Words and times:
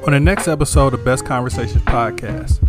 On 0.00 0.12
the 0.12 0.18
next 0.18 0.48
episode 0.48 0.94
of 0.94 1.04
Best 1.04 1.24
Conversations 1.24 1.82
podcast, 1.84 2.60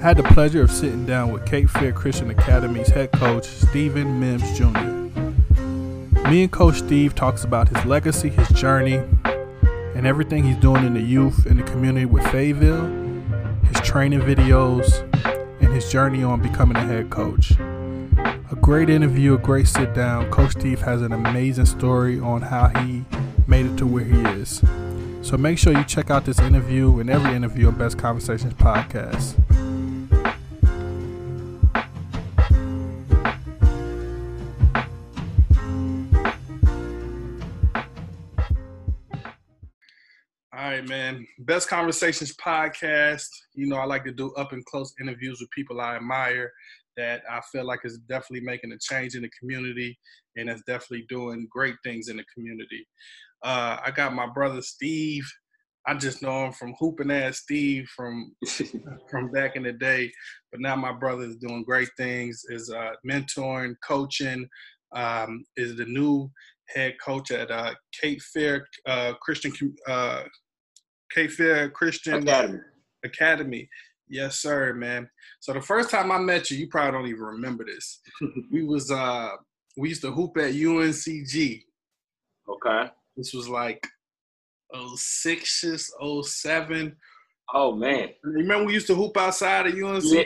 I 0.00 0.02
had 0.02 0.16
the 0.16 0.22
pleasure 0.24 0.62
of 0.62 0.70
sitting 0.70 1.06
down 1.06 1.32
with 1.32 1.46
Cape 1.46 1.70
Fear 1.70 1.92
Christian 1.92 2.30
Academy's 2.30 2.88
head 2.88 3.12
coach, 3.12 3.44
Stephen 3.44 4.18
Mims 4.18 4.58
Jr. 4.58 6.28
Me 6.28 6.42
and 6.42 6.50
Coach 6.50 6.78
Steve 6.78 7.14
talks 7.14 7.44
about 7.44 7.68
his 7.68 7.84
legacy, 7.84 8.30
his 8.30 8.48
journey, 8.48 9.02
and 9.94 10.06
everything 10.06 10.42
he's 10.42 10.56
doing 10.56 10.84
in 10.84 10.94
the 10.94 11.00
youth 11.00 11.46
and 11.46 11.60
the 11.60 11.64
community 11.64 12.06
with 12.06 12.26
Fayetteville, 12.32 12.86
his 13.68 13.80
training 13.82 14.20
videos, 14.20 15.02
and 15.60 15.72
his 15.72 15.90
journey 15.92 16.24
on 16.24 16.42
becoming 16.42 16.76
a 16.76 16.84
head 16.84 17.10
coach. 17.10 17.52
A 17.58 18.56
great 18.60 18.90
interview, 18.90 19.34
a 19.34 19.38
great 19.38 19.68
sit 19.68 19.94
down. 19.94 20.28
Coach 20.30 20.52
Steve 20.52 20.80
has 20.80 21.02
an 21.02 21.12
amazing 21.12 21.66
story 21.66 22.18
on 22.18 22.42
how 22.42 22.68
he 22.80 23.04
made 23.46 23.66
it 23.66 23.76
to 23.76 23.86
where 23.86 24.04
he 24.04 24.20
is. 24.40 24.62
So 25.22 25.36
make 25.36 25.58
sure 25.58 25.72
you 25.76 25.84
check 25.84 26.10
out 26.10 26.24
this 26.24 26.40
interview 26.40 26.98
and 26.98 27.10
every 27.10 27.36
interview 27.36 27.68
on 27.68 27.76
Best 27.76 27.98
Conversations 27.98 28.54
podcast. 28.54 29.36
All 40.52 40.68
right, 40.68 40.88
man. 40.88 41.26
Best 41.38 41.68
Conversations 41.68 42.34
podcast. 42.36 43.28
You 43.54 43.66
know, 43.66 43.76
I 43.76 43.84
like 43.84 44.04
to 44.04 44.12
do 44.12 44.32
up 44.34 44.52
and 44.52 44.64
close 44.64 44.92
interviews 45.00 45.38
with 45.40 45.50
people 45.50 45.80
I 45.80 45.96
admire 45.96 46.50
that 46.96 47.22
I 47.30 47.40
feel 47.52 47.64
like 47.64 47.80
is 47.84 47.98
definitely 48.08 48.44
making 48.44 48.72
a 48.72 48.78
change 48.78 49.14
in 49.14 49.22
the 49.22 49.30
community 49.38 49.98
and 50.36 50.50
is 50.50 50.62
definitely 50.66 51.06
doing 51.08 51.46
great 51.50 51.76
things 51.84 52.08
in 52.08 52.16
the 52.16 52.24
community. 52.34 52.86
Uh, 53.42 53.78
I 53.84 53.90
got 53.90 54.14
my 54.14 54.26
brother 54.26 54.62
Steve. 54.62 55.24
I 55.86 55.94
just 55.94 56.22
know 56.22 56.44
him 56.44 56.52
from 56.52 56.74
hooping 56.78 57.10
ass 57.10 57.38
Steve 57.38 57.88
from 57.96 58.34
from 59.10 59.30
back 59.32 59.56
in 59.56 59.62
the 59.62 59.72
day, 59.72 60.12
but 60.52 60.60
now 60.60 60.76
my 60.76 60.92
brother 60.92 61.24
is 61.24 61.36
doing 61.36 61.64
great 61.64 61.88
things. 61.96 62.42
Is 62.48 62.70
uh, 62.70 62.92
mentoring, 63.08 63.74
coaching. 63.86 64.48
Um, 64.92 65.44
is 65.56 65.76
the 65.76 65.84
new 65.84 66.28
head 66.68 66.94
coach 67.04 67.30
at 67.30 67.50
uh, 67.50 67.74
Cape 68.00 68.20
Fear 68.20 68.66
uh, 68.86 69.14
Christian 69.22 69.52
uh, 69.86 70.24
Cape 71.12 71.30
Fear 71.30 71.70
Christian 71.70 72.22
Academy. 72.22 72.58
Academy. 73.04 73.68
Yes, 74.08 74.40
sir, 74.40 74.74
man. 74.74 75.08
So 75.38 75.52
the 75.52 75.60
first 75.60 75.88
time 75.88 76.10
I 76.10 76.18
met 76.18 76.50
you, 76.50 76.58
you 76.58 76.68
probably 76.68 76.92
don't 76.92 77.08
even 77.08 77.22
remember 77.22 77.64
this. 77.64 78.00
we 78.52 78.64
was 78.64 78.90
uh 78.90 79.30
we 79.76 79.88
used 79.88 80.02
to 80.02 80.10
hoop 80.10 80.36
at 80.36 80.52
UNCG. 80.52 81.62
Okay. 82.48 82.90
This 83.20 83.34
was 83.34 83.50
like 83.50 83.86
06, 84.96 85.92
07. 86.22 86.96
Oh 87.52 87.76
man. 87.76 88.08
Remember 88.24 88.64
we 88.64 88.72
used 88.72 88.86
to 88.86 88.94
hoop 88.94 89.14
outside 89.18 89.66
of 89.66 89.74
UNC? 89.74 90.04
Yeah, 90.04 90.24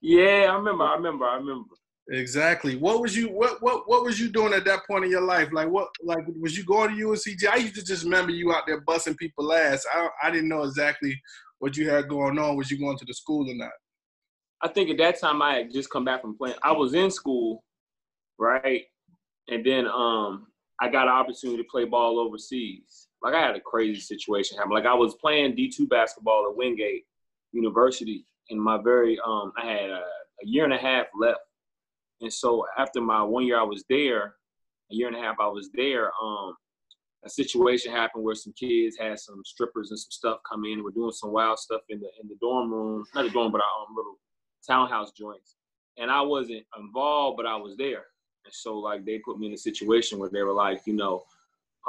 yeah, 0.00 0.50
I 0.50 0.54
remember. 0.56 0.82
I 0.82 0.94
remember. 0.96 1.24
I 1.24 1.36
remember. 1.36 1.68
Exactly. 2.10 2.74
What 2.76 3.00
was 3.00 3.16
you 3.16 3.28
what 3.28 3.62
what 3.62 3.88
what 3.88 4.02
was 4.02 4.18
you 4.18 4.28
doing 4.28 4.52
at 4.54 4.64
that 4.64 4.80
point 4.88 5.04
in 5.04 5.10
your 5.12 5.22
life? 5.22 5.50
Like 5.52 5.68
what 5.68 5.86
like 6.02 6.24
was 6.40 6.58
you 6.58 6.64
going 6.64 6.96
to 6.96 7.00
UNCG? 7.00 7.46
I 7.48 7.58
used 7.58 7.76
to 7.76 7.84
just 7.84 8.02
remember 8.02 8.32
you 8.32 8.52
out 8.52 8.64
there 8.66 8.80
busting 8.80 9.14
people 9.14 9.52
ass. 9.52 9.86
I 9.94 10.08
I 10.20 10.30
didn't 10.32 10.48
know 10.48 10.64
exactly 10.64 11.16
what 11.60 11.76
you 11.76 11.88
had 11.88 12.08
going 12.08 12.40
on. 12.40 12.56
Was 12.56 12.72
you 12.72 12.78
going 12.80 12.98
to 12.98 13.04
the 13.04 13.14
school 13.14 13.48
or 13.48 13.54
not? 13.54 13.70
I 14.62 14.68
think 14.68 14.90
at 14.90 14.98
that 14.98 15.20
time 15.20 15.42
I 15.42 15.58
had 15.58 15.72
just 15.72 15.90
come 15.90 16.04
back 16.04 16.22
from 16.22 16.36
playing. 16.36 16.56
I 16.64 16.72
was 16.72 16.92
in 16.92 17.12
school, 17.12 17.62
right? 18.36 18.82
And 19.46 19.64
then 19.64 19.86
um 19.86 20.48
I 20.82 20.88
got 20.88 21.06
an 21.06 21.14
opportunity 21.14 21.62
to 21.62 21.68
play 21.70 21.84
ball 21.84 22.18
overseas. 22.18 23.06
Like 23.22 23.34
I 23.34 23.40
had 23.40 23.54
a 23.54 23.60
crazy 23.60 24.00
situation 24.00 24.58
happen. 24.58 24.72
Like 24.72 24.84
I 24.84 24.94
was 24.94 25.14
playing 25.14 25.54
D2 25.54 25.88
basketball 25.88 26.48
at 26.50 26.56
Wingate 26.56 27.04
University 27.52 28.26
in 28.48 28.58
my 28.58 28.82
very 28.82 29.16
um 29.24 29.52
I 29.56 29.64
had 29.64 29.90
a, 29.90 30.02
a 30.42 30.44
year 30.44 30.64
and 30.64 30.72
a 30.72 30.78
half 30.78 31.06
left. 31.16 31.38
And 32.20 32.32
so 32.32 32.66
after 32.76 33.00
my 33.00 33.22
one 33.22 33.46
year 33.46 33.60
I 33.60 33.62
was 33.62 33.84
there, 33.88 34.34
a 34.90 34.94
year 34.94 35.06
and 35.06 35.16
a 35.16 35.20
half 35.20 35.36
I 35.38 35.46
was 35.46 35.70
there, 35.72 36.10
um, 36.20 36.56
a 37.24 37.30
situation 37.30 37.92
happened 37.92 38.24
where 38.24 38.34
some 38.34 38.52
kids 38.54 38.96
had 38.98 39.20
some 39.20 39.42
strippers 39.44 39.90
and 39.90 40.00
some 40.00 40.10
stuff 40.10 40.38
come 40.50 40.64
in. 40.64 40.82
We're 40.82 40.90
doing 40.90 41.12
some 41.12 41.32
wild 41.32 41.60
stuff 41.60 41.82
in 41.90 42.00
the 42.00 42.08
in 42.20 42.28
the 42.28 42.36
dorm 42.40 42.72
room, 42.72 43.04
not 43.14 43.22
the 43.22 43.30
dorm, 43.30 43.52
but 43.52 43.60
our 43.60 43.86
um, 43.86 43.94
little 43.94 44.18
townhouse 44.66 45.12
joints. 45.12 45.54
And 45.96 46.10
I 46.10 46.22
wasn't 46.22 46.64
involved, 46.76 47.36
but 47.36 47.46
I 47.46 47.54
was 47.54 47.76
there. 47.76 48.06
And 48.44 48.54
so 48.54 48.78
like 48.78 49.04
they 49.04 49.18
put 49.18 49.38
me 49.38 49.46
in 49.46 49.52
a 49.54 49.58
situation 49.58 50.18
where 50.18 50.30
they 50.30 50.42
were 50.42 50.52
like, 50.52 50.82
you 50.86 50.94
know, 50.94 51.24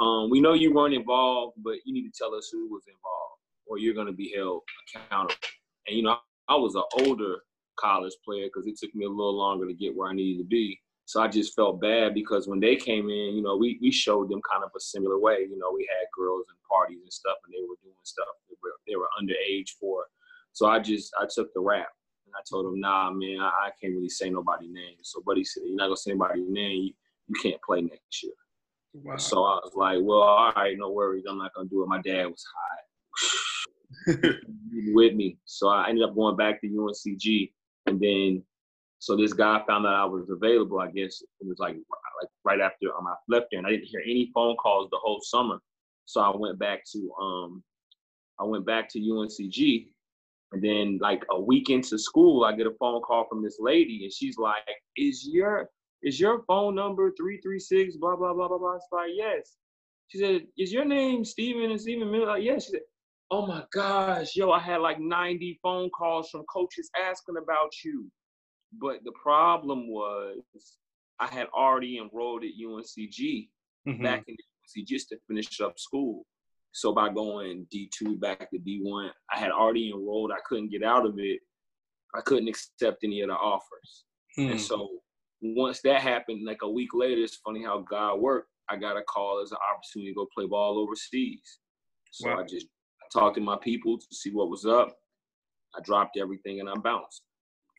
um, 0.00 0.30
we 0.30 0.40
know 0.40 0.54
you 0.54 0.72
weren't 0.72 0.94
involved, 0.94 1.56
but 1.62 1.76
you 1.84 1.92
need 1.92 2.10
to 2.10 2.12
tell 2.16 2.34
us 2.34 2.48
who 2.50 2.68
was 2.68 2.82
involved, 2.88 3.40
or 3.66 3.78
you're 3.78 3.94
gonna 3.94 4.12
be 4.12 4.32
held 4.36 4.62
accountable. 4.96 5.34
And 5.86 5.96
you 5.96 6.02
know, 6.02 6.16
I 6.48 6.56
was 6.56 6.74
an 6.74 6.84
older 6.98 7.36
college 7.76 8.14
player 8.24 8.46
because 8.46 8.66
it 8.66 8.78
took 8.78 8.94
me 8.94 9.04
a 9.04 9.08
little 9.08 9.36
longer 9.36 9.66
to 9.66 9.74
get 9.74 9.96
where 9.96 10.10
I 10.10 10.14
needed 10.14 10.42
to 10.42 10.48
be. 10.48 10.80
So 11.06 11.20
I 11.20 11.28
just 11.28 11.54
felt 11.54 11.80
bad 11.80 12.14
because 12.14 12.48
when 12.48 12.60
they 12.60 12.76
came 12.76 13.10
in, 13.10 13.36
you 13.36 13.42
know, 13.42 13.56
we 13.56 13.78
we 13.80 13.92
showed 13.92 14.30
them 14.30 14.40
kind 14.50 14.64
of 14.64 14.70
a 14.74 14.80
similar 14.80 15.18
way. 15.18 15.46
You 15.48 15.58
know, 15.58 15.70
we 15.72 15.88
had 15.90 16.06
girls 16.16 16.46
and 16.48 16.58
parties 16.68 17.02
and 17.02 17.12
stuff, 17.12 17.36
and 17.44 17.52
they 17.52 17.60
were 17.60 17.76
doing 17.82 17.94
stuff 18.04 18.26
they 18.48 18.56
were, 18.62 18.72
they 18.86 18.96
were 18.96 19.08
underage 19.20 19.70
for. 19.78 20.06
So 20.52 20.66
I 20.66 20.78
just 20.78 21.12
I 21.20 21.26
took 21.32 21.52
the 21.52 21.60
rap 21.60 21.88
and 22.26 22.34
I 22.36 22.42
told 22.48 22.66
him, 22.66 22.80
Nah, 22.80 23.10
man, 23.10 23.40
I, 23.40 23.66
I 23.66 23.70
can't 23.80 23.94
really 23.94 24.08
say 24.08 24.30
nobody 24.30 24.68
name. 24.68 24.96
So 25.02 25.22
Buddy 25.24 25.44
said, 25.44 25.64
You're 25.66 25.76
not 25.76 25.86
gonna 25.86 25.96
say 25.96 26.10
anybody's 26.12 26.48
name. 26.48 26.82
You, 26.82 26.92
you 27.28 27.40
can't 27.42 27.62
play 27.62 27.82
next 27.82 28.22
year. 28.22 28.32
Wow. 28.94 29.16
So 29.16 29.44
I 29.44 29.56
was 29.56 29.72
like, 29.74 29.98
Well, 30.02 30.22
all 30.22 30.52
right, 30.56 30.76
no 30.78 30.90
worries. 30.90 31.24
I'm 31.28 31.38
not 31.38 31.52
gonna 31.54 31.68
do 31.68 31.82
it. 31.82 31.88
My 31.88 32.00
dad 32.00 32.26
was 32.26 32.44
high. 32.54 32.80
with 34.92 35.14
me. 35.14 35.38
So 35.44 35.68
I 35.68 35.88
ended 35.88 36.04
up 36.04 36.14
going 36.14 36.36
back 36.36 36.60
to 36.60 36.68
UNCG, 36.68 37.52
and 37.86 38.00
then 38.00 38.42
so 38.98 39.16
this 39.16 39.32
guy 39.32 39.62
found 39.66 39.86
out 39.86 39.94
I 39.94 40.04
was 40.04 40.30
available. 40.30 40.80
I 40.80 40.90
guess 40.90 41.22
it 41.22 41.46
was 41.46 41.58
like 41.58 41.74
like 41.74 42.30
right 42.44 42.60
after 42.60 42.94
um, 42.96 43.06
I 43.06 43.14
left 43.28 43.46
there, 43.50 43.58
and 43.58 43.66
I 43.66 43.70
didn't 43.70 43.86
hear 43.86 44.00
any 44.04 44.30
phone 44.34 44.56
calls 44.56 44.88
the 44.90 44.98
whole 45.00 45.20
summer. 45.22 45.58
So 46.06 46.20
I 46.20 46.34
went 46.36 46.58
back 46.58 46.84
to 46.92 47.12
um 47.20 47.62
I 48.38 48.44
went 48.44 48.66
back 48.66 48.88
to 48.90 49.00
UNCG, 49.00 49.88
and 50.54 50.62
then 50.62 50.98
like 51.02 51.24
a 51.30 51.40
week 51.40 51.68
into 51.68 51.98
school, 51.98 52.44
I 52.44 52.54
get 52.54 52.68
a 52.68 52.74
phone 52.78 53.02
call 53.02 53.26
from 53.28 53.42
this 53.42 53.58
lady, 53.60 54.04
and 54.04 54.12
she's 54.12 54.38
like, 54.38 54.56
"Is 54.96 55.28
your 55.30 55.68
is 56.02 56.20
your 56.20 56.44
phone 56.44 56.74
number 56.76 57.10
three 57.18 57.40
three 57.40 57.58
six 57.58 57.96
blah 57.96 58.14
blah 58.16 58.32
blah 58.32 58.46
blah 58.48 58.58
blah?" 58.58 58.76
It's 58.76 58.86
like, 58.92 59.10
"Yes." 59.14 59.56
She 60.08 60.18
said, 60.18 60.46
"Is 60.56 60.72
your 60.72 60.84
name 60.84 61.24
Steven 61.24 61.70
and 61.72 61.80
Steven 61.80 62.10
Miller?" 62.10 62.26
Like, 62.26 62.44
yes. 62.44 62.66
She 62.66 62.72
said, 62.72 62.82
"Oh 63.32 63.46
my 63.46 63.64
gosh, 63.72 64.36
yo, 64.36 64.52
I 64.52 64.60
had 64.60 64.80
like 64.80 65.00
90 65.00 65.58
phone 65.60 65.90
calls 65.90 66.30
from 66.30 66.44
coaches 66.44 66.88
asking 67.04 67.36
about 67.36 67.72
you." 67.84 68.08
But 68.74 69.02
the 69.04 69.12
problem 69.12 69.88
was 69.88 70.42
I 71.18 71.26
had 71.26 71.48
already 71.48 71.98
enrolled 71.98 72.44
at 72.44 72.50
UNCG 72.56 73.50
Mhm. 73.88 74.02
back 74.02 74.24
in 74.28 74.36
the 74.36 74.44
UNCG 74.62 74.86
just 74.86 75.08
to 75.08 75.18
finish 75.26 75.60
up 75.60 75.78
school. 75.80 76.24
So 76.74 76.92
by 76.92 77.08
going 77.08 77.68
D2 77.72 78.18
back 78.20 78.50
to 78.50 78.58
D1, 78.58 79.08
I 79.32 79.38
had 79.38 79.52
already 79.52 79.90
enrolled. 79.90 80.32
I 80.32 80.40
couldn't 80.44 80.72
get 80.72 80.82
out 80.82 81.06
of 81.06 81.14
it. 81.18 81.40
I 82.16 82.20
couldn't 82.20 82.48
accept 82.48 83.04
any 83.04 83.20
of 83.20 83.28
the 83.28 83.34
offers. 83.34 84.04
Hmm. 84.36 84.48
And 84.50 84.60
so 84.60 84.88
once 85.40 85.80
that 85.82 86.00
happened, 86.02 86.44
like 86.44 86.62
a 86.62 86.70
week 86.70 86.90
later, 86.92 87.22
it's 87.22 87.36
funny 87.36 87.62
how 87.62 87.84
God 87.88 88.20
worked. 88.20 88.48
I 88.68 88.76
got 88.76 88.96
a 88.96 89.02
call 89.02 89.40
as 89.40 89.52
an 89.52 89.58
opportunity 89.72 90.10
to 90.10 90.16
go 90.16 90.26
play 90.34 90.46
ball 90.46 90.78
overseas. 90.78 91.60
So 92.10 92.28
Wow. 92.28 92.40
I 92.40 92.42
just 92.42 92.66
I 93.02 93.06
talked 93.20 93.36
to 93.36 93.40
my 93.40 93.56
people 93.62 93.96
to 93.96 94.06
see 94.10 94.30
what 94.30 94.50
was 94.50 94.66
up. 94.66 94.96
I 95.76 95.80
dropped 95.82 96.16
everything 96.18 96.58
and 96.58 96.68
I 96.68 96.74
bounced. 96.74 97.22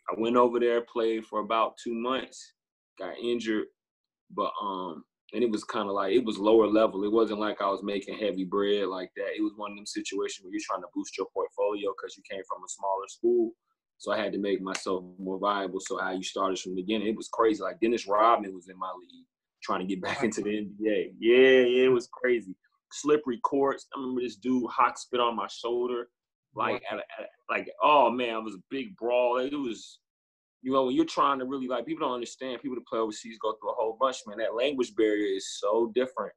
I 0.10 0.16
went 0.18 0.38
over 0.38 0.58
there, 0.60 0.82
played 0.82 1.26
for 1.26 1.40
about 1.40 1.74
two 1.84 1.94
months, 1.94 2.54
got 2.98 3.18
injured, 3.18 3.66
but 4.32 4.52
um, 4.62 5.04
and 5.34 5.44
it 5.44 5.50
was 5.50 5.64
kind 5.64 5.90
of 5.90 5.96
like 5.96 6.14
it 6.14 6.24
was 6.24 6.38
lower 6.38 6.68
level. 6.68 7.04
It 7.04 7.12
wasn't 7.12 7.40
like 7.40 7.62
I 7.62 7.70
was 7.70 7.84
making 7.84 8.18
heavy 8.18 8.46
bread 8.46 8.88
like 8.88 9.12
that. 9.18 9.36
It 9.38 9.42
was 9.42 9.54
one 9.56 9.72
of 9.72 9.78
them 9.78 9.86
situations 9.86 10.44
where 10.44 10.52
you're 10.54 10.62
trying 10.64 10.82
to 10.82 10.88
boost 10.94 11.18
your 11.18 11.28
portfolio 11.34 11.92
because 11.98 12.16
you 12.18 12.24
came 12.30 12.42
from 12.48 12.64
a 12.64 12.70
smaller 12.70 13.08
school. 13.08 13.52
So 13.98 14.12
I 14.12 14.18
had 14.18 14.34
to 14.34 14.40
make 14.40 14.62
myself 14.62 15.04
more 15.18 15.40
viable. 15.40 15.80
So 15.80 15.98
how 15.98 16.12
you 16.12 16.24
started 16.24 16.60
from 16.60 16.76
the 16.76 16.82
beginning, 16.82 17.08
it 17.08 17.16
was 17.16 17.30
crazy. 17.32 17.64
Like 17.64 17.80
Dennis 17.80 18.08
Rodman 18.08 18.54
was 18.54 18.68
in 18.70 18.78
my 18.78 18.92
league 19.00 19.26
trying 19.64 19.80
to 19.80 19.86
get 19.86 20.02
back 20.02 20.24
into 20.24 20.42
the 20.42 20.50
NBA. 20.50 21.14
Yeah, 21.20 21.62
yeah, 21.62 21.86
it 21.86 21.92
was 21.92 22.08
crazy. 22.12 22.56
Slippery 22.92 23.40
courts. 23.44 23.88
I 23.96 24.00
remember 24.00 24.22
this 24.22 24.36
dude 24.36 24.70
hot 24.70 25.00
spit 25.00 25.20
on 25.20 25.36
my 25.36 25.48
shoulder 25.48 26.08
like 26.56 26.82
at, 26.90 26.98
a- 26.98 27.22
at, 27.22 27.30
like 27.50 27.70
oh 27.84 28.10
man, 28.10 28.36
it 28.38 28.44
was 28.44 28.56
a 28.56 28.64
big 28.70 28.96
brawl. 28.96 29.38
It 29.38 29.54
was, 29.54 30.00
you 30.66 30.72
know, 30.74 30.86
when 30.86 30.96
you're 30.96 31.06
trying 31.06 31.38
to 31.38 31.46
really 31.46 31.68
like 31.68 31.86
people 31.86 32.08
don't 32.08 32.16
understand. 32.16 32.60
People 32.60 32.76
that 32.76 32.88
play 32.88 32.98
overseas 32.98 33.38
go 33.40 33.54
through 33.54 33.70
a 33.70 33.76
whole 33.76 33.98
bunch, 34.00 34.18
man. 34.26 34.40
That 34.40 34.56
language 34.56 34.96
barrier 34.96 35.36
is 35.36 35.60
so 35.60 35.92
different 35.94 36.34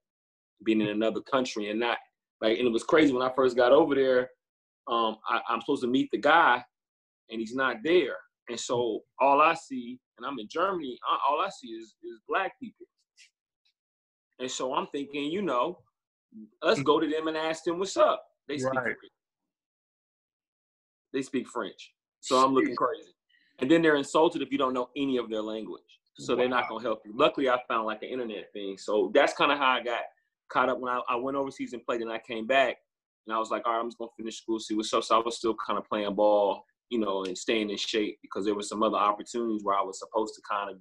being 0.65 0.83
in 0.83 0.89
another 0.89 1.23
country 1.23 1.71
and 1.71 1.81
not 1.81 1.97
like. 2.43 2.59
And 2.59 2.69
it 2.69 2.71
was 2.71 2.83
crazy 2.83 3.15
when 3.15 3.23
I 3.23 3.33
first 3.35 3.57
got 3.57 3.73
over 3.73 3.95
there. 3.95 4.29
Um, 4.87 5.17
I, 5.27 5.41
I'm 5.49 5.63
supposed 5.63 5.81
to 5.81 5.89
meet 5.89 6.11
the 6.13 6.19
guy, 6.19 6.63
and 7.31 7.41
he's 7.41 7.55
not 7.55 7.77
there. 7.83 8.17
And 8.51 8.61
so 8.61 9.01
all 9.19 9.41
I 9.41 9.55
see, 9.55 9.99
and 10.19 10.27
I'm 10.27 10.39
in 10.39 10.47
Germany, 10.47 10.99
all 11.27 11.41
I 11.41 11.49
see 11.49 11.69
is 11.69 11.95
is 12.03 12.21
black 12.29 12.53
people. 12.61 12.85
And 14.41 14.51
so 14.51 14.75
I'm 14.75 14.89
thinking, 14.89 15.25
you 15.31 15.41
know, 15.41 15.79
let's 16.63 16.83
go 16.83 17.01
to 17.01 17.09
them 17.09 17.29
and 17.29 17.37
ask 17.37 17.65
them 17.65 17.79
what's 17.79 17.97
up. 17.97 18.23
They 18.47 18.59
speak 18.59 18.75
Right. 18.75 18.83
Korean. 18.83 18.97
they 21.15 21.23
speak 21.23 21.49
French. 21.49 21.95
So 22.21 22.37
I'm 22.45 22.53
looking 22.53 22.77
crazy. 22.77 23.15
And 23.61 23.71
then 23.71 23.83
they're 23.83 23.97
insulted 23.97 24.43
if 24.43 24.53
you 24.53 24.59
don't 24.59 24.75
know 24.75 24.91
any 24.97 25.17
of 25.17 25.29
their 25.31 25.43
language. 25.43 25.83
So 26.21 26.35
they're 26.35 26.49
not 26.49 26.69
gonna 26.69 26.83
help 26.83 27.03
you. 27.05 27.13
Luckily, 27.17 27.49
I 27.49 27.59
found 27.69 27.87
like 27.87 28.03
an 28.03 28.09
internet 28.09 28.53
thing. 28.53 28.77
So 28.77 29.11
that's 29.15 29.33
kind 29.35 29.53
of 29.53 29.59
how 29.59 29.71
I 29.71 29.83
got 29.83 30.03
caught 30.49 30.69
up 30.69 30.81
when 30.81 30.93
I, 30.93 31.01
I 31.09 31.17
went 31.17 31.37
overseas 31.37 31.73
and 31.75 31.85
played, 31.85 32.01
and 32.01 32.11
I 32.11 32.19
came 32.19 32.47
back, 32.47 32.77
and 33.27 33.35
I 33.35 33.39
was 33.39 33.51
like, 33.51 33.65
all 33.67 33.75
right, 33.75 33.81
I'm 33.81 33.89
just 33.89 33.99
gonna 33.99 34.11
finish 34.17 34.39
school, 34.39 34.59
see 34.59 34.75
what's 34.75 34.93
up. 34.93 35.05
So 35.05 35.21
I 35.21 35.23
was 35.25 35.37
still 35.37 35.55
kind 35.65 35.79
of 35.79 35.89
playing 35.89 36.15
ball, 36.17 36.65
you 36.91 36.99
know, 36.99 37.25
and 37.25 37.39
staying 37.39 37.71
in 37.71 37.77
shape 37.77 38.19
because 38.21 38.45
there 38.45 38.55
were 38.55 38.63
some 38.63 38.83
other 38.83 38.97
opportunities 38.97 39.63
where 39.63 39.77
I 39.77 39.83
was 39.83 40.01
supposed 40.01 40.35
to 40.35 40.43
kind 40.51 40.71
of 40.71 40.79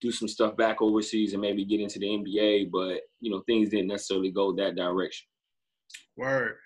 do 0.00 0.10
some 0.10 0.28
stuff 0.28 0.56
back 0.56 0.80
overseas 0.80 1.32
and 1.32 1.42
maybe 1.42 1.64
get 1.64 1.80
into 1.80 1.98
the 1.98 2.06
NBA, 2.06 2.70
but 2.70 3.02
you 3.20 3.30
know, 3.30 3.42
things 3.46 3.68
didn't 3.68 3.88
necessarily 3.88 4.30
go 4.30 4.54
that 4.54 4.76
direction. 4.76 5.26
Word. 6.16 6.56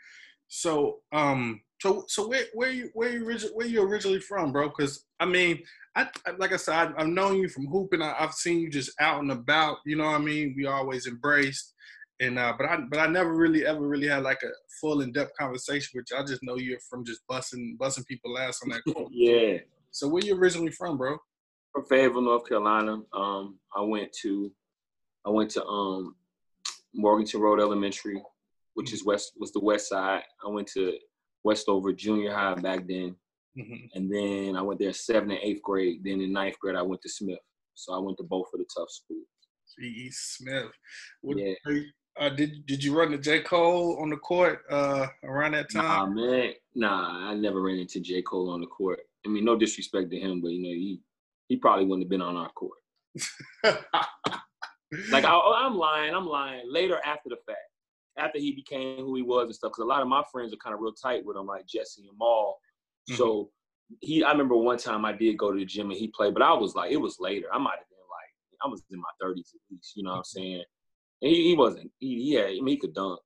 So, 0.48 0.98
um, 1.12 1.60
so 1.80 2.04
so 2.08 2.28
where 2.28 2.44
where 2.54 2.70
you 2.70 2.90
where 2.94 3.10
you 3.10 3.24
where 3.54 3.66
you 3.66 3.82
originally 3.82 4.20
from, 4.20 4.52
bro? 4.52 4.68
Because 4.68 5.04
I 5.20 5.26
mean, 5.26 5.62
I, 5.94 6.08
I, 6.26 6.32
like 6.32 6.52
I 6.52 6.56
said, 6.56 6.74
I, 6.74 7.02
have 7.02 7.08
known 7.08 7.36
you 7.36 7.48
from 7.48 7.66
hooping. 7.66 8.02
I, 8.02 8.14
have 8.14 8.32
seen 8.32 8.60
you 8.60 8.70
just 8.70 8.90
out 9.00 9.20
and 9.20 9.30
about. 9.30 9.78
You 9.86 9.96
know 9.96 10.04
what 10.04 10.16
I 10.16 10.18
mean? 10.18 10.54
We 10.56 10.66
always 10.66 11.06
embraced, 11.06 11.74
and 12.20 12.38
uh, 12.38 12.54
but 12.58 12.66
I 12.66 12.78
but 12.90 12.98
I 12.98 13.06
never 13.06 13.32
really 13.34 13.64
ever 13.64 13.86
really 13.86 14.08
had 14.08 14.24
like 14.24 14.42
a 14.42 14.50
full 14.80 15.02
in 15.02 15.12
depth 15.12 15.36
conversation 15.38 15.90
with 15.94 16.06
you. 16.10 16.16
I 16.16 16.24
just 16.24 16.42
know 16.42 16.56
you're 16.56 16.80
from 16.90 17.04
just 17.04 17.20
busting 17.28 17.76
busting 17.78 18.04
people 18.04 18.38
ass 18.38 18.60
on 18.62 18.70
that 18.70 18.82
court. 18.92 19.08
yeah. 19.12 19.58
So 19.92 20.08
where 20.08 20.24
you 20.24 20.36
originally 20.36 20.72
from, 20.72 20.98
bro? 20.98 21.16
From 21.72 21.84
Fayetteville, 21.84 22.22
North 22.22 22.48
Carolina. 22.48 22.98
Um, 23.12 23.58
I 23.74 23.82
went 23.82 24.12
to 24.22 24.50
I 25.24 25.30
went 25.30 25.50
to 25.52 25.64
um 25.64 26.16
Morganton 26.92 27.40
Road 27.40 27.60
Elementary, 27.60 28.20
which 28.74 28.92
is 28.92 29.04
west 29.04 29.32
was 29.38 29.52
the 29.52 29.60
west 29.60 29.88
side. 29.88 30.22
I 30.44 30.48
went 30.48 30.66
to 30.74 30.98
Westover 31.44 31.92
Junior 31.92 32.34
High 32.34 32.54
back 32.54 32.86
then. 32.86 33.16
Mm-hmm. 33.58 33.86
And 33.94 34.12
then 34.12 34.56
I 34.56 34.62
went 34.62 34.78
there 34.78 34.92
seventh 34.92 35.32
and 35.32 35.40
eighth 35.42 35.62
grade. 35.62 36.00
Then 36.04 36.20
in 36.20 36.32
ninth 36.32 36.58
grade, 36.60 36.76
I 36.76 36.82
went 36.82 37.02
to 37.02 37.08
Smith. 37.08 37.38
So 37.74 37.94
I 37.94 37.98
went 37.98 38.18
to 38.18 38.24
both 38.24 38.46
of 38.52 38.60
the 38.60 38.66
tough 38.76 38.90
schools. 38.90 39.26
E.E. 39.80 40.10
Smith. 40.10 40.70
What, 41.22 41.38
yeah. 41.38 41.54
Uh, 42.18 42.30
did 42.30 42.66
did 42.66 42.82
you 42.82 42.98
run 42.98 43.12
to 43.12 43.18
J 43.18 43.40
Cole 43.40 43.98
on 44.02 44.10
the 44.10 44.16
court 44.16 44.62
uh, 44.70 45.06
around 45.22 45.52
that 45.52 45.70
time? 45.70 46.16
Nah, 46.16 46.22
man. 46.22 46.52
Nah, 46.74 47.30
I 47.30 47.34
never 47.34 47.62
ran 47.62 47.78
into 47.78 48.00
J 48.00 48.22
Cole 48.22 48.50
on 48.50 48.60
the 48.60 48.66
court. 48.66 48.98
I 49.24 49.28
mean, 49.28 49.44
no 49.44 49.56
disrespect 49.56 50.10
to 50.10 50.18
him, 50.18 50.40
but 50.40 50.50
you 50.50 50.62
know, 50.62 50.68
he 50.68 51.00
he 51.48 51.56
probably 51.56 51.84
wouldn't 51.84 52.04
have 52.04 52.10
been 52.10 52.22
on 52.22 52.36
our 52.36 52.50
court. 52.50 52.78
like 53.64 55.24
I, 55.24 55.66
am 55.66 55.76
lying. 55.76 56.14
I'm 56.14 56.26
lying. 56.26 56.62
Later, 56.68 56.98
after 57.04 57.28
the 57.28 57.36
fact, 57.46 57.58
after 58.18 58.38
he 58.38 58.52
became 58.52 58.98
who 58.98 59.14
he 59.14 59.22
was 59.22 59.44
and 59.44 59.54
stuff, 59.54 59.70
because 59.70 59.84
a 59.84 59.86
lot 59.86 60.02
of 60.02 60.08
my 60.08 60.22
friends 60.30 60.52
are 60.52 60.58
kind 60.58 60.74
of 60.74 60.80
real 60.80 60.92
tight 60.92 61.24
with 61.24 61.36
him, 61.36 61.46
like 61.46 61.66
Jesse 61.66 62.06
and 62.08 62.18
Maul. 62.18 62.58
Mm-hmm. 63.08 63.16
So 63.16 63.50
he, 64.00 64.22
I 64.22 64.32
remember 64.32 64.56
one 64.56 64.78
time 64.78 65.04
I 65.04 65.12
did 65.12 65.38
go 65.38 65.52
to 65.52 65.58
the 65.58 65.64
gym 65.64 65.90
and 65.90 65.98
he 65.98 66.08
played, 66.08 66.34
but 66.34 66.42
I 66.42 66.52
was 66.52 66.74
like, 66.74 66.92
it 66.92 66.96
was 66.96 67.16
later. 67.20 67.46
I 67.52 67.58
might 67.58 67.78
have 67.78 67.88
been 67.88 67.98
like, 68.10 68.64
I 68.64 68.68
was 68.68 68.82
in 68.90 68.98
my 68.98 69.26
30s 69.26 69.54
at 69.54 69.60
least. 69.70 69.92
You 69.96 70.04
know 70.04 70.10
what 70.10 70.16
I'm 70.16 70.22
mm-hmm. 70.22 70.38
saying? 70.38 70.64
And 71.22 71.32
he, 71.32 71.48
he 71.48 71.56
wasn't. 71.56 71.90
He, 71.98 72.34
yeah, 72.34 72.44
I 72.44 72.60
mean, 72.60 72.68
he 72.68 72.76
could 72.78 72.94
dunk. 72.94 73.20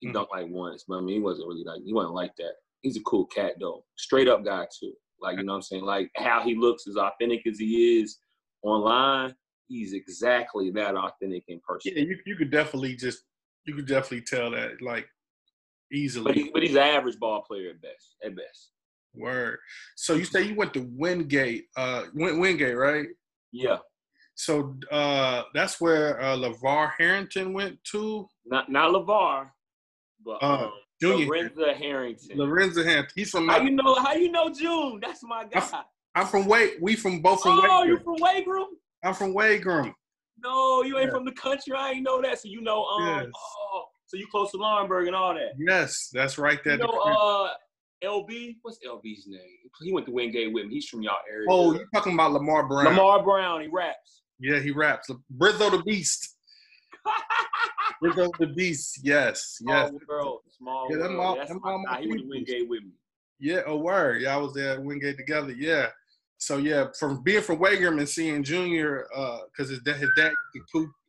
He 0.00 0.08
mm-hmm. 0.08 0.16
dunked 0.16 0.30
like 0.32 0.46
once, 0.48 0.84
but 0.86 0.98
I 0.98 1.00
mean, 1.00 1.14
he 1.14 1.20
wasn't 1.20 1.48
really 1.48 1.64
like 1.64 1.82
he 1.84 1.92
wasn't 1.92 2.14
like 2.14 2.34
that. 2.36 2.54
He's 2.82 2.96
a 2.96 3.02
cool 3.02 3.26
cat 3.26 3.54
though, 3.60 3.84
straight 3.96 4.28
up 4.28 4.44
guy 4.44 4.66
too. 4.78 4.92
Like 5.20 5.38
you 5.38 5.44
know 5.44 5.52
what 5.52 5.56
I'm 5.56 5.62
saying? 5.62 5.84
Like 5.84 6.10
how 6.16 6.42
he 6.42 6.56
looks, 6.56 6.88
as 6.88 6.96
authentic 6.96 7.46
as 7.46 7.58
he 7.58 8.00
is 8.00 8.18
online, 8.62 9.34
he's 9.68 9.92
exactly 9.92 10.70
that 10.72 10.96
authentic 10.96 11.44
in 11.48 11.60
person. 11.66 11.92
Yeah, 11.94 12.02
you 12.02 12.18
you 12.26 12.36
could 12.36 12.50
definitely 12.50 12.96
just 12.96 13.22
you 13.64 13.74
could 13.74 13.86
definitely 13.86 14.22
tell 14.22 14.50
that 14.52 14.82
like 14.82 15.06
easily. 15.92 16.24
But, 16.24 16.34
he, 16.34 16.50
but 16.52 16.62
he's 16.62 16.72
an 16.72 16.78
average 16.78 17.18
ball 17.18 17.42
player 17.42 17.70
at 17.70 17.82
best. 17.82 18.16
At 18.24 18.36
best. 18.36 18.70
Word. 19.14 19.58
So 19.96 20.14
you 20.14 20.24
say 20.24 20.42
you 20.42 20.54
went 20.54 20.72
to 20.74 20.88
Wingate, 20.96 21.64
uh, 21.76 22.04
Wingate, 22.14 22.76
right? 22.76 23.06
Yeah. 23.52 23.76
So 24.34 24.74
uh, 24.90 25.42
that's 25.54 25.80
where 25.80 26.20
uh, 26.20 26.36
LaVar 26.36 26.92
Harrington 26.98 27.52
went 27.52 27.78
to. 27.92 28.26
Not 28.46 28.70
not 28.70 28.90
LaVar, 28.90 29.50
but 30.24 30.42
uh, 30.42 30.64
um, 30.64 30.72
Junior 31.00 31.26
Lorenzo 31.26 31.74
Harrington. 31.74 32.38
Lorenzo 32.38 32.82
Harrington. 32.82 33.12
He's 33.14 33.30
from. 33.30 33.48
How 33.48 33.58
my, 33.58 33.64
you 33.64 33.70
know? 33.72 33.94
How 33.96 34.14
you 34.14 34.32
know 34.32 34.48
June? 34.48 35.00
That's 35.02 35.22
my 35.22 35.44
guy. 35.44 35.60
I'm, 35.60 35.84
I'm 36.14 36.26
from 36.26 36.46
Wade. 36.46 36.78
We 36.80 36.96
from 36.96 37.20
both 37.20 37.42
from. 37.42 37.60
Oh, 37.62 37.82
you 37.84 37.98
from 37.98 38.16
Wagram? 38.18 38.68
I'm 39.04 39.14
from 39.14 39.34
Wagram. 39.34 39.94
No, 40.42 40.82
you 40.82 40.98
ain't 40.98 41.06
yeah. 41.06 41.14
from 41.14 41.24
the 41.24 41.32
country. 41.32 41.74
I 41.76 41.92
ain't 41.92 42.02
know 42.02 42.20
that. 42.22 42.40
So 42.40 42.48
you 42.48 42.60
know, 42.60 42.84
um, 42.84 43.06
yes. 43.06 43.26
oh, 43.36 43.84
so 44.06 44.16
you 44.16 44.26
close 44.30 44.50
to 44.52 44.58
Laurinburg 44.58 45.06
and 45.06 45.16
all 45.16 45.34
that. 45.34 45.52
Yes, 45.58 46.10
that's 46.12 46.38
right 46.38 46.58
there. 46.64 46.74
You 46.74 46.84
know, 46.84 46.98
uh, 46.98 47.50
LB, 48.04 48.56
what's 48.62 48.78
LB's 48.86 49.26
name? 49.26 49.40
He 49.80 49.92
went 49.92 50.06
to 50.06 50.12
Wingate 50.12 50.52
with 50.52 50.66
me. 50.66 50.74
He's 50.74 50.88
from 50.88 51.02
y'all 51.02 51.16
area. 51.30 51.46
Oh, 51.48 51.72
you 51.72 51.86
talking 51.94 52.14
about 52.14 52.32
Lamar 52.32 52.66
Brown? 52.66 52.84
Lamar 52.86 53.22
Brown. 53.22 53.62
He 53.62 53.68
raps. 53.68 54.22
Yeah, 54.38 54.58
he 54.58 54.72
raps. 54.72 55.08
Brizzo 55.36 55.70
the 55.70 55.82
Beast. 55.84 56.36
Brizzo 58.02 58.30
the 58.38 58.48
Beast. 58.48 59.00
Yes, 59.02 59.58
yes. 59.60 59.88
Small 59.88 60.00
world. 60.08 60.40
Small 60.58 60.88
yeah, 60.90 60.96
world. 60.96 61.20
All, 61.20 61.36
That's 61.36 61.52
my, 61.62 61.76
my 61.76 62.00
he 62.00 62.08
went 62.08 62.22
to 62.22 62.28
Wingate 62.28 62.68
with 62.68 62.82
me. 62.82 62.90
Yeah, 63.38 63.60
oh 63.66 63.76
word. 63.76 64.22
Yeah, 64.22 64.34
I 64.34 64.38
was 64.38 64.54
there 64.54 64.72
at 64.72 64.82
Wingate 64.82 65.16
together. 65.16 65.52
Yeah. 65.52 65.86
So 66.42 66.56
yeah, 66.56 66.86
from 66.98 67.22
being 67.22 67.40
from 67.40 67.60
Wagram 67.60 68.00
and 68.00 68.08
seeing 68.08 68.42
Junior, 68.42 69.06
because 69.08 69.70
uh, 69.70 69.74
his 69.74 69.80
dad, 69.82 69.94
his 69.98 70.10
dad 70.16 70.32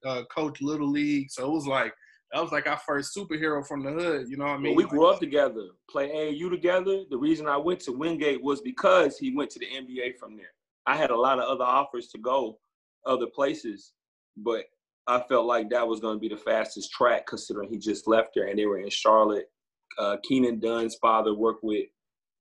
uh, 0.06 0.22
coach 0.26 0.62
Little 0.62 0.88
League, 0.88 1.32
so 1.32 1.48
it 1.48 1.52
was 1.52 1.66
like 1.66 1.92
that 2.32 2.40
was 2.40 2.52
like 2.52 2.68
our 2.68 2.78
first 2.78 3.18
superhero 3.18 3.66
from 3.66 3.84
the 3.84 3.92
hood. 3.92 4.30
You 4.30 4.38
know 4.38 4.46
what 4.46 4.52
I 4.52 4.58
mean? 4.58 4.76
Well, 4.76 4.86
we 4.86 4.90
grew 4.92 5.08
up 5.08 5.20
together, 5.20 5.70
play 5.90 6.10
AAU 6.10 6.52
together. 6.52 7.06
The 7.10 7.18
reason 7.18 7.48
I 7.48 7.58
went 7.58 7.80
to 7.80 7.92
Wingate 7.92 8.44
was 8.44 8.62
because 8.62 9.18
he 9.18 9.36
went 9.36 9.50
to 9.50 9.60
the 9.60 9.66
NBA 9.66 10.20
from 10.20 10.38
there. 10.38 10.54
I 10.86 10.96
had 10.96 11.10
a 11.10 11.20
lot 11.20 11.40
of 11.40 11.46
other 11.46 11.66
offers 11.66 12.10
to 12.10 12.20
go 12.20 12.60
other 13.04 13.26
places, 13.26 13.94
but 14.38 14.66
I 15.08 15.20
felt 15.28 15.48
like 15.48 15.68
that 15.72 15.88
was 15.88 16.00
going 16.00 16.18
to 16.18 16.22
be 16.22 16.30
the 16.30 16.38
fastest 16.38 16.92
track 16.92 17.26
considering 17.26 17.70
he 17.70 17.80
just 17.80 18.08
left 18.08 18.36
there 18.36 18.50
and 18.50 18.60
they 18.60 18.68
were 18.68 18.78
in 18.78 18.90
Charlotte. 18.92 19.50
Uh, 19.98 20.18
Keenan 20.22 20.60
Dunn's 20.60 20.94
father 21.02 21.34
worked 21.34 21.64
with 21.64 21.88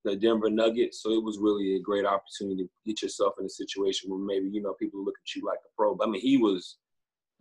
the 0.05 0.17
Denver 0.17 0.51
Nuggets, 0.51 1.03
so 1.03 1.13
it 1.13 1.23
was 1.23 1.39
really 1.39 1.77
a 1.77 1.81
great 1.81 2.05
opportunity 2.05 2.65
to 2.65 2.71
get 2.85 3.03
yourself 3.03 3.35
in 3.39 3.47
a 3.47 3.51
situation 3.51 4.11
where 4.11 4.21
maybe 4.21 4.49
you 4.49 4.63
know 4.63 4.75
people 4.75 5.05
look 5.05 5.15
at 5.23 5.35
you 5.35 5.47
like 5.47 5.59
a 5.59 5.71
pro. 5.77 5.95
But 5.95 6.09
I 6.09 6.11
mean, 6.11 6.23
he 6.23 6.37
was 6.37 6.79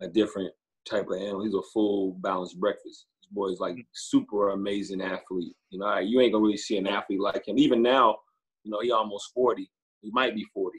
a 0.00 0.08
different 0.08 0.52
type 0.88 1.08
of 1.08 1.16
animal. 1.16 1.44
He's 1.44 1.54
a 1.54 1.62
full 1.72 2.12
balanced 2.20 2.60
breakfast. 2.60 3.06
This 3.20 3.30
boy's 3.30 3.60
like 3.60 3.74
mm-hmm. 3.74 3.80
super 3.92 4.50
amazing 4.50 5.00
athlete. 5.00 5.56
You 5.70 5.78
know, 5.78 5.98
you 5.98 6.20
ain't 6.20 6.32
gonna 6.32 6.44
really 6.44 6.56
see 6.56 6.76
an 6.78 6.86
athlete 6.86 7.20
like 7.20 7.46
him. 7.46 7.58
Even 7.58 7.82
now, 7.82 8.16
you 8.64 8.70
know, 8.70 8.80
he 8.80 8.90
almost 8.90 9.32
40. 9.34 9.68
He 10.02 10.10
might 10.12 10.34
be 10.34 10.44
40. 10.52 10.78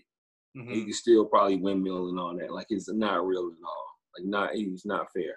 Mm-hmm. 0.58 0.74
He 0.74 0.84
can 0.84 0.94
still 0.94 1.26
probably 1.26 1.58
windmill 1.58 2.10
and 2.10 2.20
all 2.20 2.38
that. 2.38 2.54
Like 2.54 2.68
it's 2.70 2.92
not 2.92 3.26
real 3.26 3.52
at 3.52 3.68
all. 3.68 3.88
Like 4.18 4.28
not 4.28 4.54
he's 4.54 4.86
not 4.86 5.08
fair. 5.14 5.36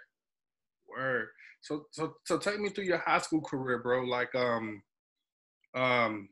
Word. 0.88 1.28
So 1.62 1.84
so 1.90 2.14
so 2.24 2.38
take 2.38 2.60
me 2.60 2.68
through 2.68 2.84
your 2.84 2.98
high 2.98 3.18
school 3.18 3.40
career, 3.40 3.78
bro. 3.78 4.02
Like 4.02 4.34
um 4.34 4.82
um 5.74 6.28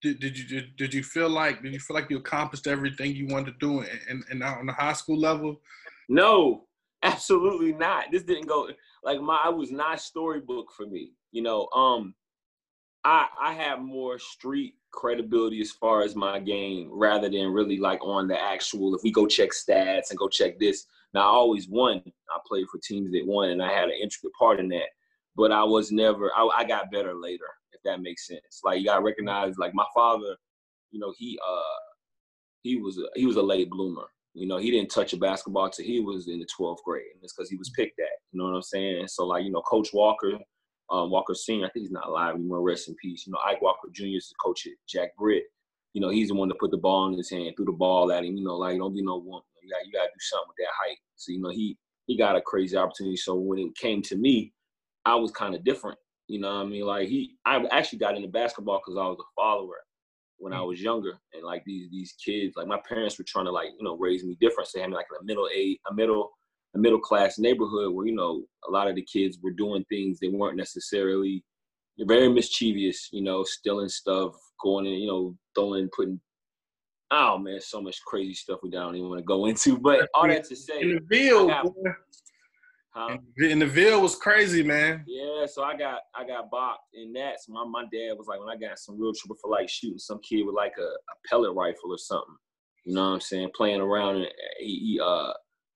did, 0.00 0.20
did 0.20 0.38
you 0.38 0.46
did, 0.46 0.76
did 0.76 0.94
you 0.94 1.02
feel 1.02 1.28
like 1.28 1.62
did 1.62 1.72
you 1.72 1.80
feel 1.80 1.94
like 1.94 2.10
you 2.10 2.18
accomplished 2.18 2.66
everything 2.66 3.14
you 3.14 3.26
wanted 3.26 3.58
to 3.58 3.66
do 3.66 3.84
and 4.08 4.24
and 4.30 4.42
on 4.42 4.66
the 4.66 4.72
high 4.72 4.92
school 4.92 5.18
level? 5.18 5.60
No, 6.08 6.68
Absolutely 7.02 7.72
not. 7.72 8.06
This 8.10 8.24
didn't 8.24 8.48
go 8.48 8.68
like 9.04 9.20
my 9.20 9.40
I 9.44 9.48
was 9.48 9.70
not 9.70 10.00
storybook 10.00 10.72
for 10.76 10.86
me. 10.86 11.12
You 11.30 11.42
know, 11.42 11.68
um 11.74 12.14
I 13.04 13.26
I 13.40 13.52
have 13.52 13.80
more 13.80 14.18
street 14.18 14.74
credibility 14.90 15.60
as 15.60 15.70
far 15.70 16.02
as 16.02 16.16
my 16.16 16.40
game 16.40 16.88
rather 16.90 17.28
than 17.28 17.52
really 17.52 17.78
like 17.78 18.02
on 18.02 18.26
the 18.26 18.40
actual 18.40 18.96
if 18.96 19.02
we 19.04 19.12
go 19.12 19.26
check 19.26 19.50
stats 19.50 20.10
and 20.10 20.18
go 20.18 20.28
check 20.28 20.58
this. 20.58 20.86
Now 21.14 21.20
I 21.20 21.32
always 21.32 21.68
won. 21.68 22.02
I 22.04 22.38
played 22.46 22.66
for 22.70 22.80
teams 22.82 23.12
that 23.12 23.26
won 23.26 23.50
and 23.50 23.62
I 23.62 23.72
had 23.72 23.84
an 23.84 23.98
intricate 24.02 24.32
part 24.36 24.58
in 24.58 24.68
that. 24.70 24.88
But 25.36 25.52
I 25.52 25.62
was 25.62 25.92
never 25.92 26.32
I, 26.36 26.48
I 26.56 26.64
got 26.64 26.90
better 26.90 27.14
later, 27.14 27.46
if 27.78 27.82
that 27.84 28.02
makes 28.02 28.26
sense. 28.26 28.60
Like 28.64 28.80
you 28.80 28.86
gotta 28.86 29.02
recognize 29.02 29.58
like 29.58 29.74
my 29.74 29.86
father, 29.94 30.36
you 30.90 31.00
know, 31.00 31.12
he 31.16 31.38
uh 31.46 31.78
he 32.62 32.76
was 32.76 32.98
a 32.98 33.06
he 33.14 33.26
was 33.26 33.36
a 33.36 33.42
late 33.42 33.70
bloomer. 33.70 34.06
You 34.34 34.46
know, 34.46 34.58
he 34.58 34.70
didn't 34.70 34.90
touch 34.90 35.12
a 35.12 35.16
basketball 35.16 35.68
till 35.70 35.84
he 35.84 36.00
was 36.00 36.28
in 36.28 36.38
the 36.38 36.46
12th 36.58 36.82
grade. 36.84 37.06
And 37.14 37.22
it's 37.22 37.32
because 37.32 37.50
he 37.50 37.56
was 37.56 37.70
picked 37.70 37.98
at. 37.98 38.06
You 38.30 38.38
know 38.38 38.44
what 38.44 38.54
I'm 38.54 38.62
saying? 38.62 39.08
So, 39.08 39.26
like, 39.26 39.44
you 39.44 39.50
know, 39.50 39.62
Coach 39.62 39.88
Walker, 39.92 40.38
um, 40.90 41.10
Walker 41.10 41.34
Sr., 41.34 41.66
I 41.66 41.70
think 41.70 41.84
he's 41.84 41.90
not 41.90 42.06
alive 42.06 42.36
anymore. 42.36 42.62
Rest 42.62 42.88
in 42.88 42.94
peace. 43.02 43.26
You 43.26 43.32
know, 43.32 43.40
Ike 43.44 43.62
Walker 43.62 43.88
Jr. 43.92 44.16
is 44.16 44.28
the 44.28 44.36
coach 44.40 44.66
at 44.66 44.74
Jack 44.88 45.16
Britt. 45.16 45.44
You 45.92 46.00
know, 46.00 46.10
he's 46.10 46.28
the 46.28 46.34
one 46.34 46.48
that 46.48 46.60
put 46.60 46.70
the 46.70 46.76
ball 46.76 47.08
in 47.08 47.16
his 47.16 47.30
hand, 47.30 47.54
threw 47.56 47.64
the 47.64 47.72
ball 47.72 48.12
at 48.12 48.24
him. 48.24 48.36
You 48.36 48.44
know, 48.44 48.56
like, 48.56 48.78
don't 48.78 48.94
be 48.94 49.02
no 49.02 49.18
one. 49.18 49.42
You 49.62 49.70
got, 49.70 49.84
you 49.84 49.92
got 49.92 50.04
to 50.04 50.08
do 50.08 50.20
something 50.20 50.48
with 50.48 50.56
that 50.58 50.72
height. 50.86 50.98
So, 51.16 51.32
you 51.32 51.40
know, 51.40 51.50
he 51.50 51.76
he 52.06 52.16
got 52.16 52.36
a 52.36 52.40
crazy 52.40 52.76
opportunity. 52.76 53.16
So 53.16 53.34
when 53.34 53.58
it 53.58 53.76
came 53.76 54.02
to 54.02 54.16
me, 54.16 54.52
I 55.04 55.14
was 55.14 55.30
kind 55.30 55.54
of 55.54 55.64
different. 55.64 55.98
You 56.28 56.40
know 56.40 56.54
what 56.54 56.66
I 56.66 56.68
mean? 56.68 56.86
Like 56.86 57.08
he, 57.08 57.36
I 57.44 57.64
actually 57.70 57.98
got 57.98 58.16
into 58.16 58.28
basketball 58.28 58.80
because 58.84 58.98
I 58.98 59.06
was 59.06 59.18
a 59.18 59.40
follower 59.40 59.76
when 60.36 60.52
I 60.52 60.58
mm. 60.58 60.68
was 60.68 60.80
younger, 60.80 61.18
and 61.32 61.42
like 61.42 61.62
these 61.64 61.90
these 61.90 62.14
kids, 62.24 62.54
like 62.56 62.66
my 62.66 62.80
parents 62.88 63.18
were 63.18 63.24
trying 63.26 63.46
to 63.46 63.50
like 63.50 63.70
you 63.78 63.84
know 63.84 63.96
raise 63.96 64.24
me 64.24 64.36
different, 64.40 64.68
so 64.68 64.78
having 64.78 64.94
like 64.94 65.06
in 65.10 65.22
a 65.22 65.26
middle 65.26 65.48
age, 65.54 65.78
a 65.90 65.94
middle 65.94 66.30
a 66.74 66.78
middle 66.78 67.00
class 67.00 67.38
neighborhood 67.38 67.94
where 67.94 68.06
you 68.06 68.14
know 68.14 68.44
a 68.68 68.70
lot 68.70 68.88
of 68.88 68.94
the 68.94 69.06
kids 69.10 69.38
were 69.42 69.52
doing 69.52 69.84
things 69.88 70.20
they 70.20 70.28
weren't 70.28 70.56
necessarily 70.56 71.42
very 72.06 72.28
mischievous, 72.28 73.08
you 73.12 73.22
know, 73.22 73.44
stealing 73.44 73.88
stuff, 73.88 74.34
going 74.62 74.86
in, 74.86 74.94
you 74.94 75.06
know, 75.06 75.36
throwing, 75.54 75.88
putting. 75.94 76.20
Oh 77.10 77.38
man, 77.38 77.60
so 77.60 77.80
much 77.80 77.98
crazy 78.06 78.34
stuff 78.34 78.60
we 78.62 78.70
don't 78.70 78.94
even 78.94 79.08
want 79.08 79.18
to 79.20 79.24
go 79.24 79.46
into. 79.46 79.78
But 79.78 80.08
all 80.14 80.28
that 80.28 80.44
to 80.44 80.56
say, 80.56 80.80
in 80.80 80.94
the 80.94 81.00
Ville, 81.08 81.50
huh? 82.98 83.16
in 83.38 83.58
the 83.58 83.66
Ville 83.66 84.00
was 84.00 84.16
crazy, 84.16 84.62
man. 84.62 85.04
Yeah, 85.06 85.46
so 85.46 85.62
I 85.62 85.76
got 85.76 86.00
I 86.14 86.26
got 86.26 86.50
bopped 86.50 86.88
in 86.94 87.12
that. 87.14 87.36
So 87.40 87.52
my, 87.52 87.64
my 87.64 87.82
dad 87.92 88.14
was 88.16 88.26
like, 88.28 88.40
when 88.40 88.48
I 88.48 88.56
got 88.56 88.78
some 88.78 89.00
real 89.00 89.12
trouble 89.14 89.36
for 89.40 89.50
like 89.50 89.68
shooting 89.68 89.98
some 89.98 90.20
kid 90.20 90.44
with 90.44 90.54
like 90.54 90.74
a, 90.78 90.82
a 90.82 91.28
pellet 91.28 91.54
rifle 91.54 91.92
or 91.92 91.98
something. 91.98 92.36
You 92.84 92.94
know 92.94 93.02
what 93.02 93.14
I'm 93.14 93.20
saying? 93.20 93.50
Playing 93.54 93.80
around 93.80 94.16
and 94.16 94.28
he, 94.58 94.92
he 94.92 95.00
uh 95.02 95.32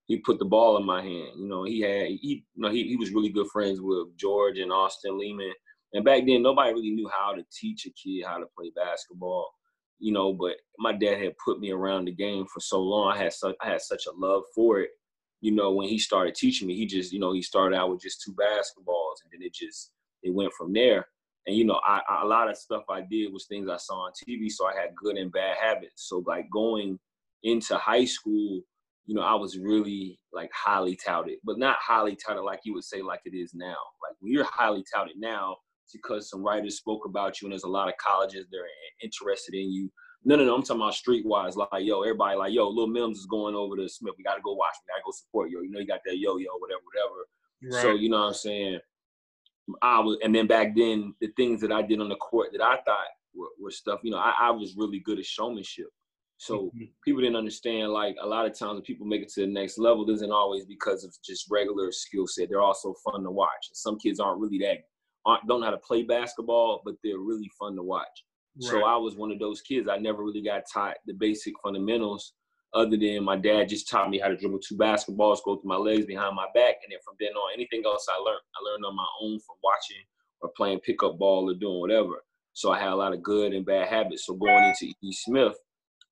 he 0.06 0.18
put 0.18 0.38
the 0.38 0.44
ball 0.44 0.76
in 0.78 0.84
my 0.84 1.02
hand. 1.02 1.38
You 1.38 1.48
know, 1.48 1.64
he 1.64 1.80
had 1.80 2.06
he 2.06 2.44
you 2.54 2.62
know 2.62 2.70
he, 2.70 2.88
he 2.88 2.96
was 2.96 3.12
really 3.12 3.30
good 3.30 3.48
friends 3.52 3.80
with 3.80 4.16
George 4.16 4.58
and 4.58 4.72
Austin 4.72 5.18
Lehman. 5.18 5.52
And 5.94 6.04
back 6.04 6.24
then 6.26 6.42
nobody 6.42 6.72
really 6.72 6.90
knew 6.90 7.10
how 7.12 7.34
to 7.34 7.44
teach 7.52 7.86
a 7.86 7.90
kid 7.90 8.24
how 8.26 8.38
to 8.38 8.46
play 8.56 8.72
basketball. 8.74 9.50
You 9.98 10.12
know, 10.12 10.32
but 10.32 10.56
my 10.78 10.92
dad 10.92 11.22
had 11.22 11.34
put 11.44 11.60
me 11.60 11.70
around 11.70 12.06
the 12.06 12.12
game 12.12 12.46
for 12.52 12.60
so 12.60 12.80
long. 12.80 13.12
I 13.12 13.22
had 13.22 13.32
such 13.32 13.54
I 13.62 13.68
had 13.68 13.80
such 13.80 14.06
a 14.06 14.16
love 14.16 14.42
for 14.54 14.80
it. 14.80 14.90
You 15.42 15.52
know, 15.52 15.72
when 15.72 15.88
he 15.88 15.98
started 15.98 16.34
teaching 16.34 16.68
me, 16.68 16.76
he 16.76 16.86
just, 16.86 17.12
you 17.12 17.20
know, 17.20 17.34
he 17.34 17.42
started 17.42 17.76
out 17.76 17.90
with 17.90 18.00
just 18.00 18.22
two 18.22 18.32
basketballs 18.32 19.16
and 19.22 19.30
then 19.32 19.42
it 19.42 19.52
just 19.52 19.92
it 20.22 20.32
went 20.32 20.52
from 20.54 20.72
there. 20.72 21.06
And 21.46 21.56
you 21.56 21.64
know, 21.64 21.80
I, 21.84 22.00
I 22.08 22.22
a 22.22 22.26
lot 22.26 22.48
of 22.48 22.56
stuff 22.56 22.84
I 22.88 23.02
did 23.02 23.32
was 23.32 23.46
things 23.46 23.68
I 23.68 23.76
saw 23.76 24.06
on 24.06 24.12
TV, 24.12 24.50
so 24.50 24.66
I 24.66 24.74
had 24.74 24.94
good 24.96 25.16
and 25.16 25.30
bad 25.32 25.56
habits. 25.60 26.08
So 26.08 26.22
like 26.26 26.48
going 26.50 26.98
into 27.42 27.76
high 27.76 28.06
school, 28.06 28.62
you 29.06 29.14
know, 29.14 29.22
I 29.22 29.34
was 29.34 29.58
really 29.58 30.18
like 30.32 30.50
highly 30.54 30.96
touted, 30.96 31.38
but 31.44 31.58
not 31.58 31.76
highly 31.80 32.16
touted 32.16 32.44
like 32.44 32.60
you 32.64 32.74
would 32.74 32.84
say 32.84 33.02
like 33.02 33.20
it 33.24 33.36
is 33.36 33.52
now. 33.54 33.76
Like 34.00 34.16
when 34.20 34.32
you're 34.32 34.44
highly 34.44 34.84
touted 34.94 35.16
now, 35.18 35.56
because 35.92 36.30
some 36.30 36.42
writers 36.42 36.76
spoke 36.76 37.04
about 37.04 37.40
you 37.40 37.46
and 37.46 37.52
there's 37.52 37.64
a 37.64 37.68
lot 37.68 37.88
of 37.88 37.94
colleges 37.98 38.46
that 38.50 38.58
are 38.58 38.68
interested 39.02 39.54
in 39.54 39.70
you. 39.70 39.90
No, 40.24 40.36
no, 40.36 40.44
no. 40.44 40.54
I'm 40.54 40.62
talking 40.62 40.80
about 40.80 40.94
streetwise. 40.94 41.56
Like, 41.56 41.84
yo, 41.84 42.02
everybody, 42.02 42.36
like, 42.36 42.52
yo, 42.52 42.68
Lil 42.68 42.86
Mims 42.86 43.18
is 43.18 43.26
going 43.26 43.54
over 43.54 43.76
to 43.76 43.88
Smith. 43.88 44.14
We 44.16 44.24
got 44.24 44.36
to 44.36 44.42
go 44.42 44.54
watch. 44.54 44.74
We 44.82 44.92
got 44.92 44.98
to 44.98 45.02
go 45.04 45.12
support. 45.12 45.50
Yo, 45.50 45.60
you 45.62 45.70
know, 45.70 45.80
you 45.80 45.86
got 45.86 46.00
that 46.04 46.18
yo, 46.18 46.36
yo, 46.36 46.50
whatever, 46.58 46.80
whatever. 46.84 47.76
Right. 47.76 47.82
So, 47.82 48.00
you 48.00 48.08
know 48.08 48.20
what 48.20 48.28
I'm 48.28 48.34
saying? 48.34 48.78
I 49.80 50.00
was, 50.00 50.18
and 50.22 50.34
then 50.34 50.46
back 50.46 50.74
then, 50.76 51.14
the 51.20 51.28
things 51.36 51.60
that 51.60 51.72
I 51.72 51.82
did 51.82 52.00
on 52.00 52.08
the 52.08 52.16
court 52.16 52.50
that 52.52 52.62
I 52.62 52.76
thought 52.84 53.06
were, 53.34 53.48
were 53.60 53.70
stuff, 53.70 54.00
you 54.02 54.10
know, 54.10 54.18
I, 54.18 54.34
I 54.40 54.50
was 54.50 54.76
really 54.76 55.00
good 55.00 55.18
at 55.18 55.24
showmanship. 55.24 55.86
So 56.38 56.62
mm-hmm. 56.62 56.84
people 57.04 57.22
didn't 57.22 57.36
understand 57.36 57.92
like 57.92 58.16
a 58.20 58.26
lot 58.26 58.46
of 58.46 58.58
times 58.58 58.74
when 58.74 58.82
people 58.82 59.06
make 59.06 59.22
it 59.22 59.28
to 59.34 59.42
the 59.42 59.46
next 59.46 59.78
level, 59.78 60.10
isn't 60.10 60.32
always 60.32 60.64
because 60.64 61.04
of 61.04 61.14
just 61.24 61.48
regular 61.48 61.92
skill 61.92 62.26
set. 62.26 62.48
They're 62.48 62.60
also 62.60 62.94
fun 63.04 63.22
to 63.22 63.30
watch. 63.30 63.68
Some 63.74 63.96
kids 63.96 64.18
aren't 64.18 64.40
really 64.40 64.58
that 64.58 64.78
aren't 65.24 65.46
don't 65.46 65.60
know 65.60 65.66
how 65.66 65.72
to 65.72 65.78
play 65.78 66.02
basketball, 66.02 66.82
but 66.84 66.94
they're 67.04 67.18
really 67.18 67.48
fun 67.58 67.76
to 67.76 67.82
watch. 67.84 68.24
Right. 68.56 68.70
So 68.70 68.84
I 68.84 68.96
was 68.96 69.16
one 69.16 69.32
of 69.32 69.38
those 69.38 69.60
kids. 69.62 69.88
I 69.88 69.98
never 69.98 70.22
really 70.22 70.42
got 70.42 70.64
taught 70.72 70.96
the 71.06 71.14
basic 71.14 71.54
fundamentals, 71.62 72.34
other 72.74 72.96
than 72.96 73.24
my 73.24 73.36
dad 73.36 73.68
just 73.68 73.88
taught 73.88 74.10
me 74.10 74.18
how 74.18 74.28
to 74.28 74.36
dribble 74.36 74.60
two 74.60 74.76
basketballs, 74.76 75.44
go 75.44 75.56
through 75.56 75.68
my 75.68 75.76
legs 75.76 76.06
behind 76.06 76.34
my 76.34 76.46
back, 76.54 76.76
and 76.82 76.90
then 76.90 76.98
from 77.04 77.16
then 77.20 77.32
on, 77.32 77.52
anything 77.54 77.82
else 77.84 78.06
I 78.10 78.18
learned, 78.18 78.40
I 78.56 78.70
learned 78.70 78.84
on 78.84 78.96
my 78.96 79.06
own 79.22 79.38
from 79.40 79.56
watching 79.62 80.02
or 80.40 80.50
playing 80.56 80.80
pickup 80.80 81.18
ball 81.18 81.50
or 81.50 81.54
doing 81.54 81.80
whatever. 81.80 82.22
So 82.54 82.70
I 82.72 82.78
had 82.78 82.92
a 82.92 82.96
lot 82.96 83.14
of 83.14 83.22
good 83.22 83.52
and 83.52 83.64
bad 83.64 83.88
habits. 83.88 84.26
So 84.26 84.34
going 84.34 84.64
into 84.64 84.92
E. 85.02 85.12
Smith, 85.12 85.56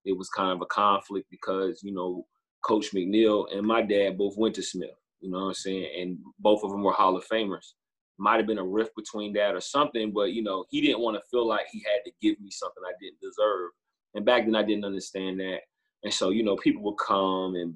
it 0.04 0.16
was 0.16 0.28
kind 0.30 0.52
of 0.52 0.62
a 0.62 0.66
conflict 0.66 1.26
because 1.30 1.80
you 1.82 1.92
know 1.92 2.26
Coach 2.62 2.92
McNeil 2.94 3.46
and 3.54 3.66
my 3.66 3.82
dad 3.82 4.16
both 4.16 4.36
went 4.36 4.54
to 4.54 4.62
Smith. 4.62 4.90
You 5.20 5.30
know 5.30 5.38
what 5.38 5.48
I'm 5.48 5.54
saying? 5.54 5.88
And 6.00 6.18
both 6.38 6.62
of 6.62 6.70
them 6.70 6.82
were 6.82 6.92
Hall 6.92 7.16
of 7.16 7.26
Famers. 7.26 7.72
Might 8.20 8.36
have 8.36 8.46
been 8.46 8.58
a 8.58 8.64
rift 8.64 8.92
between 8.96 9.32
that 9.32 9.54
or 9.54 9.60
something, 9.60 10.12
but 10.12 10.32
you 10.32 10.42
know 10.42 10.64
he 10.70 10.80
didn't 10.80 11.00
want 11.00 11.16
to 11.16 11.22
feel 11.30 11.46
like 11.46 11.66
he 11.72 11.82
had 11.86 12.04
to 12.04 12.12
give 12.20 12.38
me 12.40 12.50
something 12.50 12.82
I 12.86 12.92
didn't 13.00 13.20
deserve. 13.20 13.70
And 14.14 14.24
back 14.24 14.44
then 14.44 14.54
I 14.54 14.62
didn't 14.62 14.84
understand 14.84 15.40
that. 15.40 15.60
And 16.04 16.12
so 16.12 16.30
you 16.30 16.42
know 16.42 16.56
people 16.56 16.82
would 16.82 16.98
come 16.98 17.54
and 17.54 17.74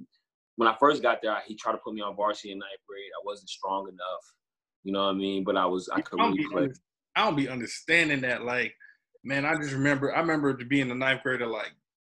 when 0.57 0.69
I 0.69 0.77
first 0.79 1.03
got 1.03 1.19
there, 1.23 1.37
he 1.47 1.57
tried 1.57 1.73
to 1.73 1.79
put 1.79 1.95
me 1.95 2.01
on 2.01 2.15
varsity 2.15 2.53
in 2.53 2.59
ninth 2.59 2.81
grade. 2.89 3.11
I 3.21 3.23
wasn't 3.25 3.49
strong 3.49 3.89
enough. 3.89 4.35
You 4.85 4.93
know 4.93 5.05
what 5.07 5.11
I 5.11 5.19
mean? 5.19 5.45
But 5.45 5.57
I 5.57 5.67
was 5.67 5.89
I 5.89 6.01
could 6.01 6.21
really 6.21 6.47
play. 6.51 6.69
I 7.17 7.25
don't 7.25 7.37
be 7.37 7.49
understanding 7.49 8.21
that. 8.21 8.45
Like, 8.45 8.75
man, 9.25 9.45
I 9.45 9.57
just 9.57 9.73
remember 9.73 10.15
I 10.15 10.21
remember 10.21 10.53
being 10.53 10.91
a 10.91 10.95
ninth 10.95 11.23
grader, 11.23 11.47
like 11.47 11.73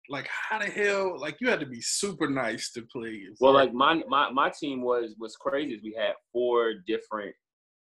like 0.10 0.28
how 0.28 0.60
the 0.60 0.66
hell 0.66 1.20
like 1.20 1.38
you 1.40 1.50
had 1.50 1.60
to 1.60 1.66
be 1.66 1.80
super 1.80 2.30
nice 2.30 2.72
to 2.74 2.82
play 2.92 3.24
well 3.40 3.54
like 3.54 3.74
my 3.74 4.02
my, 4.10 4.30
my 4.32 4.52
team 4.60 4.82
was 4.82 5.16
was 5.20 5.36
crazy 5.38 5.80
we 5.84 5.96
had 5.98 6.14
four 6.34 6.74
different 6.86 7.34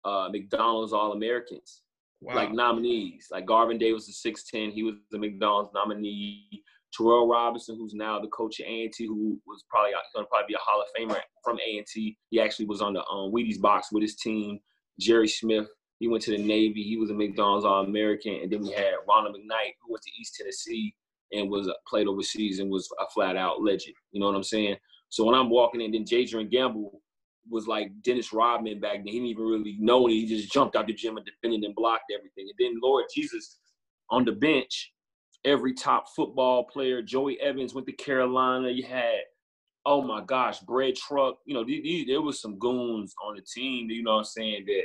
uh 0.05 0.29
mcdonald's 0.31 0.93
all-americans. 0.93 1.81
Wow. 2.19 2.33
like 2.35 2.51
nominees. 2.51 3.27
Like 3.31 3.45
garvin 3.45 3.77
davis 3.77 4.07
was 4.07 4.21
6'10 4.25 4.71
he 4.71 4.83
was 4.83 4.95
the 5.11 5.19
mcdonald's 5.19 5.69
nominee. 5.73 6.63
Terrell 6.95 7.27
robinson 7.27 7.75
who's 7.77 7.93
now 7.93 8.19
the 8.19 8.27
coach 8.29 8.59
at 8.59 8.67
a&t 8.67 9.05
who 9.05 9.39
was 9.45 9.63
probably 9.69 9.91
going 10.13 10.25
to 10.25 10.29
probably 10.29 10.47
be 10.47 10.55
a 10.55 10.57
hall 10.59 10.81
of 10.81 10.87
famer 10.97 11.19
from 11.43 11.57
a&t 11.57 12.17
he 12.29 12.39
actually 12.39 12.65
was 12.65 12.81
on 12.81 12.93
the 12.93 13.05
um, 13.05 13.31
wheaties 13.31 13.59
box 13.59 13.91
with 13.91 14.01
his 14.01 14.15
team. 14.15 14.59
Jerry 14.99 15.27
smith 15.27 15.67
he 15.99 16.07
went 16.07 16.23
to 16.23 16.31
the 16.31 16.43
navy. 16.43 16.83
He 16.83 16.97
was 16.97 17.09
a 17.09 17.13
mcdonald's 17.13 17.65
all-american. 17.65 18.39
And 18.43 18.51
then 18.51 18.61
we 18.61 18.71
had 18.71 18.93
ronald 19.07 19.35
mcknight 19.35 19.73
who 19.81 19.93
went 19.93 20.03
to 20.03 20.11
east 20.19 20.35
tennessee 20.35 20.93
and 21.31 21.49
was 21.49 21.71
played 21.87 22.07
overseas 22.07 22.59
and 22.59 22.69
was 22.69 22.89
a 22.99 23.05
flat 23.13 23.35
out 23.35 23.61
legend. 23.61 23.95
You 24.11 24.21
know 24.21 24.27
what 24.27 24.35
I'm 24.35 24.43
saying? 24.43 24.77
So 25.09 25.23
when 25.25 25.35
I'm 25.35 25.49
walking 25.49 25.81
in, 25.81 25.91
then 25.91 26.05
Jadrian 26.05 26.49
Gamble 26.49 27.01
was 27.49 27.67
like 27.67 27.91
Dennis 28.03 28.33
Rodman 28.33 28.79
back 28.79 28.97
then. 28.97 29.07
He 29.07 29.13
didn't 29.13 29.27
even 29.27 29.45
really 29.45 29.77
know 29.79 30.05
and 30.05 30.13
he 30.13 30.25
just 30.25 30.51
jumped 30.51 30.75
out 30.75 30.87
the 30.87 30.93
gym 30.93 31.17
and 31.17 31.25
defended 31.25 31.63
and 31.63 31.75
blocked 31.75 32.11
everything. 32.13 32.47
And 32.49 32.53
then 32.59 32.79
Lord 32.81 33.05
Jesus 33.13 33.59
on 34.09 34.25
the 34.25 34.31
bench, 34.31 34.93
every 35.45 35.73
top 35.73 36.05
football 36.15 36.65
player, 36.65 37.01
Joey 37.01 37.39
Evans 37.39 37.73
went 37.73 37.87
to 37.87 37.93
Carolina. 37.93 38.69
You 38.69 38.83
had, 38.83 39.19
oh 39.85 40.01
my 40.01 40.23
gosh, 40.23 40.59
Bread 40.59 40.95
Truck. 40.95 41.37
You 41.45 41.53
know, 41.53 41.65
there 42.07 42.21
was 42.21 42.41
some 42.41 42.57
goons 42.59 43.13
on 43.25 43.35
the 43.35 43.41
team. 43.41 43.89
You 43.89 44.03
know 44.03 44.13
what 44.13 44.19
I'm 44.19 44.25
saying? 44.25 44.65
That 44.67 44.83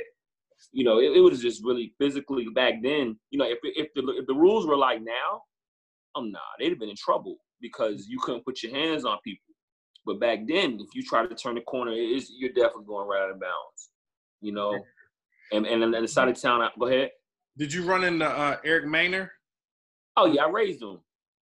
you 0.71 0.83
know, 0.83 0.99
it, 0.99 1.17
it 1.17 1.19
was 1.19 1.41
just 1.41 1.63
really 1.63 1.93
physically 1.99 2.47
back 2.55 2.75
then. 2.81 3.17
You 3.31 3.39
know, 3.39 3.45
if 3.45 3.59
if 3.63 3.87
the 3.95 4.15
if 4.17 4.27
the 4.27 4.35
rules 4.35 4.65
were 4.65 4.77
like 4.77 5.01
now, 5.01 5.41
oh 6.15 6.21
nah, 6.21 6.39
they'd 6.59 6.69
have 6.69 6.79
been 6.79 6.89
in 6.89 6.95
trouble 6.95 7.37
because 7.61 8.07
you 8.07 8.19
couldn't 8.19 8.45
put 8.45 8.63
your 8.63 8.73
hands 8.73 9.05
on 9.05 9.17
people. 9.23 9.52
But 10.05 10.19
back 10.19 10.39
then, 10.47 10.79
if 10.81 10.93
you 10.93 11.03
try 11.03 11.25
to 11.25 11.35
turn 11.35 11.55
the 11.55 11.61
corner, 11.61 11.91
it's, 11.93 12.31
you're 12.35 12.51
definitely 12.51 12.85
going 12.87 13.07
right 13.07 13.23
out 13.23 13.31
of 13.31 13.39
bounds. 13.39 13.89
You 14.41 14.51
know, 14.51 14.77
and 15.53 15.65
and 15.65 15.81
then 15.81 15.91
the 15.91 16.07
side 16.07 16.27
of 16.27 16.39
town. 16.39 16.67
Go 16.77 16.87
ahead. 16.87 17.11
Did 17.57 17.71
you 17.71 17.83
run 17.83 18.03
into 18.03 18.25
uh, 18.25 18.57
Eric 18.65 18.85
Maynor? 18.85 19.29
Oh 20.17 20.25
yeah, 20.25 20.45
I 20.45 20.49
raised 20.49 20.81
him. 20.81 20.99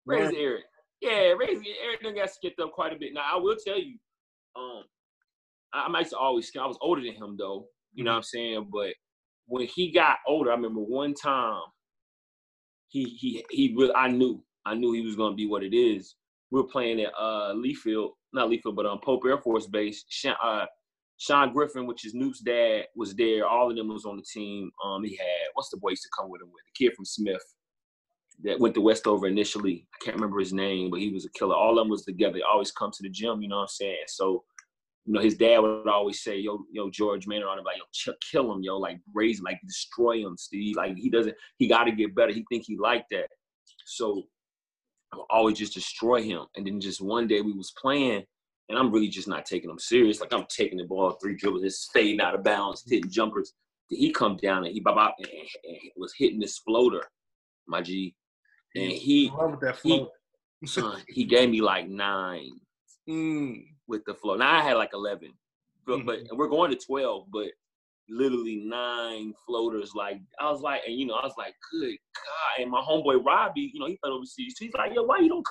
Raised 0.06 0.34
right. 0.34 0.42
Eric. 0.42 0.64
Yeah, 1.02 1.34
raised 1.34 1.64
Eric. 1.84 2.02
Done 2.02 2.16
got 2.16 2.32
skipped 2.32 2.60
up 2.60 2.72
quite 2.72 2.94
a 2.94 2.96
bit. 2.96 3.14
Now 3.14 3.24
I 3.32 3.38
will 3.38 3.58
tell 3.64 3.78
you, 3.78 3.98
um, 4.56 4.84
I 5.74 5.88
might 5.90 6.12
always. 6.14 6.52
I 6.60 6.66
was 6.66 6.78
older 6.82 7.02
than 7.02 7.14
him 7.14 7.36
though. 7.38 7.68
You 7.94 8.04
know 8.04 8.12
what 8.12 8.18
I'm 8.18 8.24
saying? 8.24 8.70
But 8.72 8.94
when 9.46 9.68
he 9.68 9.92
got 9.92 10.18
older, 10.28 10.52
I 10.52 10.56
remember 10.56 10.82
one 10.82 11.14
time 11.14 11.62
he 12.88 13.04
he 13.04 13.46
he 13.50 13.76
really 13.78 13.94
I 13.94 14.08
knew 14.08 14.44
I 14.66 14.76
knew 14.76 14.94
he 14.94 15.02
was 15.02 15.16
going 15.16 15.34
to 15.34 15.38
be 15.38 15.48
what 15.48 15.64
it 15.64 15.76
is. 15.76 16.16
We 16.52 16.62
were 16.62 16.68
playing 16.68 17.02
at 17.02 17.14
uh, 17.18 17.54
Field, 17.82 18.14
not 18.34 18.50
Field, 18.50 18.76
but 18.76 18.86
um, 18.86 19.00
Pope 19.04 19.24
Air 19.26 19.38
Force 19.38 19.68
Base. 19.68 20.06
Sean, 20.10 20.36
uh, 20.44 20.66
Sean 21.18 21.54
Griffin, 21.54 21.88
which 21.88 22.06
is 22.06 22.14
Newt's 22.14 22.40
dad, 22.40 22.86
was 22.96 23.16
there. 23.16 23.48
All 23.48 23.70
of 23.70 23.76
them 23.76 23.88
was 23.88 24.06
on 24.06 24.18
the 24.18 24.24
team. 24.24 24.72
Um, 24.84 25.04
he 25.04 25.16
had 25.16 25.50
what's 25.54 25.70
the 25.70 25.78
boys 25.78 26.02
to 26.02 26.10
come 26.18 26.30
with 26.30 26.42
him 26.42 26.50
with 26.54 26.64
the 26.66 26.86
kid 26.86 26.96
from 26.96 27.06
Smith 27.06 27.44
that 28.44 28.60
went 28.60 28.76
to 28.76 28.82
Westover 28.82 29.28
initially. 29.28 29.88
I 29.96 30.06
can't 30.06 30.16
remember 30.16 30.40
his 30.40 30.54
name, 30.54 30.92
but 30.92 31.00
he 31.00 31.10
was 31.10 31.26
a 31.26 31.32
killer. 31.32 31.56
All 31.56 31.78
of 31.80 31.84
them 31.84 31.90
was 31.90 32.06
together. 32.06 32.34
They 32.34 32.42
always 32.42 32.72
come 32.72 32.92
to 32.92 33.04
the 33.04 33.10
gym. 33.10 33.42
You 33.42 33.48
know 33.48 33.58
what 33.58 33.64
I'm 33.64 33.68
saying? 33.70 33.98
So, 34.08 34.44
you 35.06 35.14
know, 35.14 35.22
his 35.22 35.36
dad 35.36 35.60
would 35.60 35.88
always 35.88 36.22
say, 36.22 36.38
"Yo, 36.38 36.64
yo, 36.72 36.90
George 36.92 37.26
Maynor 37.26 37.50
on 37.50 37.58
him, 37.58 37.66
like, 37.66 37.78
yo, 37.78 38.14
kill 38.32 38.54
him, 38.54 38.62
yo, 38.62 38.78
like 38.78 39.00
raise 39.14 39.40
him, 39.40 39.46
like 39.46 39.60
destroy 39.66 40.20
him, 40.20 40.38
Steve. 40.38 40.76
Like 40.76 40.96
he 40.98 41.10
doesn't, 41.10 41.36
he 41.58 41.68
got 41.68 41.86
to 41.86 41.92
get 41.92 42.14
better. 42.14 42.32
He 42.32 42.46
think 42.50 42.66
he 42.66 42.78
like 42.78 43.06
that." 43.12 43.28
So 43.86 44.24
I 45.14 45.18
would 45.18 45.26
always 45.30 45.58
just 45.58 45.74
destroy 45.74 46.22
him. 46.22 46.46
And 46.56 46.66
then 46.66 46.80
just 46.80 47.02
one 47.02 47.28
day 47.28 47.42
we 47.42 47.54
was 47.54 47.74
playing, 47.80 48.24
and 48.70 48.78
I'm 48.78 48.92
really 48.92 49.08
just 49.08 49.28
not 49.28 49.46
taking 49.46 49.70
him 49.70 49.80
serious. 49.80 50.20
Like 50.20 50.34
I'm 50.34 50.46
taking 50.50 50.78
the 50.78 50.86
ball 50.86 51.12
three 51.12 51.36
dribbles, 51.36 51.64
just 51.64 51.92
fading 51.94 52.22
out 52.22 52.36
of 52.36 52.44
bounds, 52.44 52.84
hitting 52.88 53.10
jumpers. 53.10 53.54
Then 53.90 54.00
he 54.00 54.12
come 54.12 54.38
down 54.38 54.66
and 54.66 54.74
he 54.74 54.82
bop, 54.82 54.96
bop 54.96 55.16
and, 55.20 55.28
and 55.28 55.78
was 55.96 56.14
hitting 56.18 56.40
this 56.40 56.58
floater, 56.60 57.04
my 57.68 57.82
G. 57.82 58.16
And 58.76 58.92
he, 58.92 59.32
he, 59.84 60.08
son, 60.66 61.02
he 61.08 61.24
gave 61.24 61.50
me 61.50 61.62
like 61.62 61.88
nine 61.88 62.52
mm. 63.10 63.64
with 63.88 64.04
the 64.06 64.14
flow. 64.14 64.36
Now 64.36 64.60
I 64.60 64.62
had 64.62 64.76
like 64.76 64.92
eleven, 64.94 65.32
but, 65.86 66.00
mm-hmm. 66.00 66.06
but 66.06 66.38
we're 66.38 66.50
going 66.50 66.72
to 66.72 66.78
twelve. 66.78 67.28
But 67.32 67.48
literally 68.10 68.64
nine 68.66 69.34
floaters. 69.46 69.94
Like 69.96 70.20
I 70.40 70.50
was 70.50 70.62
like, 70.62 70.82
and 70.88 70.96
you 70.96 71.06
know, 71.06 71.16
I 71.16 71.26
was 71.26 71.36
like, 71.38 71.54
good 71.72 71.96
God. 72.16 72.62
And 72.62 72.72
my 72.72 72.82
homeboy 72.82 73.24
Robbie, 73.24 73.72
you 73.74 73.80
know, 73.80 73.88
he 73.88 73.98
played 74.02 74.12
overseas. 74.12 74.56
He's 74.60 74.74
like, 74.74 74.94
yo, 74.94 75.04
why 75.04 75.20
you 75.20 75.30
don't 75.30 75.46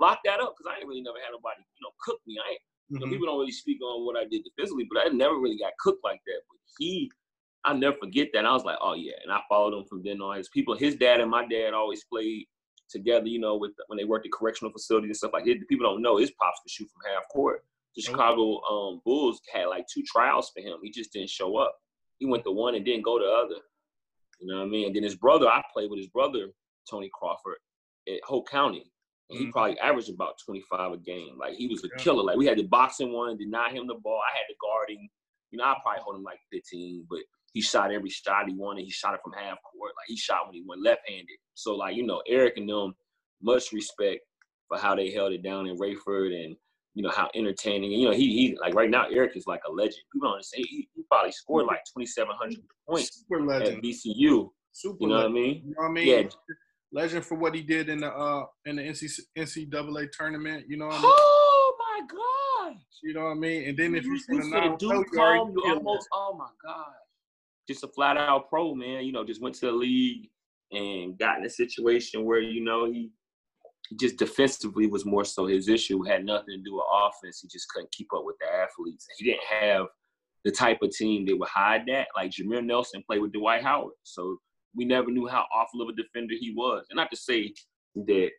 lock 0.00 0.20
that 0.24 0.40
up? 0.40 0.54
Because 0.56 0.70
I 0.70 0.78
ain't 0.78 0.88
really 0.88 1.02
never 1.02 1.18
had 1.18 1.32
nobody, 1.32 1.60
you 1.60 1.82
know, 1.82 1.92
cook 2.04 2.20
me. 2.26 2.38
I 2.38 2.52
ain't, 2.52 2.60
mm-hmm. 2.60 2.94
you 2.94 3.00
know, 3.00 3.06
mm-hmm. 3.06 3.12
people 3.12 3.26
don't 3.26 3.40
really 3.40 3.52
speak 3.52 3.82
on 3.82 4.06
what 4.06 4.16
I 4.16 4.24
did 4.24 4.42
physically, 4.58 4.86
but 4.90 5.06
I 5.06 5.08
never 5.10 5.38
really 5.38 5.58
got 5.58 5.72
cooked 5.80 6.04
like 6.04 6.20
that. 6.26 6.40
But 6.48 6.58
he 6.78 7.10
I'll 7.64 7.76
never 7.76 7.96
forget 7.96 8.28
that. 8.32 8.40
And 8.40 8.48
I 8.48 8.52
was 8.52 8.64
like, 8.64 8.78
oh 8.80 8.94
yeah. 8.94 9.12
And 9.22 9.32
I 9.32 9.40
followed 9.48 9.76
him 9.76 9.84
from 9.84 10.02
then 10.02 10.20
on. 10.20 10.36
His 10.36 10.48
people, 10.48 10.74
his 10.76 10.96
dad 10.96 11.20
and 11.20 11.30
my 11.30 11.46
dad 11.46 11.74
always 11.74 12.04
played 12.04 12.46
together, 12.88 13.26
you 13.26 13.38
know, 13.38 13.56
with 13.56 13.72
when 13.88 13.98
they 13.98 14.04
worked 14.04 14.26
at 14.26 14.32
correctional 14.32 14.72
facilities 14.72 15.08
and 15.08 15.16
stuff 15.16 15.32
like 15.32 15.44
that. 15.44 15.68
People 15.68 15.86
don't 15.86 16.02
know 16.02 16.16
his 16.16 16.32
pops 16.32 16.60
could 16.62 16.70
shoot 16.70 16.88
from 16.90 17.12
half 17.12 17.24
court. 17.30 17.62
The 17.96 18.02
Chicago 18.02 18.60
um, 18.70 19.00
Bulls 19.04 19.40
had 19.52 19.66
like 19.66 19.84
two 19.92 20.02
trials 20.06 20.50
for 20.54 20.60
him. 20.60 20.78
He 20.82 20.90
just 20.90 21.12
didn't 21.12 21.30
show 21.30 21.56
up. 21.56 21.74
He 22.20 22.26
went 22.26 22.44
to 22.44 22.52
one 22.52 22.76
and 22.76 22.84
didn't 22.84 23.04
go 23.04 23.18
to 23.18 23.24
the 23.24 23.30
other. 23.30 23.60
You 24.40 24.46
know 24.46 24.58
what 24.58 24.66
I 24.66 24.68
mean? 24.68 24.86
And 24.86 24.96
then 24.96 25.02
his 25.02 25.16
brother, 25.16 25.48
I 25.48 25.62
played 25.72 25.90
with 25.90 25.98
his 25.98 26.08
brother, 26.08 26.48
Tony 26.88 27.10
Crawford, 27.12 27.56
at 28.08 28.20
Hoke 28.24 28.48
County. 28.48 28.90
And 29.28 29.38
he 29.38 29.44
mm-hmm. 29.44 29.52
probably 29.52 29.78
averaged 29.78 30.10
about 30.10 30.34
25 30.44 30.92
a 30.92 30.96
game. 30.98 31.36
Like 31.38 31.54
he 31.54 31.66
was 31.66 31.82
a 31.84 31.88
yeah. 31.88 32.02
killer. 32.02 32.22
Like 32.22 32.36
we 32.36 32.46
had 32.46 32.58
the 32.58 32.64
boxing 32.64 33.12
one, 33.12 33.36
deny 33.36 33.70
him 33.70 33.86
the 33.86 33.94
ball. 33.94 34.20
I 34.20 34.36
had 34.36 34.46
to 34.48 34.54
guard 34.60 34.90
him. 34.90 35.08
You 35.50 35.58
know, 35.58 35.64
I 35.64 35.76
probably 35.82 36.02
hold 36.02 36.16
him 36.16 36.22
like 36.22 36.38
15, 36.52 37.06
but 37.08 37.20
he 37.52 37.60
shot 37.60 37.92
every 37.92 38.10
shot 38.10 38.48
he 38.48 38.54
wanted. 38.54 38.84
He 38.84 38.90
shot 38.90 39.14
it 39.14 39.20
from 39.22 39.32
half 39.32 39.58
court. 39.62 39.92
Like 39.96 40.06
he 40.06 40.16
shot 40.16 40.46
when 40.46 40.54
he 40.54 40.64
went 40.66 40.82
left-handed. 40.82 41.38
So 41.54 41.74
like 41.74 41.96
you 41.96 42.06
know, 42.06 42.22
Eric 42.28 42.56
and 42.56 42.68
them, 42.68 42.94
much 43.42 43.72
respect 43.72 44.20
for 44.68 44.78
how 44.78 44.94
they 44.94 45.10
held 45.10 45.32
it 45.32 45.42
down 45.42 45.66
in 45.66 45.76
Raeford 45.78 46.32
and 46.32 46.56
you 46.94 47.02
know 47.02 47.10
how 47.10 47.28
entertaining. 47.34 47.92
You 47.92 48.08
know, 48.08 48.14
he 48.14 48.32
he 48.32 48.58
like 48.60 48.74
right 48.74 48.90
now 48.90 49.06
Eric 49.10 49.36
is 49.36 49.46
like 49.46 49.62
a 49.68 49.72
legend. 49.72 50.02
People 50.12 50.28
don't 50.28 50.34
understand. 50.34 50.66
He, 50.68 50.88
he 50.94 51.02
probably 51.10 51.32
scored 51.32 51.66
like 51.66 51.84
2,700 51.96 52.56
points 52.88 53.24
Super 53.28 53.44
legend. 53.44 53.78
at 53.78 53.82
VCU. 53.82 54.50
Super 54.72 54.96
you 55.00 55.08
know 55.08 55.14
legend. 55.16 55.34
what 55.34 55.40
I 55.40 55.42
mean? 55.42 55.62
You 55.64 55.70
know 55.70 55.74
what 55.76 55.88
I 55.88 55.92
mean? 55.92 56.06
Yeah. 56.06 56.28
Legend 56.92 57.24
for 57.24 57.36
what 57.36 57.54
he 57.54 57.62
did 57.62 57.88
in 57.88 58.00
the 58.00 58.08
uh 58.08 58.44
in 58.66 58.76
the 58.76 58.82
NC, 58.82 59.20
NCAA 59.38 60.08
tournament. 60.10 60.64
You 60.68 60.76
know 60.76 60.86
what 60.86 60.98
I 60.98 61.02
mean? 61.02 61.12
Oh 61.14 61.76
my 61.78 62.06
God! 62.06 62.76
You 63.02 63.14
know 63.14 63.24
what 63.24 63.30
I 63.30 63.34
mean? 63.34 63.68
And 63.68 63.78
then 63.78 63.94
if 63.94 64.04
you, 64.04 64.12
you 64.12 64.18
see 64.18 64.38
the 64.38 65.06
come, 65.14 65.52
you 65.54 65.62
almost 65.66 66.08
oh 66.12 66.34
my 66.36 66.48
God 66.64 66.92
just 67.70 67.84
a 67.84 67.88
flat 67.88 68.16
out 68.16 68.48
pro, 68.48 68.74
man. 68.74 69.04
You 69.04 69.12
know, 69.12 69.24
just 69.24 69.40
went 69.40 69.54
to 69.56 69.66
the 69.66 69.72
league 69.72 70.28
and 70.72 71.16
got 71.18 71.38
in 71.38 71.44
a 71.44 71.50
situation 71.50 72.24
where, 72.24 72.40
you 72.40 72.64
know, 72.64 72.86
he 72.90 73.10
just 73.98 74.16
defensively 74.16 74.86
was 74.86 75.04
more 75.04 75.24
so 75.24 75.46
his 75.46 75.68
issue, 75.68 76.02
had 76.02 76.24
nothing 76.24 76.56
to 76.56 76.62
do 76.62 76.76
with 76.76 76.84
offense. 76.92 77.40
He 77.40 77.48
just 77.48 77.68
couldn't 77.68 77.90
keep 77.92 78.08
up 78.14 78.24
with 78.24 78.36
the 78.40 78.46
athletes. 78.46 79.06
He 79.18 79.24
didn't 79.24 79.44
have 79.44 79.86
the 80.44 80.50
type 80.50 80.78
of 80.82 80.90
team 80.90 81.26
that 81.26 81.36
would 81.36 81.48
hide 81.48 81.82
that. 81.88 82.08
Like 82.14 82.30
Jameer 82.30 82.64
Nelson 82.64 83.02
played 83.06 83.20
with 83.20 83.32
Dwight 83.32 83.62
Howard. 83.62 83.94
So 84.04 84.38
we 84.74 84.84
never 84.84 85.10
knew 85.10 85.26
how 85.26 85.44
awful 85.54 85.82
of 85.82 85.88
a 85.88 85.92
defender 85.92 86.34
he 86.38 86.54
was. 86.56 86.86
And 86.90 86.96
not 86.96 87.10
to 87.10 87.16
say 87.16 87.52
that 87.96 88.30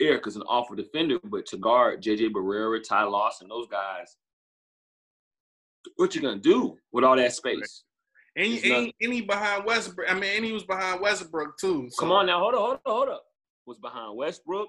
Eric 0.00 0.26
is 0.26 0.36
an 0.36 0.42
awful 0.42 0.76
defender, 0.76 1.18
but 1.24 1.46
to 1.46 1.56
guard 1.56 2.02
JJ 2.02 2.30
Barea, 2.30 2.82
Ty 2.82 3.04
Lawson, 3.04 3.48
those 3.48 3.66
guys, 3.68 4.16
what 5.96 6.14
you 6.14 6.20
gonna 6.20 6.38
do 6.38 6.76
with 6.92 7.04
all 7.04 7.16
that 7.16 7.32
space? 7.32 7.84
And, 8.34 8.46
he, 8.46 8.74
and, 8.74 8.92
and 9.00 9.12
he 9.12 9.22
behind 9.22 9.64
Westbrook. 9.64 10.10
I 10.10 10.14
mean, 10.14 10.36
and 10.36 10.44
he 10.44 10.52
was 10.52 10.64
behind 10.64 11.00
Westbrook 11.00 11.58
too. 11.58 11.88
So. 11.90 12.00
Come 12.00 12.12
on 12.12 12.26
now, 12.26 12.40
hold 12.40 12.54
up, 12.54 12.60
hold 12.60 12.74
up, 12.74 12.82
hold 12.84 13.08
up. 13.08 13.22
Was 13.66 13.78
behind 13.78 14.16
Westbrook. 14.16 14.68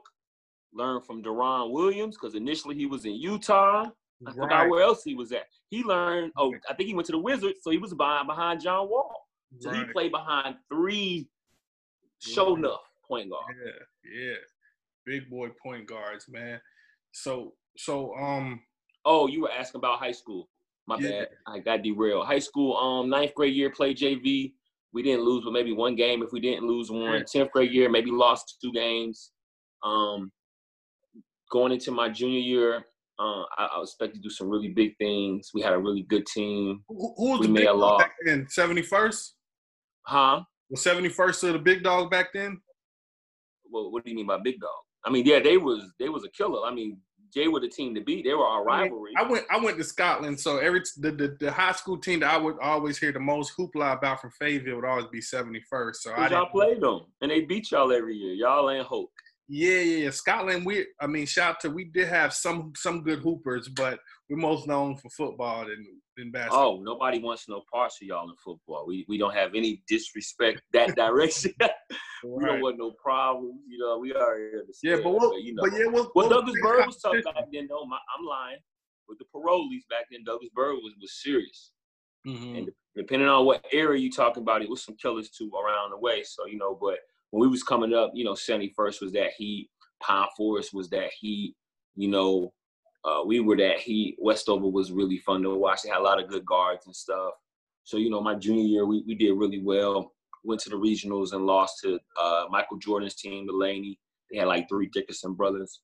Learned 0.77 1.05
from 1.05 1.23
Deron 1.23 1.71
Williams 1.71 2.15
because 2.15 2.35
initially 2.35 2.75
he 2.75 2.85
was 2.85 3.05
in 3.05 3.15
Utah. 3.15 3.85
I 4.25 4.29
right. 4.29 4.35
forgot 4.35 4.69
where 4.69 4.83
else 4.83 5.03
he 5.03 5.15
was 5.15 5.31
at. 5.31 5.45
He 5.69 5.83
learned. 5.83 6.31
Oh, 6.37 6.53
I 6.69 6.73
think 6.73 6.87
he 6.87 6.93
went 6.93 7.07
to 7.07 7.11
the 7.11 7.19
Wizards, 7.19 7.59
so 7.61 7.71
he 7.71 7.77
was 7.77 7.93
behind 7.93 8.27
behind 8.27 8.61
John 8.61 8.89
Wall. 8.89 9.27
So 9.59 9.71
right. 9.71 9.85
he 9.85 9.91
played 9.91 10.11
behind 10.11 10.55
three 10.71 11.27
show 12.19 12.55
enough 12.55 12.81
point 13.07 13.29
guard. 13.29 13.55
Yeah, 13.65 14.19
yeah, 14.21 14.35
big 15.05 15.29
boy 15.29 15.49
point 15.63 15.87
guards, 15.87 16.25
man. 16.29 16.59
So, 17.11 17.53
so 17.77 18.13
um. 18.15 18.61
Oh, 19.05 19.27
you 19.27 19.41
were 19.41 19.51
asking 19.51 19.79
about 19.79 19.99
high 19.99 20.11
school. 20.11 20.49
My 20.85 20.97
yeah. 20.99 21.09
bad. 21.09 21.27
I 21.47 21.59
got 21.59 21.81
derailed. 21.81 22.27
High 22.27 22.39
school, 22.39 22.75
um, 22.75 23.09
ninth 23.09 23.33
grade 23.35 23.55
year, 23.55 23.69
played 23.69 23.97
JV. 23.97 24.53
We 24.93 25.03
didn't 25.03 25.25
lose, 25.25 25.43
but 25.43 25.53
maybe 25.53 25.71
one 25.71 25.95
game. 25.95 26.23
If 26.23 26.31
we 26.31 26.39
didn't 26.39 26.67
lose 26.67 26.89
one, 26.89 27.23
tenth 27.25 27.51
grade 27.51 27.71
year, 27.71 27.89
maybe 27.89 28.11
lost 28.11 28.57
two 28.61 28.71
games. 28.73 29.31
Um, 29.83 30.31
going 31.51 31.71
into 31.71 31.91
my 31.91 32.09
junior 32.09 32.39
year, 32.39 32.85
uh, 33.19 33.43
I, 33.57 33.67
I 33.75 33.81
expect 33.81 34.13
to 34.15 34.19
do 34.19 34.29
some 34.29 34.49
really 34.49 34.69
big 34.69 34.95
things. 34.97 35.51
We 35.53 35.61
had 35.61 35.73
a 35.73 35.79
really 35.79 36.03
good 36.03 36.25
team. 36.27 36.83
Who, 36.87 37.13
who 37.17 37.31
was 37.31 37.39
we 37.41 37.47
the 37.47 37.53
big 37.53 37.65
dog 37.65 37.99
back 37.99 38.13
then? 38.25 38.47
Seventy 38.49 38.81
first. 38.81 39.35
Huh? 40.05 40.41
Was 40.69 40.83
seventy 40.83 41.09
first 41.09 41.41
to 41.41 41.51
the 41.51 41.59
big 41.59 41.83
dog 41.83 42.11
back 42.11 42.27
then? 42.33 42.61
Well, 43.69 43.91
what 43.91 44.03
do 44.05 44.11
you 44.11 44.15
mean 44.15 44.27
by 44.27 44.37
big 44.37 44.59
dog? 44.59 44.69
I 45.05 45.09
mean, 45.09 45.25
yeah, 45.25 45.39
they 45.39 45.57
was 45.57 45.83
they 45.99 46.09
was 46.09 46.25
a 46.25 46.29
killer. 46.29 46.65
I 46.65 46.73
mean, 46.73 46.99
Jay 47.33 47.47
were 47.47 47.59
the 47.59 47.67
team 47.67 47.93
to 47.95 48.01
beat. 48.01 48.25
They 48.25 48.33
were 48.33 48.45
our 48.45 48.63
rivalry. 48.63 49.11
I 49.17 49.23
went 49.23 49.45
I 49.49 49.57
went 49.57 49.77
to 49.77 49.83
Scotland, 49.83 50.39
so 50.39 50.57
every 50.57 50.81
the, 50.97 51.11
the, 51.11 51.37
the 51.39 51.51
high 51.51 51.71
school 51.71 51.97
team 51.97 52.21
that 52.21 52.33
I 52.33 52.37
would 52.37 52.57
always 52.61 52.97
hear 52.97 53.11
the 53.11 53.19
most 53.19 53.53
hoopla 53.57 53.97
about 53.97 54.21
from 54.21 54.31
Fayetteville 54.31 54.75
would 54.77 54.85
always 54.85 55.07
be 55.07 55.21
71st. 55.21 55.95
So 55.95 56.11
I 56.11 56.29
y'all 56.29 56.47
played 56.47 56.81
them 56.81 57.01
and 57.21 57.31
they 57.31 57.41
beat 57.41 57.71
y'all 57.71 57.91
every 57.91 58.15
year. 58.15 58.33
Y'all 58.33 58.69
ain't 58.69 58.85
hope. 58.85 59.11
Yeah, 59.49 59.79
yeah, 59.79 59.97
yeah. 60.05 60.09
Scotland, 60.09 60.65
we 60.65 60.87
I 60.99 61.07
mean, 61.07 61.25
shout 61.25 61.55
out 61.55 61.59
to 61.61 61.69
we 61.69 61.85
did 61.85 62.09
have 62.09 62.33
some 62.33 62.73
some 62.75 63.01
good 63.01 63.19
hoopers, 63.19 63.69
but 63.69 63.99
we're 64.29 64.37
most 64.37 64.67
known 64.67 64.97
for 64.97 65.09
football 65.09 65.65
than 65.65 65.85
than 66.17 66.31
basketball. 66.31 66.79
Oh, 66.79 66.83
nobody 66.83 67.19
wants 67.19 67.47
no 67.47 67.63
parts 67.71 67.97
of 68.01 68.07
y'all 68.07 68.29
in 68.29 68.35
football. 68.43 68.85
We 68.85 69.05
we 69.07 69.17
don't 69.17 69.33
have 69.33 69.55
any 69.55 69.83
disrespect 69.87 70.61
that 70.73 70.95
direction. 70.95 71.53
we 72.25 72.45
don't 72.45 72.61
want 72.61 72.77
no 72.77 72.91
problems. 73.01 73.61
You 73.69 73.79
know, 73.79 73.99
we 73.99 74.13
are 74.13 74.37
here 74.37 74.63
to 74.67 74.73
stay. 74.73 74.89
Yeah, 74.89 74.97
but 75.01 75.11
what, 75.11 75.41
you 75.41 75.55
know, 75.55 75.63
but 75.63 75.79
yeah, 75.79 75.85
what, 75.85 76.09
what, 76.13 76.29
Douglas 76.29 76.55
Byrd 76.61 76.85
was 76.85 76.97
tough 76.97 77.15
back 77.23 77.45
then, 77.53 77.67
though. 77.69 77.85
My, 77.85 77.97
I'm 78.17 78.25
lying. 78.25 78.57
With 79.07 79.19
the 79.19 79.25
parolees 79.33 79.87
back 79.89 80.07
then, 80.11 80.25
Douglas 80.25 80.49
Byrd 80.53 80.75
was 80.83 80.93
was 80.99 81.21
serious. 81.23 81.71
Mm-hmm. 82.27 82.55
And 82.55 82.69
depending 82.97 83.29
on 83.29 83.45
what 83.45 83.65
area 83.71 84.01
you 84.01 84.11
talking 84.11 84.43
about, 84.43 84.61
it 84.61 84.69
was 84.69 84.83
some 84.83 84.97
killers 85.01 85.29
too 85.29 85.49
around 85.53 85.91
the 85.91 85.97
way. 85.97 86.23
So 86.23 86.45
you 86.45 86.57
know, 86.57 86.77
but 86.79 86.97
when 87.37 87.47
we 87.47 87.51
was 87.51 87.61
coming 87.61 87.93
up, 87.93 88.11
you 88.15 88.25
know, 88.25 88.33
71st 88.33 88.99
was 88.99 89.11
that 89.13 89.29
heat. 89.37 89.69
Pine 90.01 90.27
Forest 90.35 90.73
was 90.73 90.89
that 90.89 91.11
heat. 91.19 91.55
You 91.95 92.07
know, 92.07 92.51
uh, 93.05 93.21
we 93.27 93.41
were 93.41 93.57
that 93.57 93.77
heat. 93.77 94.17
Westover 94.19 94.67
was 94.67 94.91
really 94.91 95.19
fun 95.19 95.43
to 95.43 95.53
watch. 95.53 95.83
They 95.83 95.89
had 95.89 95.99
a 95.99 96.03
lot 96.03 96.19
of 96.19 96.29
good 96.29 96.43
guards 96.47 96.87
and 96.87 96.95
stuff. 96.95 97.33
So, 97.83 97.97
you 97.97 98.09
know, 98.09 98.21
my 98.21 98.33
junior 98.33 98.63
year, 98.63 98.85
we, 98.87 99.03
we 99.05 99.13
did 99.13 99.33
really 99.33 99.61
well. 99.61 100.13
Went 100.43 100.61
to 100.61 100.71
the 100.71 100.77
regionals 100.77 101.33
and 101.33 101.45
lost 101.45 101.79
to 101.83 101.99
uh, 102.19 102.45
Michael 102.49 102.77
Jordan's 102.77 103.13
team, 103.13 103.45
Delaney. 103.45 103.99
They 104.31 104.39
had 104.39 104.47
like 104.47 104.67
three 104.67 104.89
Dickerson 104.91 105.35
brothers. 105.35 105.81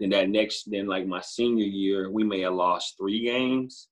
Then 0.00 0.10
that 0.10 0.28
next, 0.28 0.68
then 0.68 0.88
like 0.88 1.06
my 1.06 1.20
senior 1.20 1.66
year, 1.66 2.10
we 2.10 2.24
may 2.24 2.40
have 2.40 2.54
lost 2.54 2.96
three 2.98 3.24
games. 3.24 3.88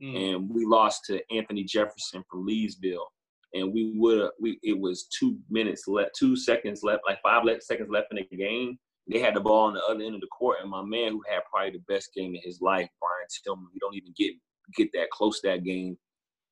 Mm. 0.00 0.34
And 0.34 0.48
we 0.48 0.64
lost 0.64 1.06
to 1.06 1.20
Anthony 1.34 1.64
Jefferson 1.64 2.22
from 2.30 2.46
Leesville 2.46 3.06
and 3.54 3.72
we 3.72 3.92
would 3.96 4.30
we 4.40 4.58
it 4.62 4.78
was 4.78 5.08
two 5.18 5.38
minutes 5.50 5.86
left, 5.86 6.16
two 6.18 6.36
seconds 6.36 6.82
left, 6.82 7.02
like 7.06 7.20
five 7.22 7.44
seconds 7.60 7.90
left 7.90 8.08
in 8.10 8.24
the 8.30 8.36
game. 8.36 8.78
They 9.10 9.18
had 9.18 9.34
the 9.34 9.40
ball 9.40 9.66
on 9.66 9.74
the 9.74 9.82
other 9.82 10.02
end 10.02 10.14
of 10.14 10.20
the 10.20 10.28
court, 10.28 10.58
and 10.60 10.70
my 10.70 10.82
man, 10.82 11.12
who 11.12 11.22
had 11.28 11.42
probably 11.50 11.72
the 11.72 11.92
best 11.92 12.14
game 12.14 12.34
of 12.34 12.42
his 12.44 12.60
life, 12.60 12.88
Brian 13.00 13.26
Tillman, 13.44 13.68
we 13.72 13.80
don't 13.80 13.96
even 13.96 14.14
get 14.16 14.32
get 14.76 14.90
that 14.94 15.10
close 15.10 15.40
to 15.40 15.48
that 15.48 15.64
game 15.64 15.98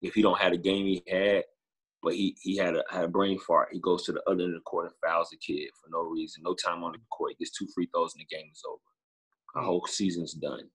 if 0.02 0.14
he 0.14 0.22
don't 0.22 0.38
have 0.38 0.52
the 0.52 0.58
game 0.58 0.86
he 0.86 1.02
had. 1.08 1.44
But 2.02 2.14
he 2.14 2.36
he 2.40 2.56
had 2.56 2.76
a 2.76 2.82
had 2.90 3.04
a 3.04 3.08
brain 3.08 3.38
fart. 3.38 3.68
He 3.72 3.80
goes 3.80 4.04
to 4.04 4.12
the 4.12 4.22
other 4.26 4.44
end 4.44 4.54
of 4.54 4.60
the 4.60 4.64
court 4.64 4.86
and 4.86 4.94
fouls 5.04 5.30
the 5.30 5.36
kid 5.36 5.68
for 5.80 5.90
no 5.90 6.02
reason, 6.08 6.42
no 6.42 6.54
time 6.54 6.82
on 6.82 6.92
the 6.92 6.98
court. 7.10 7.32
He 7.36 7.44
gets 7.44 7.56
two 7.56 7.68
free 7.74 7.88
throws 7.94 8.14
and 8.14 8.24
the 8.28 8.34
game 8.36 8.48
is 8.50 8.62
over. 8.68 8.80
The 9.54 9.66
whole 9.66 9.86
season's 9.86 10.32
done. 10.32 10.68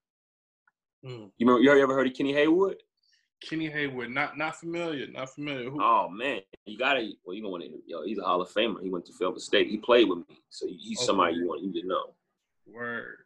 Mm. 1.03 1.31
You 1.37 1.47
remember? 1.47 1.61
You 1.61 1.81
ever 1.81 1.95
heard 1.95 2.07
of 2.07 2.13
Kenny 2.13 2.33
Haywood? 2.33 2.77
Kenny 3.41 3.69
Haywood, 3.69 4.09
not 4.09 4.37
not 4.37 4.55
familiar, 4.55 5.07
not 5.07 5.29
familiar. 5.29 5.69
Who? 5.69 5.81
Oh 5.81 6.09
man, 6.09 6.41
you 6.65 6.77
gotta. 6.77 7.11
Well, 7.25 7.35
you 7.35 7.41
gonna 7.41 7.51
want 7.51 7.63
to. 7.63 7.69
Yo, 7.85 8.03
he's 8.03 8.17
a 8.17 8.23
Hall 8.23 8.41
of 8.41 8.49
Famer. 8.49 8.81
He 8.81 8.89
went 8.89 9.05
to 9.05 9.13
Fayetteville 9.13 9.39
State. 9.39 9.67
He 9.67 9.77
played 9.77 10.09
with 10.09 10.19
me, 10.19 10.39
so 10.49 10.67
he's 10.67 10.99
okay. 10.99 11.05
somebody 11.05 11.35
you 11.35 11.47
want 11.47 11.61
you 11.63 11.81
to 11.81 11.87
know. 11.87 12.13
Word. 12.67 13.17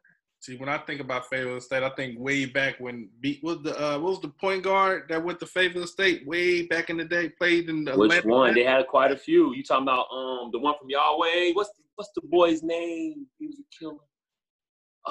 See, 0.42 0.56
when 0.56 0.70
I 0.70 0.78
think 0.78 1.02
about 1.02 1.30
Fayetteville 1.30 1.60
State, 1.60 1.84
I 1.84 1.90
think 1.90 2.18
way 2.18 2.46
back 2.46 2.80
when 2.80 3.10
beat 3.20 3.44
was 3.44 3.62
the 3.62 3.78
uh, 3.78 4.00
what 4.00 4.12
was 4.12 4.22
the 4.22 4.30
point 4.30 4.64
guard 4.64 5.04
that 5.10 5.24
went 5.24 5.40
to 5.42 5.46
Fayetteville 5.46 5.88
State 5.88 6.26
way 6.26 6.66
back 6.66 6.90
in 6.90 6.98
the 6.98 7.06
day, 7.06 7.30
played 7.30 7.70
in 7.70 7.84
the 7.84 7.96
which 7.98 8.12
Atlanta 8.12 8.28
one? 8.28 8.54
They 8.56 8.64
had 8.64 8.88
quite 8.88 9.12
a 9.12 9.18
few. 9.18 9.54
You 9.54 9.64
talking 9.64 9.84
about 9.84 10.08
um 10.12 10.50
the 10.52 10.60
one 10.60 10.76
from 10.80 10.90
Yahweh? 10.90 11.52
What's 11.54 11.72
the, 11.72 11.84
what's 11.96 12.12
the 12.16 12.22
boy's 12.22 12.64
name? 12.64 13.26
He 13.38 13.48
was 13.48 13.60
a 13.60 13.78
killer. 13.78 13.98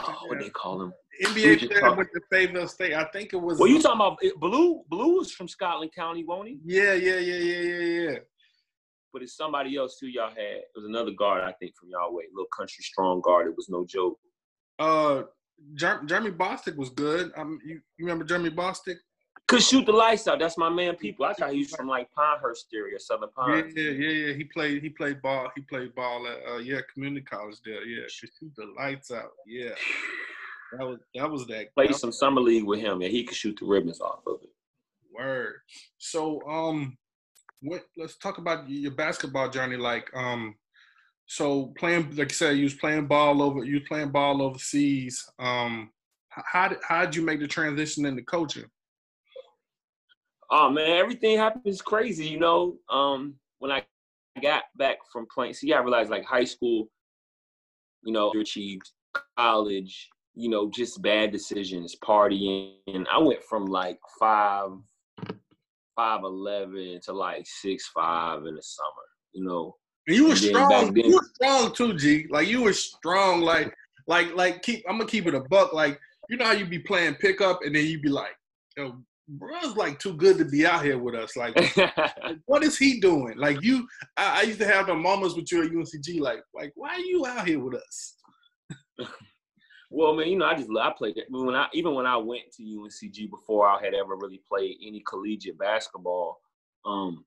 Oh, 0.06 0.26
what 0.26 0.38
they 0.38 0.50
call 0.50 0.82
him? 0.82 0.92
NBA 1.24 1.68
player 1.68 1.94
went 1.94 2.08
to 2.14 2.20
Fayetteville 2.30 2.68
State. 2.68 2.94
I 2.94 3.04
think 3.04 3.32
it 3.32 3.36
was. 3.36 3.58
Well, 3.58 3.68
you 3.68 3.80
talking 3.80 3.96
about 3.96 4.18
Blue? 4.40 4.82
Blue 4.88 5.20
is 5.20 5.32
from 5.32 5.48
Scotland 5.48 5.92
County, 5.94 6.24
won't 6.24 6.48
he? 6.48 6.58
Yeah, 6.64 6.94
yeah, 6.94 7.18
yeah, 7.18 7.36
yeah, 7.36 7.60
yeah, 7.60 8.10
yeah. 8.10 8.18
But 9.12 9.22
it's 9.22 9.36
somebody 9.36 9.76
else 9.76 9.98
too. 9.98 10.08
Y'all 10.08 10.28
had 10.28 10.38
it 10.38 10.68
was 10.76 10.84
another 10.84 11.10
guard 11.10 11.42
I 11.42 11.52
think 11.52 11.72
from 11.76 11.88
y'all 11.90 12.14
way, 12.14 12.24
little 12.32 12.48
country 12.56 12.84
strong 12.84 13.20
guard. 13.20 13.48
It 13.48 13.56
was 13.56 13.68
no 13.68 13.84
joke. 13.84 14.18
Uh, 14.78 15.22
Jer- 15.74 16.02
Jeremy 16.06 16.30
Bostic 16.30 16.76
was 16.76 16.90
good. 16.90 17.32
Um, 17.36 17.58
you, 17.64 17.80
you 17.96 18.04
remember 18.04 18.24
Jeremy 18.24 18.50
Bostic? 18.50 18.96
Could 19.48 19.62
shoot 19.62 19.86
the 19.86 19.92
lights 19.92 20.28
out. 20.28 20.38
That's 20.38 20.58
my 20.58 20.68
man. 20.68 20.94
People, 20.96 21.24
I 21.24 21.32
thought 21.32 21.52
he 21.52 21.60
was 21.60 21.70
from 21.70 21.88
like 21.88 22.08
Pinehurst 22.14 22.66
area, 22.74 23.00
Southern 23.00 23.30
Pines. 23.30 23.72
Yeah, 23.74 23.90
yeah, 23.90 24.10
yeah, 24.10 24.34
He 24.34 24.44
played. 24.44 24.82
He 24.82 24.90
played 24.90 25.22
ball. 25.22 25.50
He 25.56 25.62
played 25.62 25.94
ball 25.94 26.26
at 26.26 26.52
uh, 26.52 26.58
yeah, 26.58 26.80
community 26.92 27.24
college 27.24 27.56
there. 27.64 27.82
Yeah, 27.84 28.02
could 28.02 28.30
shoot 28.38 28.52
the 28.56 28.66
lights 28.78 29.10
out. 29.10 29.30
Yeah. 29.46 29.70
That 30.72 30.86
was 30.86 30.98
that 31.14 31.30
was 31.30 31.46
that. 31.46 31.74
Play 31.74 31.92
some 31.92 32.12
summer 32.12 32.42
league 32.42 32.64
with 32.64 32.80
him, 32.80 33.00
and 33.00 33.10
he 33.10 33.24
could 33.24 33.36
shoot 33.36 33.56
the 33.58 33.66
ribbons 33.66 34.00
off 34.00 34.20
of 34.26 34.42
it. 34.42 34.50
Word. 35.14 35.54
So 35.96 36.46
um, 36.46 36.98
what 37.62 37.84
let's 37.96 38.16
talk 38.16 38.38
about 38.38 38.68
your 38.68 38.92
basketball 38.92 39.48
journey. 39.48 39.76
Like, 39.76 40.10
um, 40.14 40.54
so 41.26 41.72
playing, 41.78 42.14
like 42.16 42.30
you 42.30 42.34
said, 42.34 42.56
you 42.56 42.64
was 42.64 42.74
playing 42.74 43.06
ball 43.06 43.42
over, 43.42 43.64
you 43.64 43.74
was 43.74 43.88
playing 43.88 44.10
ball 44.10 44.42
overseas. 44.42 45.26
Um, 45.38 45.90
how 46.28 46.68
did 46.68 46.78
how 46.86 47.04
did 47.04 47.16
you 47.16 47.22
make 47.22 47.40
the 47.40 47.48
transition 47.48 48.04
into 48.06 48.22
coaching? 48.22 48.66
Oh 50.50 50.70
man, 50.70 50.90
everything 50.90 51.36
happens 51.36 51.82
crazy, 51.82 52.26
you 52.26 52.38
know. 52.38 52.76
Um, 52.88 53.34
when 53.58 53.70
I 53.70 53.84
got 54.42 54.64
back 54.76 54.98
from 55.12 55.26
playing, 55.32 55.54
see, 55.54 55.72
I 55.72 55.80
realized 55.80 56.10
like 56.10 56.24
high 56.24 56.44
school, 56.44 56.88
you 58.02 58.12
know, 58.12 58.30
achieved 58.32 58.90
college, 59.36 60.08
you 60.34 60.48
know, 60.48 60.70
just 60.70 61.02
bad 61.02 61.32
decisions, 61.32 61.96
partying. 62.02 62.74
And 62.86 63.06
I 63.12 63.18
went 63.18 63.42
from 63.42 63.66
like 63.66 63.98
five, 64.18 64.70
five 65.96 66.22
eleven 66.22 67.00
to 67.04 67.12
like 67.12 67.46
six 67.46 67.88
five 67.88 68.46
in 68.46 68.54
the 68.54 68.62
summer, 68.62 69.06
you 69.32 69.44
know. 69.44 69.76
And 70.06 70.16
you 70.16 70.24
were 70.24 70.30
and 70.30 70.38
strong. 70.38 70.94
Then, 70.94 71.04
you 71.04 71.16
were 71.16 71.28
strong 71.34 71.72
too, 71.74 71.94
G. 71.94 72.26
Like 72.30 72.48
you 72.48 72.62
were 72.62 72.72
strong. 72.72 73.42
Like, 73.42 73.74
like, 74.06 74.34
like 74.34 74.62
keep. 74.62 74.82
I'm 74.88 74.96
gonna 74.96 75.10
keep 75.10 75.26
it 75.26 75.34
a 75.34 75.40
buck. 75.40 75.74
Like, 75.74 76.00
you 76.30 76.38
know 76.38 76.46
how 76.46 76.52
you 76.52 76.64
be 76.64 76.78
playing 76.78 77.16
pickup, 77.16 77.60
and 77.62 77.74
then 77.74 77.84
you'd 77.84 78.00
be 78.00 78.08
like, 78.08 78.34
yo, 78.76 78.96
bro's 79.28 79.76
like 79.76 79.98
too 79.98 80.14
good 80.14 80.38
to 80.38 80.44
be 80.44 80.66
out 80.66 80.84
here 80.84 80.98
with 80.98 81.14
us. 81.14 81.36
Like, 81.36 81.56
what 82.46 82.64
is 82.64 82.78
he 82.78 83.00
doing? 83.00 83.36
Like 83.36 83.62
you, 83.62 83.86
I, 84.16 84.40
I, 84.40 84.42
used 84.42 84.60
to 84.60 84.66
have 84.66 84.86
the 84.86 84.94
moments 84.94 85.36
with 85.36 85.50
you 85.52 85.64
at 85.64 85.70
UNCG. 85.70 86.20
Like, 86.20 86.40
like 86.54 86.72
why 86.74 86.94
are 86.94 87.00
you 87.00 87.26
out 87.26 87.46
here 87.46 87.60
with 87.60 87.74
us? 87.74 88.14
well, 89.90 90.14
man, 90.14 90.28
you 90.28 90.38
know, 90.38 90.46
I 90.46 90.54
just 90.54 90.70
I 90.80 90.92
played 90.96 91.16
it. 91.16 91.26
When 91.28 91.54
I 91.54 91.66
even 91.74 91.94
when 91.94 92.06
I 92.06 92.16
went 92.16 92.52
to 92.56 92.62
UNCG 92.62 93.30
before 93.30 93.68
I 93.68 93.82
had 93.84 93.94
ever 93.94 94.16
really 94.16 94.40
played 94.48 94.76
any 94.84 95.02
collegiate 95.06 95.58
basketball, 95.58 96.40
um, 96.86 97.24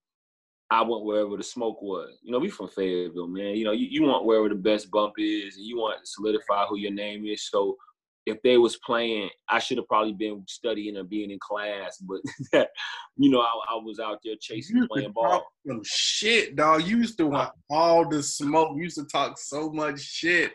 I 0.71 0.81
went 0.81 1.03
wherever 1.03 1.35
the 1.37 1.43
smoke 1.43 1.81
was. 1.81 2.17
You 2.23 2.31
know, 2.31 2.39
we 2.39 2.49
from 2.49 2.69
Fayetteville, 2.69 3.27
man. 3.27 3.55
You 3.55 3.65
know, 3.65 3.73
you, 3.73 3.87
you 3.87 4.03
want 4.03 4.25
wherever 4.25 4.49
the 4.49 4.55
best 4.55 4.89
bump 4.89 5.13
is, 5.17 5.57
and 5.57 5.65
you 5.65 5.77
want 5.77 5.99
to 5.99 6.09
solidify 6.09 6.65
who 6.65 6.77
your 6.77 6.93
name 6.93 7.25
is. 7.25 7.49
So 7.49 7.77
if 8.25 8.41
they 8.43 8.57
was 8.57 8.77
playing, 8.77 9.29
I 9.49 9.59
should 9.59 9.77
have 9.77 9.87
probably 9.87 10.13
been 10.13 10.43
studying 10.47 10.97
or 10.97 11.03
being 11.03 11.31
in 11.31 11.39
class. 11.39 11.97
But 11.97 12.21
that, 12.53 12.69
you 13.17 13.29
know, 13.29 13.41
I, 13.41 13.51
I, 13.71 13.75
was 13.83 13.99
out 13.99 14.19
there 14.23 14.35
chasing 14.39 14.87
playing 14.87 15.11
ball. 15.11 15.43
Some 15.67 15.81
shit, 15.83 16.55
dog. 16.55 16.83
You 16.83 16.97
used 16.97 17.17
to 17.17 17.27
want 17.27 17.49
uh-huh. 17.49 17.75
all 17.75 18.09
the 18.09 18.21
smoke. 18.21 18.73
You 18.75 18.83
used 18.83 18.97
to 18.97 19.05
talk 19.05 19.37
so 19.39 19.71
much 19.71 19.99
shit. 19.99 20.51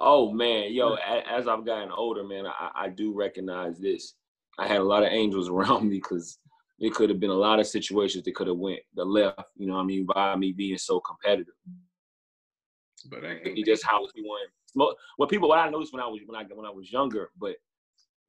Oh 0.00 0.32
man, 0.32 0.72
yo, 0.72 0.94
as 0.94 1.48
I've 1.48 1.66
gotten 1.66 1.90
older, 1.90 2.22
man, 2.22 2.46
I, 2.46 2.70
I 2.74 2.88
do 2.88 3.12
recognize 3.12 3.78
this. 3.78 4.14
I 4.58 4.66
had 4.66 4.78
a 4.78 4.84
lot 4.84 5.02
of 5.02 5.12
angels 5.12 5.48
around 5.50 5.88
me 5.88 5.96
because 5.96 6.38
it 6.78 6.94
could 6.94 7.10
have 7.10 7.18
been 7.18 7.30
a 7.30 7.34
lot 7.34 7.58
of 7.58 7.66
situations 7.66 8.24
that 8.24 8.34
could 8.34 8.46
have 8.46 8.56
went 8.56 8.80
the 8.94 9.04
left. 9.04 9.42
You 9.56 9.66
know, 9.66 9.76
I 9.76 9.82
mean, 9.82 10.06
by 10.06 10.36
me 10.36 10.52
being 10.52 10.78
so 10.78 11.00
competitive. 11.00 11.54
But 13.04 13.24
I, 13.24 13.62
just 13.64 13.84
how 13.84 14.02
was 14.02 14.12
doing 14.14 14.26
what 15.16 15.30
people 15.30 15.48
what 15.48 15.58
I 15.58 15.68
noticed 15.70 15.92
when 15.92 16.02
I 16.02 16.06
was 16.06 16.20
when 16.26 16.40
I 16.40 16.44
when 16.54 16.66
I 16.66 16.70
was 16.70 16.92
younger, 16.92 17.30
but 17.38 17.56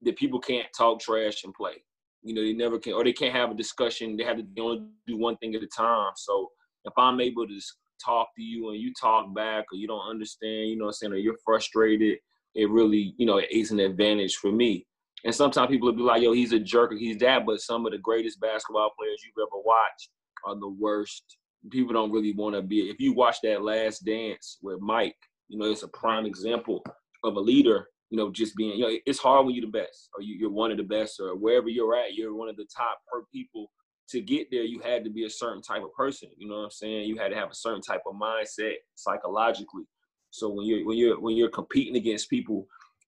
that 0.02 0.18
people 0.18 0.40
can't 0.40 0.68
talk 0.78 1.00
trash 1.00 1.44
and 1.44 1.54
play. 1.54 1.84
You 2.24 2.34
know, 2.34 2.42
they 2.42 2.54
never 2.54 2.80
can, 2.80 2.94
or 2.94 3.04
they 3.04 3.14
can't 3.14 3.36
have 3.36 3.52
a 3.52 3.56
discussion. 3.56 4.18
They 4.18 4.24
have 4.24 4.38
to 4.38 4.62
only 4.62 4.86
do 5.08 5.18
one 5.18 5.38
thing 5.38 5.56
at 5.56 5.64
a 5.64 5.68
time. 5.68 6.12
So 6.16 6.50
if 6.86 6.94
I'm 6.98 7.20
able 7.22 7.48
to 7.48 7.60
talk 8.04 8.30
to 8.36 8.42
you 8.42 8.70
and 8.70 8.80
you 8.80 8.94
talk 9.00 9.34
back, 9.34 9.66
or 9.72 9.78
you 9.78 9.88
don't 9.88 10.08
understand, 10.08 10.70
you 10.70 10.78
know, 10.78 10.86
what 10.86 10.90
I'm 10.90 10.94
saying, 10.94 11.14
or 11.14 11.18
you're 11.18 11.38
frustrated, 11.46 12.18
it 12.56 12.70
really, 12.70 13.14
you 13.18 13.26
know, 13.26 13.38
it 13.38 13.52
is 13.52 13.72
an 13.72 13.80
advantage 13.80 14.36
for 14.36 14.52
me. 14.52 14.86
And 15.26 15.36
sometimes 15.36 15.70
people 15.70 15.88
will 15.88 15.96
be 15.96 16.02
like, 16.02 16.22
"Yo, 16.22 16.32
he's 16.32 16.54
a 16.54 16.60
jerk," 16.60 16.94
or 16.94 16.98
"He's 16.98 17.18
that," 17.18 17.46
but 17.46 17.60
some 17.60 17.86
of 17.86 17.92
the 17.92 17.98
greatest 17.98 18.40
basketball 18.40 18.92
players 18.98 19.22
you've 19.26 19.42
ever 19.42 19.62
watched 19.62 20.10
are 20.46 20.56
the 20.58 20.70
worst. 20.70 21.38
People 21.72 21.94
don't 21.94 22.12
really 22.12 22.34
want 22.34 22.56
to 22.56 22.62
be. 22.62 22.90
If 22.90 23.00
you 23.00 23.14
watch 23.14 23.38
that 23.44 23.64
Last 23.64 24.06
Dance 24.06 24.58
with 24.62 24.80
Mike, 24.80 25.18
you 25.50 25.58
know, 25.58 25.66
it's 25.66 25.84
a 25.84 25.88
prime 25.90 26.26
example 26.26 26.84
of 27.24 27.36
a 27.36 27.40
leader, 27.40 27.88
you 28.10 28.18
know, 28.18 28.32
just 28.32 28.56
being, 28.56 28.78
you 28.78 28.88
know, 28.88 28.98
it's 29.06 29.20
hard 29.20 29.46
when 29.46 29.56
you're 29.56 29.66
the 29.66 29.72
best 29.72 30.10
or 30.16 30.24
you, 30.24 30.48
are 30.48 30.52
one 30.52 30.72
of 30.72 30.78
the 30.78 30.84
best 30.84 31.20
or 31.20 31.36
wherever 31.36 31.70
you're 31.70 31.96
at, 31.96 32.14
you're 32.14 32.36
one 32.36 32.50
of 32.50 32.56
the 32.56 32.68
top 32.76 33.00
per 33.12 33.24
people. 33.34 33.72
To 34.10 34.22
get 34.22 34.48
there, 34.50 34.64
you 34.64 34.80
had 34.80 35.04
to 35.04 35.12
be 35.12 35.26
a 35.26 35.30
certain 35.30 35.62
type 35.62 35.84
of 35.84 35.94
person. 35.94 36.30
You 36.36 36.48
know 36.48 36.56
what 36.56 36.64
I'm 36.64 36.72
saying? 36.72 37.08
You 37.08 37.18
had 37.18 37.30
to 37.30 37.36
have 37.36 37.52
a 37.52 37.56
certain 37.56 37.82
type 37.82 38.02
of 38.08 38.16
mindset 38.16 38.74
psychologically. 38.96 39.84
So 40.32 40.50
when 40.50 40.66
you're 40.66 40.84
when 40.84 40.98
you're 40.98 41.20
when 41.20 41.36
you're 41.36 41.50
competing 41.50 41.96
against 41.96 42.28
people, 42.28 42.66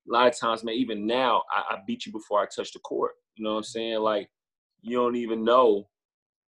a 0.08 0.14
lot 0.14 0.28
of 0.28 0.38
times, 0.38 0.64
man, 0.64 0.76
even 0.76 1.08
now, 1.08 1.42
I, 1.52 1.74
I 1.74 1.78
beat 1.88 2.06
you 2.06 2.12
before 2.12 2.40
I 2.40 2.46
touch 2.56 2.72
the 2.72 2.80
court. 2.80 3.14
You 3.36 3.44
know 3.44 3.54
what 3.54 3.58
I'm 3.58 3.64
saying? 3.64 4.00
Like 4.02 4.30
you 4.82 4.98
don't 4.98 5.16
even 5.16 5.44
know 5.44 5.88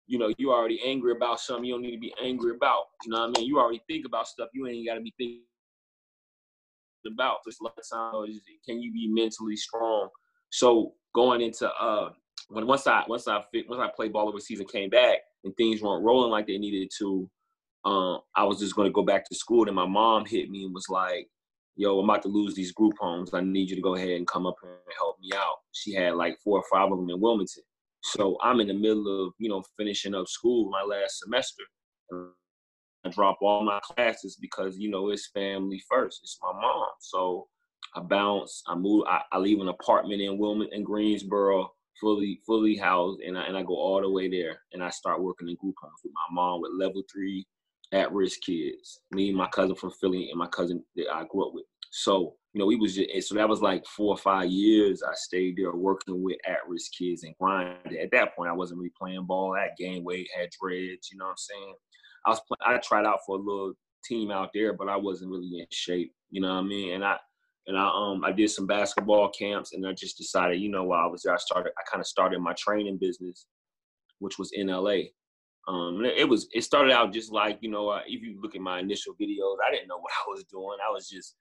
you 0.08 0.18
know, 0.18 0.34
you 0.38 0.52
already 0.52 0.82
angry 0.86 1.14
about 1.14 1.40
something 1.40 1.66
you 1.66 1.74
don't 1.74 1.82
need 1.82 1.96
to 1.96 2.00
be 2.00 2.14
angry 2.22 2.52
about. 2.56 2.84
You 3.04 3.12
know 3.12 3.22
what 3.22 3.38
I 3.38 3.40
mean? 3.40 3.48
You 3.48 3.60
already 3.60 3.82
think 3.88 4.06
about 4.06 4.28
stuff 4.28 4.50
you 4.54 4.68
ain't 4.68 4.88
got 4.88 4.96
to 4.96 5.02
be 5.02 5.14
thinking 5.18 5.44
about. 7.08 7.38
Lot 7.62 7.74
of 7.78 7.84
times, 7.90 8.40
can 8.68 8.82
you 8.82 8.92
be 8.92 9.08
mentally 9.08 9.56
strong? 9.56 10.10
So 10.50 10.94
going 11.16 11.42
into 11.42 11.70
uh, 11.70 12.10
when 12.50 12.68
once 12.68 12.88
I 12.88 13.04
once 13.08 13.28
I 13.28 13.44
once 13.68 13.82
I 13.82 13.90
played 13.96 14.14
ball 14.14 14.28
overseas 14.28 14.60
and 14.60 14.70
came 14.70 14.90
back 14.90 15.20
and 15.44 15.56
things 15.56 15.82
weren't 15.82 16.04
rolling 16.04 16.32
like 16.32 16.48
they 16.48 16.58
needed 16.58 16.90
to, 17.00 17.30
um, 17.86 18.20
I 18.36 18.44
was 18.44 18.60
just 18.60 18.76
going 18.76 18.88
to 18.88 18.94
go 18.94 19.04
back 19.04 19.28
to 19.30 19.36
school. 19.36 19.68
And 19.68 19.76
my 19.76 19.86
mom 19.86 20.26
hit 20.26 20.50
me 20.50 20.66
and 20.66 20.74
was 20.74 20.88
like, 20.90 21.28
"Yo, 21.76 22.00
I'm 22.00 22.10
about 22.10 22.22
to 22.24 22.28
lose 22.28 22.54
these 22.54 22.72
group 22.72 22.94
homes. 23.00 23.34
I 23.34 23.42
need 23.42 23.70
you 23.70 23.76
to 23.76 23.82
go 23.82 23.96
ahead 23.96 24.10
and 24.10 24.28
come 24.28 24.46
up 24.46 24.56
and 24.62 24.72
help 24.98 25.18
me 25.22 25.32
out." 25.36 25.58
She 25.72 25.94
had 25.94 26.16
like 26.16 26.38
four 26.44 26.60
or 26.60 26.66
five 26.72 26.92
of 26.92 26.98
them 26.98 27.10
in 27.10 27.22
Wilmington. 27.22 27.64
So 28.04 28.38
I'm 28.42 28.60
in 28.60 28.68
the 28.68 28.74
middle 28.74 29.28
of 29.28 29.34
you 29.38 29.50
know 29.50 29.64
finishing 29.78 30.16
up 30.16 30.28
school 30.28 30.70
my 30.70 30.84
last 30.84 31.20
semester. 31.20 31.64
I 33.06 33.10
drop 33.10 33.38
all 33.42 33.64
my 33.64 33.80
classes 33.84 34.38
because 34.40 34.78
you 34.78 34.90
know 34.90 35.10
it's 35.10 35.30
family 35.34 35.82
first. 35.90 36.20
It's 36.24 36.38
my 36.42 36.54
mom. 36.54 36.88
So 37.00 37.48
I 37.96 38.02
bounce. 38.02 38.64
I 38.68 38.76
move. 38.76 39.06
I, 39.08 39.22
I 39.32 39.38
leave 39.38 39.60
an 39.60 39.70
apartment 39.70 40.22
in 40.22 40.38
Wilmington, 40.38 40.80
in 40.80 40.84
Greensboro, 40.84 41.72
fully 42.00 42.40
fully 42.46 42.76
housed, 42.76 43.22
and 43.22 43.38
I 43.38 43.44
and 43.44 43.58
I 43.58 43.64
go 43.64 43.76
all 43.76 44.02
the 44.02 44.10
way 44.10 44.30
there, 44.30 44.60
and 44.74 44.84
I 44.84 44.90
start 44.90 45.22
working 45.22 45.50
in 45.50 45.56
group 45.56 45.76
homes 45.82 46.00
with 46.04 46.14
my 46.14 46.42
mom 46.42 46.62
with 46.62 46.72
level 46.78 47.02
three 47.12 47.46
at 47.92 48.12
risk 48.12 48.42
kids. 48.42 49.00
Me 49.12 49.30
and 49.30 49.38
my 49.38 49.48
cousin 49.48 49.76
from 49.76 49.92
Philly, 49.92 50.30
and 50.30 50.40
my 50.40 50.48
cousin 50.48 50.84
that 50.96 51.08
I 51.14 51.26
grew 51.30 51.48
up 51.48 51.54
with. 51.54 51.66
So 51.92 52.36
you 52.54 52.60
know, 52.60 52.66
we 52.66 52.76
was 52.76 52.96
just 52.96 53.30
so 53.30 53.36
that 53.36 53.48
was 53.48 53.62
like 53.62 53.86
four 53.86 54.14
or 54.14 54.18
five 54.18 54.50
years. 54.50 55.02
I 55.04 55.14
stayed 55.14 55.56
there 55.58 55.74
working 55.74 56.22
with 56.22 56.38
at 56.46 56.68
risk 56.68 56.92
kids 56.98 57.24
and 57.24 57.36
grinded. 57.40 57.98
At 57.98 58.12
that 58.12 58.36
point, 58.36 58.50
I 58.50 58.54
wasn't 58.54 58.80
really 58.80 58.92
playing 59.00 59.26
ball. 59.26 59.56
I 59.56 59.64
had 59.64 59.78
gained 59.78 60.04
weight, 60.04 60.28
had 60.38 60.50
dreads. 60.62 61.10
You 61.12 61.18
know 61.18 61.26
what 61.26 61.32
I'm 61.32 61.38
saying? 61.38 61.76
I 62.26 62.30
was 62.30 62.42
I 62.66 62.78
tried 62.78 63.06
out 63.06 63.20
for 63.26 63.38
a 63.38 63.40
little 63.40 63.74
team 64.04 64.32
out 64.32 64.50
there, 64.54 64.74
but 64.74 64.90
I 64.90 64.98
wasn't 64.98 65.32
really 65.32 65.60
in 65.60 65.66
shape. 65.72 66.14
You 66.30 66.42
know 66.42 66.50
what 66.50 66.60
I 66.60 66.64
mean? 66.64 66.94
And 66.96 67.06
I 67.06 67.18
and 67.68 67.78
I 67.78 67.90
um 67.94 68.24
I 68.26 68.34
did 68.34 68.50
some 68.50 68.68
basketball 68.68 69.30
camps, 69.30 69.72
and 69.72 69.88
I 69.88 69.94
just 69.94 70.18
decided, 70.18 70.60
you 70.60 70.70
know, 70.70 70.84
while 70.84 71.06
I 71.06 71.08
was 71.08 71.24
there, 71.24 71.34
I 71.34 71.38
started 71.38 71.72
I 71.78 71.90
kind 71.90 72.02
of 72.02 72.08
started 72.08 72.40
my 72.40 72.54
training 72.58 72.98
business, 72.98 73.46
which 74.20 74.38
was 74.38 74.52
in 74.54 74.68
LA. 74.68 75.04
Um, 75.70 76.04
it 76.04 76.28
was 76.28 76.50
it 76.52 76.64
started 76.64 76.92
out 76.92 77.14
just 77.14 77.32
like 77.32 77.60
you 77.62 77.70
know, 77.70 77.88
uh, 77.90 78.02
if 78.06 78.22
you 78.22 78.42
look 78.42 78.56
at 78.56 78.62
my 78.62 78.80
initial 78.80 79.14
videos, 79.14 79.56
I 79.66 79.72
didn't 79.72 79.88
know 79.88 79.98
what 80.02 80.12
I 80.12 80.30
was 80.30 80.44
doing. 80.52 80.78
I 80.86 80.92
was 80.92 81.08
just 81.08 81.36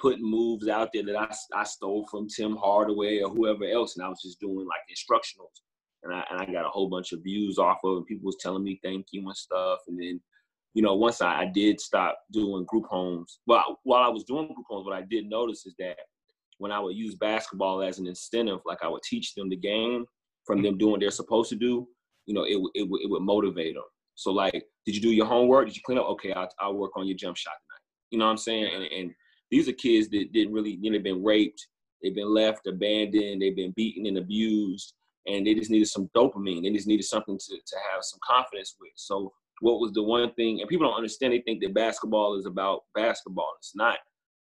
putting 0.00 0.28
moves 0.28 0.68
out 0.68 0.90
there 0.92 1.04
that 1.04 1.16
I, 1.16 1.34
I 1.54 1.64
stole 1.64 2.06
from 2.10 2.28
Tim 2.28 2.56
Hardaway 2.56 3.20
or 3.20 3.30
whoever 3.30 3.64
else, 3.64 3.96
and 3.96 4.04
I 4.04 4.08
was 4.08 4.22
just 4.22 4.40
doing 4.40 4.66
like 4.66 4.80
instructionals 4.90 5.60
and 6.06 6.14
I, 6.14 6.24
and 6.30 6.40
I 6.40 6.52
got 6.52 6.64
a 6.64 6.70
whole 6.70 6.88
bunch 6.88 7.12
of 7.12 7.22
views 7.22 7.58
off 7.58 7.78
of 7.84 7.98
it. 7.98 8.06
People 8.06 8.26
was 8.26 8.36
telling 8.40 8.62
me 8.62 8.80
thank 8.82 9.06
you 9.12 9.26
and 9.26 9.36
stuff. 9.36 9.80
And 9.88 10.00
then, 10.00 10.20
you 10.74 10.82
know, 10.82 10.94
once 10.94 11.20
I, 11.20 11.42
I 11.42 11.50
did 11.52 11.80
stop 11.80 12.18
doing 12.32 12.64
group 12.66 12.84
homes, 12.88 13.40
well, 13.46 13.78
while 13.84 14.02
I 14.02 14.08
was 14.08 14.24
doing 14.24 14.46
group 14.46 14.66
homes, 14.68 14.86
what 14.86 14.96
I 14.96 15.02
did 15.02 15.26
notice 15.26 15.66
is 15.66 15.74
that 15.78 15.96
when 16.58 16.72
I 16.72 16.78
would 16.78 16.96
use 16.96 17.14
basketball 17.16 17.82
as 17.82 17.98
an 17.98 18.06
incentive, 18.06 18.60
like 18.64 18.78
I 18.82 18.88
would 18.88 19.02
teach 19.02 19.34
them 19.34 19.48
the 19.48 19.56
game 19.56 20.06
from 20.46 20.62
them 20.62 20.78
doing 20.78 20.92
what 20.92 21.00
they're 21.00 21.10
supposed 21.10 21.50
to 21.50 21.56
do, 21.56 21.86
you 22.26 22.34
know, 22.34 22.44
it, 22.44 22.56
it, 22.74 22.88
it 22.88 23.10
would 23.10 23.22
motivate 23.22 23.74
them. 23.74 23.84
So 24.14 24.32
like, 24.32 24.64
did 24.86 24.94
you 24.94 25.02
do 25.02 25.10
your 25.10 25.26
homework? 25.26 25.66
Did 25.66 25.76
you 25.76 25.82
clean 25.84 25.98
up? 25.98 26.06
Okay, 26.10 26.32
I'll, 26.32 26.48
I'll 26.60 26.74
work 26.74 26.92
on 26.96 27.06
your 27.06 27.16
jump 27.16 27.36
shot 27.36 27.52
tonight. 27.68 27.82
You 28.10 28.18
know 28.18 28.26
what 28.26 28.30
I'm 28.30 28.38
saying? 28.38 28.70
And, 28.72 28.84
and 28.84 29.14
these 29.50 29.68
are 29.68 29.72
kids 29.72 30.08
that 30.10 30.32
didn't 30.32 30.52
really, 30.52 30.78
you 30.80 30.90
know, 30.90 30.98
been 30.98 31.22
raped, 31.24 31.66
they've 32.02 32.14
been 32.14 32.32
left 32.32 32.66
abandoned, 32.66 33.42
they've 33.42 33.56
been 33.56 33.72
beaten 33.76 34.06
and 34.06 34.18
abused 34.18 34.94
and 35.26 35.46
they 35.46 35.54
just 35.54 35.70
needed 35.70 35.88
some 35.88 36.08
dopamine. 36.16 36.62
They 36.62 36.70
just 36.70 36.86
needed 36.86 37.04
something 37.04 37.38
to, 37.38 37.54
to 37.54 37.76
have 37.92 38.02
some 38.02 38.20
confidence 38.24 38.76
with. 38.80 38.92
So 38.94 39.32
what 39.60 39.80
was 39.80 39.92
the 39.92 40.02
one 40.02 40.32
thing, 40.34 40.60
and 40.60 40.68
people 40.68 40.86
don't 40.86 40.96
understand, 40.96 41.32
they 41.32 41.40
think 41.40 41.62
that 41.62 41.74
basketball 41.74 42.38
is 42.38 42.46
about 42.46 42.82
basketball. 42.94 43.52
It's 43.58 43.74
not. 43.74 43.98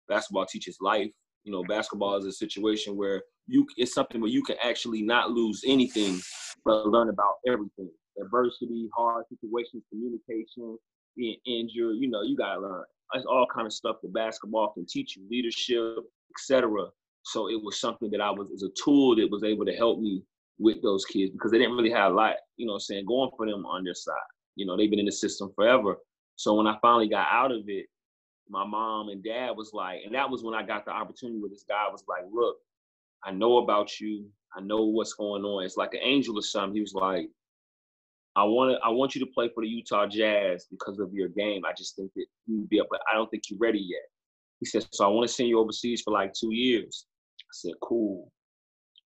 Basketball 0.10 0.46
teaches 0.46 0.78
life. 0.82 1.10
You 1.44 1.52
know, 1.52 1.64
basketball 1.64 2.16
is 2.18 2.26
a 2.26 2.32
situation 2.32 2.96
where 2.96 3.22
you 3.48 3.68
it's 3.76 3.94
something 3.94 4.22
where 4.22 4.30
you 4.30 4.44
can 4.44 4.56
actually 4.64 5.02
not 5.02 5.32
lose 5.32 5.62
anything, 5.66 6.20
but 6.64 6.88
learn 6.88 7.10
about 7.10 7.36
everything. 7.48 7.92
Adversity, 8.22 8.90
hard 8.96 9.26
situations, 9.30 9.84
communication, 9.90 10.78
being 11.18 11.38
injured, 11.46 11.98
you 12.00 12.10
know, 12.10 12.22
you 12.22 12.38
gotta 12.38 12.62
learn. 12.62 12.86
It's 13.14 13.26
all 13.26 13.48
kind 13.54 13.68
of 13.68 13.74
stuff 13.74 13.98
that 14.02 14.14
basketball 14.14 14.74
can 14.74 14.86
teach 14.86 15.16
you, 15.16 15.24
leadership, 15.30 15.98
etc. 16.36 16.88
So 17.24 17.50
it 17.50 17.62
was 17.64 17.80
something 17.80 18.10
that 18.12 18.22
I 18.22 18.32
was 18.32 18.50
as 18.54 18.64
a 18.64 18.70
tool 18.84 19.16
that 19.16 19.30
was 19.30 19.44
able 19.44 19.66
to 19.66 19.76
help 19.76 20.00
me 20.00 20.24
with 20.60 20.82
those 20.82 21.06
kids 21.06 21.32
because 21.32 21.52
they 21.52 21.58
didn't 21.58 21.76
really 21.76 21.92
have 21.92 22.12
a 22.12 22.16
lot, 22.16 22.36
you 22.58 22.66
know, 22.66 22.78
saying 22.78 23.06
going 23.06 23.32
for 23.36 23.46
them 23.46 23.66
on 23.66 23.84
their 23.84 23.94
side. 23.94 24.16
You 24.56 24.66
know, 24.66 24.78
they've 24.78 24.90
been 24.90 25.00
in 25.00 25.06
the 25.06 25.12
system 25.12 25.52
forever. 25.56 25.98
So 26.36 26.54
when 26.56 26.68
I 26.68 26.78
finally 26.82 27.10
got 27.10 27.28
out 27.32 27.52
of 27.52 27.64
it, 27.68 27.86
my 28.50 28.66
mom 28.66 29.10
and 29.10 29.24
dad 29.24 29.52
was 29.56 29.72
like, 29.74 30.02
and 30.06 30.14
that 30.16 30.30
was 30.30 30.44
when 30.44 30.54
I 30.54 30.64
got 30.64 30.86
the 30.86 30.92
opportunity 30.92 31.40
where 31.40 31.50
this 31.50 31.66
guy 31.68 31.88
was 31.92 32.04
like, 32.08 32.24
look, 32.32 32.58
I 33.24 33.32
know 33.32 33.58
about 33.58 34.00
you. 34.00 34.26
I 34.56 34.62
know 34.62 34.84
what's 34.84 35.14
going 35.14 35.44
on. 35.44 35.64
It's 35.64 35.78
like 35.78 35.94
an 35.94 36.02
angel 36.04 36.38
or 36.38 36.42
something. 36.42 36.76
He 36.76 36.82
was 36.82 36.94
like, 36.94 37.30
I 38.36 38.44
want 38.44 38.72
to, 38.72 38.80
I 38.84 38.90
want 38.90 39.14
you 39.14 39.22
to 39.24 39.32
play 39.32 39.50
for 39.54 39.64
the 39.64 39.70
Utah 39.70 40.08
Jazz 40.08 40.66
because 40.72 41.00
of 41.00 41.14
your 41.14 41.30
game. 41.30 41.64
I 41.66 41.74
just 41.78 41.96
think 41.96 42.12
that 42.16 42.26
you 42.48 42.60
would 42.60 42.70
be 42.70 42.80
up, 42.80 42.88
but 42.90 43.02
I 43.12 43.16
don't 43.16 43.30
think 43.30 43.44
you're 43.50 43.60
ready 43.60 43.80
yet. 43.80 44.02
He 44.60 44.66
said, 44.66 44.86
so 44.92 45.06
I 45.06 45.08
want 45.08 45.28
to 45.28 45.34
send 45.34 45.50
you 45.50 45.60
overseas 45.60 46.02
for 46.02 46.12
like 46.12 46.34
two 46.34 46.54
years. 46.54 47.06
I 47.42 47.54
said, 47.54 47.74
cool. 47.82 48.32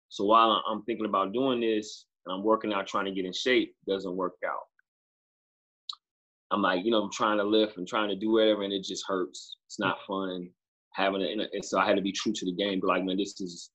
So 0.08 0.24
while 0.24 0.64
I'm 0.70 0.84
thinking 0.84 1.06
about 1.06 1.34
doing 1.34 1.60
this 1.60 2.06
and 2.26 2.34
I'm 2.34 2.44
working 2.44 2.74
out 2.74 2.88
trying 2.88 3.06
to 3.06 3.12
get 3.12 3.26
in 3.26 3.34
shape, 3.34 3.76
doesn't 3.88 4.16
work 4.16 4.36
out. 4.46 4.62
I'm 6.52 6.62
like, 6.62 6.84
you 6.84 6.92
know, 6.92 7.04
I'm 7.04 7.12
trying 7.12 7.38
to 7.38 7.44
lift 7.44 7.78
and 7.78 7.88
trying 7.88 8.10
to 8.10 8.16
do 8.16 8.32
whatever, 8.32 8.64
and 8.64 8.74
it 8.74 8.84
just 8.84 9.06
hurts. 9.08 9.58
It's 9.68 9.80
not 9.80 9.98
fun 10.08 10.50
having 10.94 11.22
it. 11.22 11.50
And 11.54 11.64
so 11.64 11.78
I 11.78 11.86
had 11.86 11.96
to 11.96 12.02
be 12.02 12.12
true 12.12 12.34
to 12.34 12.46
the 12.46 12.56
game. 12.56 12.80
But 12.80 12.88
like, 12.88 13.04
man, 13.04 13.18
this 13.18 13.40
is, 13.40 13.70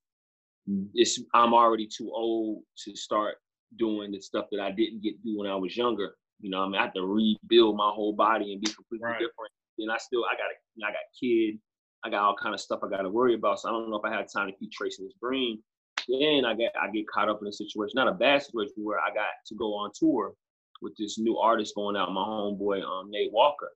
it's. 0.93 1.19
I'm 1.33 1.53
already 1.53 1.87
too 1.87 2.11
old 2.13 2.63
to 2.83 2.95
start 2.95 3.35
doing 3.77 4.11
the 4.11 4.21
stuff 4.21 4.45
that 4.51 4.59
I 4.59 4.71
didn't 4.71 5.03
get 5.03 5.17
to 5.17 5.23
do 5.23 5.37
when 5.37 5.49
I 5.49 5.55
was 5.55 5.75
younger. 5.75 6.15
You 6.39 6.49
know, 6.49 6.63
I 6.63 6.67
mean, 6.67 6.75
I 6.75 6.83
have 6.83 6.93
to 6.93 7.05
rebuild 7.05 7.77
my 7.77 7.89
whole 7.93 8.13
body 8.13 8.53
and 8.53 8.61
be 8.61 8.71
completely 8.71 9.05
right. 9.05 9.19
different. 9.19 9.51
And 9.79 9.91
I 9.91 9.97
still, 9.97 10.23
I 10.25 10.35
got, 10.35 10.51
a, 10.51 10.87
I 10.87 10.91
got 10.91 11.01
kid. 11.19 11.59
I 12.03 12.09
got 12.09 12.23
all 12.23 12.35
kind 12.41 12.53
of 12.53 12.61
stuff 12.61 12.81
I 12.83 12.89
got 12.89 13.01
to 13.01 13.09
worry 13.09 13.33
about. 13.33 13.59
So 13.59 13.69
I 13.69 13.71
don't 13.71 13.89
know 13.89 13.97
if 13.97 14.05
I 14.05 14.15
had 14.15 14.27
time 14.31 14.47
to 14.47 14.53
keep 14.53 14.71
tracing 14.71 15.05
this 15.05 15.15
dream. 15.21 15.59
Then 16.07 16.45
I 16.45 16.53
get, 16.53 16.71
I 16.79 16.91
get 16.91 17.07
caught 17.07 17.29
up 17.29 17.39
in 17.41 17.47
a 17.47 17.53
situation, 17.53 17.93
not 17.95 18.07
a 18.07 18.13
bad 18.13 18.43
situation, 18.43 18.73
where 18.77 18.99
I 18.99 19.13
got 19.13 19.33
to 19.47 19.55
go 19.55 19.73
on 19.73 19.91
tour 19.97 20.33
with 20.81 20.93
this 20.97 21.17
new 21.17 21.37
artist 21.37 21.73
going 21.75 21.95
out, 21.95 22.11
my 22.11 22.21
homeboy 22.21 22.83
um, 22.83 23.09
Nate 23.09 23.31
Walker. 23.31 23.71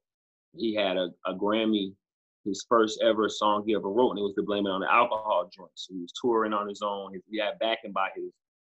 He 0.55 0.75
had 0.75 0.97
a, 0.97 1.09
a 1.25 1.33
Grammy, 1.33 1.93
his 2.45 2.65
first 2.69 3.01
ever 3.03 3.29
song 3.29 3.63
he 3.65 3.75
ever 3.75 3.89
wrote, 3.89 4.11
and 4.11 4.19
it 4.19 4.23
was 4.23 4.35
to 4.35 4.43
blame 4.43 4.65
it 4.65 4.69
on 4.69 4.81
the 4.81 4.91
alcohol 4.91 5.49
joint. 5.53 5.71
So 5.75 5.93
he 5.93 6.01
was 6.01 6.13
touring 6.21 6.53
on 6.53 6.67
his 6.67 6.81
own. 6.83 7.19
He 7.29 7.39
had 7.39 7.59
backing 7.59 7.91
by 7.91 8.09
his 8.15 8.31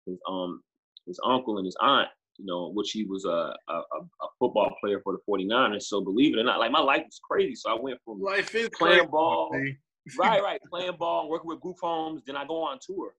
his 0.05 0.17
um 0.27 0.61
his 1.07 1.19
uncle 1.25 1.57
and 1.57 1.65
his 1.65 1.75
aunt, 1.81 2.07
you 2.37 2.45
know, 2.45 2.71
which 2.71 2.91
he 2.91 3.05
was 3.05 3.25
a, 3.25 3.53
a, 3.69 3.73
a 3.73 4.27
football 4.39 4.73
player 4.81 5.01
for 5.03 5.13
the 5.13 5.19
49ers. 5.29 5.83
So 5.83 6.01
believe 6.01 6.35
it 6.35 6.39
or 6.39 6.43
not, 6.43 6.59
like 6.59 6.71
my 6.71 6.79
life 6.79 7.03
was 7.05 7.19
crazy. 7.23 7.55
So 7.55 7.71
I 7.71 7.79
went 7.79 7.99
from 8.03 8.21
life 8.21 8.53
is 8.55 8.69
playing 8.77 8.99
crazy. 8.99 9.11
ball, 9.11 9.51
right, 10.17 10.41
right, 10.41 10.59
playing 10.69 10.97
ball, 10.97 11.29
working 11.29 11.47
with 11.47 11.61
group 11.61 11.77
homes. 11.81 12.23
Then 12.25 12.35
I 12.35 12.45
go 12.45 12.63
on 12.63 12.79
tour, 12.85 13.15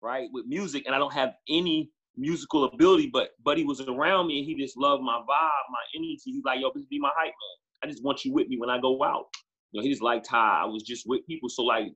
right, 0.00 0.28
with 0.32 0.46
music, 0.46 0.84
and 0.86 0.94
I 0.94 0.98
don't 0.98 1.12
have 1.12 1.34
any 1.48 1.90
musical 2.16 2.64
ability, 2.64 3.10
but 3.12 3.30
Buddy 3.42 3.64
was 3.64 3.80
around 3.80 4.26
me 4.26 4.38
and 4.38 4.46
he 4.46 4.54
just 4.54 4.76
loved 4.76 5.02
my 5.02 5.18
vibe, 5.18 5.70
my 5.70 5.84
energy. 5.96 6.20
He's 6.24 6.44
like, 6.44 6.60
yo, 6.60 6.70
this 6.74 6.84
be 6.86 6.98
my 6.98 7.10
hype 7.16 7.26
man. 7.26 7.82
I 7.82 7.86
just 7.90 8.04
want 8.04 8.24
you 8.24 8.32
with 8.32 8.48
me 8.48 8.58
when 8.58 8.70
I 8.70 8.78
go 8.78 9.02
out. 9.02 9.26
You 9.72 9.80
know, 9.80 9.82
he 9.82 9.90
just 9.90 10.02
liked 10.02 10.28
how 10.28 10.62
I 10.62 10.66
was 10.66 10.82
just 10.82 11.08
with 11.08 11.26
people. 11.26 11.48
So 11.48 11.62
like, 11.62 11.86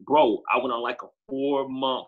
bro, 0.00 0.40
I 0.52 0.58
went 0.58 0.72
on 0.72 0.82
like 0.82 1.02
a 1.02 1.08
four 1.28 1.68
month 1.68 2.06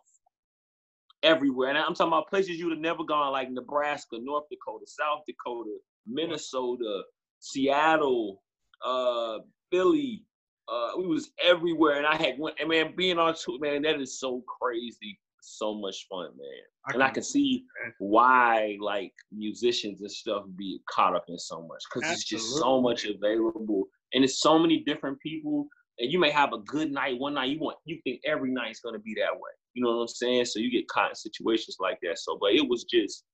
everywhere. 1.23 1.69
And 1.71 1.79
I'm 1.79 1.95
talking 1.95 2.09
about 2.09 2.29
places 2.29 2.59
you'd 2.59 2.71
have 2.71 2.81
never 2.81 3.05
gone, 3.05 3.33
like 3.33 3.51
Nebraska, 3.51 4.19
North 4.21 4.45
Dakota, 4.51 4.85
South 4.87 5.23
Dakota, 5.27 5.77
Minnesota, 6.07 7.03
Seattle, 7.41 8.43
uh, 8.85 9.39
Philly. 9.71 10.25
Uh, 10.69 10.91
we 10.97 11.07
was 11.07 11.31
everywhere, 11.43 11.99
and 11.99 12.07
I 12.07 12.17
had 12.17 12.39
went. 12.39 12.57
And 12.61 12.69
man, 12.69 12.95
being 12.97 13.19
on 13.19 13.35
tour, 13.35 13.59
man, 13.61 13.83
that 13.83 14.01
is 14.01 14.21
so 14.21 14.43
crazy, 14.61 15.19
so 15.41 15.75
much 15.75 16.07
fun, 16.09 16.29
man. 16.37 16.63
I 16.87 16.95
and 16.95 17.03
I 17.03 17.11
can 17.11 17.23
see 17.23 17.65
why 17.99 18.77
like 18.81 19.13
musicians 19.33 20.01
and 20.01 20.11
stuff 20.11 20.45
be 20.57 20.81
caught 20.89 21.15
up 21.15 21.25
in 21.29 21.39
so 21.39 21.67
much 21.67 21.83
because 21.93 22.11
it's 22.13 22.25
just 22.25 22.57
so 22.57 22.81
much 22.81 23.05
available, 23.05 23.85
and 24.15 24.25
it's 24.25 24.41
so 24.41 24.59
many 24.59 24.83
different 24.85 25.19
people. 25.21 25.67
And 25.99 26.11
you 26.11 26.19
may 26.19 26.31
have 26.31 26.53
a 26.53 26.59
good 26.59 26.91
night 26.91 27.19
one 27.19 27.35
night. 27.35 27.51
You 27.51 27.61
want 27.61 27.77
you 27.85 28.01
think 28.05 28.21
every 28.25 28.51
night's 28.51 28.81
gonna 28.81 28.99
be 28.99 29.15
that 29.15 29.35
way. 29.35 29.51
You 29.75 29.85
know 29.85 29.97
what 29.97 30.03
I'm 30.03 30.09
saying? 30.09 30.45
So 30.47 30.59
you 30.59 30.71
get 30.71 30.89
caught 30.89 31.11
in 31.11 31.15
situations 31.15 31.77
like 31.81 31.99
that. 32.03 32.19
So, 32.19 32.37
but 32.41 32.53
it 32.53 32.69
was 32.69 32.85
just 32.85 33.25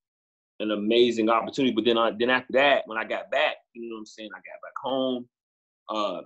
an 0.59 0.71
amazing 0.71 1.29
opportunity. 1.29 1.73
But 1.73 1.85
then, 1.85 1.97
I, 1.97 2.11
then 2.17 2.29
after 2.29 2.53
that, 2.53 2.83
when 2.85 2.97
I 2.97 3.03
got 3.03 3.31
back, 3.31 3.57
you 3.73 3.89
know 3.89 3.95
what 3.95 3.99
I'm 3.99 4.05
saying? 4.05 4.29
I 4.33 4.37
got 4.37 4.61
back 4.61 4.73
home. 4.81 5.27
Uh, 5.89 6.21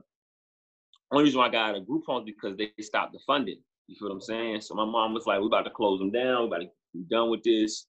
only 1.12 1.26
reason 1.26 1.40
why 1.40 1.48
I 1.48 1.52
got 1.52 1.70
out 1.70 1.76
of 1.76 1.88
group 1.88 2.04
homes 2.08 2.26
because 2.26 2.58
they 2.58 2.72
stopped 2.82 3.14
the 3.14 3.20
funding. 3.26 3.60
You 3.88 3.96
feel 3.96 4.10
what 4.10 4.16
I'm 4.16 4.22
saying? 4.22 4.62
So 4.62 4.74
my 4.76 4.86
mom 4.86 5.14
was 5.14 5.28
like, 5.28 5.40
"We're 5.40 5.48
about 5.48 5.66
to 5.66 5.70
close 5.70 6.00
them 6.00 6.12
down. 6.12 6.42
We 6.42 6.48
about 6.48 6.62
to 6.62 6.70
be 6.94 7.04
done 7.10 7.30
with 7.30 7.44
this." 7.44 7.88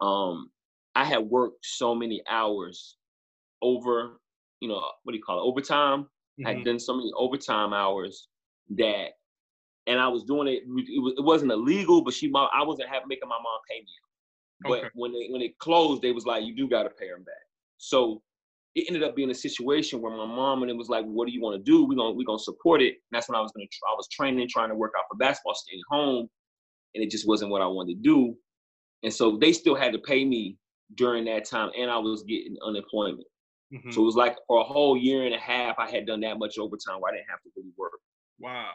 Um, 0.00 0.50
I 0.94 1.04
had 1.04 1.22
worked 1.22 1.64
so 1.64 1.94
many 1.94 2.22
hours 2.28 2.96
over, 3.62 4.20
you 4.60 4.68
know, 4.68 4.80
what 5.02 5.12
do 5.12 5.16
you 5.16 5.22
call 5.22 5.38
it? 5.38 5.48
Overtime. 5.48 6.02
Mm-hmm. 6.02 6.46
I 6.46 6.54
had 6.54 6.64
done 6.64 6.78
so 6.78 6.94
many 6.94 7.10
overtime 7.16 7.72
hours 7.72 8.28
that 8.76 9.08
and 9.86 9.98
I 9.98 10.08
was 10.08 10.24
doing 10.24 10.48
it. 10.48 10.62
It, 10.64 11.02
was, 11.02 11.14
it 11.16 11.24
wasn't 11.24 11.52
illegal, 11.52 12.02
but 12.02 12.14
she, 12.14 12.28
my, 12.28 12.48
I 12.54 12.62
wasn't 12.62 12.88
having 12.88 13.08
making 13.08 13.28
my 13.28 13.36
mom 13.36 13.60
pay 13.68 13.80
me. 13.80 13.92
But 14.62 14.78
okay. 14.80 14.88
when 14.94 15.12
they 15.12 15.28
when 15.30 15.40
it 15.40 15.58
closed, 15.58 16.02
they 16.02 16.12
was 16.12 16.26
like, 16.26 16.44
you 16.44 16.54
do 16.54 16.68
got 16.68 16.82
to 16.82 16.90
pay 16.90 17.08
them 17.08 17.22
back. 17.22 17.34
So 17.78 18.22
it 18.74 18.84
ended 18.88 19.02
up 19.02 19.16
being 19.16 19.30
a 19.30 19.34
situation 19.34 20.00
where 20.00 20.12
my 20.12 20.26
mom 20.26 20.62
and 20.62 20.70
it 20.70 20.76
was 20.76 20.88
like, 20.88 21.04
what 21.06 21.26
do 21.26 21.32
you 21.32 21.40
want 21.40 21.56
to 21.56 21.70
do? 21.70 21.84
We're 21.84 21.96
gonna 21.96 22.12
we're 22.12 22.26
gonna 22.26 22.38
support 22.38 22.82
it. 22.82 22.88
And 22.92 23.12
that's 23.12 23.28
when 23.28 23.36
I 23.36 23.40
was 23.40 23.52
gonna 23.52 23.64
I 23.64 23.94
was 23.96 24.08
training, 24.08 24.46
trying 24.48 24.68
to 24.68 24.74
work 24.74 24.92
out 24.98 25.04
for 25.10 25.16
basketball, 25.16 25.54
staying 25.54 25.82
home, 25.88 26.28
and 26.94 27.02
it 27.02 27.10
just 27.10 27.26
wasn't 27.26 27.50
what 27.50 27.62
I 27.62 27.66
wanted 27.66 27.94
to 27.94 28.00
do. 28.02 28.36
And 29.02 29.12
so 29.12 29.38
they 29.38 29.52
still 29.52 29.74
had 29.74 29.94
to 29.94 29.98
pay 29.98 30.24
me 30.26 30.58
during 30.94 31.24
that 31.24 31.46
time, 31.46 31.70
and 31.76 31.90
I 31.90 31.96
was 31.96 32.22
getting 32.24 32.56
unemployment. 32.64 33.26
Mm-hmm. 33.72 33.92
So 33.92 34.02
it 34.02 34.04
was 34.04 34.16
like 34.16 34.36
for 34.46 34.60
a 34.60 34.64
whole 34.64 34.96
year 34.96 35.24
and 35.24 35.34
a 35.34 35.38
half, 35.38 35.78
I 35.78 35.88
had 35.90 36.06
done 36.06 36.20
that 36.20 36.38
much 36.38 36.58
overtime 36.58 37.00
where 37.00 37.12
I 37.12 37.16
didn't 37.16 37.30
have 37.30 37.40
to 37.42 37.50
really 37.56 37.70
work. 37.78 37.92
Wow 38.38 38.72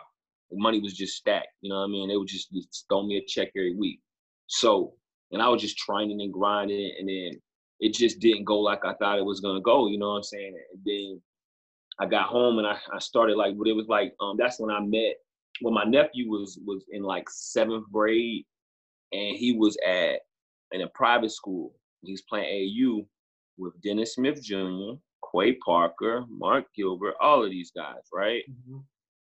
the 0.51 0.58
money 0.58 0.79
was 0.79 0.93
just 0.93 1.15
stacked. 1.15 1.47
You 1.62 1.69
know 1.69 1.79
what 1.79 1.86
I 1.86 1.88
mean? 1.88 2.10
They 2.10 2.17
would 2.17 2.27
just, 2.27 2.51
just 2.51 2.86
throw 2.89 3.03
me 3.03 3.17
a 3.17 3.25
check 3.25 3.49
every 3.55 3.75
week. 3.75 3.99
So, 4.47 4.93
and 5.31 5.41
I 5.41 5.49
was 5.49 5.62
just 5.62 5.77
training 5.77 6.21
and 6.21 6.31
grinding, 6.31 6.93
and 6.99 7.10
then 7.10 7.41
it 7.79 7.93
just 7.93 8.19
didn't 8.19 8.45
go 8.45 8.60
like 8.60 8.86
I 8.86 8.93
thought 8.93 9.19
it 9.19 9.25
was 9.25 9.39
gonna 9.39 9.62
go. 9.62 9.88
You 9.88 9.97
know 9.97 10.10
what 10.10 10.17
I'm 10.17 10.23
saying? 10.23 10.55
And 10.73 10.81
then 10.86 11.21
I 11.99 12.05
got 12.05 12.27
home 12.27 12.60
and 12.60 12.67
I, 12.67 12.77
I 12.93 12.99
started 12.99 13.38
like, 13.38 13.58
but 13.58 13.67
it 13.67 13.75
was 13.75 13.88
like, 13.88 14.13
um, 14.21 14.36
that's 14.38 14.60
when 14.60 14.71
I 14.71 14.79
met. 14.79 15.15
When 15.62 15.73
my 15.73 15.86
nephew 15.86 16.29
was 16.29 16.60
was 16.65 16.84
in 16.91 17.01
like 17.01 17.29
seventh 17.29 17.86
grade, 17.91 18.45
and 19.13 19.38
he 19.38 19.53
was 19.53 19.77
at 19.86 20.19
in 20.71 20.81
a 20.81 20.89
private 20.89 21.31
school. 21.31 21.73
He 22.01 22.12
was 22.12 22.21
playing 22.23 22.45
AU 22.45 23.08
with 23.58 23.81
Dennis 23.81 24.15
Smith 24.15 24.43
Jr., 24.43 24.99
Quay 25.34 25.53
Parker, 25.65 26.23
Mark 26.29 26.65
Gilbert, 26.75 27.15
all 27.19 27.43
of 27.43 27.49
these 27.49 27.71
guys, 27.71 28.03
right? 28.13 28.43
Mm-hmm 28.49 28.79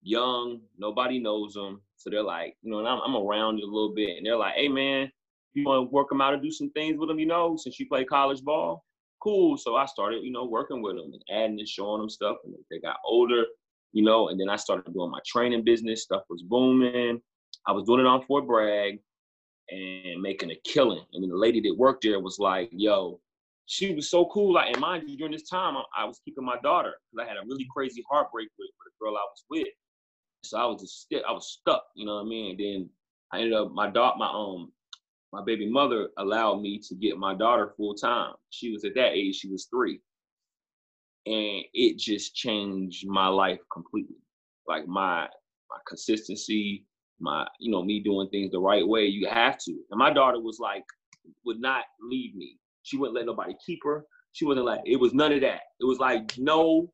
young, 0.07 0.61
nobody 0.79 1.19
knows 1.19 1.55
them. 1.55 1.81
So 1.97 2.11
they're 2.11 2.23
like, 2.23 2.57
you 2.62 2.71
know, 2.71 2.79
and 2.79 2.88
I'm, 2.88 3.01
I'm 3.05 3.16
around 3.16 3.59
it 3.59 3.64
a 3.64 3.66
little 3.66 3.95
bit, 3.95 4.16
and 4.16 4.25
they're 4.25 4.37
like, 4.37 4.55
hey 4.55 4.69
man, 4.69 5.11
you 5.55 5.64
want 5.64 5.88
to 5.88 5.92
work 5.92 6.09
them 6.09 6.21
out 6.21 6.35
and 6.35 6.42
do 6.42 6.51
some 6.51 6.71
things 6.71 6.99
with 6.99 7.09
them, 7.09 7.19
you 7.19 7.27
know, 7.27 7.57
since 7.57 7.81
you 7.81 7.88
play 7.88 8.05
college 8.05 8.42
ball? 8.42 8.85
Cool. 9.23 9.57
So 9.57 9.77
I 9.77 9.87
started, 9.87 10.23
you 10.23 10.31
know, 10.31 10.45
working 10.45 10.83
with 10.83 10.97
them 10.97 11.11
and 11.12 11.23
adding 11.31 11.59
and 11.59 11.69
showing 11.69 12.01
them 12.01 12.11
stuff, 12.11 12.37
and 12.45 12.55
they 12.71 12.79
got 12.79 12.97
older, 13.05 13.45
you 13.92 14.05
know, 14.05 14.29
and 14.29 14.38
then 14.38 14.49
I 14.49 14.57
started 14.57 14.92
doing 14.92 15.11
my 15.11 15.21
training 15.27 15.64
business. 15.64 16.03
Stuff 16.03 16.23
was 16.29 16.42
booming. 16.42 17.21
I 17.66 17.73
was 17.73 17.85
doing 17.85 18.01
it 18.01 18.07
on 18.07 18.23
Fort 18.27 18.47
Bragg 18.47 19.01
and 19.71 20.23
making 20.23 20.53
a 20.53 20.57
killing. 20.64 21.05
And 21.12 21.23
then 21.23 21.31
the 21.31 21.37
lady 21.37 21.61
that 21.62 21.75
worked 21.77 22.05
there 22.05 22.21
was 22.21 22.38
like, 22.38 22.69
yo, 22.71 23.19
she 23.64 23.95
was 23.95 24.11
so 24.11 24.27
cool. 24.27 24.53
Like, 24.55 24.73
and 24.73 24.81
mind 24.81 25.09
you, 25.09 25.16
during 25.16 25.33
this 25.33 25.49
time, 25.49 25.77
I, 25.77 25.83
I 25.97 26.05
was 26.05 26.21
keeping 26.25 26.45
my 26.45 26.59
daughter 26.62 26.95
because 27.11 27.27
I 27.27 27.29
had 27.29 27.38
a 27.38 27.47
really 27.47 27.66
crazy 27.75 28.05
heartbreak 28.09 28.49
with, 28.59 28.69
with 28.79 28.92
the 28.92 29.05
girl 29.05 29.16
I 29.16 29.27
was 29.27 29.45
with. 29.51 29.66
So 30.42 30.59
I 30.59 30.64
was 30.66 30.83
just 30.83 31.03
stuck. 31.03 31.22
I 31.29 31.33
was 31.33 31.59
stuck, 31.61 31.85
you 31.94 32.07
know 32.07 32.16
what 32.16 32.22
I 32.22 32.29
mean? 32.29 32.51
And 32.51 32.59
then 32.61 32.90
I 33.33 33.38
ended 33.38 33.55
up 33.55 33.72
my 33.72 33.90
daughter, 33.90 34.16
my 34.18 34.29
um 34.29 34.72
my 35.33 35.42
baby 35.44 35.68
mother 35.68 36.09
allowed 36.18 36.61
me 36.62 36.81
to 36.88 36.94
get 36.94 37.18
my 37.18 37.35
daughter 37.35 37.75
full 37.77 37.94
time. 37.94 38.35
She 38.51 38.70
was 38.72 38.85
at 38.85 38.94
that 38.94 39.12
age, 39.12 39.37
she 39.37 39.49
was 39.49 39.66
three. 39.66 40.01
And 41.27 41.64
it 41.75 41.99
just 41.99 42.35
changed 42.35 43.07
my 43.09 43.27
life 43.27 43.59
completely. 43.72 44.16
Like 44.68 44.87
my 44.87 45.29
my 45.68 45.79
consistency, 45.88 46.85
my, 47.20 47.46
you 47.59 47.70
know, 47.72 47.83
me 47.83 48.01
doing 48.01 48.29
things 48.31 48.53
the 48.53 48.61
right 48.61 48.87
way. 48.87 49.07
You 49.07 49.29
have 49.29 49.59
to. 49.59 49.72
And 49.90 49.99
my 49.99 50.12
daughter 50.12 50.40
was 50.40 50.59
like, 50.61 50.85
would 51.44 51.61
not 51.61 51.85
leave 52.01 52.35
me. 52.37 52.59
She 52.83 52.96
wouldn't 52.96 53.16
let 53.16 53.27
nobody 53.27 53.55
keep 53.64 53.81
her. 53.85 54.05
She 54.33 54.44
wasn't 54.44 54.66
like, 54.66 54.83
it 54.85 55.01
was 55.01 55.12
none 55.12 55.33
of 55.33 55.40
that. 55.40 55.62
It 55.81 55.85
was 55.85 55.99
like, 55.99 56.38
no, 56.38 56.92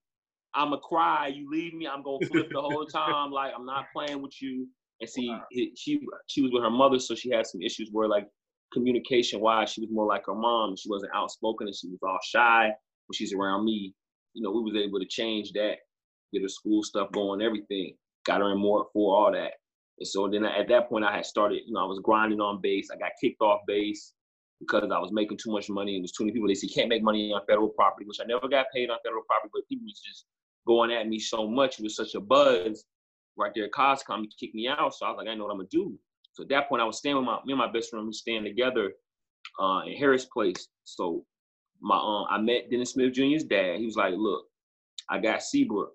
I'ma 0.55 0.77
cry. 0.77 1.29
You 1.29 1.51
leave 1.51 1.75
me, 1.75 1.87
I'm 1.87 2.03
gonna 2.03 2.27
flip 2.27 2.49
the 2.53 2.61
whole 2.61 2.87
time. 2.93 3.31
Like 3.31 3.53
I'm 3.57 3.67
not 3.67 3.87
playing 3.93 4.23
with 4.23 4.41
you. 4.41 4.69
And 5.01 5.09
see, 5.09 5.31
wow. 5.31 5.43
it, 5.51 5.77
she 5.77 6.01
she 6.27 6.43
was 6.43 6.53
with 6.53 6.63
her 6.63 6.71
mother, 6.71 6.99
so 6.99 7.15
she 7.15 7.31
had 7.31 7.47
some 7.47 7.63
issues 7.63 7.89
where 7.93 8.09
like 8.09 8.29
communication 8.73 9.41
wise, 9.41 9.71
she 9.71 9.81
was 9.81 9.91
more 9.91 10.07
like 10.07 10.27
her 10.27 10.35
mom. 10.35 10.77
She 10.77 10.89
wasn't 10.89 11.13
outspoken 11.15 11.67
and 11.67 11.77
she 11.77 11.89
was 11.89 11.99
all 12.03 12.19
shy 12.25 12.65
when 13.07 13.15
she's 13.15 13.33
around 13.35 13.65
me. 13.65 13.95
You 14.35 14.43
know, 14.43 14.51
we 14.51 14.63
was 14.63 14.81
able 14.83 14.99
to 14.99 15.07
change 15.07 15.53
that, 15.53 15.77
get 16.33 16.43
her 16.43 16.49
school 16.49 16.83
stuff 16.83 17.13
going, 17.13 17.43
everything. 17.43 17.97
Got 18.25 18.41
her 18.41 18.53
in 18.53 18.59
more 18.59 18.87
for 18.93 19.17
all 19.17 19.33
that. 19.33 19.53
And 19.99 20.07
so 20.09 20.29
then 20.29 20.45
at 20.45 20.69
that 20.69 20.89
point, 20.89 21.05
I 21.05 21.17
had 21.17 21.27
started. 21.27 21.63
You 21.67 21.75
know, 21.75 21.81
I 21.85 21.87
was 21.87 22.01
grinding 22.03 22.41
on 22.41 22.61
base. 22.61 22.89
I 22.93 22.97
got 22.97 23.13
kicked 23.21 23.43
off 23.43 23.61
base. 23.67 24.15
because 24.61 24.91
I 24.91 24.99
was 24.99 25.13
making 25.13 25.39
too 25.39 25.53
much 25.53 25.69
money. 25.69 25.97
It 25.97 26.03
was 26.03 26.13
too 26.13 26.25
many 26.25 26.33
people. 26.33 26.49
They 26.49 26.55
said 26.55 26.71
you 26.71 26.75
can't 26.75 26.89
make 26.89 27.03
money 27.03 27.33
on 27.33 27.43
federal 27.49 27.69
property, 27.69 28.07
which 28.07 28.19
I 28.21 28.25
never 28.25 28.49
got 28.49 28.67
paid 28.75 28.91
on 28.91 28.99
federal 29.05 29.25
property, 29.25 29.51
but 29.53 29.69
people 29.69 29.85
was 29.85 30.01
just 30.01 30.27
going 30.67 30.93
at 30.93 31.09
me 31.09 31.19
so 31.19 31.49
much. 31.49 31.79
It 31.79 31.83
was 31.83 31.97
such 31.97 32.15
a 32.15 32.21
buzz 32.21 32.85
right 33.37 33.53
there 33.55 33.65
at 33.65 33.73
Coscom. 33.73 34.23
He 34.23 34.47
kicked 34.47 34.55
me 34.55 34.69
out. 34.69 34.95
So 34.95 35.07
I 35.07 35.11
was 35.11 35.19
like, 35.19 35.29
I 35.29 35.35
know 35.35 35.45
what 35.45 35.53
I'm 35.53 35.59
gonna 35.59 35.69
do. 35.71 35.99
So 36.33 36.45
at 36.45 36.49
that 36.49 36.69
point, 36.69 36.83
I 36.83 36.85
was 36.85 36.99
staying 36.99 37.17
with 37.17 37.25
my 37.25 37.39
me 37.45 37.53
and 37.53 37.59
my 37.59 37.71
best 37.71 37.91
friend. 37.91 38.07
We 38.07 38.13
staying 38.13 38.45
together 38.45 38.93
uh, 39.61 39.83
in 39.87 39.95
Harris 39.97 40.25
Place. 40.27 40.69
So 40.85 41.25
my 41.81 41.97
um, 41.97 42.27
I 42.31 42.41
met 42.41 42.71
Dennis 42.71 42.93
Smith 42.93 43.13
Jr.'s 43.13 43.45
dad. 43.45 43.79
He 43.79 43.87
was 43.87 43.97
like, 43.97 44.15
look, 44.17 44.45
I 45.09 45.19
got 45.19 45.43
Seabrook. 45.43 45.93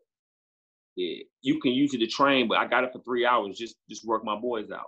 Yeah, 0.95 1.23
you 1.41 1.59
can 1.59 1.73
use 1.73 1.93
it 1.93 1.99
to 1.99 2.07
train, 2.07 2.47
but 2.47 2.57
I 2.57 2.65
got 2.67 2.83
it 2.83 2.91
for 2.91 3.01
three 3.01 3.25
hours. 3.25 3.57
Just 3.57 3.75
just 3.89 4.05
work 4.05 4.23
my 4.23 4.35
boys 4.35 4.71
out. 4.71 4.87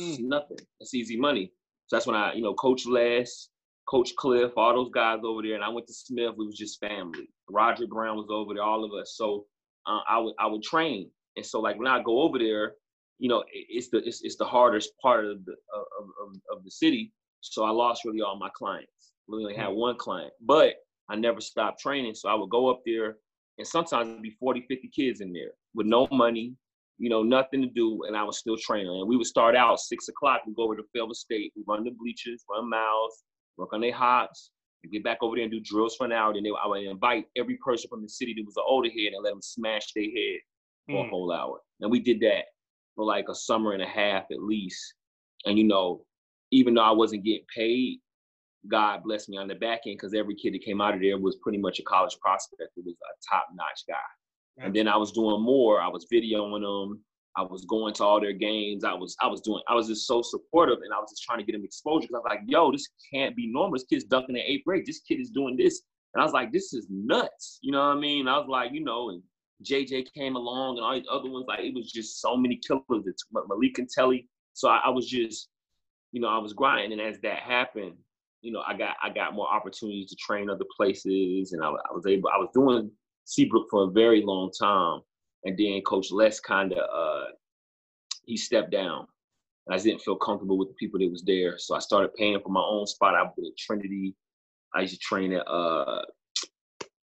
Mm. 0.00 0.20
Nothing. 0.20 0.58
That's 0.78 0.94
easy 0.94 1.16
money. 1.16 1.52
So 1.86 1.96
that's 1.96 2.06
when 2.06 2.16
I, 2.16 2.34
you 2.34 2.42
know, 2.42 2.54
Coach 2.54 2.86
Les, 2.86 3.48
Coach 3.90 4.14
Cliff, 4.16 4.52
all 4.56 4.74
those 4.74 4.92
guys 4.94 5.18
over 5.24 5.42
there, 5.42 5.56
and 5.56 5.64
I 5.64 5.68
went 5.68 5.88
to 5.88 5.92
Smith. 5.92 6.34
We 6.36 6.46
was 6.46 6.56
just 6.56 6.78
family. 6.78 7.28
Roger 7.48 7.88
Brown 7.88 8.16
was 8.16 8.28
over 8.30 8.54
there, 8.54 8.62
all 8.62 8.84
of 8.84 8.92
us. 8.92 9.14
So 9.16 9.46
uh, 9.86 10.00
I 10.08 10.18
would 10.18 10.34
I 10.38 10.46
would 10.46 10.62
train, 10.62 11.10
and 11.36 11.44
so 11.44 11.60
like 11.60 11.76
when 11.76 11.88
I 11.88 12.00
go 12.02 12.22
over 12.22 12.38
there, 12.38 12.74
you 13.18 13.28
know, 13.28 13.42
it's 13.52 13.88
the 13.88 13.98
it's, 14.06 14.22
it's 14.22 14.36
the 14.36 14.44
hardest 14.44 14.92
part 15.02 15.24
of 15.24 15.44
the 15.44 15.52
of, 15.74 16.04
of, 16.22 16.56
of 16.56 16.64
the 16.64 16.70
city. 16.70 17.12
So 17.40 17.64
I 17.64 17.70
lost 17.70 18.04
really 18.04 18.20
all 18.20 18.38
my 18.38 18.50
clients. 18.54 19.12
We 19.26 19.38
only 19.38 19.56
had 19.56 19.68
one 19.68 19.96
client, 19.96 20.32
but 20.40 20.74
I 21.08 21.16
never 21.16 21.40
stopped 21.40 21.80
training. 21.80 22.14
So 22.14 22.28
I 22.28 22.34
would 22.34 22.50
go 22.50 22.70
up 22.70 22.82
there, 22.86 23.16
and 23.58 23.66
sometimes 23.66 24.10
it'd 24.10 24.22
be 24.22 24.36
40, 24.38 24.66
50 24.68 24.88
kids 24.94 25.20
in 25.20 25.32
there 25.32 25.50
with 25.74 25.86
no 25.86 26.06
money, 26.12 26.54
you 26.98 27.08
know, 27.08 27.22
nothing 27.24 27.62
to 27.62 27.68
do, 27.68 28.04
and 28.06 28.16
I 28.16 28.22
was 28.22 28.38
still 28.38 28.56
training. 28.56 28.88
And 28.88 29.08
we 29.08 29.16
would 29.16 29.26
start 29.26 29.56
out 29.56 29.80
six 29.80 30.08
o'clock. 30.08 30.42
We 30.46 30.54
go 30.54 30.62
over 30.62 30.76
to 30.76 30.82
Fayetteville 30.92 31.14
State. 31.14 31.52
Run 31.66 31.84
the 31.84 31.90
bleachers, 31.90 32.44
run 32.48 32.68
miles, 32.68 33.24
work 33.60 33.72
on 33.72 33.80
their 33.80 33.94
hops, 33.94 34.50
and 34.82 34.92
get 34.92 35.04
back 35.04 35.18
over 35.22 35.36
there 35.36 35.44
and 35.44 35.52
do 35.52 35.60
drills 35.60 35.96
for 35.96 36.06
an 36.06 36.12
hour. 36.12 36.32
And 36.32 36.44
they, 36.44 36.50
I 36.50 36.66
would 36.66 36.82
invite 36.82 37.26
every 37.36 37.58
person 37.64 37.88
from 37.88 38.02
the 38.02 38.08
city 38.08 38.34
that 38.36 38.46
was 38.46 38.56
an 38.56 38.64
older 38.66 38.88
head 38.88 39.12
and 39.12 39.22
let 39.22 39.30
them 39.30 39.42
smash 39.42 39.92
their 39.94 40.04
head 40.04 40.40
for 40.86 41.04
mm. 41.04 41.06
a 41.06 41.10
whole 41.10 41.32
hour. 41.32 41.60
And 41.80 41.90
we 41.90 42.00
did 42.00 42.20
that 42.20 42.44
for 42.96 43.04
like 43.04 43.26
a 43.28 43.34
summer 43.34 43.72
and 43.72 43.82
a 43.82 43.86
half 43.86 44.24
at 44.32 44.42
least. 44.42 44.94
And 45.44 45.58
you 45.58 45.64
know, 45.64 46.04
even 46.50 46.74
though 46.74 46.82
I 46.82 46.90
wasn't 46.90 47.24
getting 47.24 47.46
paid, 47.54 48.00
God 48.68 49.02
blessed 49.04 49.28
me 49.28 49.38
on 49.38 49.48
the 49.48 49.54
back 49.54 49.80
end 49.86 49.96
because 49.96 50.14
every 50.14 50.34
kid 50.34 50.54
that 50.54 50.64
came 50.64 50.80
out 50.80 50.94
of 50.94 51.00
there 51.00 51.18
was 51.18 51.36
pretty 51.42 51.58
much 51.58 51.78
a 51.78 51.82
college 51.82 52.16
prospect. 52.20 52.72
It 52.76 52.84
was 52.84 52.94
a 52.94 53.34
top 53.34 53.46
notch 53.54 53.82
guy. 53.88 53.96
And 54.62 54.76
then 54.76 54.88
I 54.88 54.96
was 54.96 55.12
doing 55.12 55.42
more. 55.42 55.80
I 55.80 55.88
was 55.88 56.06
videoing 56.12 56.60
them. 56.60 57.02
I 57.36 57.42
was 57.42 57.64
going 57.64 57.94
to 57.94 58.04
all 58.04 58.20
their 58.20 58.32
games. 58.32 58.84
I 58.84 58.92
was 58.92 59.16
I 59.20 59.26
was 59.26 59.40
doing 59.40 59.62
I 59.68 59.74
was 59.74 59.88
just 59.88 60.06
so 60.06 60.22
supportive 60.22 60.78
and 60.82 60.92
I 60.92 60.98
was 60.98 61.10
just 61.10 61.22
trying 61.22 61.38
to 61.38 61.44
get 61.44 61.52
them 61.52 61.64
exposure 61.64 62.08
because 62.08 62.14
I 62.14 62.18
was 62.18 62.36
like, 62.36 62.40
yo, 62.46 62.72
this 62.72 62.88
can't 63.12 63.36
be 63.36 63.46
normal. 63.46 63.72
This 63.72 63.84
kid's 63.84 64.04
dunking 64.04 64.36
in 64.36 64.42
eighth 64.42 64.64
grade. 64.64 64.84
This 64.86 65.00
kid 65.00 65.20
is 65.20 65.30
doing 65.30 65.56
this. 65.56 65.82
And 66.14 66.20
I 66.20 66.24
was 66.24 66.32
like, 66.32 66.52
this 66.52 66.72
is 66.72 66.86
nuts. 66.90 67.58
You 67.62 67.72
know 67.72 67.78
what 67.78 67.96
I 67.96 68.00
mean? 68.00 68.26
I 68.26 68.36
was 68.36 68.48
like, 68.48 68.72
you 68.72 68.82
know, 68.82 69.10
and 69.10 69.22
JJ 69.64 70.12
came 70.12 70.34
along 70.34 70.78
and 70.78 70.84
all 70.84 70.94
these 70.94 71.06
other 71.10 71.30
ones. 71.30 71.46
Like 71.46 71.60
it 71.60 71.74
was 71.74 71.90
just 71.90 72.20
so 72.20 72.36
many 72.36 72.60
killers. 72.66 73.06
It's 73.06 73.24
Malik 73.32 73.78
and 73.78 73.88
Telly. 73.88 74.28
So 74.54 74.68
I, 74.68 74.80
I 74.86 74.88
was 74.90 75.08
just, 75.08 75.48
you 76.12 76.20
know, 76.20 76.28
I 76.28 76.38
was 76.38 76.52
grinding. 76.52 76.98
And 76.98 77.00
as 77.00 77.20
that 77.20 77.38
happened, 77.38 77.94
you 78.42 78.52
know, 78.52 78.62
I 78.66 78.76
got 78.76 78.96
I 79.02 79.10
got 79.10 79.34
more 79.34 79.48
opportunities 79.48 80.08
to 80.10 80.16
train 80.16 80.48
other 80.48 80.64
places, 80.76 81.52
and 81.52 81.62
I, 81.62 81.68
I 81.68 81.92
was 81.92 82.06
able. 82.06 82.30
I 82.30 82.38
was 82.38 82.48
doing 82.54 82.90
Seabrook 83.24 83.66
for 83.70 83.84
a 83.84 83.90
very 83.90 84.22
long 84.24 84.50
time, 84.58 85.00
and 85.44 85.56
then 85.56 85.80
Coach 85.82 86.10
Les 86.10 86.40
kind 86.40 86.72
of 86.72 86.78
uh, 86.78 87.30
he 88.24 88.36
stepped 88.36 88.70
down. 88.70 89.06
I 89.70 89.78
didn't 89.78 90.00
feel 90.00 90.16
comfortable 90.16 90.58
with 90.58 90.68
the 90.68 90.74
people 90.74 90.98
that 90.98 91.10
was 91.10 91.22
there, 91.22 91.56
so 91.58 91.76
I 91.76 91.78
started 91.78 92.14
paying 92.14 92.40
for 92.40 92.48
my 92.48 92.62
own 92.62 92.86
spot. 92.86 93.14
I 93.14 93.22
went 93.22 93.52
at 93.52 93.56
Trinity. 93.58 94.16
I 94.74 94.80
used 94.82 94.94
to 94.94 95.00
train 95.00 95.32
at 95.32 95.46
uh, 95.46 96.02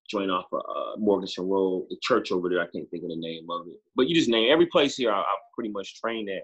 join 0.09 0.29
off 0.29 0.45
of 0.51 0.59
uh, 0.59 0.97
Morganton 0.97 1.47
Road, 1.47 1.87
the 1.89 1.97
church 2.01 2.31
over 2.31 2.49
there. 2.49 2.61
I 2.61 2.67
can't 2.73 2.89
think 2.89 3.03
of 3.03 3.09
the 3.09 3.15
name 3.15 3.47
of 3.49 3.67
it, 3.67 3.77
but 3.95 4.07
you 4.07 4.15
just 4.15 4.29
name 4.29 4.51
every 4.51 4.67
place 4.67 4.95
here. 4.95 5.11
I, 5.11 5.19
I 5.19 5.35
pretty 5.53 5.69
much 5.69 5.99
trained 5.99 6.29
at, 6.29 6.43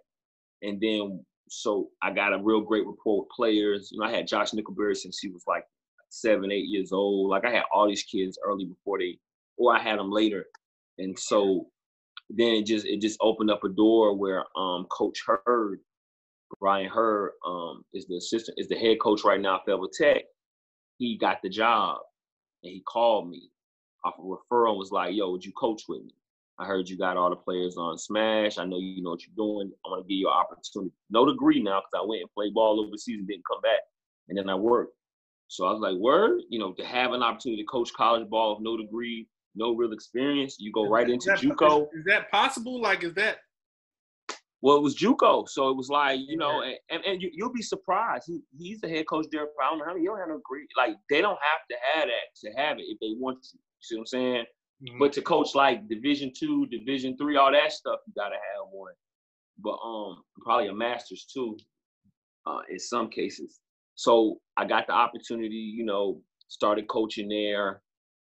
and 0.61 0.79
then 0.79 1.25
so 1.49 1.89
I 2.01 2.11
got 2.11 2.33
a 2.33 2.41
real 2.41 2.61
great 2.61 2.85
rapport 2.85 3.19
with 3.19 3.29
players. 3.29 3.89
You 3.91 3.99
know, 3.99 4.05
I 4.05 4.11
had 4.11 4.27
Josh 4.27 4.51
Nickelberry 4.51 4.95
since 4.95 5.19
he 5.19 5.29
was 5.29 5.43
like 5.47 5.65
seven, 6.09 6.51
eight 6.51 6.67
years 6.67 6.91
old. 6.91 7.29
Like 7.29 7.45
I 7.45 7.51
had 7.51 7.63
all 7.73 7.87
these 7.87 8.03
kids 8.03 8.39
early 8.45 8.65
before 8.65 8.99
they 8.99 9.17
or 9.57 9.75
I 9.75 9.79
had 9.79 9.99
them 9.99 10.11
later. 10.11 10.45
And 10.97 11.17
so 11.17 11.67
then 12.29 12.53
it 12.53 12.65
just 12.65 12.85
it 12.85 13.01
just 13.01 13.19
opened 13.21 13.51
up 13.51 13.63
a 13.63 13.69
door 13.69 14.15
where 14.15 14.45
um 14.57 14.85
Coach 14.91 15.23
Hurd, 15.25 15.79
Brian 16.59 16.89
Hurd, 16.89 17.31
um, 17.45 17.83
is 17.93 18.07
the 18.07 18.17
assistant, 18.17 18.59
is 18.59 18.67
the 18.67 18.75
head 18.75 18.99
coach 19.01 19.23
right 19.23 19.41
now 19.41 19.55
at 19.55 19.61
Fayetteville 19.65 19.89
Tech. 19.93 20.23
He 20.97 21.17
got 21.17 21.39
the 21.41 21.49
job 21.49 21.99
and 22.63 22.71
he 22.71 22.81
called 22.81 23.29
me 23.29 23.49
off 24.03 24.15
a 24.19 24.21
referral 24.21 24.77
was 24.77 24.91
like, 24.91 25.15
yo, 25.15 25.31
would 25.31 25.45
you 25.45 25.53
coach 25.53 25.83
with 25.87 26.03
me? 26.03 26.13
I 26.59 26.65
heard 26.65 26.87
you 26.87 26.97
got 26.97 27.17
all 27.17 27.29
the 27.29 27.35
players 27.35 27.77
on 27.77 27.97
Smash. 27.97 28.57
I 28.57 28.65
know 28.65 28.77
you 28.77 29.01
know 29.01 29.11
what 29.11 29.21
you're 29.25 29.35
doing. 29.35 29.71
I 29.85 29.89
want 29.89 30.05
to 30.05 30.07
give 30.07 30.19
you 30.19 30.27
an 30.27 30.33
opportunity. 30.33 30.93
No 31.09 31.25
degree 31.25 31.61
now 31.61 31.81
because 31.81 32.03
I 32.03 32.05
went 32.05 32.21
and 32.21 32.33
played 32.33 32.53
ball 32.53 32.79
overseas 32.79 33.17
and 33.17 33.27
didn't 33.27 33.47
come 33.49 33.61
back. 33.61 33.79
And 34.29 34.37
then 34.37 34.49
I 34.49 34.55
worked. 34.55 34.93
So 35.47 35.65
I 35.65 35.71
was 35.71 35.81
like, 35.81 35.95
word, 35.95 36.41
you 36.49 36.59
know, 36.59 36.73
to 36.73 36.85
have 36.85 37.11
an 37.11 37.23
opportunity 37.23 37.63
to 37.63 37.67
coach 37.67 37.91
college 37.93 38.29
ball 38.29 38.55
with 38.55 38.63
no 38.63 38.77
degree, 38.77 39.27
no 39.55 39.75
real 39.75 39.93
experience. 39.93 40.57
You 40.59 40.71
go 40.71 40.87
right 40.87 41.09
into 41.09 41.33
is 41.33 41.41
that, 41.41 41.47
JUCO. 41.47 41.83
Is, 41.83 41.99
is, 41.99 42.05
that 42.05 42.31
possible? 42.31 42.81
Like, 42.81 43.03
is 43.03 43.13
that? 43.15 43.37
Well, 44.61 44.77
it 44.77 44.81
was 44.81 44.95
JUCO, 44.95 45.49
so 45.49 45.69
it 45.69 45.75
was 45.75 45.89
like 45.89 46.19
you 46.25 46.37
know, 46.37 46.61
and 46.61 46.75
and, 46.89 47.03
and 47.03 47.21
you, 47.21 47.31
will 47.39 47.53
be 47.53 47.61
surprised. 47.61 48.25
He, 48.27 48.41
he's 48.57 48.79
the 48.81 48.87
head 48.87 49.07
coach 49.07 49.25
there. 49.31 49.41
I 49.61 49.69
don't 49.69 49.79
know 49.79 49.85
how 49.85 49.91
many. 49.91 50.03
you 50.03 50.09
don't 50.09 50.19
have 50.19 50.29
no 50.29 50.37
degree. 50.37 50.65
Like 50.77 50.95
they 51.09 51.21
don't 51.21 51.39
have 51.51 51.67
to 51.69 51.75
have 51.93 52.07
that 52.07 52.47
to 52.47 52.61
have 52.61 52.77
it 52.79 52.83
if 52.83 52.99
they 52.99 53.13
want 53.19 53.43
to. 53.43 53.49
You 53.57 53.81
see 53.81 53.95
what 53.95 54.01
I'm 54.01 54.05
saying? 54.07 54.45
Mm-hmm. 54.83 54.99
But 54.99 55.13
to 55.13 55.21
coach 55.21 55.55
like 55.55 55.87
Division 55.89 56.31
two, 56.37 56.65
Division 56.67 57.17
three, 57.17 57.37
all 57.37 57.51
that 57.51 57.71
stuff, 57.73 57.99
you 58.07 58.13
gotta 58.15 58.35
have 58.35 58.67
one. 58.71 58.93
But 59.59 59.77
um, 59.85 60.23
probably 60.41 60.67
a 60.67 60.73
master's 60.73 61.25
too, 61.25 61.57
uh, 62.47 62.59
in 62.69 62.79
some 62.79 63.09
cases. 63.09 63.59
So 63.95 64.39
I 64.57 64.65
got 64.65 64.87
the 64.87 64.93
opportunity, 64.93 65.55
you 65.55 65.85
know, 65.85 66.21
started 66.47 66.87
coaching 66.87 67.29
there. 67.29 67.81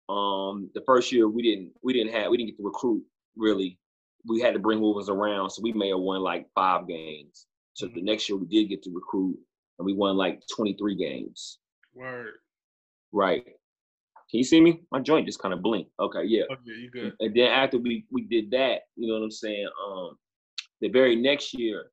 Um, 0.09 0.69
the 0.73 0.81
first 0.85 1.11
year 1.11 1.27
we 1.27 1.41
didn't 1.41 1.71
we 1.83 1.93
didn't 1.93 2.13
have 2.13 2.29
we 2.29 2.37
didn't 2.37 2.51
get 2.51 2.57
to 2.57 2.63
recruit 2.63 3.03
really. 3.35 3.77
We 4.27 4.41
had 4.41 4.53
to 4.53 4.59
bring 4.59 4.79
movers 4.79 5.09
around, 5.09 5.49
so 5.51 5.61
we 5.61 5.71
may 5.73 5.89
have 5.89 5.99
won 5.99 6.21
like 6.21 6.47
five 6.53 6.87
games. 6.87 7.45
So 7.73 7.85
mm-hmm. 7.85 7.95
the 7.95 8.01
next 8.01 8.27
year 8.27 8.37
we 8.37 8.45
did 8.47 8.69
get 8.69 8.83
to 8.83 8.91
recruit, 8.91 9.37
and 9.79 9.85
we 9.85 9.93
won 9.93 10.17
like 10.17 10.41
23 10.55 10.95
games. 10.95 11.59
Word. 11.93 12.33
Right. 13.11 13.43
Can 14.29 14.39
you 14.39 14.43
see 14.43 14.59
me? 14.59 14.81
My 14.91 14.99
joint 14.99 15.25
just 15.25 15.39
kind 15.39 15.53
of 15.53 15.61
blinked. 15.61 15.91
Okay, 15.99 16.23
yeah. 16.25 16.43
Okay, 16.51 16.71
you 16.77 16.89
good. 16.91 17.13
And 17.19 17.33
then 17.33 17.47
after 17.47 17.77
we 17.77 18.05
we 18.11 18.23
did 18.23 18.51
that, 18.51 18.81
you 18.95 19.07
know 19.07 19.13
what 19.13 19.23
I'm 19.23 19.31
saying? 19.31 19.69
Um, 19.87 20.17
the 20.81 20.89
very 20.89 21.15
next 21.15 21.53
year, 21.53 21.91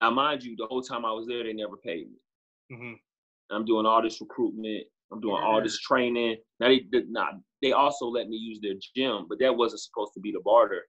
now 0.00 0.10
mind 0.10 0.42
you, 0.42 0.56
the 0.56 0.66
whole 0.66 0.82
time 0.82 1.04
I 1.04 1.12
was 1.12 1.26
there, 1.26 1.44
they 1.44 1.52
never 1.52 1.76
paid 1.76 2.08
me. 2.08 2.76
Mm-hmm. 2.76 3.54
I'm 3.54 3.64
doing 3.66 3.84
all 3.84 4.02
this 4.02 4.20
recruitment. 4.20 4.84
I'm 5.14 5.20
doing 5.20 5.42
all 5.42 5.62
this 5.62 5.78
training. 5.78 6.36
Now 6.60 6.68
they 6.68 6.80
did 6.80 7.10
not. 7.10 7.34
They 7.62 7.72
also 7.72 8.06
let 8.06 8.28
me 8.28 8.36
use 8.36 8.58
their 8.60 8.74
gym, 8.96 9.26
but 9.28 9.38
that 9.40 9.56
wasn't 9.56 9.80
supposed 9.80 10.12
to 10.14 10.20
be 10.20 10.32
the 10.32 10.40
barter. 10.44 10.82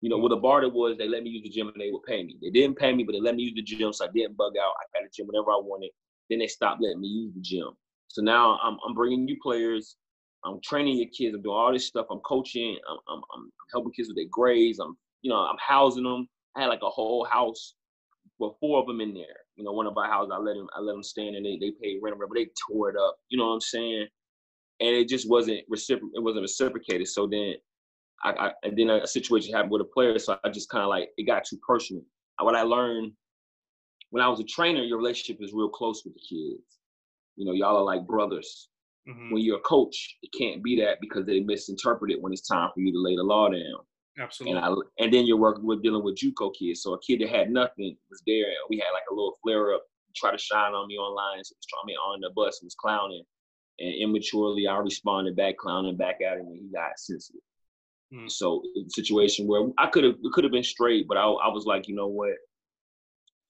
You 0.00 0.10
know, 0.10 0.18
what 0.18 0.30
the 0.30 0.36
barter 0.36 0.68
was, 0.68 0.96
they 0.98 1.08
let 1.08 1.22
me 1.22 1.30
use 1.30 1.42
the 1.42 1.50
gym 1.50 1.68
and 1.68 1.80
they 1.80 1.90
would 1.90 2.02
pay 2.04 2.24
me. 2.24 2.36
They 2.42 2.50
didn't 2.50 2.76
pay 2.76 2.92
me, 2.92 3.04
but 3.04 3.12
they 3.12 3.20
let 3.20 3.36
me 3.36 3.42
use 3.42 3.54
the 3.54 3.62
gym, 3.62 3.92
so 3.92 4.04
I 4.04 4.08
didn't 4.14 4.36
bug 4.36 4.54
out. 4.60 4.72
I 4.80 4.98
had 4.98 5.06
a 5.06 5.10
gym 5.14 5.26
whenever 5.26 5.50
I 5.50 5.60
wanted. 5.62 5.90
Then 6.30 6.38
they 6.38 6.46
stopped 6.46 6.82
letting 6.82 7.00
me 7.00 7.08
use 7.08 7.32
the 7.34 7.40
gym. 7.40 7.70
So 8.08 8.22
now 8.22 8.58
I'm 8.62 8.78
I'm 8.86 8.94
bringing 8.94 9.24
new 9.24 9.36
players. 9.42 9.96
I'm 10.44 10.60
training 10.62 10.98
your 10.98 11.08
kids. 11.16 11.34
I'm 11.34 11.42
doing 11.42 11.56
all 11.56 11.72
this 11.72 11.86
stuff. 11.86 12.06
I'm 12.10 12.18
coaching. 12.20 12.76
I'm, 12.90 12.98
I'm, 13.08 13.22
I'm 13.34 13.52
helping 13.72 13.92
kids 13.92 14.08
with 14.08 14.16
their 14.16 14.26
grades. 14.30 14.78
I'm 14.78 14.96
you 15.22 15.30
know 15.30 15.36
I'm 15.36 15.56
housing 15.58 16.04
them. 16.04 16.28
I 16.56 16.62
had 16.62 16.66
like 16.66 16.82
a 16.82 16.90
whole 16.90 17.24
house 17.24 17.74
with 18.38 18.52
four 18.60 18.80
of 18.80 18.86
them 18.86 19.00
in 19.00 19.14
there. 19.14 19.36
You 19.62 19.66
know, 19.66 19.74
one 19.74 19.86
of 19.86 19.96
our 19.96 20.10
houses, 20.10 20.32
I 20.34 20.38
let 20.38 20.56
them, 20.56 20.66
I 20.76 20.80
let 20.80 20.92
them 20.92 21.04
stand 21.04 21.36
and 21.36 21.46
they, 21.46 21.56
they 21.56 21.70
paid 21.80 22.00
rent, 22.02 22.16
but 22.18 22.34
they 22.34 22.48
tore 22.66 22.90
it 22.90 22.96
up. 22.96 23.16
You 23.28 23.38
know 23.38 23.46
what 23.46 23.52
I'm 23.52 23.60
saying? 23.60 24.08
And 24.80 24.88
it 24.88 25.08
just 25.08 25.30
wasn't 25.30 25.60
recipro- 25.72 26.10
It 26.14 26.20
wasn't 26.20 26.42
reciprocated. 26.42 27.06
So 27.06 27.28
then, 27.28 27.54
I, 28.24 28.30
I 28.30 28.52
and 28.64 28.76
then 28.76 28.90
a, 28.90 29.06
situation 29.06 29.54
happened 29.54 29.70
with 29.70 29.82
a 29.82 29.84
player. 29.84 30.18
So 30.18 30.36
I 30.42 30.48
just 30.48 30.68
kind 30.68 30.82
of 30.82 30.88
like 30.88 31.10
it 31.16 31.28
got 31.28 31.44
too 31.44 31.58
personal. 31.64 32.02
What 32.40 32.56
I 32.56 32.62
learned 32.62 33.12
when 34.10 34.20
I 34.20 34.28
was 34.28 34.40
a 34.40 34.44
trainer, 34.44 34.82
your 34.82 34.98
relationship 34.98 35.40
is 35.40 35.52
real 35.52 35.68
close 35.68 36.02
with 36.04 36.14
the 36.14 36.20
kids. 36.20 36.80
You 37.36 37.46
know, 37.46 37.52
y'all 37.52 37.76
are 37.76 37.84
like 37.84 38.04
brothers. 38.04 38.68
Mm-hmm. 39.08 39.32
When 39.32 39.44
you're 39.44 39.58
a 39.58 39.60
coach, 39.60 40.18
it 40.22 40.30
can't 40.36 40.60
be 40.60 40.74
that 40.80 40.98
because 41.00 41.24
they 41.24 41.38
misinterpret 41.38 42.10
it 42.10 42.20
when 42.20 42.32
it's 42.32 42.48
time 42.48 42.70
for 42.74 42.80
you 42.80 42.90
to 42.90 42.98
lay 42.98 43.14
the 43.14 43.22
law 43.22 43.48
down. 43.48 43.78
Absolutely. 44.18 44.58
And, 44.58 44.66
I, 44.66 44.74
and 45.02 45.12
then 45.12 45.26
you're 45.26 45.38
working 45.38 45.64
with 45.64 45.82
dealing 45.82 46.04
with 46.04 46.16
JUCO 46.16 46.52
kids. 46.58 46.82
So 46.82 46.94
a 46.94 47.00
kid 47.00 47.20
that 47.20 47.30
had 47.30 47.50
nothing 47.50 47.96
was 48.10 48.22
there. 48.26 48.44
And 48.44 48.56
we 48.68 48.76
had 48.76 48.92
like 48.92 49.04
a 49.10 49.14
little 49.14 49.36
flare 49.42 49.74
up, 49.74 49.82
try 50.14 50.30
to 50.30 50.38
shine 50.38 50.74
on 50.74 50.88
me 50.88 50.96
online. 50.96 51.42
So 51.44 51.54
was 51.56 51.86
me 51.86 51.94
on 51.94 52.20
the 52.20 52.30
bus 52.34 52.60
and 52.60 52.66
was 52.66 52.74
clowning. 52.74 53.24
And 53.78 53.94
immaturely, 53.94 54.66
I 54.66 54.76
responded 54.76 55.34
back, 55.34 55.56
clowning 55.56 55.96
back 55.96 56.20
at 56.20 56.38
him, 56.38 56.46
and 56.46 56.58
he 56.60 56.68
got 56.72 56.98
sensitive. 56.98 57.40
Mm. 58.12 58.30
So 58.30 58.62
situation 58.88 59.46
where 59.46 59.68
I 59.78 59.86
could 59.86 60.04
have 60.04 60.16
could 60.32 60.44
have 60.44 60.52
been 60.52 60.62
straight, 60.62 61.08
but 61.08 61.16
I, 61.16 61.22
I 61.22 61.48
was 61.48 61.64
like, 61.64 61.88
you 61.88 61.94
know 61.94 62.08
what, 62.08 62.34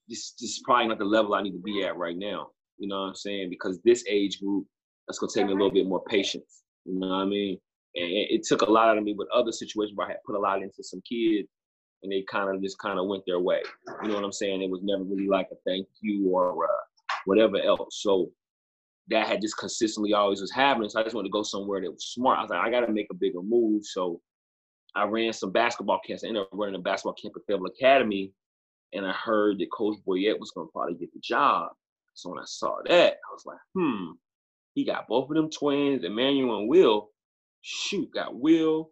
this 0.09 0.35
this 0.41 0.51
is 0.51 0.63
probably 0.65 0.87
not 0.87 0.99
the 0.99 1.05
level 1.05 1.35
I 1.35 1.43
need 1.43 1.53
to 1.53 1.59
be 1.59 1.85
at 1.85 1.97
right 1.97 2.17
now. 2.17 2.51
You 2.79 2.89
know 2.89 3.01
what 3.01 3.09
I'm 3.09 3.15
saying? 3.17 3.51
Because 3.51 3.81
this 3.85 4.05
age 4.09 4.41
group, 4.41 4.67
that's 5.07 5.19
gonna 5.19 5.33
take 5.35 5.47
me 5.47 5.53
a 5.53 5.57
little 5.57 5.73
bit 5.73 5.89
more 5.89 6.05
patience. 6.05 6.63
You 6.85 7.01
know 7.01 7.09
what 7.09 7.15
I 7.15 7.25
mean? 7.25 7.59
And 7.95 8.09
it 8.11 8.43
took 8.45 8.63
a 8.63 8.71
lot 8.71 8.89
out 8.89 8.99
of 8.99 9.05
me 9.05 9.15
with 9.17 9.29
other 9.35 9.53
situations 9.53 9.97
where 9.97 10.07
I 10.07 10.11
had 10.13 10.23
put 10.25 10.37
a 10.37 10.39
lot 10.39 10.63
into 10.63 10.83
some 10.83 11.03
kids 11.09 11.49
and 12.03 12.11
they 12.11 12.25
kind 12.31 12.55
of 12.55 12.63
just 12.63 12.79
kind 12.79 12.99
of 12.99 13.07
went 13.07 13.23
their 13.27 13.41
way. 13.41 13.63
You 14.03 14.09
know 14.09 14.15
what 14.15 14.25
I'm 14.25 14.33
saying? 14.33 14.63
It 14.63 14.71
was 14.71 14.81
never 14.83 15.05
really 15.05 15.29
like 15.29 15.49
a 15.53 15.57
thank 15.67 15.87
you 16.01 16.29
or 16.31 16.65
uh, 16.65 17.13
whatever 17.27 17.61
else. 17.61 18.01
So 18.03 18.31
that 19.09 19.27
had 19.27 19.41
just 19.41 19.59
consistently 19.59 20.15
always 20.15 20.41
was 20.41 20.51
happening. 20.51 20.89
So 20.89 21.01
I 21.01 21.03
just 21.03 21.15
wanted 21.15 21.29
to 21.29 21.33
go 21.33 21.43
somewhere 21.43 21.81
that 21.81 21.91
was 21.91 22.13
smart. 22.13 22.39
I 22.39 22.43
was 22.43 22.51
like, 22.51 22.61
I 22.61 22.71
got 22.71 22.87
to 22.87 22.93
make 22.93 23.09
a 23.11 23.15
bigger 23.15 23.43
move. 23.43 23.85
So 23.85 24.21
I 24.95 25.05
ran 25.05 25.33
some 25.33 25.53
basketball 25.53 26.01
camps. 26.07 26.25
I 26.25 26.29
ended 26.29 26.43
up 26.43 26.49
running 26.53 26.75
a 26.75 26.79
basketball 26.79 27.15
camp 27.15 27.35
at 27.37 27.43
Fayetteville 27.47 27.67
Academy, 27.67 28.33
and 28.93 29.07
I 29.07 29.13
heard 29.13 29.59
that 29.59 29.73
Coach 29.73 29.99
Boyette 30.07 30.39
was 30.39 30.51
going 30.51 30.69
to 30.69 30.73
probably 30.73 30.95
get 30.95 31.13
the 31.13 31.21
job. 31.21 31.71
So 32.15 32.31
when 32.31 32.41
I 32.41 32.45
saw 32.47 32.77
that, 32.87 33.13
I 33.15 33.33
was 33.33 33.47
like, 33.47 33.59
hmm, 33.75 34.13
he 34.75 34.85
got 34.85 35.09
both 35.09 35.31
of 35.31 35.37
them 35.37 35.51
twins, 35.51 36.05
Emmanuel 36.05 36.59
and 36.59 36.69
Will. 36.69 37.09
Shoot, 37.63 38.11
got 38.13 38.39
Will, 38.39 38.91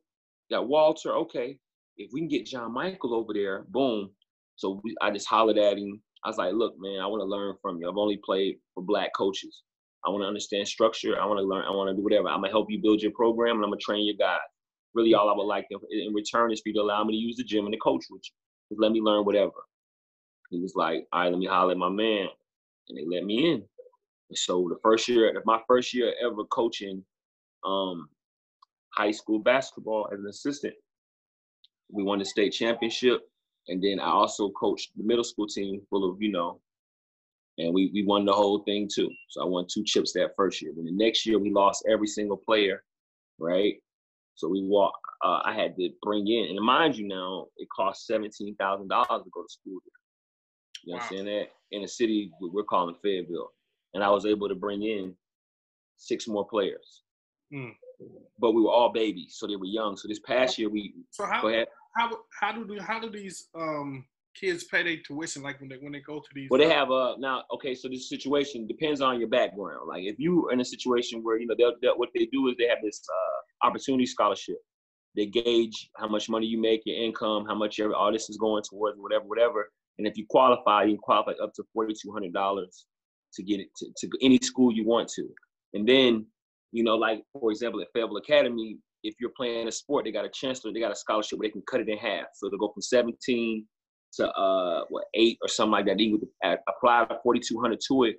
got 0.50 0.68
Walter. 0.68 1.16
Okay, 1.16 1.58
if 1.96 2.10
we 2.12 2.20
can 2.20 2.28
get 2.28 2.46
John 2.46 2.72
Michael 2.72 3.14
over 3.14 3.34
there, 3.34 3.64
boom. 3.68 4.10
So 4.56 4.80
we, 4.84 4.94
I 5.02 5.10
just 5.10 5.28
hollered 5.28 5.58
at 5.58 5.78
him. 5.78 6.00
I 6.24 6.28
was 6.28 6.38
like, 6.38 6.52
look, 6.52 6.74
man, 6.78 7.00
I 7.00 7.06
want 7.06 7.20
to 7.20 7.24
learn 7.24 7.56
from 7.62 7.78
you. 7.78 7.88
I've 7.88 7.96
only 7.96 8.20
played 8.24 8.56
for 8.74 8.82
black 8.82 9.10
coaches. 9.16 9.62
I 10.06 10.10
want 10.10 10.22
to 10.22 10.28
understand 10.28 10.66
structure. 10.68 11.20
I 11.20 11.26
want 11.26 11.38
to 11.38 11.44
learn. 11.44 11.64
I 11.64 11.70
want 11.70 11.90
to 11.90 11.96
do 11.96 12.02
whatever. 12.02 12.28
I'm 12.28 12.40
gonna 12.40 12.50
help 12.50 12.70
you 12.70 12.80
build 12.80 13.02
your 13.02 13.12
program, 13.12 13.56
and 13.56 13.64
I'm 13.64 13.70
gonna 13.70 13.80
train 13.80 14.06
your 14.06 14.16
guys. 14.16 14.38
Really, 14.94 15.14
all 15.14 15.30
I 15.30 15.36
would 15.36 15.44
like 15.44 15.66
in 15.70 16.14
return 16.14 16.52
is 16.52 16.60
for 16.60 16.70
you 16.70 16.74
to 16.74 16.80
allow 16.80 17.04
me 17.04 17.12
to 17.14 17.18
use 17.18 17.36
the 17.36 17.44
gym 17.44 17.64
and 17.64 17.72
the 17.72 17.78
coach 17.78 18.04
with 18.10 18.22
you. 18.24 18.34
Just 18.70 18.80
let 18.80 18.92
me 18.92 19.00
learn 19.00 19.24
whatever. 19.24 19.52
He 20.50 20.60
was 20.60 20.74
like, 20.74 21.06
all 21.12 21.20
right, 21.20 21.30
let 21.30 21.38
me 21.38 21.46
holler 21.46 21.72
at 21.72 21.78
my 21.78 21.88
man, 21.88 22.28
and 22.88 22.98
they 22.98 23.04
let 23.06 23.24
me 23.24 23.52
in. 23.52 23.62
And 24.30 24.38
so 24.38 24.68
the 24.68 24.78
first 24.82 25.08
year, 25.08 25.32
my 25.44 25.60
first 25.68 25.94
year 25.94 26.12
ever 26.24 26.44
coaching 26.44 27.04
um, 27.64 28.08
high 29.01 29.11
school 29.11 29.38
basketball 29.38 30.09
as 30.12 30.20
an 30.20 30.26
assistant, 30.26 30.74
we 31.90 32.03
won 32.03 32.18
the 32.18 32.24
state 32.24 32.53
championship. 32.53 33.20
And 33.68 33.82
then 33.82 34.01
I 34.01 34.11
also 34.11 34.51
coached 34.51 34.90
the 34.96 35.05
middle 35.05 35.24
school 35.24 35.46
team 35.46 35.80
full 35.88 36.05
of, 36.11 36.20
you 36.20 36.32
know, 36.32 36.61
and 37.59 37.72
we, 37.74 37.90
we 37.94 38.05
won 38.05 38.24
the 38.24 38.32
whole 38.32 38.61
thing 38.61 38.88
too. 38.92 39.11
So 39.30 39.42
I 39.42 39.44
won 39.44 39.66
two 39.72 39.84
chips 39.84 40.12
that 40.12 40.34
first 40.36 40.61
year. 40.61 40.72
Then 40.74 40.86
the 40.86 41.05
next 41.05 41.26
year 41.26 41.38
we 41.38 41.51
lost 41.51 41.84
every 41.92 42.07
single 42.07 42.36
player, 42.36 42.82
right? 43.38 43.74
So 44.34 44.48
we 44.48 44.62
walk. 44.62 44.98
Uh, 45.22 45.40
I 45.44 45.53
had 45.55 45.76
to 45.76 45.90
bring 46.03 46.26
in, 46.26 46.46
and 46.51 46.64
mind 46.64 46.96
you, 46.96 47.07
now 47.07 47.48
it 47.59 47.68
cost 47.76 48.07
seventeen 48.07 48.55
thousand 48.57 48.88
dollars 48.88 49.22
to 49.24 49.30
go 49.34 49.42
to 49.42 49.48
school 49.59 49.78
here. 49.84 50.01
You 50.84 50.94
wow. 50.94 51.01
understand 51.01 51.26
that? 51.28 51.46
In 51.72 51.84
a 51.84 51.88
city 51.88 52.30
we're 52.40 52.62
calling 52.64 52.94
Fayetteville, 53.03 53.51
and 53.92 54.03
I 54.03 54.09
was 54.09 54.24
able 54.24 54.48
to 54.48 54.55
bring 54.55 54.82
in 54.82 55.14
six 55.98 56.26
more 56.26 56.46
players. 56.46 57.03
Mm. 57.53 57.74
But 58.38 58.53
we 58.53 58.62
were 58.62 58.70
all 58.70 58.92
babies, 58.92 59.36
so 59.38 59.46
they 59.46 59.57
were 59.57 59.66
young. 59.66 59.96
So 59.96 60.09
this 60.09 60.20
past 60.20 60.59
year 60.59 60.68
we. 60.70 60.94
So 61.11 61.26
how, 61.26 61.42
how 61.96 62.11
how 62.40 62.53
do 62.53 62.78
how 62.80 62.98
do 63.01 63.11
these 63.11 63.48
um 63.55 64.07
kids 64.40 64.64
pay 64.64 64.82
their 64.82 64.96
tuition 65.07 65.42
like 65.42 65.61
when 65.61 65.68
they 65.68 65.76
when 65.76 65.92
they 65.92 66.01
go 66.01 66.20
to 66.20 66.28
these? 66.34 66.48
Well, 66.51 66.61
they 66.61 66.68
have 66.68 66.90
uh 66.90 67.16
now 67.18 67.44
okay. 67.53 67.74
So 67.74 67.88
this 67.88 68.09
situation 68.09 68.66
depends 68.66 69.01
on 69.01 69.18
your 69.18 69.28
background. 69.28 69.88
Like 69.88 70.05
if 70.05 70.18
you 70.18 70.48
are 70.48 70.53
in 70.53 70.61
a 70.61 70.64
situation 70.64 71.22
where 71.22 71.38
you 71.38 71.46
know 71.46 71.55
they'll, 71.59 71.74
they'll, 71.82 71.98
what 71.98 72.11
they 72.14 72.26
do 72.26 72.48
is 72.48 72.55
they 72.59 72.68
have 72.68 72.78
this 72.82 73.03
uh, 73.09 73.66
opportunity 73.66 74.07
scholarship. 74.07 74.57
They 75.16 75.26
gauge 75.26 75.90
how 75.96 76.07
much 76.07 76.28
money 76.28 76.46
you 76.46 76.61
make, 76.61 76.82
your 76.86 76.96
income, 76.96 77.44
how 77.44 77.57
much 77.57 77.78
your, 77.78 77.92
all 77.96 78.12
this 78.12 78.30
is 78.30 78.36
going 78.36 78.62
towards, 78.62 78.96
whatever, 78.96 79.24
whatever. 79.24 79.68
And 79.98 80.07
if 80.07 80.16
you 80.16 80.24
qualify, 80.30 80.84
you 80.84 80.92
can 80.92 80.98
qualify 80.98 81.32
up 81.42 81.53
to 81.55 81.64
forty 81.74 81.94
two 82.01 82.12
hundred 82.12 82.32
dollars 82.32 82.86
to 83.34 83.42
get 83.42 83.61
it 83.61 83.68
to, 83.78 83.86
to 83.98 84.09
any 84.22 84.38
school 84.38 84.72
you 84.72 84.86
want 84.86 85.09
to. 85.16 85.28
And 85.74 85.86
then, 85.86 86.26
you 86.72 86.84
know, 86.84 86.96
like 86.96 87.22
for 87.32 87.50
example, 87.50 87.80
at 87.80 87.88
Fayetteville 87.94 88.16
Academy, 88.18 88.78
if 89.02 89.14
you're 89.20 89.32
playing 89.36 89.68
a 89.68 89.72
sport, 89.72 90.04
they 90.04 90.12
got 90.12 90.24
a 90.24 90.30
chancellor, 90.30 90.72
they 90.72 90.80
got 90.80 90.92
a 90.92 90.96
scholarship 90.96 91.38
where 91.38 91.48
they 91.48 91.52
can 91.52 91.62
cut 91.68 91.80
it 91.80 91.88
in 91.88 91.98
half. 91.98 92.26
So 92.34 92.48
they'll 92.48 92.58
go 92.58 92.72
from 92.72 92.82
17 92.82 93.66
to 94.12 94.28
uh 94.28 94.84
what 94.88 95.04
eight 95.14 95.38
or 95.42 95.48
something 95.48 95.72
like 95.72 95.86
that. 95.86 95.98
They 95.98 96.08
would 96.08 96.26
apply 96.68 97.06
4,200 97.22 97.78
to 97.88 98.04
it. 98.04 98.16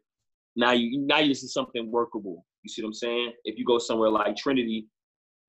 Now 0.56 0.72
you 0.72 1.06
now 1.06 1.20
you 1.20 1.34
see 1.34 1.48
something 1.48 1.92
workable. 1.92 2.46
You 2.64 2.70
see 2.70 2.82
what 2.82 2.90
I'm 2.90 2.94
saying? 2.94 3.34
If 3.46 3.58
you 3.58 3.66
go 3.66 3.78
somewhere 3.78 4.10
like 4.10 4.36
Trinity, 4.36 4.88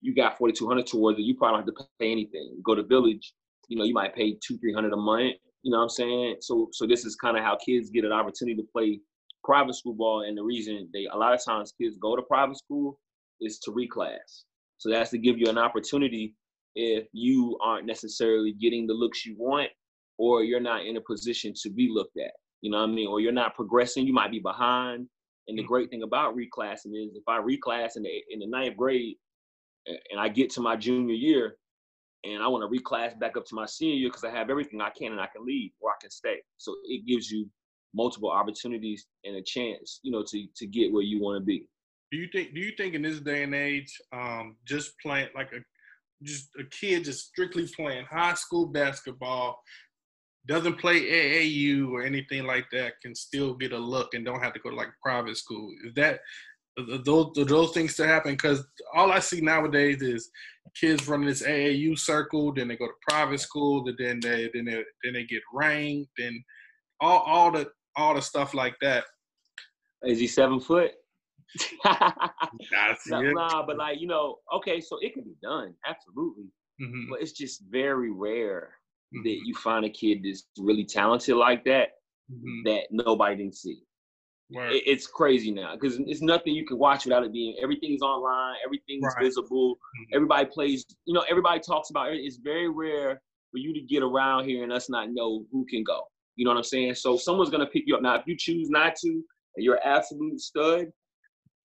you 0.01 0.15
got 0.15 0.39
4,200 0.39 0.87
towards 0.87 1.19
it. 1.19 1.23
You 1.23 1.37
probably 1.37 1.61
don't 1.61 1.77
have 1.79 1.87
to 1.87 1.91
pay 2.01 2.11
anything. 2.11 2.55
You 2.57 2.63
go 2.65 2.75
to 2.75 2.83
Village, 2.83 3.35
you 3.69 3.77
know, 3.77 3.85
you 3.85 3.95
might 3.95 4.15
pay 4.15 4.37
two, 4.47 4.59
three 4.59 4.73
hundred 4.73 4.93
a 4.93 4.97
month. 4.97 5.35
You 5.63 5.71
know 5.71 5.79
what 5.79 5.85
I'm 5.85 5.89
saying? 5.91 6.37
So 6.41 6.69
so 6.73 6.87
this 6.87 7.05
is 7.05 7.17
kind 7.17 7.37
of 7.37 7.45
how 7.45 7.57
kids 7.57 7.91
get 7.91 8.05
an 8.05 8.13
opportunity 8.13 8.57
to 8.57 8.67
play 8.73 9.01
private 9.45 9.75
school 9.75 9.95
ball. 9.95 10.23
And 10.23 10.37
the 10.37 10.43
reason 10.43 10.89
they 10.93 11.07
a 11.13 11.17
lot 11.17 11.35
of 11.35 11.45
times 11.45 11.73
kids 11.81 11.97
go 11.99 12.17
to 12.17 12.23
private 12.23 12.59
school 12.59 12.99
is 13.41 13.59
to 13.61 13.71
reclass. 13.71 14.45
So 14.79 14.91
that's 14.91 15.11
to 15.11 15.19
give 15.19 15.39
you 15.39 15.47
an 15.49 15.59
opportunity 15.59 16.35
if 16.75 17.07
you 17.13 17.59
aren't 17.63 17.87
necessarily 17.87 18.53
getting 18.53 18.87
the 18.87 18.95
looks 18.95 19.27
you 19.27 19.35
want 19.39 19.71
or 20.19 20.43
you're 20.43 20.61
not 20.61 20.87
in 20.87 20.97
a 20.97 21.01
position 21.01 21.53
to 21.63 21.71
be 21.71 21.89
looked 21.91 22.17
at. 22.19 22.33
You 22.61 22.71
know 22.71 22.79
what 22.79 22.91
I 22.91 22.93
mean? 22.93 23.09
Or 23.09 23.21
you're 23.21 23.33
not 23.33 23.55
progressing, 23.55 24.07
you 24.07 24.13
might 24.13 24.31
be 24.31 24.39
behind. 24.39 25.07
And 25.49 25.59
the 25.59 25.63
mm. 25.63 25.67
great 25.67 25.91
thing 25.91 26.03
about 26.03 26.37
reclassing 26.37 26.95
is 26.95 27.17
if 27.17 27.25
I 27.29 27.39
reclass 27.39 27.97
in 27.97 28.05
the 28.05 28.23
in 28.31 28.39
the 28.39 28.47
ninth 28.47 28.77
grade 28.77 29.17
and 29.87 30.21
I 30.21 30.29
get 30.29 30.51
to 30.51 30.61
my 30.61 30.77
junior 30.77 31.15
year 31.15 31.57
and 32.25 32.43
I 32.43 32.47
want 32.47 32.63
to 32.63 32.81
reclass 32.81 33.19
back 33.19 33.37
up 33.37 33.45
to 33.47 33.55
my 33.55 33.67
senior 33.67 33.97
year 33.97 34.09
because 34.09 34.25
I 34.25 34.31
have 34.31 34.51
everything 34.51 34.81
I 34.81 34.91
can 34.91 35.13
and 35.13 35.21
I 35.21 35.27
can 35.27 35.45
leave 35.45 35.73
or 35.81 35.91
I 35.91 35.95
can 36.01 36.11
stay. 36.11 36.37
So 36.59 36.75
it 36.85 37.05
gives 37.07 37.31
you 37.31 37.49
multiple 37.95 38.31
opportunities 38.31 39.07
and 39.25 39.37
a 39.37 39.43
chance, 39.43 40.01
you 40.03 40.13
know, 40.13 40.25
to 40.29 40.47
to 40.57 40.67
get 40.67 40.93
where 40.93 41.03
you 41.03 41.21
want 41.21 41.41
to 41.41 41.45
be. 41.45 41.69
Do 42.11 42.19
you 42.19 42.29
think? 42.33 42.55
Do 42.55 42.61
you 42.61 42.73
think 42.77 42.95
in 42.95 43.03
this 43.03 43.21
day 43.21 43.43
and 43.43 43.55
age, 43.55 43.91
um, 44.13 44.57
just 44.67 44.93
playing 45.01 45.29
like 45.35 45.53
a 45.53 45.61
just 46.23 46.49
a 46.59 46.65
kid 46.65 47.05
just 47.05 47.27
strictly 47.27 47.69
playing 47.75 48.05
high 48.05 48.35
school 48.35 48.67
basketball, 48.67 49.61
doesn't 50.47 50.79
play 50.79 51.01
AAU 51.01 51.91
or 51.91 52.03
anything 52.03 52.45
like 52.45 52.67
that, 52.73 53.01
can 53.03 53.15
still 53.15 53.55
get 53.55 53.73
a 53.73 53.79
look 53.79 54.15
and 54.15 54.25
don't 54.25 54.43
have 54.43 54.53
to 54.55 54.61
go 54.61 54.71
to 54.71 54.77
like 54.77 54.91
private 55.03 55.37
school? 55.37 55.71
Is 55.85 55.95
that 55.95 56.21
those 57.05 57.33
those 57.35 57.73
things 57.73 57.97
to 57.97 58.07
happen? 58.07 58.33
Because 58.33 58.65
all 58.95 59.13
I 59.13 59.19
see 59.19 59.41
nowadays 59.41 60.03
is 60.03 60.31
kids 60.79 61.07
running 61.07 61.29
this 61.29 61.43
AAU 61.43 61.99
circle, 61.99 62.53
then 62.53 62.69
they 62.69 62.77
go 62.77 62.87
to 62.87 62.93
private 63.09 63.41
school, 63.41 63.85
then 63.85 64.21
they 64.21 64.51
then 64.53 64.65
they 64.65 64.85
then 65.05 65.13
they 65.13 65.25
get 65.25 65.43
ranked, 65.53 66.11
then 66.17 66.43
all 67.01 67.19
all 67.21 67.51
the 67.51 67.69
all 67.97 68.15
the 68.15 68.23
stuff 68.23 68.55
like 68.55 68.75
that. 68.81 69.05
Is 70.05 70.19
he 70.19 70.27
seven 70.27 70.61
foot? 70.61 70.93
nah, 71.85 73.67
but 73.67 73.77
like 73.77 74.01
you 74.01 74.07
know, 74.07 74.37
okay, 74.55 74.81
so 74.81 74.99
it 75.01 75.13
can 75.15 75.23
be 75.23 75.37
done, 75.43 75.75
absolutely. 75.87 76.45
Mm-hmm. 76.81 77.11
But 77.11 77.21
it's 77.21 77.33
just 77.33 77.63
very 77.71 78.11
rare 78.11 78.75
mm-hmm. 79.15 79.25
that 79.25 79.39
you 79.45 79.55
find 79.55 79.85
a 79.85 79.91
kid 79.91 80.23
that's 80.25 80.45
really 80.59 80.85
talented 80.85 81.37
like 81.37 81.65
that 81.65 81.91
mm-hmm. 82.33 82.63
that 82.65 82.87
nobody 82.91 83.37
didn't 83.37 83.57
see. 83.57 83.83
Right. 84.55 84.73
It, 84.73 84.83
it's 84.87 85.07
crazy 85.07 85.51
now 85.51 85.75
because 85.75 85.99
it's 86.07 86.23
nothing 86.23 86.55
you 86.55 86.67
can 86.67 86.79
watch 86.79 87.05
without 87.05 87.25
it 87.25 87.33
being. 87.33 87.57
Everything's 87.63 88.03
online, 88.03 88.57
everything's 88.65 89.05
right. 89.05 89.25
visible. 89.25 89.75
Mm-hmm. 89.75 90.17
Everybody 90.17 90.47
plays. 90.47 90.85
You 91.05 91.15
know, 91.15 91.25
everybody 91.31 91.61
talks 91.61 91.91
about 91.91 92.13
it. 92.13 92.19
It's 92.19 92.39
very 92.39 92.69
rare 92.69 93.21
for 93.51 93.59
you 93.59 93.75
to 93.75 93.81
get 93.81 94.03
around 94.03 94.49
here 94.49 94.63
and 94.63 94.73
us 94.73 94.89
not 94.89 95.11
know 95.11 95.45
who 95.53 95.67
can 95.69 95.85
go. 95.85 96.03
You 96.37 96.45
know 96.45 96.51
what 96.51 96.59
I'm 96.59 96.65
saying? 96.65 96.95
So 96.95 97.17
someone's 97.17 97.51
gonna 97.51 97.67
pick 97.67 97.85
you 97.87 97.95
up. 97.95 98.03
Now, 98.03 98.15
if 98.17 98.23
you 98.27 98.37
choose 98.37 98.71
not 98.71 98.95
to, 98.97 99.09
and 99.09 99.65
you're 99.65 99.77
an 99.77 99.83
absolute 99.85 100.41
stud, 100.41 100.87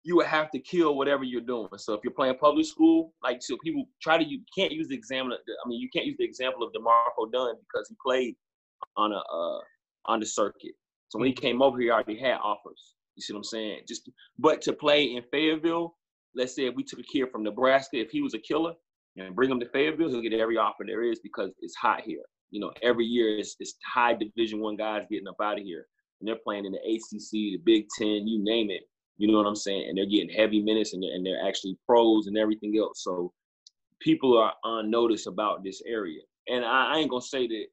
you 0.03 0.17
would 0.17 0.27
have 0.27 0.51
to 0.53 0.61
kill 0.61 0.97
whatever 0.97 1.25
you're 1.25 1.41
doing. 1.41 1.69
So 1.79 1.95
if 1.95 2.01
you're 2.05 2.13
playing 2.13 2.37
public 2.39 2.67
school, 2.67 3.13
like 3.23 3.39
so 3.43 3.57
people 3.65 3.89
try 4.01 4.19
to 4.19 4.25
you 4.25 4.41
can't 4.57 4.73
use 4.73 4.89
the 4.89 4.95
example. 4.95 5.37
I 5.37 5.69
mean, 5.69 5.81
you 5.81 5.89
can't 5.93 6.07
use 6.07 6.17
the 6.19 6.25
example 6.25 6.63
of 6.63 6.73
Demarco 6.73 7.31
Dunn 7.33 7.55
because 7.61 7.89
he 7.89 7.97
played 8.05 8.37
on 8.97 9.13
a 9.13 9.17
uh, 9.17 9.61
on 10.07 10.21
the 10.21 10.27
circuit. 10.27 10.73
So 11.09 11.19
when 11.19 11.27
he 11.27 11.35
came 11.35 11.63
over, 11.63 11.79
he 11.81 11.91
already 11.91 12.19
had 12.19 12.39
offers. 12.43 12.95
You 13.17 13.23
see 13.23 13.33
what 13.33 13.41
I'm 13.41 13.45
saying? 13.45 13.81
Just 13.89 14.09
but 14.39 14.61
to 14.63 14.73
play 14.73 15.05
in 15.05 15.23
Fayetteville, 15.31 15.97
let's 16.35 16.55
say 16.55 16.67
if 16.67 16.75
we 16.75 16.85
took 16.85 17.01
a 17.01 17.05
kid 17.05 17.27
from 17.33 17.43
Nebraska, 17.43 17.97
if 17.99 18.11
he 18.11 18.23
was 18.23 18.35
a 18.35 18.39
killer, 18.39 18.75
and 19.17 19.35
bring 19.35 19.51
him 19.51 19.61
to 19.61 19.69
Fayetteville, 19.71 20.11
he'll 20.11 20.21
get 20.21 20.35
every 20.35 20.57
offer 20.57 20.85
there 20.87 21.03
is 21.03 21.21
because 21.21 21.51
it's 21.61 21.75
hot 21.75 22.03
here. 22.03 22.23
You 22.51 22.61
know, 22.61 22.73
every 22.83 23.05
year 23.05 23.39
it's, 23.39 23.57
it's 23.61 23.75
high 23.85 24.15
Division 24.15 24.61
One 24.61 24.77
guys 24.77 25.03
getting 25.11 25.29
up 25.29 25.37
out 25.43 25.59
of 25.59 25.65
here, 25.65 25.87
and 26.21 26.29
they're 26.29 26.37
playing 26.43 26.65
in 26.65 26.73
the 26.73 26.79
ACC, 26.79 27.31
the 27.31 27.61
Big 27.65 27.87
Ten, 27.99 28.27
you 28.27 28.43
name 28.43 28.71
it. 28.71 28.83
You 29.19 29.29
know 29.29 29.39
what 29.39 29.47
I'm 29.47 29.57
saying? 29.57 29.89
And 29.89 29.97
they're 29.97 30.07
getting 30.07 30.29
heavy 30.29 30.63
minutes 30.63 30.93
and 30.93 31.03
they're, 31.03 31.15
and 31.15 31.25
they're 31.25 31.47
actually 31.47 31.79
pros 31.87 32.27
and 32.27 32.37
everything 32.37 32.77
else. 32.79 33.03
So 33.03 33.33
people 34.01 34.37
are 34.37 34.53
on 34.63 34.91
notice 34.91 35.27
about 35.27 35.65
this 35.65 35.83
area. 35.87 36.21
And 36.49 36.65
I, 36.65 36.95
I 36.95 36.99
ain't 36.99 37.11
gonna 37.11 37.23
say 37.23 37.47
that 37.47 37.65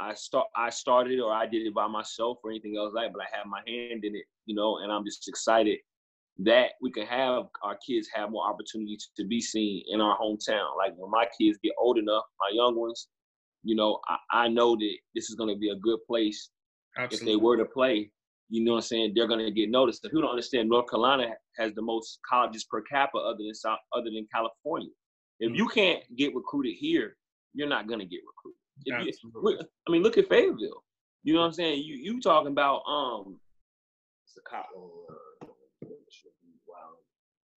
I 0.00 0.14
start 0.14 0.48
I 0.56 0.70
started 0.70 1.20
or 1.20 1.32
I 1.32 1.46
did 1.46 1.66
it 1.66 1.74
by 1.74 1.86
myself 1.86 2.38
or 2.42 2.50
anything 2.50 2.76
else 2.76 2.92
like, 2.94 3.12
but 3.12 3.22
I 3.22 3.36
have 3.36 3.46
my 3.46 3.60
hand 3.66 4.04
in 4.04 4.16
it, 4.16 4.24
you 4.46 4.54
know, 4.54 4.78
and 4.78 4.92
I'm 4.92 5.04
just 5.04 5.28
excited 5.28 5.78
that 6.38 6.70
we 6.82 6.90
can 6.90 7.06
have 7.06 7.44
our 7.62 7.78
kids 7.86 8.08
have 8.12 8.30
more 8.30 8.48
opportunities 8.48 9.10
to 9.16 9.24
be 9.24 9.40
seen 9.40 9.84
in 9.86 10.00
our 10.00 10.18
hometown. 10.18 10.76
Like 10.76 10.94
when 10.96 11.10
my 11.10 11.26
kids 11.40 11.58
get 11.62 11.74
old 11.78 11.98
enough, 11.98 12.24
my 12.40 12.50
young 12.52 12.74
ones, 12.76 13.08
you 13.64 13.74
know, 13.74 13.98
I, 14.08 14.44
I 14.44 14.48
know 14.48 14.76
that 14.76 14.96
this 15.14 15.30
is 15.30 15.34
gonna 15.36 15.56
be 15.56 15.70
a 15.70 15.76
good 15.76 15.98
place 16.06 16.50
Absolutely. 16.96 17.16
if 17.16 17.38
they 17.38 17.42
were 17.42 17.56
to 17.56 17.64
play 17.64 18.10
you 18.54 18.64
know 18.64 18.72
what 18.72 18.78
I'm 18.78 18.82
saying, 18.82 19.12
they're 19.14 19.26
gonna 19.26 19.50
get 19.50 19.70
noticed. 19.70 20.04
If 20.04 20.12
you 20.12 20.20
don't 20.20 20.30
understand, 20.30 20.68
North 20.68 20.88
Carolina 20.88 21.28
has 21.56 21.72
the 21.74 21.82
most 21.82 22.18
colleges 22.28 22.64
per 22.64 22.82
capita 22.82 23.18
other 23.18 23.42
than 23.42 23.54
South, 23.54 23.78
other 23.92 24.10
than 24.14 24.26
California. 24.32 24.90
If 25.40 25.52
mm. 25.52 25.56
you 25.56 25.66
can't 25.68 26.02
get 26.16 26.34
recruited 26.34 26.74
here, 26.78 27.16
you're 27.54 27.68
not 27.68 27.88
gonna 27.88 28.04
get 28.04 28.20
recruited. 28.26 28.60
You, 28.84 29.64
I 29.88 29.90
mean, 29.90 30.02
look 30.02 30.18
at 30.18 30.28
Fayetteville. 30.28 30.84
You 31.22 31.34
know 31.34 31.40
what 31.40 31.46
I'm 31.46 31.52
saying? 31.52 31.82
You 31.82 31.96
you 31.96 32.20
talking 32.20 32.52
about 32.52 32.82
um, 32.86 33.40
it's 34.26 34.36
a 34.36 34.42
cop. 34.48 34.66
Wow, 36.68 36.96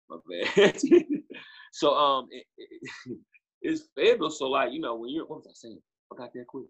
my 0.09 0.17
bad. 0.55 0.79
so 1.73 1.93
um, 1.93 2.27
it, 2.31 2.45
it, 2.57 3.17
it's 3.61 3.83
Fayetteville. 3.95 4.29
So 4.29 4.49
like 4.49 4.71
you 4.71 4.79
know 4.79 4.95
when 4.95 5.09
you're 5.09 5.25
what 5.25 5.39
was 5.39 5.47
I 5.47 5.53
saying? 5.53 5.81
I 6.11 6.15
got 6.17 6.33
that 6.33 6.47
quick. 6.47 6.67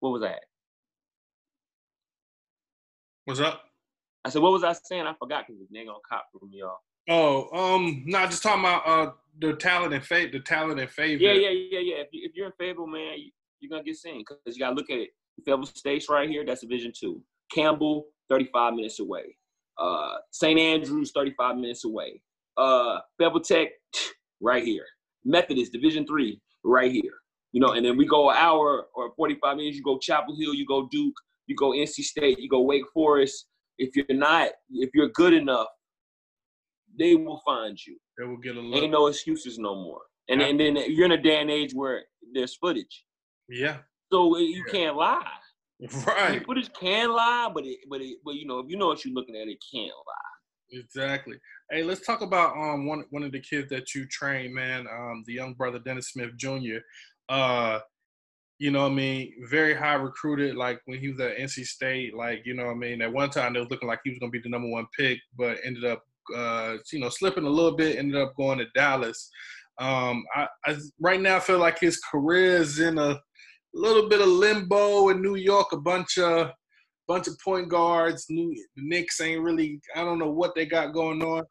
What 0.00 0.10
was 0.10 0.22
that? 0.22 0.40
What's 3.24 3.40
up? 3.40 3.62
I 4.24 4.28
said, 4.28 4.42
what 4.42 4.52
was 4.52 4.64
I 4.64 4.72
saying? 4.72 5.06
I 5.06 5.14
forgot 5.18 5.46
because 5.46 5.62
they 5.72 5.84
gonna 5.84 5.98
cop 6.08 6.26
from 6.32 6.50
y'all. 6.52 6.78
Oh, 7.08 7.48
um, 7.56 8.02
no, 8.06 8.26
just 8.26 8.42
talking 8.42 8.60
about 8.60 8.86
uh 8.86 9.12
the 9.38 9.54
talent 9.54 9.94
and 9.94 10.04
faith, 10.04 10.32
the 10.32 10.40
talent 10.40 10.80
and 10.80 10.90
favor. 10.90 11.22
Yeah, 11.22 11.32
yeah, 11.32 11.50
yeah, 11.50 11.78
yeah. 11.78 11.96
If, 11.96 12.08
you, 12.12 12.22
if 12.24 12.32
you're 12.34 12.46
in 12.46 12.52
favor, 12.58 12.86
man, 12.86 13.18
you, 13.60 13.68
are 13.68 13.70
gonna 13.70 13.84
get 13.84 13.96
seen 13.96 14.24
because 14.26 14.56
you 14.56 14.60
gotta 14.60 14.74
look 14.74 14.90
at 14.90 14.98
it. 14.98 15.10
Fayetteville 15.44 15.66
State's 15.66 16.08
right 16.08 16.28
here. 16.28 16.44
That's 16.44 16.62
Division 16.62 16.92
two. 16.98 17.22
Campbell, 17.54 18.06
35 18.30 18.74
minutes 18.74 18.98
away. 18.98 19.36
Uh, 19.78 20.14
St. 20.30 20.58
Andrews, 20.58 21.12
35 21.14 21.56
minutes 21.56 21.84
away. 21.84 22.20
Uh, 22.56 22.98
Fayetteville 23.18 23.42
Tech, 23.42 23.68
right 24.40 24.64
here. 24.64 24.86
Methodist, 25.24 25.72
Division 25.72 26.06
three, 26.06 26.40
right 26.64 26.90
here. 26.90 27.14
You 27.56 27.62
know, 27.62 27.72
and 27.72 27.86
then 27.86 27.96
we 27.96 28.04
go 28.04 28.28
an 28.28 28.36
hour 28.36 28.86
or 28.94 29.14
45 29.16 29.56
minutes. 29.56 29.78
You 29.78 29.82
go 29.82 29.96
Chapel 29.96 30.36
Hill, 30.38 30.52
you 30.52 30.66
go 30.66 30.88
Duke, 30.90 31.14
you 31.46 31.56
go 31.56 31.70
NC 31.70 32.04
State, 32.04 32.38
you 32.38 32.50
go 32.50 32.60
Wake 32.60 32.84
Forest. 32.92 33.46
If 33.78 33.96
you're 33.96 34.04
not, 34.10 34.50
if 34.68 34.90
you're 34.92 35.08
good 35.08 35.32
enough, 35.32 35.68
they 36.98 37.14
will 37.14 37.40
find 37.46 37.78
you. 37.86 37.96
They 38.18 38.26
will 38.26 38.36
get 38.36 38.56
a 38.56 38.60
look. 38.60 38.82
Ain't 38.82 38.92
no 38.92 39.06
excuses 39.06 39.58
no 39.58 39.74
more. 39.74 40.02
And, 40.28 40.42
yeah. 40.42 40.48
and 40.48 40.60
then 40.60 40.76
you're 40.92 41.06
in 41.06 41.12
a 41.12 41.22
day 41.22 41.40
and 41.40 41.50
age 41.50 41.72
where 41.72 42.02
there's 42.34 42.54
footage. 42.56 43.06
Yeah. 43.48 43.78
So 44.12 44.36
you 44.36 44.62
yeah. 44.66 44.72
can't 44.72 44.96
lie. 44.96 45.24
Right. 46.06 46.44
Footage 46.44 46.70
can 46.78 47.10
lie, 47.10 47.50
but 47.54 47.64
it, 47.64 47.78
but 47.88 48.02
it, 48.02 48.18
but 48.22 48.34
you 48.34 48.46
know, 48.46 48.58
if 48.58 48.66
you 48.68 48.76
know 48.76 48.88
what 48.88 49.02
you're 49.02 49.14
looking 49.14 49.34
at, 49.34 49.48
it 49.48 49.64
can't 49.72 49.86
lie. 49.86 50.78
Exactly. 50.78 51.36
Hey, 51.70 51.82
let's 51.82 52.04
talk 52.04 52.20
about 52.20 52.54
um 52.56 52.86
one 52.86 53.04
one 53.10 53.22
of 53.22 53.32
the 53.32 53.40
kids 53.40 53.70
that 53.70 53.94
you 53.94 54.06
train, 54.06 54.52
man. 54.52 54.86
Um, 54.86 55.22
the 55.26 55.34
young 55.34 55.54
brother 55.54 55.78
Dennis 55.78 56.10
Smith 56.10 56.36
Jr. 56.36 56.80
Uh, 57.28 57.80
you 58.58 58.70
know 58.70 58.82
what 58.82 58.92
I 58.92 58.94
mean, 58.94 59.32
very 59.50 59.74
high 59.74 59.94
recruited. 59.94 60.56
Like 60.56 60.80
when 60.86 60.98
he 60.98 61.10
was 61.10 61.20
at 61.20 61.36
NC 61.36 61.64
State, 61.64 62.14
like 62.14 62.42
you 62.44 62.54
know 62.54 62.66
what 62.66 62.72
I 62.72 62.78
mean. 62.78 63.02
At 63.02 63.12
one 63.12 63.30
time, 63.30 63.54
it 63.54 63.60
was 63.60 63.70
looking 63.70 63.88
like 63.88 64.00
he 64.04 64.10
was 64.10 64.18
gonna 64.18 64.30
be 64.30 64.40
the 64.40 64.48
number 64.48 64.68
one 64.68 64.86
pick, 64.96 65.18
but 65.36 65.58
ended 65.64 65.84
up, 65.84 66.02
uh, 66.34 66.76
you 66.92 67.00
know, 67.00 67.10
slipping 67.10 67.44
a 67.44 67.50
little 67.50 67.76
bit. 67.76 67.96
Ended 67.98 68.20
up 68.20 68.34
going 68.36 68.58
to 68.58 68.66
Dallas. 68.74 69.30
Um, 69.78 70.24
I, 70.34 70.46
I 70.64 70.76
right 71.00 71.20
now 71.20 71.38
feel 71.38 71.58
like 71.58 71.78
his 71.78 72.00
career 72.10 72.56
is 72.56 72.78
in 72.78 72.96
a 72.98 73.20
little 73.74 74.08
bit 74.08 74.22
of 74.22 74.28
limbo 74.28 75.10
in 75.10 75.20
New 75.20 75.34
York. 75.34 75.72
A 75.72 75.80
bunch 75.80 76.16
of 76.16 76.50
bunch 77.06 77.28
of 77.28 77.38
point 77.44 77.68
guards. 77.68 78.26
New 78.30 78.54
the 78.76 78.88
Knicks 78.88 79.20
ain't 79.20 79.42
really. 79.42 79.80
I 79.94 80.02
don't 80.02 80.18
know 80.18 80.30
what 80.30 80.54
they 80.54 80.64
got 80.64 80.94
going 80.94 81.22
on. 81.22 81.44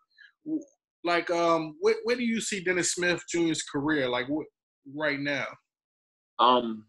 Like, 1.03 1.30
um, 1.30 1.76
where, 1.82 1.95
where 2.03 2.15
do 2.15 2.23
you 2.23 2.41
see 2.41 2.63
Dennis 2.63 2.93
Smith 2.93 3.21
Jr.'s 3.30 3.61
career? 3.61 4.09
Like, 4.09 4.28
what 4.28 4.47
right 4.95 5.19
now? 5.19 5.45
Um, 6.39 6.86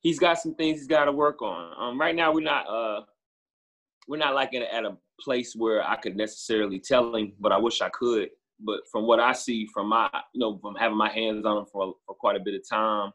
he's 0.00 0.18
got 0.18 0.38
some 0.38 0.54
things 0.54 0.78
he's 0.78 0.86
got 0.86 1.04
to 1.04 1.12
work 1.12 1.42
on. 1.42 1.72
Um, 1.78 2.00
right 2.00 2.14
now 2.14 2.32
we're 2.32 2.40
not 2.40 2.66
uh 2.68 3.02
we're 4.08 4.16
not 4.16 4.34
like 4.34 4.52
a, 4.54 4.74
at 4.74 4.84
a 4.84 4.96
place 5.20 5.54
where 5.54 5.86
I 5.86 5.96
could 5.96 6.16
necessarily 6.16 6.80
tell 6.80 7.14
him, 7.14 7.32
but 7.38 7.52
I 7.52 7.58
wish 7.58 7.80
I 7.80 7.90
could. 7.90 8.30
But 8.58 8.80
from 8.90 9.06
what 9.06 9.20
I 9.20 9.32
see 9.32 9.66
from 9.72 9.88
my 9.88 10.10
you 10.34 10.40
know 10.40 10.58
from 10.58 10.74
having 10.74 10.98
my 10.98 11.10
hands 11.10 11.44
on 11.46 11.58
him 11.58 11.66
for 11.72 11.94
for 12.06 12.14
quite 12.14 12.36
a 12.36 12.40
bit 12.40 12.54
of 12.54 12.68
time, 12.68 13.12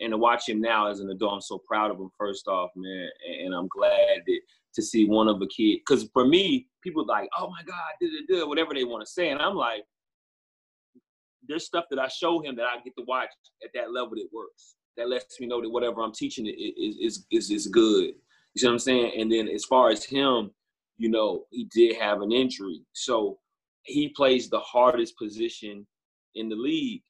and 0.00 0.12
to 0.12 0.18
watch 0.18 0.48
him 0.48 0.60
now 0.60 0.88
as 0.88 1.00
an 1.00 1.10
adult, 1.10 1.34
I'm 1.34 1.40
so 1.40 1.58
proud 1.66 1.90
of 1.90 1.98
him. 1.98 2.10
First 2.18 2.48
off, 2.48 2.70
man, 2.76 3.08
and 3.42 3.54
I'm 3.54 3.68
glad 3.68 4.22
that 4.26 4.40
to 4.74 4.82
see 4.82 5.06
one 5.06 5.28
of 5.28 5.40
a 5.40 5.46
kid. 5.46 5.80
Because 5.86 6.08
for 6.12 6.26
me, 6.26 6.68
people 6.82 7.06
like, 7.06 7.28
oh 7.38 7.48
my 7.48 7.62
God, 7.66 7.92
did 8.00 8.12
it 8.12 8.26
do 8.28 8.46
whatever 8.46 8.74
they 8.74 8.84
want 8.84 9.04
to 9.04 9.10
say, 9.10 9.30
and 9.30 9.40
I'm 9.40 9.54
like, 9.54 9.82
there's 11.48 11.66
stuff 11.66 11.84
that 11.90 11.98
I 11.98 12.08
show 12.08 12.40
him 12.42 12.56
that 12.56 12.64
I 12.66 12.80
get 12.82 12.94
to 12.98 13.04
watch 13.06 13.28
at 13.62 13.70
that 13.74 13.92
level 13.92 14.10
that 14.16 14.28
works 14.32 14.75
that 14.96 15.08
lets 15.08 15.40
me 15.40 15.46
know 15.46 15.60
that 15.60 15.70
whatever 15.70 16.02
I'm 16.02 16.12
teaching 16.12 16.46
is 16.46 16.96
is 16.98 17.26
is, 17.30 17.50
is 17.50 17.66
good. 17.68 18.14
You 18.54 18.60
see 18.60 18.66
what 18.66 18.72
I'm 18.72 18.78
saying? 18.78 19.20
And 19.20 19.30
then 19.30 19.48
as 19.48 19.64
far 19.64 19.90
as 19.90 20.04
him, 20.04 20.50
you 20.96 21.10
know, 21.10 21.44
he 21.50 21.64
did 21.72 21.96
have 21.96 22.22
an 22.22 22.32
injury, 22.32 22.82
so 22.92 23.38
he 23.82 24.08
plays 24.08 24.48
the 24.48 24.60
hardest 24.60 25.16
position 25.18 25.86
in 26.34 26.48
the 26.48 26.56
league, 26.56 27.02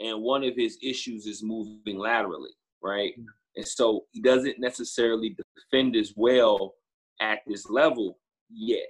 and 0.00 0.22
one 0.22 0.44
of 0.44 0.54
his 0.56 0.78
issues 0.82 1.26
is 1.26 1.42
moving 1.42 1.98
laterally, 1.98 2.50
right? 2.82 3.12
Mm-hmm. 3.12 3.26
And 3.56 3.68
so 3.68 4.06
he 4.12 4.22
doesn't 4.22 4.58
necessarily 4.58 5.36
defend 5.70 5.94
as 5.96 6.14
well 6.16 6.74
at 7.20 7.40
this 7.46 7.68
level 7.68 8.18
yet. 8.50 8.88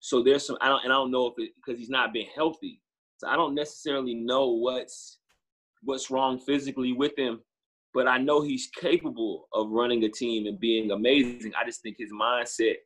So 0.00 0.22
there's 0.22 0.46
some 0.46 0.56
I 0.60 0.68
don't 0.68 0.84
and 0.84 0.92
I 0.92 0.96
don't 0.96 1.10
know 1.10 1.26
if 1.26 1.34
it 1.38 1.52
because 1.56 1.78
he's 1.78 1.90
not 1.90 2.12
been 2.12 2.26
healthy. 2.34 2.80
So 3.18 3.28
I 3.28 3.36
don't 3.36 3.54
necessarily 3.54 4.14
know 4.14 4.48
what's 4.48 5.18
what's 5.82 6.10
wrong 6.10 6.38
physically 6.38 6.92
with 6.92 7.16
him 7.18 7.40
but 7.92 8.06
I 8.06 8.18
know 8.18 8.40
he's 8.40 8.70
capable 8.80 9.48
of 9.52 9.70
running 9.70 10.04
a 10.04 10.08
team 10.08 10.46
and 10.46 10.58
being 10.60 10.90
amazing. 10.90 11.52
I 11.60 11.64
just 11.64 11.82
think 11.82 11.96
his 11.98 12.12
mindset 12.12 12.76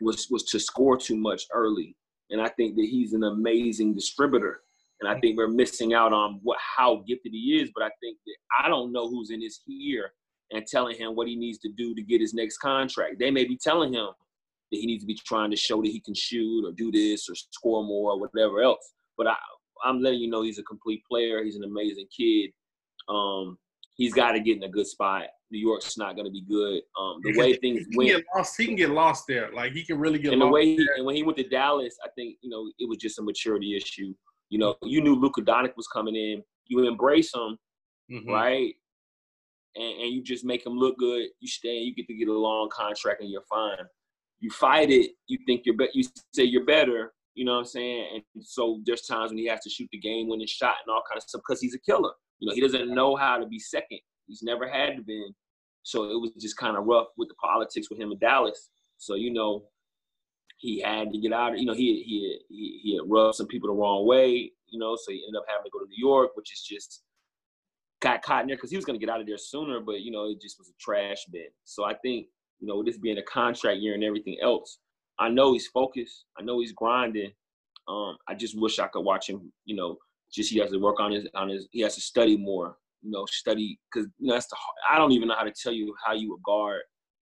was 0.00 0.28
was 0.30 0.44
to 0.44 0.58
score 0.58 0.96
too 0.96 1.16
much 1.16 1.44
early, 1.52 1.96
and 2.30 2.40
I 2.40 2.48
think 2.48 2.76
that 2.76 2.86
he's 2.90 3.12
an 3.12 3.24
amazing 3.24 3.94
distributor. 3.94 4.60
And 5.00 5.10
I 5.10 5.20
think 5.20 5.36
we're 5.36 5.48
missing 5.48 5.92
out 5.92 6.14
on 6.14 6.40
what 6.42 6.58
how 6.76 7.02
gifted 7.06 7.32
he 7.32 7.60
is. 7.60 7.70
But 7.74 7.84
I 7.84 7.90
think 8.00 8.18
that 8.26 8.36
I 8.64 8.68
don't 8.68 8.92
know 8.92 9.08
who's 9.08 9.30
in 9.30 9.42
his 9.42 9.60
ear 9.68 10.10
and 10.52 10.66
telling 10.66 10.96
him 10.96 11.14
what 11.14 11.28
he 11.28 11.36
needs 11.36 11.58
to 11.58 11.70
do 11.76 11.94
to 11.94 12.02
get 12.02 12.20
his 12.20 12.32
next 12.32 12.58
contract. 12.58 13.18
They 13.18 13.30
may 13.30 13.44
be 13.44 13.58
telling 13.62 13.92
him 13.92 14.08
that 14.72 14.78
he 14.78 14.86
needs 14.86 15.02
to 15.02 15.06
be 15.06 15.18
trying 15.26 15.50
to 15.50 15.56
show 15.56 15.82
that 15.82 15.88
he 15.88 16.00
can 16.00 16.14
shoot 16.14 16.64
or 16.66 16.72
do 16.72 16.90
this 16.90 17.28
or 17.28 17.34
score 17.34 17.84
more 17.84 18.12
or 18.12 18.20
whatever 18.20 18.62
else. 18.62 18.94
But 19.18 19.26
I, 19.26 19.36
I'm 19.84 20.00
letting 20.00 20.20
you 20.20 20.30
know 20.30 20.42
he's 20.42 20.58
a 20.58 20.64
complete 20.64 21.02
player. 21.10 21.44
He's 21.44 21.56
an 21.56 21.64
amazing 21.64 22.06
kid. 22.16 22.50
Um, 23.08 23.58
he's 23.96 24.14
got 24.14 24.32
to 24.32 24.40
get 24.40 24.56
in 24.56 24.62
a 24.62 24.68
good 24.68 24.86
spot. 24.86 25.24
New 25.50 25.60
York's 25.60 25.96
not 25.96 26.14
going 26.16 26.26
to 26.26 26.32
be 26.32 26.42
good. 26.42 26.82
Um, 27.00 27.20
the 27.22 27.38
way 27.38 27.54
things 27.54 27.86
he 27.90 27.96
went, 27.96 28.24
lost, 28.34 28.56
he 28.56 28.66
can 28.66 28.76
get 28.76 28.90
lost 28.90 29.24
there. 29.28 29.50
Like 29.52 29.72
he 29.72 29.84
can 29.84 29.98
really 29.98 30.18
get 30.18 30.32
and 30.32 30.40
lost. 30.40 30.48
the 30.48 30.52
way 30.52 30.64
he, 30.64 30.88
and 30.96 31.06
when 31.06 31.14
he 31.14 31.22
went 31.22 31.38
to 31.38 31.48
Dallas, 31.48 31.96
I 32.04 32.08
think 32.16 32.36
you 32.42 32.50
know 32.50 32.70
it 32.78 32.88
was 32.88 32.98
just 32.98 33.18
a 33.18 33.22
maturity 33.22 33.76
issue. 33.76 34.14
You 34.50 34.58
know, 34.58 34.76
you 34.82 35.00
knew 35.00 35.14
Luka 35.14 35.42
Doncic 35.42 35.76
was 35.76 35.88
coming 35.88 36.14
in. 36.14 36.42
You 36.66 36.86
embrace 36.86 37.34
him, 37.34 37.58
mm-hmm. 38.10 38.30
right? 38.30 38.74
And, 39.76 40.00
and 40.00 40.12
you 40.12 40.22
just 40.22 40.44
make 40.44 40.64
him 40.64 40.74
look 40.74 40.98
good. 40.98 41.28
You 41.40 41.48
stay. 41.48 41.78
You 41.78 41.94
get 41.94 42.06
to 42.08 42.14
get 42.14 42.28
a 42.28 42.32
long 42.32 42.68
contract, 42.72 43.20
and 43.20 43.30
you're 43.30 43.42
fine. 43.48 43.78
You 44.40 44.50
fight 44.50 44.90
it. 44.90 45.12
You 45.28 45.38
think 45.46 45.62
you're 45.64 45.76
better. 45.76 45.90
You 45.94 46.04
say 46.34 46.44
you're 46.44 46.64
better. 46.64 47.12
You 47.34 47.44
know 47.44 47.52
what 47.52 47.58
I'm 47.60 47.64
saying? 47.66 48.06
And 48.14 48.44
so 48.44 48.80
there's 48.84 49.02
times 49.02 49.30
when 49.30 49.38
he 49.38 49.46
has 49.46 49.60
to 49.60 49.70
shoot 49.70 49.88
the 49.92 49.98
game-winning 49.98 50.46
shot 50.46 50.76
and 50.84 50.92
all 50.92 51.02
kind 51.06 51.18
of 51.18 51.22
stuff 51.22 51.42
because 51.46 51.60
he's 51.60 51.74
a 51.74 51.78
killer. 51.78 52.12
You 52.38 52.48
know, 52.48 52.54
he 52.54 52.60
doesn't 52.60 52.94
know 52.94 53.16
how 53.16 53.38
to 53.38 53.46
be 53.46 53.58
second. 53.58 54.00
He's 54.26 54.42
never 54.42 54.68
had 54.68 54.96
to 54.96 55.02
be. 55.02 55.30
So 55.82 56.04
it 56.04 56.20
was 56.20 56.32
just 56.40 56.56
kind 56.56 56.76
of 56.76 56.84
rough 56.84 57.08
with 57.16 57.28
the 57.28 57.34
politics 57.34 57.88
with 57.90 58.00
him 58.00 58.12
in 58.12 58.18
Dallas. 58.18 58.70
So 58.98 59.14
you 59.14 59.32
know, 59.32 59.64
he 60.58 60.80
had 60.80 61.12
to 61.12 61.18
get 61.18 61.32
out. 61.32 61.58
You 61.58 61.66
know, 61.66 61.74
he 61.74 62.02
he 62.02 62.40
he 62.48 62.80
he 62.82 62.96
had 62.96 63.10
rubbed 63.10 63.36
some 63.36 63.46
people 63.46 63.68
the 63.68 63.74
wrong 63.74 64.06
way. 64.06 64.52
You 64.68 64.78
know, 64.78 64.96
so 64.96 65.12
he 65.12 65.24
ended 65.26 65.38
up 65.38 65.46
having 65.48 65.64
to 65.64 65.70
go 65.72 65.78
to 65.78 65.88
New 65.88 66.08
York, 66.08 66.30
which 66.34 66.52
is 66.52 66.62
just 66.62 67.02
got 68.00 68.22
caught 68.22 68.42
in 68.42 68.48
there 68.48 68.56
because 68.56 68.70
he 68.70 68.76
was 68.76 68.84
going 68.84 68.98
to 68.98 69.04
get 69.04 69.12
out 69.12 69.20
of 69.20 69.26
there 69.26 69.38
sooner, 69.38 69.80
but 69.80 70.00
you 70.00 70.10
know, 70.10 70.28
it 70.28 70.40
just 70.40 70.58
was 70.58 70.68
a 70.68 70.72
trash 70.78 71.24
bin. 71.32 71.46
So 71.64 71.84
I 71.84 71.94
think 71.94 72.26
you 72.60 72.66
know, 72.66 72.82
this 72.82 72.98
being 72.98 73.18
a 73.18 73.22
contract 73.22 73.80
year 73.80 73.94
and 73.94 74.04
everything 74.04 74.38
else, 74.42 74.78
I 75.18 75.28
know 75.28 75.52
he's 75.52 75.66
focused. 75.68 76.24
I 76.38 76.42
know 76.42 76.60
he's 76.60 76.72
grinding. 76.72 77.32
Um, 77.88 78.16
I 78.28 78.34
just 78.34 78.58
wish 78.58 78.78
I 78.78 78.88
could 78.88 79.02
watch 79.04 79.28
him, 79.28 79.52
you 79.64 79.76
know, 79.76 79.96
just 80.36 80.50
he 80.52 80.58
has 80.58 80.70
to 80.70 80.78
work 80.78 81.00
on 81.00 81.10
his 81.10 81.26
on 81.34 81.48
his 81.48 81.66
he 81.70 81.80
has 81.80 81.94
to 81.94 82.00
study 82.00 82.36
more 82.36 82.76
you 83.02 83.10
know 83.10 83.24
study 83.30 83.78
because 83.90 84.08
you 84.18 84.28
know 84.28 84.34
that's 84.34 84.48
the 84.48 84.56
i 84.90 84.98
don't 84.98 85.12
even 85.12 85.28
know 85.28 85.34
how 85.34 85.44
to 85.44 85.52
tell 85.62 85.72
you 85.72 85.94
how 86.04 86.12
you 86.12 86.30
would 86.30 86.42
guard 86.42 86.80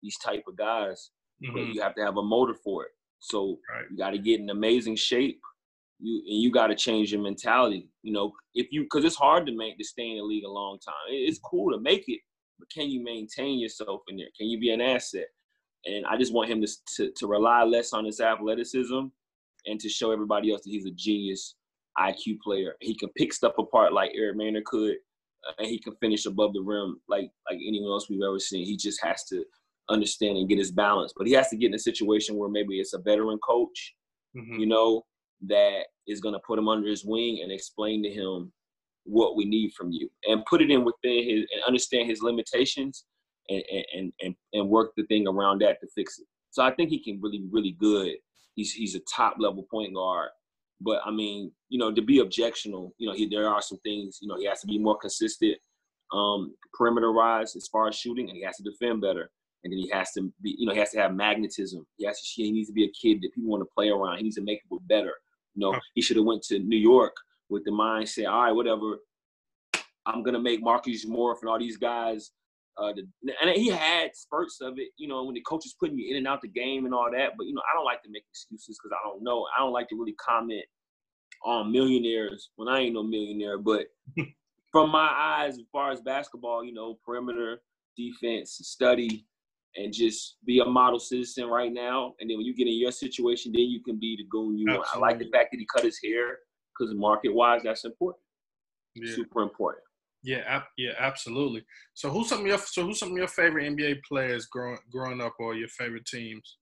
these 0.02 0.18
type 0.18 0.42
of 0.48 0.56
guys 0.56 1.10
mm-hmm. 1.42 1.54
but 1.54 1.66
you 1.74 1.80
have 1.80 1.94
to 1.94 2.04
have 2.04 2.16
a 2.16 2.22
motor 2.22 2.54
for 2.54 2.84
it 2.84 2.90
so 3.20 3.58
right. 3.72 3.84
you 3.90 3.96
got 3.96 4.10
to 4.10 4.18
get 4.18 4.40
in 4.40 4.50
amazing 4.50 4.96
shape 4.96 5.40
you 6.00 6.22
and 6.28 6.42
you 6.42 6.50
got 6.50 6.68
to 6.68 6.74
change 6.74 7.12
your 7.12 7.22
mentality 7.22 7.88
you 8.02 8.12
know 8.12 8.32
if 8.54 8.68
you 8.70 8.82
because 8.82 9.04
it's 9.04 9.16
hard 9.16 9.46
to 9.46 9.56
make 9.56 9.76
to 9.78 9.84
stay 9.84 10.10
in 10.10 10.18
the 10.18 10.22
league 10.22 10.44
a 10.44 10.50
long 10.50 10.78
time 10.84 10.94
it's 11.08 11.38
cool 11.38 11.72
to 11.72 11.80
make 11.80 12.04
it 12.08 12.20
but 12.58 12.70
can 12.70 12.88
you 12.88 13.02
maintain 13.02 13.58
yourself 13.58 14.00
in 14.08 14.16
there 14.16 14.28
can 14.36 14.48
you 14.48 14.58
be 14.58 14.70
an 14.70 14.80
asset 14.80 15.26
and 15.86 16.06
i 16.06 16.16
just 16.16 16.32
want 16.32 16.50
him 16.50 16.60
to, 16.60 16.68
to, 16.96 17.12
to 17.16 17.26
rely 17.26 17.64
less 17.64 17.92
on 17.92 18.04
his 18.04 18.20
athleticism 18.20 19.06
and 19.66 19.80
to 19.80 19.88
show 19.88 20.12
everybody 20.12 20.52
else 20.52 20.62
that 20.62 20.70
he's 20.70 20.86
a 20.86 20.90
genius 20.92 21.56
IQ 21.98 22.38
player. 22.44 22.74
He 22.80 22.94
can 22.94 23.08
pick 23.16 23.32
stuff 23.32 23.54
apart 23.58 23.92
like 23.92 24.12
Eric 24.14 24.36
Maynor 24.36 24.64
could, 24.64 24.96
uh, 25.48 25.52
and 25.58 25.66
he 25.66 25.78
can 25.78 25.94
finish 25.96 26.26
above 26.26 26.52
the 26.52 26.60
rim 26.62 27.00
like 27.08 27.30
like 27.50 27.58
anyone 27.66 27.90
else 27.90 28.08
we've 28.08 28.22
ever 28.22 28.38
seen. 28.38 28.64
He 28.66 28.76
just 28.76 29.02
has 29.04 29.24
to 29.24 29.44
understand 29.90 30.36
and 30.36 30.48
get 30.48 30.58
his 30.58 30.70
balance. 30.70 31.12
But 31.16 31.26
he 31.26 31.32
has 31.34 31.48
to 31.48 31.56
get 31.56 31.68
in 31.68 31.74
a 31.74 31.78
situation 31.78 32.36
where 32.36 32.50
maybe 32.50 32.78
it's 32.78 32.92
a 32.94 32.98
veteran 32.98 33.38
coach, 33.38 33.94
Mhm. 34.36 34.60
you 34.60 34.66
know, 34.66 35.04
that 35.42 35.84
is 36.06 36.20
going 36.20 36.34
to 36.34 36.40
put 36.46 36.58
him 36.58 36.68
under 36.68 36.88
his 36.88 37.04
wing 37.04 37.40
and 37.42 37.50
explain 37.52 38.02
to 38.02 38.10
him 38.10 38.52
what 39.04 39.36
we 39.36 39.44
need 39.46 39.72
from 39.72 39.90
you 39.90 40.10
and 40.28 40.44
put 40.44 40.60
it 40.60 40.70
in 40.70 40.84
within 40.84 41.24
his 41.24 41.46
and 41.52 41.62
understand 41.66 42.08
his 42.10 42.20
limitations 42.22 43.04
and 43.48 43.62
and 43.94 44.12
and 44.20 44.34
and 44.52 44.68
work 44.68 44.92
the 44.96 45.04
thing 45.06 45.26
around 45.26 45.60
that 45.62 45.80
to 45.80 45.86
fix 45.94 46.18
it. 46.18 46.26
So 46.50 46.62
I 46.62 46.70
think 46.72 46.90
he 46.90 47.02
can 47.02 47.20
really 47.22 47.42
really 47.50 47.72
good. 47.72 48.16
He's 48.54 48.72
he's 48.72 48.94
a 48.94 49.00
top 49.16 49.36
level 49.38 49.66
point 49.70 49.94
guard. 49.94 50.30
But 50.80 51.00
I 51.04 51.10
mean, 51.10 51.50
you 51.68 51.78
know, 51.78 51.92
to 51.92 52.02
be 52.02 52.20
objectional, 52.20 52.92
you 52.98 53.08
know, 53.08 53.14
he, 53.14 53.26
there 53.26 53.48
are 53.48 53.62
some 53.62 53.78
things. 53.78 54.18
You 54.20 54.28
know, 54.28 54.36
he 54.36 54.46
has 54.46 54.60
to 54.60 54.66
be 54.66 54.78
more 54.78 54.96
consistent, 54.96 55.56
um, 56.12 56.54
perimeter 56.72 57.12
wise 57.12 57.56
as 57.56 57.68
far 57.68 57.88
as 57.88 57.96
shooting, 57.96 58.28
and 58.28 58.36
he 58.36 58.44
has 58.44 58.56
to 58.56 58.62
defend 58.62 59.00
better. 59.00 59.30
And 59.64 59.72
then 59.72 59.78
he 59.78 59.88
has 59.90 60.12
to 60.12 60.32
be, 60.40 60.54
you 60.56 60.66
know, 60.66 60.72
he 60.72 60.78
has 60.78 60.92
to 60.92 61.00
have 61.00 61.14
magnetism. 61.14 61.84
He 61.96 62.06
has 62.06 62.20
to, 62.20 62.42
he 62.42 62.52
needs 62.52 62.68
to 62.68 62.72
be 62.72 62.84
a 62.84 62.92
kid 62.92 63.20
that 63.22 63.34
people 63.34 63.50
want 63.50 63.62
to 63.62 63.74
play 63.74 63.88
around. 63.88 64.18
He 64.18 64.22
needs 64.22 64.36
to 64.36 64.42
make 64.42 64.62
people 64.62 64.80
better. 64.86 65.12
You 65.54 65.60
know, 65.60 65.80
he 65.94 66.00
should 66.00 66.16
have 66.16 66.26
went 66.26 66.42
to 66.44 66.60
New 66.60 66.76
York 66.78 67.14
with 67.48 67.64
the 67.64 67.72
mindset, 67.72 68.30
all 68.30 68.42
right, 68.44 68.52
whatever. 68.52 68.98
I'm 70.06 70.22
gonna 70.22 70.38
make 70.40 70.62
Marcus 70.62 71.06
Morris 71.06 71.40
and 71.42 71.50
all 71.50 71.58
these 71.58 71.76
guys. 71.76 72.30
Uh, 72.80 72.92
the, 72.92 73.32
and 73.42 73.50
he 73.56 73.68
had 73.68 74.14
spurts 74.14 74.60
of 74.60 74.74
it, 74.78 74.90
you 74.96 75.08
know, 75.08 75.24
when 75.24 75.34
the 75.34 75.40
coach 75.40 75.66
is 75.66 75.74
putting 75.80 75.98
you 75.98 76.10
in 76.10 76.16
and 76.16 76.28
out 76.28 76.40
the 76.40 76.48
game 76.48 76.84
and 76.84 76.94
all 76.94 77.08
that. 77.10 77.32
But 77.36 77.46
you 77.46 77.54
know, 77.54 77.62
I 77.70 77.74
don't 77.74 77.84
like 77.84 78.02
to 78.04 78.10
make 78.10 78.24
excuses 78.30 78.78
because 78.80 78.96
I 78.96 79.08
don't 79.08 79.22
know. 79.22 79.46
I 79.56 79.60
don't 79.60 79.72
like 79.72 79.88
to 79.88 79.96
really 79.96 80.14
comment 80.14 80.64
on 81.44 81.72
millionaires 81.72 82.50
when 82.56 82.68
I 82.68 82.80
ain't 82.80 82.94
no 82.94 83.02
millionaire. 83.02 83.58
But 83.58 83.86
from 84.72 84.90
my 84.90 85.08
eyes, 85.08 85.58
as 85.58 85.64
far 85.72 85.90
as 85.90 86.00
basketball, 86.00 86.64
you 86.64 86.72
know, 86.72 86.98
perimeter 87.04 87.60
defense, 87.96 88.58
study, 88.62 89.26
and 89.76 89.92
just 89.92 90.36
be 90.46 90.60
a 90.60 90.64
model 90.64 90.98
citizen 90.98 91.46
right 91.46 91.72
now. 91.72 92.14
And 92.20 92.30
then 92.30 92.36
when 92.36 92.46
you 92.46 92.54
get 92.54 92.66
in 92.66 92.78
your 92.78 92.92
situation, 92.92 93.52
then 93.52 93.62
you 93.62 93.82
can 93.82 93.98
be 93.98 94.16
the 94.16 94.24
goon 94.30 94.56
you 94.56 94.72
want. 94.72 94.86
I 94.94 94.98
like 94.98 95.18
the 95.18 95.28
fact 95.32 95.50
that 95.52 95.58
he 95.58 95.66
cut 95.74 95.84
his 95.84 95.98
hair 96.02 96.38
because 96.78 96.94
market 96.94 97.34
wise, 97.34 97.62
that's 97.64 97.84
important. 97.84 98.22
Yeah. 98.94 99.14
Super 99.14 99.42
important. 99.42 99.84
Yeah, 100.22 100.42
ab- 100.46 100.62
yeah, 100.76 100.92
absolutely. 100.98 101.64
So 101.94 102.10
who's 102.10 102.28
some 102.28 102.40
of 102.40 102.46
your 102.46 102.58
so 102.58 102.84
who's 102.84 102.98
some 102.98 103.12
of 103.12 103.16
your 103.16 103.28
favorite 103.28 103.72
NBA 103.72 104.00
players 104.08 104.46
growing 104.46 104.78
growing 104.90 105.20
up 105.20 105.34
or 105.38 105.54
your 105.54 105.68
favorite 105.68 106.06
teams? 106.06 106.58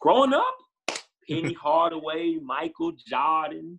Growing 0.00 0.34
up, 0.34 0.56
Penny 1.28 1.54
Hardaway, 1.54 2.36
Michael 2.42 2.92
Jordan, 3.08 3.78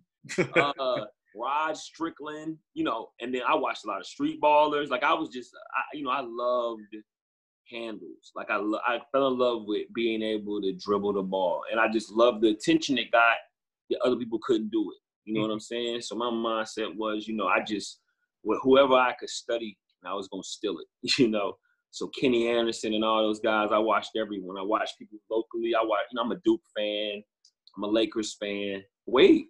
uh, 0.54 0.72
Rod 1.36 1.76
Strickland, 1.76 2.56
you 2.74 2.82
know, 2.84 3.08
and 3.20 3.32
then 3.32 3.42
I 3.48 3.54
watched 3.54 3.84
a 3.84 3.88
lot 3.88 4.00
of 4.00 4.06
street 4.06 4.40
ballers. 4.40 4.88
Like 4.88 5.04
I 5.04 5.14
was 5.14 5.28
just, 5.28 5.50
I, 5.54 5.96
you 5.96 6.02
know, 6.02 6.10
I 6.10 6.22
loved 6.22 6.82
handles. 7.70 8.32
Like 8.34 8.50
I, 8.50 8.56
lo- 8.56 8.80
I 8.86 8.98
fell 9.12 9.28
in 9.28 9.38
love 9.38 9.62
with 9.66 9.86
being 9.94 10.22
able 10.22 10.60
to 10.62 10.72
dribble 10.74 11.12
the 11.12 11.22
ball, 11.22 11.62
and 11.70 11.78
I 11.78 11.88
just 11.88 12.10
loved 12.10 12.42
the 12.42 12.50
attention 12.50 12.98
it 12.98 13.12
got 13.12 13.36
that 13.90 14.00
other 14.00 14.16
people 14.16 14.40
couldn't 14.42 14.70
do 14.70 14.90
it. 14.90 14.98
You 15.24 15.34
know 15.34 15.42
what 15.42 15.50
I'm 15.50 15.60
saying? 15.60 16.02
So 16.02 16.14
my 16.16 16.30
mindset 16.30 16.94
was, 16.96 17.26
you 17.26 17.34
know, 17.36 17.48
I 17.48 17.60
just, 17.60 18.00
with 18.46 18.58
whoever 18.62 18.94
I 18.94 19.12
could 19.20 19.28
study, 19.28 19.76
I 20.06 20.14
was 20.14 20.28
gonna 20.28 20.42
steal 20.42 20.76
it. 20.78 20.86
You 21.18 21.28
know. 21.28 21.56
So 21.90 22.08
Kenny 22.18 22.48
Anderson 22.48 22.92
and 22.94 23.02
all 23.04 23.22
those 23.22 23.40
guys, 23.40 23.68
I 23.72 23.78
watched 23.78 24.12
everyone. 24.16 24.58
I 24.58 24.62
watched 24.62 24.98
people 24.98 25.18
locally. 25.30 25.74
I 25.74 25.82
watched, 25.82 26.08
you 26.12 26.16
know, 26.16 26.22
I'm 26.22 26.32
a 26.32 26.36
Duke 26.44 26.60
fan. 26.76 27.22
I'm 27.76 27.84
a 27.84 27.86
Lakers 27.86 28.36
fan. 28.38 28.82
Wait, 29.06 29.46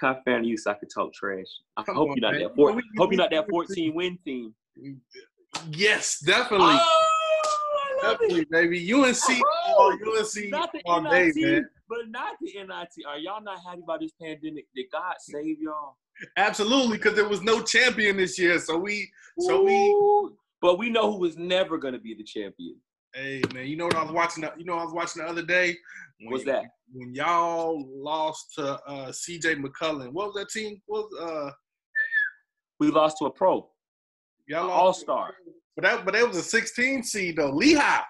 kind 0.00 0.16
of 0.16 0.22
fan 0.24 0.40
of 0.40 0.44
you 0.46 0.56
so 0.56 0.70
I 0.70 0.74
could 0.74 0.88
talk 0.94 1.12
trash. 1.12 1.44
I 1.76 1.82
Come 1.82 1.96
hope 1.96 2.10
on, 2.10 2.16
you're 2.16 2.22
not 2.22 2.32
man. 2.38 2.42
that. 2.48 2.56
Four, 2.56 2.72
hope 2.98 3.10
you're 3.12 3.18
not 3.18 3.30
that 3.32 3.50
14 3.50 3.94
win 3.94 4.18
team. 4.24 4.54
yes, 5.70 6.20
definitely, 6.20 6.68
Oh, 6.70 7.06
I 8.02 8.06
love 8.06 8.18
definitely, 8.18 8.40
it. 8.42 8.50
baby. 8.50 8.92
UNC, 8.94 9.42
Oh, 9.66 9.96
UNC 10.16 10.50
Not 10.50 10.72
the 10.72 10.80
all 10.86 11.02
day, 11.02 11.26
NIT, 11.34 11.36
man. 11.36 11.68
but 11.88 12.08
not 12.08 12.36
the 12.40 12.52
NIT. 12.54 13.06
Are 13.06 13.18
y'all 13.18 13.42
not 13.42 13.58
happy 13.66 13.80
about 13.84 14.00
this 14.00 14.12
pandemic? 14.20 14.66
Did 14.74 14.86
God 14.92 15.14
save 15.18 15.60
y'all? 15.60 15.96
Absolutely, 16.36 16.96
because 16.98 17.14
there 17.14 17.28
was 17.28 17.42
no 17.42 17.62
champion 17.62 18.16
this 18.16 18.38
year. 18.38 18.58
So 18.58 18.76
we, 18.78 19.10
so 19.38 19.62
we, 19.62 20.30
But 20.60 20.78
we 20.78 20.90
know 20.90 21.12
who 21.12 21.18
was 21.18 21.36
never 21.36 21.78
going 21.78 21.94
to 21.94 22.00
be 22.00 22.14
the 22.14 22.24
champion. 22.24 22.76
hey 23.14 23.42
man, 23.54 23.66
you 23.66 23.76
know 23.76 23.86
what 23.86 23.96
I 23.96 24.02
was 24.02 24.12
watching? 24.12 24.42
The, 24.42 24.52
you 24.58 24.64
know 24.64 24.76
what 24.76 24.82
I 24.82 24.84
was 24.84 24.94
watching 24.94 25.22
the 25.22 25.28
other 25.28 25.42
day. 25.42 25.76
When, 26.20 26.32
What's 26.32 26.44
that? 26.44 26.64
When 26.92 27.14
y'all 27.14 27.84
lost 27.88 28.52
to 28.56 28.78
uh, 28.86 29.12
C.J. 29.12 29.56
McCollum, 29.56 30.12
what 30.12 30.28
was 30.28 30.34
that 30.36 30.48
team? 30.50 30.80
What 30.86 31.06
was 31.10 31.20
uh, 31.22 31.50
We 32.78 32.88
lost 32.90 33.16
to 33.18 33.26
a 33.26 33.30
pro, 33.30 33.68
y'all 34.46 34.66
lost? 34.68 34.80
all 34.82 34.92
star. 34.92 35.34
But 35.76 35.84
that, 35.84 36.04
but 36.04 36.14
that 36.14 36.26
was 36.28 36.36
a 36.36 36.42
16 36.42 37.04
seed 37.04 37.36
though. 37.36 37.50
Lehigh. 37.50 38.02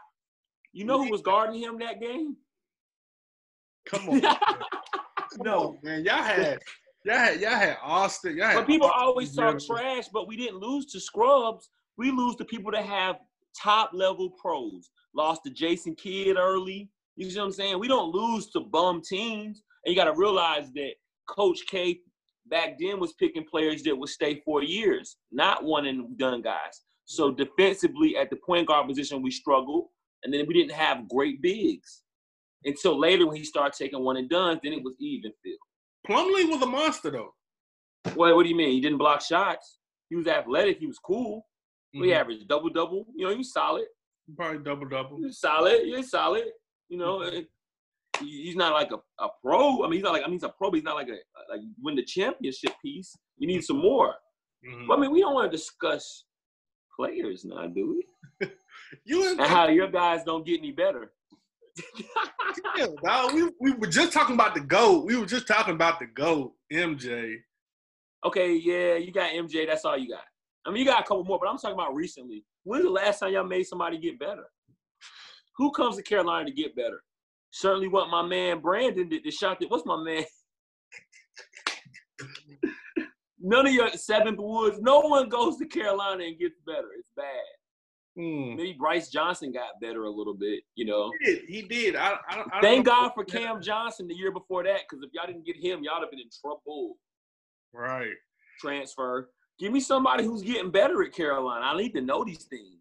You 0.72 0.84
know 0.84 1.02
who 1.02 1.10
was 1.10 1.20
guarding 1.22 1.60
him 1.60 1.78
that 1.80 2.00
game? 2.00 2.36
Come 3.86 4.08
on. 4.08 4.20
Come 4.20 4.36
no. 5.44 5.58
on, 5.60 5.78
man. 5.82 6.04
Y'all 6.04 6.22
had, 6.22 6.58
had, 7.08 7.40
y'all 7.40 7.50
had 7.50 7.76
Austin. 7.82 8.36
Y'all 8.36 8.48
had 8.48 8.56
But 8.56 8.66
people 8.66 8.88
Austin 8.88 9.02
always 9.06 9.34
talk 9.34 9.58
trash, 9.58 10.08
but 10.12 10.28
we 10.28 10.36
didn't 10.36 10.58
lose 10.58 10.86
to 10.92 11.00
scrubs. 11.00 11.70
We 11.96 12.10
lose 12.10 12.36
to 12.36 12.44
people 12.44 12.72
that 12.72 12.84
have 12.84 13.16
top 13.60 13.90
level 13.92 14.30
pros. 14.30 14.90
Lost 15.14 15.42
to 15.44 15.50
Jason 15.50 15.94
Kidd 15.94 16.36
early. 16.36 16.88
You 17.16 17.30
see 17.30 17.38
what 17.38 17.46
I'm 17.46 17.52
saying? 17.52 17.78
We 17.78 17.88
don't 17.88 18.14
lose 18.14 18.50
to 18.50 18.60
bum 18.60 19.02
teams. 19.02 19.62
And 19.84 19.94
you 19.94 20.00
got 20.00 20.12
to 20.12 20.18
realize 20.18 20.72
that 20.72 20.92
Coach 21.28 21.60
K 21.68 22.00
back 22.46 22.76
then 22.78 23.00
was 23.00 23.12
picking 23.14 23.44
players 23.44 23.82
that 23.84 23.96
would 23.96 24.08
stay 24.08 24.40
four 24.44 24.62
years, 24.62 25.16
not 25.30 25.64
one 25.64 25.86
and 25.86 26.16
done 26.18 26.42
guys. 26.42 26.82
So 27.04 27.30
defensively 27.30 28.16
at 28.16 28.30
the 28.30 28.36
point 28.36 28.68
guard 28.68 28.86
position, 28.88 29.22
we 29.22 29.30
struggled. 29.30 29.88
And 30.22 30.32
then 30.32 30.46
we 30.46 30.54
didn't 30.54 30.72
have 30.72 31.08
great 31.08 31.40
bigs. 31.40 32.02
Until 32.64 32.98
later 32.98 33.26
when 33.26 33.36
he 33.36 33.44
started 33.44 33.76
taking 33.76 34.04
one 34.04 34.18
and 34.18 34.28
done, 34.28 34.60
then 34.62 34.74
it 34.74 34.84
was 34.84 34.94
even 35.00 35.32
field. 35.42 35.58
Plumlee 36.08 36.48
was 36.48 36.62
a 36.62 36.66
monster 36.66 37.10
though. 37.10 37.34
What, 38.14 38.34
what 38.34 38.42
do 38.44 38.48
you 38.48 38.56
mean? 38.56 38.70
He 38.70 38.80
didn't 38.80 38.98
block 38.98 39.20
shots. 39.22 39.78
He 40.08 40.16
was 40.16 40.26
athletic. 40.26 40.78
He 40.78 40.86
was 40.86 40.98
cool. 40.98 41.46
We 41.94 42.08
Mhm. 42.08 42.16
averaged 42.16 42.48
double 42.48 42.70
double. 42.70 43.06
You 43.14 43.26
know, 43.26 43.30
he 43.32 43.38
was 43.38 43.52
solid. 43.52 43.86
Probably 44.36 44.58
double 44.62 44.86
double. 44.88 45.18
He 45.18 45.24
was 45.26 45.40
solid. 45.40 45.84
He 45.84 45.92
was 45.92 46.10
solid. 46.10 46.44
You 46.88 46.98
know, 46.98 47.20
he- 47.30 47.46
he's 48.20 48.56
not 48.56 48.72
like 48.72 48.90
a, 48.92 48.98
a 49.22 49.28
pro. 49.42 49.82
I 49.82 49.86
mean, 49.88 49.94
he's 49.94 50.02
not 50.02 50.12
like 50.12 50.22
I 50.22 50.26
mean, 50.26 50.34
he's 50.34 50.42
a 50.42 50.48
pro. 50.50 50.70
But 50.70 50.76
he's 50.76 50.84
not 50.84 50.96
like 50.96 51.08
a 51.08 51.18
like 51.50 51.60
win 51.80 51.96
the 51.96 52.04
championship 52.04 52.72
piece. 52.82 53.16
You 53.38 53.46
need 53.46 53.62
some 53.64 53.78
more. 53.78 54.14
Mhm. 54.64 54.86
But 54.88 54.98
I 54.98 55.00
mean, 55.00 55.10
we 55.10 55.20
don't 55.20 55.34
want 55.34 55.50
to 55.50 55.56
discuss 55.56 56.24
players 56.96 57.44
now, 57.44 57.66
do 57.66 57.90
we? 58.40 58.48
You 59.04 59.30
And 59.30 59.40
how 59.40 59.68
your 59.68 59.86
guys 59.88 60.24
don't 60.24 60.44
get 60.44 60.58
any 60.58 60.72
better. 60.72 61.12
Dog, 63.04 63.34
we, 63.34 63.50
we 63.60 63.72
were 63.72 63.86
just 63.86 64.12
talking 64.12 64.34
about 64.34 64.54
the 64.54 64.60
GOAT. 64.60 65.04
We 65.06 65.16
were 65.16 65.26
just 65.26 65.46
talking 65.46 65.74
about 65.74 65.98
the 65.98 66.06
GOAT, 66.06 66.52
MJ. 66.72 67.36
okay, 68.24 68.54
yeah, 68.54 68.94
you 68.96 69.12
got 69.12 69.32
MJ. 69.32 69.66
That's 69.66 69.84
all 69.84 69.98
you 69.98 70.08
got. 70.08 70.24
I 70.66 70.70
mean, 70.70 70.78
you 70.78 70.84
got 70.84 71.00
a 71.00 71.04
couple 71.04 71.24
more, 71.24 71.38
but 71.40 71.48
I'm 71.48 71.58
talking 71.58 71.74
about 71.74 71.94
recently. 71.94 72.44
When's 72.64 72.84
the 72.84 72.90
last 72.90 73.20
time 73.20 73.32
y'all 73.32 73.44
made 73.44 73.64
somebody 73.64 73.98
get 73.98 74.18
better? 74.18 74.44
Who 75.56 75.70
comes 75.72 75.96
to 75.96 76.02
Carolina 76.02 76.46
to 76.46 76.52
get 76.52 76.76
better? 76.76 77.02
Certainly, 77.50 77.88
what 77.88 78.10
my 78.10 78.22
man 78.22 78.60
Brandon 78.60 79.08
did. 79.08 79.24
The 79.24 79.30
shot 79.30 79.58
that 79.60 79.70
what's 79.70 79.86
my 79.86 80.02
man? 80.02 80.24
None 83.40 83.66
of 83.66 83.72
your 83.72 83.90
Seventh 83.92 84.38
Woods. 84.38 84.78
No 84.80 85.00
one 85.00 85.28
goes 85.28 85.56
to 85.56 85.66
Carolina 85.66 86.24
and 86.24 86.38
gets 86.38 86.56
better. 86.66 86.88
It's 86.98 87.08
bad. 87.16 87.24
Hmm. 88.20 88.54
Maybe 88.56 88.74
Brice 88.74 89.08
Johnson 89.08 89.50
got 89.50 89.80
better 89.80 90.04
a 90.04 90.10
little 90.10 90.34
bit. 90.34 90.62
You 90.74 90.84
know. 90.84 91.10
He 91.20 91.24
did. 91.24 91.42
He 91.48 91.62
did. 91.62 91.96
I, 91.96 92.10
I, 92.10 92.16
I 92.28 92.34
don't 92.36 92.60
Thank 92.60 92.86
God 92.86 93.12
for 93.14 93.24
Cam 93.24 93.62
Johnson 93.62 94.08
the 94.08 94.14
year 94.14 94.30
before 94.30 94.62
that, 94.64 94.80
because 94.88 95.02
if 95.02 95.10
y'all 95.14 95.26
didn't 95.26 95.46
get 95.46 95.56
him, 95.56 95.82
y'all 95.82 95.94
would 95.98 96.04
have 96.04 96.10
been 96.10 96.20
in 96.20 96.28
trouble. 96.38 96.98
Right. 97.72 98.12
transfer. 98.60 99.30
Give 99.58 99.72
me 99.72 99.80
somebody 99.80 100.24
who's 100.24 100.42
getting 100.42 100.70
better 100.70 101.02
at 101.02 101.12
Carolina. 101.12 101.64
I 101.64 101.76
need 101.76 101.94
to 101.94 102.02
know 102.02 102.24
these 102.24 102.44
things. 102.44 102.76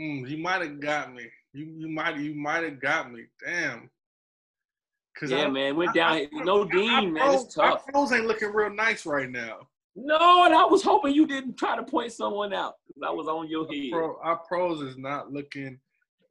Mm, 0.00 0.28
you 0.28 0.36
might 0.38 0.62
have 0.62 0.78
got 0.78 1.12
me. 1.12 1.24
You 1.52 1.66
you 1.76 1.88
might 1.88 2.16
you 2.18 2.34
might 2.34 2.62
have 2.64 2.80
got 2.80 3.12
me. 3.12 3.24
Damn. 3.44 3.90
Cause 5.18 5.30
Yeah, 5.30 5.44
I, 5.44 5.50
man, 5.50 5.76
went 5.76 5.94
down. 5.94 6.12
I- 6.12 6.28
no 6.32 6.64
Dean, 6.64 7.12
man, 7.12 7.34
it's 7.34 7.54
tough. 7.54 7.86
pros 7.86 8.12
ain't 8.12 8.26
looking 8.26 8.52
real 8.52 8.70
nice 8.70 9.06
right 9.06 9.30
now. 9.30 9.68
No, 9.94 10.44
and 10.44 10.54
I 10.54 10.64
was 10.64 10.82
hoping 10.82 11.14
you 11.14 11.26
didn't 11.26 11.56
try 11.58 11.76
to 11.76 11.82
point 11.82 12.12
someone 12.12 12.52
out 12.54 12.74
because 12.86 13.02
I 13.06 13.10
was 13.12 13.28
on 13.28 13.48
your 13.48 13.66
Our, 13.66 13.74
head. 13.74 13.90
pro, 13.92 14.16
our 14.22 14.36
pros 14.38 14.80
is 14.80 14.96
not 14.96 15.30
looking 15.32 15.78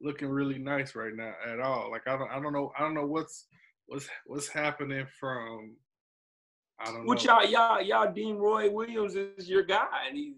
looking 0.00 0.28
really 0.28 0.58
nice 0.58 0.96
right 0.96 1.14
now 1.14 1.32
at 1.46 1.60
all. 1.60 1.88
Like 1.90 2.08
I 2.08 2.16
don't 2.16 2.30
I 2.30 2.40
don't 2.40 2.52
know 2.52 2.72
I 2.76 2.82
don't 2.82 2.94
know 2.94 3.06
what's 3.06 3.46
what's 3.86 4.08
what's 4.26 4.48
happening 4.48 5.06
from 5.20 5.76
I 6.80 6.86
don't 6.86 7.06
Which 7.06 7.26
know. 7.26 7.40
y'all, 7.40 7.48
y'all, 7.50 7.80
y'all, 7.82 8.12
Dean 8.12 8.36
Roy 8.36 8.68
Williams 8.68 9.14
is 9.14 9.48
your 9.48 9.62
guy, 9.62 9.86
and 10.08 10.16
he's 10.18 10.34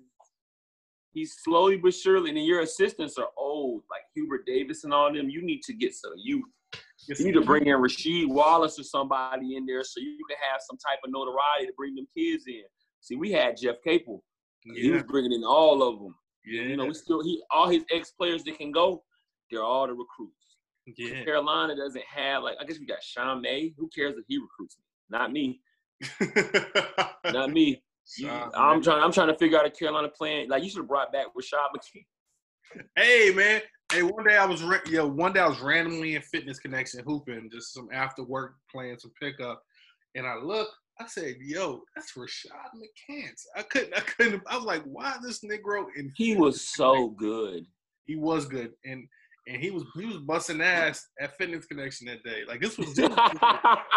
he's 1.13 1.37
slowly 1.43 1.79
but 1.79 1.95
surely. 1.95 2.29
And 2.31 2.37
then 2.37 2.45
your 2.45 2.61
assistants 2.61 3.17
are 3.17 3.29
old, 3.39 3.83
like 3.91 4.03
Hubert 4.15 4.45
Davis 4.45 4.85
and 4.85 4.93
all 4.93 5.11
them. 5.13 5.31
You 5.31 5.41
need 5.43 5.63
to 5.63 5.73
get 5.73 5.95
some 5.95 6.13
youth. 6.19 6.45
You 7.09 7.25
need 7.25 7.33
to 7.35 7.41
bring 7.41 7.67
in 7.67 7.77
Rasheed 7.79 8.29
Wallace 8.29 8.79
or 8.79 8.83
somebody 8.83 9.57
in 9.57 9.65
there 9.65 9.85
so 9.85 10.01
you 10.01 10.19
can 10.29 10.37
have 10.51 10.61
some 10.61 10.77
type 10.77 10.99
of 11.05 11.11
notoriety 11.13 11.67
to 11.67 11.73
bring 11.77 11.95
them 11.95 12.07
kids 12.17 12.45
in. 12.47 12.65
See, 13.05 13.17
we 13.17 13.31
had 13.33 13.57
Jeff 13.57 13.77
Capel. 13.85 14.23
He 14.63 14.91
was 14.91 15.03
bringing 15.03 15.33
in 15.33 15.45
all 15.45 15.83
of 15.83 15.99
them. 16.01 16.15
yeah. 16.47 16.63
You 16.63 16.77
know, 16.79 16.87
we 16.87 16.95
still 16.95 17.23
he 17.23 17.43
all 17.51 17.69
his 17.69 17.85
ex 17.93 18.11
players 18.13 18.43
that 18.45 18.57
can 18.59 18.73
go, 18.73 19.03
they're 19.51 19.63
all 19.63 19.87
the 19.87 19.93
recruits. 19.93 20.57
Yeah. 20.97 21.23
Carolina 21.25 21.77
doesn't 21.77 22.05
have 22.05 22.43
like 22.43 22.57
I 22.61 22.65
guess 22.65 22.79
we 22.79 22.87
got 22.87 23.03
Sean 23.03 23.43
May. 23.43 23.75
Who 23.77 23.89
cares 23.95 24.15
if 24.17 24.25
he 24.27 24.39
recruits 24.39 24.77
me? 24.79 24.85
Not 25.19 25.33
me. 25.33 25.61
Not 27.33 27.51
me. 27.51 27.83
You- 28.19 28.29
I'm 28.31 28.83
trying. 28.83 29.03
I'm 29.03 29.13
trying 29.13 29.29
to 29.29 29.37
figure 29.39 29.59
out 29.59 29.67
a 29.67 29.71
Carolina 29.71 30.09
plan. 30.09 30.49
Like 30.49 30.63
you 30.63 30.69
should 30.71 30.79
have 30.79 30.89
brought 30.89 31.13
back 31.13 31.27
Rashad 31.39 31.69
McCants. 31.75 32.81
Hey 32.97 33.31
man, 33.35 33.61
hey 33.93 34.03
one 34.03 34.25
day 34.27 34.37
I 34.37 34.45
was 34.47 34.63
yo 34.91 35.07
one 35.07 35.33
day 35.33 35.41
I 35.41 35.47
was 35.49 35.61
randomly 35.61 36.17
in 36.17 36.23
Fitness 36.23 36.59
Connection 36.59 37.03
hooping 37.07 37.49
just 37.53 37.73
some 37.73 37.89
after 37.93 38.25
work 38.25 38.57
playing 38.71 38.99
some 38.99 39.13
pickup, 39.21 39.63
and 40.15 40.27
I 40.27 40.37
look, 40.37 40.69
I 41.01 41.07
said, 41.09 41.37
"Yo, 41.41 41.83
that's 41.95 42.13
Rashad 42.13 42.71
McCants." 42.77 43.43
I 43.57 43.63
couldn't, 43.63 43.95
I 43.97 44.01
couldn't. 44.01 44.43
I 44.47 44.57
was 44.57 44.65
like, 44.65 44.83
"Why 44.85 45.17
this 45.23 45.43
Negro?" 45.45 45.87
And 45.97 46.11
He 46.17 46.37
was 46.37 46.61
so 46.61 47.09
good. 47.09 47.65
he 48.07 48.17
was 48.17 48.47
good, 48.47 48.73
and 48.85 49.07
and 49.49 49.61
he 49.63 49.71
was 49.71 49.85
he 49.99 50.07
was 50.07 50.19
busting 50.19 50.61
ass 50.61 51.07
at 51.21 51.37
Fitness 51.37 51.67
Connection 51.67 52.07
that 52.07 52.23
day. 52.23 52.43
Like 52.47 52.61
this 52.61 52.79
was, 52.79 52.95
this 52.95 53.09
was 53.09 53.33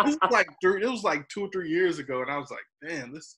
this 0.06 0.18
was 0.22 0.32
like 0.32 0.50
three, 0.62 0.84
it 0.84 0.90
was 0.90 1.04
like 1.04 1.28
two 1.30 1.44
or 1.46 1.50
three 1.54 1.70
years 1.70 2.00
ago, 2.00 2.22
and 2.22 2.32
I 2.32 2.38
was 2.38 2.52
like, 2.52 2.66
"Damn, 2.90 3.14
this." 3.14 3.38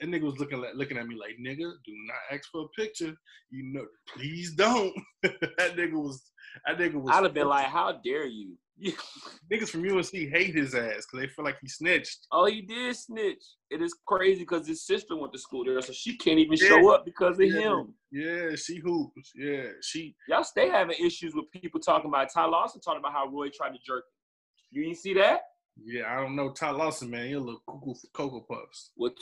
And 0.00 0.12
nigga 0.12 0.22
was 0.22 0.38
looking 0.38 0.62
at 0.64 0.76
looking 0.76 0.96
at 0.98 1.06
me 1.06 1.16
like, 1.16 1.36
"Nigga, 1.40 1.58
do 1.58 1.92
not 2.06 2.34
ask 2.36 2.48
for 2.50 2.62
a 2.62 2.68
picture. 2.80 3.14
You 3.50 3.72
know, 3.72 3.86
please 4.14 4.54
don't." 4.54 4.92
that 5.22 5.76
nigga 5.76 5.92
was 5.92 6.22
that 6.66 6.78
nigga 6.78 6.94
was. 6.94 7.14
I'd 7.14 7.24
have 7.24 7.34
been 7.34 7.48
like, 7.48 7.66
"How 7.66 8.00
dare 8.04 8.26
you?" 8.26 8.56
niggas 9.52 9.68
from 9.70 9.88
UNC 9.88 10.10
hate 10.10 10.54
his 10.54 10.74
ass 10.74 11.04
because 11.06 11.20
they 11.20 11.26
feel 11.28 11.44
like 11.44 11.58
he 11.60 11.68
snitched. 11.68 12.26
oh, 12.32 12.46
he 12.46 12.62
did 12.62 12.94
snitch. 12.96 13.42
It 13.70 13.80
is 13.82 13.94
crazy 14.06 14.40
because 14.40 14.66
his 14.66 14.84
sister 14.86 15.16
went 15.16 15.32
to 15.32 15.38
school 15.38 15.64
there, 15.64 15.80
so 15.82 15.92
she 15.92 16.16
can't 16.16 16.38
even 16.38 16.56
Yeah. 16.60 16.68
show 16.68 16.88
up 16.90 17.04
because 17.04 17.38
of 17.38 17.46
Yeah. 17.46 17.60
him. 17.60 17.94
Yeah, 18.10 18.54
she 18.56 18.78
hoops. 18.78 19.32
Yeah, 19.34 19.68
she. 19.82 20.14
Y'all 20.28 20.44
stay 20.44 20.68
having 20.68 20.96
issues 21.04 21.34
with 21.34 21.50
people 21.50 21.80
talking 21.80 22.08
about 22.08 22.30
Ty 22.32 22.46
Lawson 22.46 22.80
talking 22.80 23.00
about 23.00 23.12
how 23.12 23.26
Roy 23.28 23.48
tried 23.48 23.70
to 23.70 23.78
jerk. 23.84 24.04
him. 24.04 24.12
You 24.70 24.84
didn't 24.84 24.98
see 24.98 25.14
that? 25.14 25.42
Yeah, 25.82 26.12
I 26.12 26.20
don't 26.20 26.36
know 26.36 26.52
Ty 26.52 26.70
Lawson, 26.72 27.08
man. 27.10 27.26
He 27.26 27.32
a 27.32 27.40
little 27.40 27.62
cuckoo 27.66 27.94
for 27.94 28.06
cocoa 28.12 28.40
puffs. 28.40 28.90
Well, 28.96 29.12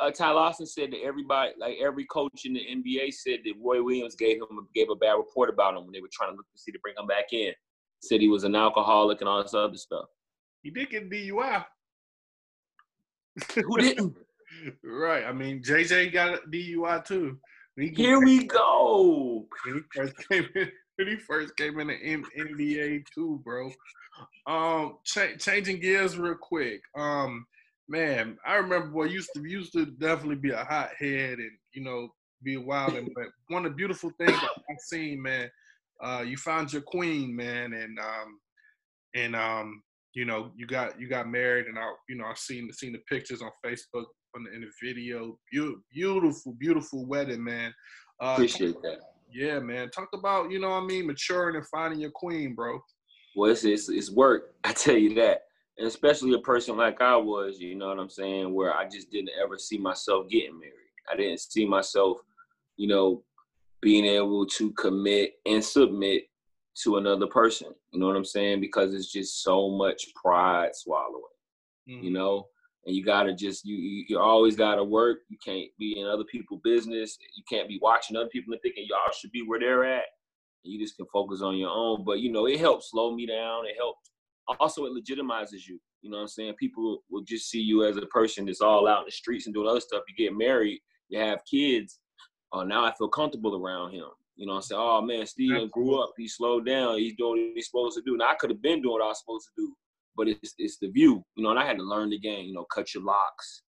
uh, 0.00 0.10
Ty 0.10 0.30
Lawson 0.30 0.64
said 0.66 0.90
that 0.92 1.02
everybody, 1.04 1.52
like 1.58 1.76
every 1.82 2.06
coach 2.06 2.46
in 2.46 2.54
the 2.54 2.60
NBA, 2.60 3.12
said 3.12 3.40
that 3.44 3.54
Roy 3.62 3.82
Williams 3.82 4.14
gave 4.16 4.38
him 4.38 4.68
gave 4.74 4.88
a 4.90 4.96
bad 4.96 5.12
report 5.12 5.50
about 5.50 5.76
him 5.76 5.84
when 5.84 5.92
they 5.92 6.00
were 6.00 6.08
trying 6.10 6.30
to 6.30 6.36
look 6.36 6.46
to 6.50 6.58
see 6.58 6.72
to 6.72 6.78
bring 6.82 6.94
him 6.98 7.06
back 7.06 7.26
in. 7.32 7.52
Said 8.00 8.20
he 8.20 8.28
was 8.28 8.44
an 8.44 8.54
alcoholic 8.54 9.20
and 9.20 9.28
all 9.28 9.42
this 9.42 9.54
other 9.54 9.76
stuff. 9.76 10.06
He 10.62 10.70
did 10.70 10.90
get 10.90 11.10
DUI. 11.10 11.64
Who 13.54 13.76
didn't? 13.78 14.16
Right. 14.82 15.24
I 15.24 15.32
mean, 15.32 15.62
JJ 15.62 16.12
got 16.12 16.34
a 16.34 16.38
DUI 16.48 17.04
too. 17.04 17.38
He, 17.76 17.88
Here 17.88 18.18
we 18.18 18.44
go. 18.44 19.46
when 19.64 19.74
he 19.74 19.80
first 19.94 20.14
came 20.30 20.48
in, 20.54 20.72
when 20.96 21.08
he 21.08 21.16
first 21.16 21.56
came 21.56 21.78
in 21.78 21.88
the 21.88 21.94
M- 21.94 22.24
NBA 22.36 23.04
too, 23.14 23.40
bro. 23.44 23.70
Um, 24.46 24.96
cha- 25.04 25.36
changing 25.38 25.80
gears 25.80 26.18
real 26.18 26.34
quick. 26.34 26.80
Um, 26.96 27.46
man, 27.88 28.38
I 28.44 28.56
remember 28.56 28.88
boy 28.88 29.04
used 29.04 29.30
to 29.34 29.44
used 29.44 29.74
to 29.74 29.86
definitely 29.86 30.36
be 30.36 30.50
a 30.50 30.64
hothead 30.64 31.38
and 31.38 31.52
you 31.72 31.84
know 31.84 32.08
be 32.42 32.56
wild. 32.56 32.94
but 33.14 33.26
one 33.48 33.64
of 33.66 33.72
the 33.72 33.76
beautiful 33.76 34.10
things 34.18 34.38
I've 34.42 34.80
seen, 34.80 35.22
man, 35.22 35.50
uh, 36.02 36.24
you 36.26 36.36
found 36.36 36.72
your 36.72 36.82
queen, 36.82 37.34
man, 37.34 37.72
and 37.72 37.98
um, 37.98 38.38
and 39.14 39.36
um, 39.36 39.82
you 40.14 40.24
know 40.24 40.52
you 40.56 40.66
got 40.66 41.00
you 41.00 41.08
got 41.08 41.28
married, 41.28 41.66
and 41.66 41.78
I 41.78 41.92
you 42.08 42.16
know 42.16 42.24
I 42.24 42.34
seen 42.34 42.72
seen 42.72 42.92
the 42.92 43.00
pictures 43.08 43.42
on 43.42 43.50
Facebook 43.64 44.06
on 44.36 44.44
the, 44.44 44.54
in 44.54 44.60
the 44.62 44.70
video. 44.82 45.38
Beau- 45.52 45.80
beautiful, 45.92 46.54
beautiful 46.58 47.06
wedding, 47.06 47.42
man. 47.42 47.72
Uh, 48.20 48.32
Appreciate 48.34 48.80
that. 48.82 48.98
yeah, 49.32 49.58
man. 49.58 49.90
Talk 49.90 50.08
about, 50.14 50.50
you 50.50 50.58
know 50.58 50.70
what 50.70 50.82
I 50.82 50.86
mean, 50.86 51.06
maturing 51.06 51.56
and 51.56 51.66
finding 51.68 52.00
your 52.00 52.10
queen, 52.10 52.54
bro. 52.54 52.80
Well, 53.36 53.50
it's, 53.50 53.64
it's 53.64 53.88
it's 53.88 54.10
work. 54.10 54.54
I 54.64 54.72
tell 54.72 54.96
you 54.96 55.14
that, 55.14 55.42
and 55.78 55.86
especially 55.86 56.34
a 56.34 56.40
person 56.40 56.76
like 56.76 57.00
I 57.00 57.16
was. 57.16 57.58
You 57.58 57.74
know 57.74 57.88
what 57.88 57.98
I'm 57.98 58.10
saying? 58.10 58.52
Where 58.54 58.74
I 58.74 58.88
just 58.88 59.10
didn't 59.10 59.30
ever 59.42 59.58
see 59.58 59.78
myself 59.78 60.28
getting 60.28 60.58
married. 60.58 60.74
I 61.10 61.16
didn't 61.16 61.40
see 61.40 61.66
myself, 61.66 62.18
you 62.76 62.86
know, 62.86 63.22
being 63.80 64.04
able 64.04 64.46
to 64.46 64.72
commit 64.72 65.34
and 65.46 65.64
submit 65.64 66.24
to 66.82 66.96
another 66.96 67.26
person. 67.26 67.68
You 67.92 68.00
know 68.00 68.06
what 68.06 68.16
I'm 68.16 68.24
saying? 68.24 68.60
Because 68.60 68.94
it's 68.94 69.10
just 69.10 69.42
so 69.42 69.70
much 69.70 70.06
pride 70.14 70.70
swallowing. 70.74 71.22
Mm. 71.88 72.02
You 72.04 72.10
know, 72.12 72.46
and 72.86 72.94
you 72.94 73.04
gotta 73.04 73.34
just 73.34 73.64
you 73.64 73.76
you, 73.76 74.04
you 74.08 74.18
always 74.18 74.56
gotta 74.56 74.84
work. 74.84 75.18
You 75.28 75.38
can't 75.44 75.68
be 75.78 75.98
in 75.98 76.06
other 76.06 76.24
people's 76.24 76.60
business. 76.62 77.18
You 77.36 77.42
can't 77.48 77.68
be 77.68 77.78
watching 77.82 78.16
other 78.16 78.28
people 78.28 78.52
and 78.52 78.62
thinking 78.62 78.86
y'all 78.88 79.12
should 79.18 79.32
be 79.32 79.42
where 79.46 79.60
they're 79.60 79.84
at. 79.84 80.04
You 80.62 80.78
just 80.78 80.96
can 80.96 81.06
focus 81.12 81.40
on 81.40 81.56
your 81.56 81.70
own. 81.70 82.04
But 82.04 82.20
you 82.20 82.32
know, 82.32 82.46
it 82.46 82.60
helps 82.60 82.90
slow 82.90 83.14
me 83.14 83.26
down. 83.26 83.66
It 83.66 83.76
helps. 83.76 84.10
Also, 84.60 84.86
it 84.86 84.92
legitimizes 84.92 85.66
you. 85.68 85.78
You 86.02 86.10
know 86.10 86.18
what 86.18 86.22
I'm 86.22 86.28
saying? 86.28 86.54
People 86.54 87.02
will 87.10 87.22
just 87.22 87.50
see 87.50 87.60
you 87.60 87.84
as 87.84 87.96
a 87.96 88.06
person 88.06 88.46
that's 88.46 88.60
all 88.60 88.88
out 88.88 89.00
in 89.00 89.06
the 89.06 89.12
streets 89.12 89.46
and 89.46 89.54
doing 89.54 89.68
other 89.68 89.80
stuff. 89.80 90.04
You 90.08 90.26
get 90.26 90.36
married, 90.36 90.80
you 91.08 91.18
have 91.18 91.40
kids. 91.50 91.98
Oh, 92.52 92.62
now 92.62 92.84
I 92.84 92.94
feel 92.96 93.08
comfortable 93.08 93.56
around 93.56 93.92
him. 93.92 94.06
You 94.36 94.46
know 94.46 94.54
I'm 94.54 94.62
saying? 94.62 94.80
Oh 94.80 95.02
man, 95.02 95.26
Steven 95.26 95.68
grew 95.68 96.00
up. 96.00 96.12
He 96.16 96.28
slowed 96.28 96.64
down. 96.64 96.98
He's 96.98 97.16
doing 97.16 97.48
what 97.48 97.52
he's 97.54 97.66
supposed 97.66 97.96
to 97.96 98.02
do. 98.02 98.16
Now 98.16 98.30
I 98.30 98.34
could 98.34 98.50
have 98.50 98.62
been 98.62 98.82
doing 98.82 98.92
what 98.92 99.02
I 99.02 99.08
was 99.08 99.18
supposed 99.18 99.46
to 99.46 99.62
do, 99.62 99.74
but 100.16 100.28
it's 100.28 100.54
it's 100.58 100.78
the 100.78 100.88
view. 100.88 101.24
You 101.34 101.42
know, 101.42 101.50
and 101.50 101.58
I 101.58 101.66
had 101.66 101.76
to 101.78 101.82
learn 101.82 102.10
the 102.10 102.18
game. 102.18 102.46
You 102.46 102.54
know, 102.54 102.64
cut 102.72 102.94
your 102.94 103.02
locks. 103.02 103.62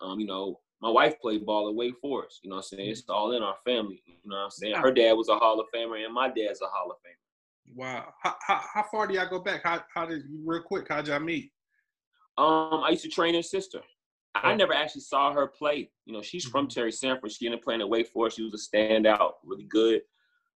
Um, 0.00 0.18
you 0.18 0.26
know, 0.26 0.58
my 0.80 0.90
wife 0.90 1.20
played 1.20 1.44
ball 1.44 1.68
at 1.68 1.74
Wake 1.74 1.98
Forest. 2.00 2.40
You 2.42 2.50
know 2.50 2.56
what 2.56 2.66
I'm 2.72 2.78
saying? 2.78 2.90
It's 2.90 3.04
all 3.08 3.32
in 3.32 3.42
our 3.42 3.56
family. 3.64 4.02
You 4.06 4.14
know 4.24 4.36
what 4.36 4.44
I'm 4.44 4.50
saying? 4.50 4.76
Her 4.76 4.92
dad 4.92 5.12
was 5.12 5.28
a 5.28 5.36
Hall 5.36 5.60
of 5.60 5.66
Famer, 5.74 6.02
and 6.04 6.14
my 6.14 6.28
dad's 6.28 6.62
a 6.62 6.66
Hall 6.66 6.90
of 6.90 6.96
Famer. 6.98 7.74
Wow. 7.74 8.14
How, 8.22 8.36
how, 8.46 8.60
how 8.74 8.84
far 8.90 9.06
do 9.06 9.14
y'all 9.14 9.28
go 9.28 9.40
back? 9.40 9.62
How, 9.64 9.82
how 9.92 10.06
did 10.06 10.22
you, 10.28 10.40
real 10.44 10.62
quick, 10.62 10.86
how'd 10.88 11.08
y'all 11.08 11.20
meet? 11.20 11.50
Um, 12.38 12.82
I 12.84 12.90
used 12.90 13.04
to 13.04 13.08
train 13.08 13.34
his 13.34 13.50
sister. 13.50 13.80
I 14.42 14.54
never 14.54 14.72
actually 14.72 15.02
saw 15.02 15.32
her 15.32 15.46
play. 15.46 15.90
You 16.04 16.12
know, 16.12 16.22
she's 16.22 16.44
from 16.44 16.66
Mhm. 16.66 16.70
Terry 16.74 16.92
Sanford. 16.92 17.32
She 17.32 17.46
ended 17.46 17.60
up 17.60 17.64
playing 17.64 17.80
at 17.80 17.88
Wake 17.88 18.08
Forest. 18.08 18.36
She 18.36 18.42
was 18.42 18.54
a 18.54 18.76
standout, 18.76 19.34
really 19.44 19.64
good. 19.64 20.02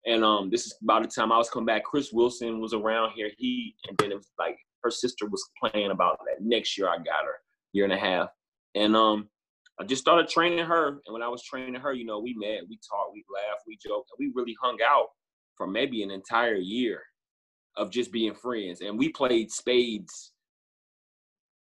And 0.06 0.24
um, 0.24 0.48
this 0.50 0.66
is 0.66 0.76
about 0.82 1.02
the 1.02 1.08
time 1.08 1.32
I 1.32 1.38
was 1.38 1.50
coming 1.50 1.66
back. 1.66 1.84
Chris 1.84 2.12
Wilson 2.12 2.60
was 2.60 2.72
around 2.72 3.12
here. 3.12 3.30
He 3.36 3.74
and 3.88 3.96
then 3.98 4.12
it 4.12 4.16
was 4.16 4.30
like 4.38 4.58
her 4.82 4.90
sister 4.90 5.26
was 5.26 5.44
playing 5.60 5.90
about 5.90 6.18
that 6.26 6.40
next 6.40 6.78
year. 6.78 6.88
I 6.88 6.98
got 6.98 7.24
her 7.24 7.40
year 7.72 7.84
and 7.84 7.92
a 7.92 7.98
half, 7.98 8.30
and 8.74 8.96
um, 8.96 9.28
I 9.80 9.84
just 9.84 10.00
started 10.02 10.28
training 10.28 10.64
her. 10.64 10.88
And 11.04 11.12
when 11.12 11.22
I 11.22 11.28
was 11.28 11.42
training 11.42 11.80
her, 11.80 11.92
you 11.92 12.04
know, 12.04 12.20
we 12.20 12.34
met, 12.34 12.68
we 12.68 12.78
talked, 12.88 13.12
we 13.12 13.24
laughed, 13.32 13.64
we 13.66 13.76
joked, 13.76 14.10
and 14.10 14.24
we 14.24 14.32
really 14.34 14.56
hung 14.62 14.78
out 14.86 15.08
for 15.56 15.66
maybe 15.66 16.02
an 16.02 16.10
entire 16.10 16.54
year 16.54 17.02
of 17.76 17.90
just 17.90 18.12
being 18.12 18.34
friends. 18.34 18.80
And 18.80 18.98
we 18.98 19.08
played 19.10 19.50
spades 19.50 20.32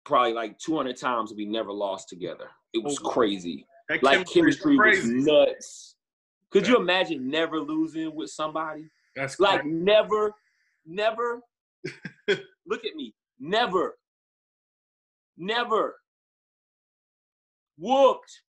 probably 0.09 0.33
like 0.33 0.57
200 0.59 0.97
times. 0.97 1.33
We 1.33 1.45
never 1.45 1.71
lost 1.71 2.09
together. 2.09 2.49
It 2.73 2.83
was 2.83 2.99
Oh, 3.03 3.09
crazy 3.09 3.65
like 4.01 4.27
chemistry 4.27 4.77
was 4.77 5.05
nuts. 5.05 5.95
Could 6.51 6.67
you 6.67 6.77
imagine 6.77 7.29
never 7.29 7.59
losing 7.59 8.13
with 8.15 8.29
somebody? 8.31 8.85
That's 9.15 9.39
Like 9.39 9.61
crazy. 9.61 9.75
never, 9.75 10.33
never. 10.85 11.41
Look 12.27 12.85
at 12.85 12.95
me. 12.95 13.13
Never. 13.39 13.97
Never. 15.37 15.95
Whooped. 17.77 18.41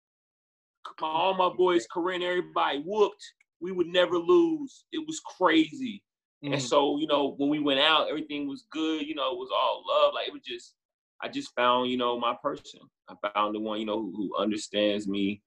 My, 1.01 1.07
all 1.07 1.33
my 1.35 1.49
boys, 1.55 1.85
Corinne, 1.91 2.23
everybody 2.23 2.81
whooped. 2.85 3.23
We 3.61 3.71
would 3.71 3.87
never 3.87 4.17
lose. 4.17 4.85
It 4.91 5.05
was 5.05 5.19
crazy. 5.19 6.03
And 6.41 6.53
Mm. 6.55 6.61
so, 6.61 6.97
you 6.99 7.07
know, 7.07 7.35
when 7.37 7.49
we 7.49 7.59
went 7.59 7.79
out, 7.81 8.07
everything 8.09 8.47
was 8.47 8.65
good. 8.71 9.05
You 9.05 9.13
know, 9.15 9.31
it 9.33 9.37
was 9.37 9.49
all 9.53 9.83
love. 9.87 10.13
Like 10.13 10.27
it 10.27 10.33
was 10.33 10.41
just, 10.43 10.73
I 11.21 11.27
just 11.27 11.53
found, 11.55 11.89
you 11.89 11.97
know, 11.97 12.19
my 12.19 12.35
person. 12.41 12.79
I 13.09 13.15
found 13.33 13.55
the 13.55 13.59
one, 13.59 13.79
you 13.79 13.85
know, 13.85 13.99
who, 13.99 14.13
who 14.15 14.37
understands 14.37 15.07
me, 15.07 15.41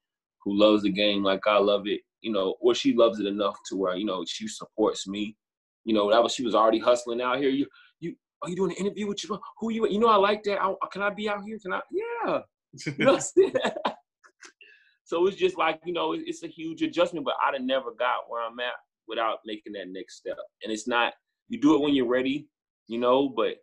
who 0.45 0.59
loves 0.59 0.83
the 0.83 0.91
game 0.91 1.23
like 1.23 1.41
I 1.47 1.59
love 1.59 1.87
it. 1.87 2.01
You 2.21 2.33
know, 2.33 2.55
or 2.61 2.75
she 2.75 2.95
loves 2.95 3.19
it 3.19 3.27
enough 3.27 3.57
to 3.69 3.77
where, 3.77 3.97
you 3.97 4.05
know, 4.05 4.25
she 4.27 4.47
supports 4.47 5.09
me. 5.09 5.37
You 5.85 5.95
know, 5.95 6.11
that 6.11 6.23
was 6.23 6.33
she 6.33 6.45
was 6.45 6.55
already 6.55 6.79
hustling 6.79 7.21
out 7.21 7.39
here. 7.39 7.51
You, 7.51 7.67
you, 7.99 8.15
are 8.43 8.49
you 8.49 8.55
doing 8.55 8.71
an 8.71 8.77
interview 8.77 9.09
with 9.09 9.25
you? 9.25 9.41
Who 9.59 9.73
you? 9.73 9.89
You 9.89 9.99
know, 9.99 10.07
I 10.07 10.17
like 10.17 10.45
that. 10.45 10.63
I, 10.63 10.73
can 10.93 11.03
I 11.03 11.11
be 11.11 11.29
out 11.29 11.43
here? 11.45 11.59
Can 11.61 11.73
I? 11.73 11.81
Yeah. 11.91 12.41
You 12.87 13.05
know 13.05 13.13
what 13.13 13.17
I'm 13.17 13.21
saying? 13.21 13.55
so 15.05 15.27
it's 15.27 15.37
just 15.37 15.59
like, 15.59 15.81
you 15.85 15.93
know, 15.93 16.15
it's 16.15 16.43
a 16.43 16.47
huge 16.47 16.81
adjustment, 16.81 17.27
but 17.27 17.35
I'd 17.45 17.53
have 17.53 17.63
never 17.63 17.91
got 17.91 18.29
where 18.29 18.43
I'm 18.43 18.59
at 18.61 18.73
without 19.07 19.41
making 19.45 19.75
that 19.75 19.89
next 19.89 20.17
step. 20.17 20.39
And 20.63 20.73
it's 20.73 20.89
not, 20.89 21.13
you 21.49 21.61
do 21.61 21.75
it 21.75 21.83
when 21.83 21.95
you're 21.95 22.09
ready, 22.09 22.47
you 22.89 22.99
know, 22.99 23.29
but 23.29 23.57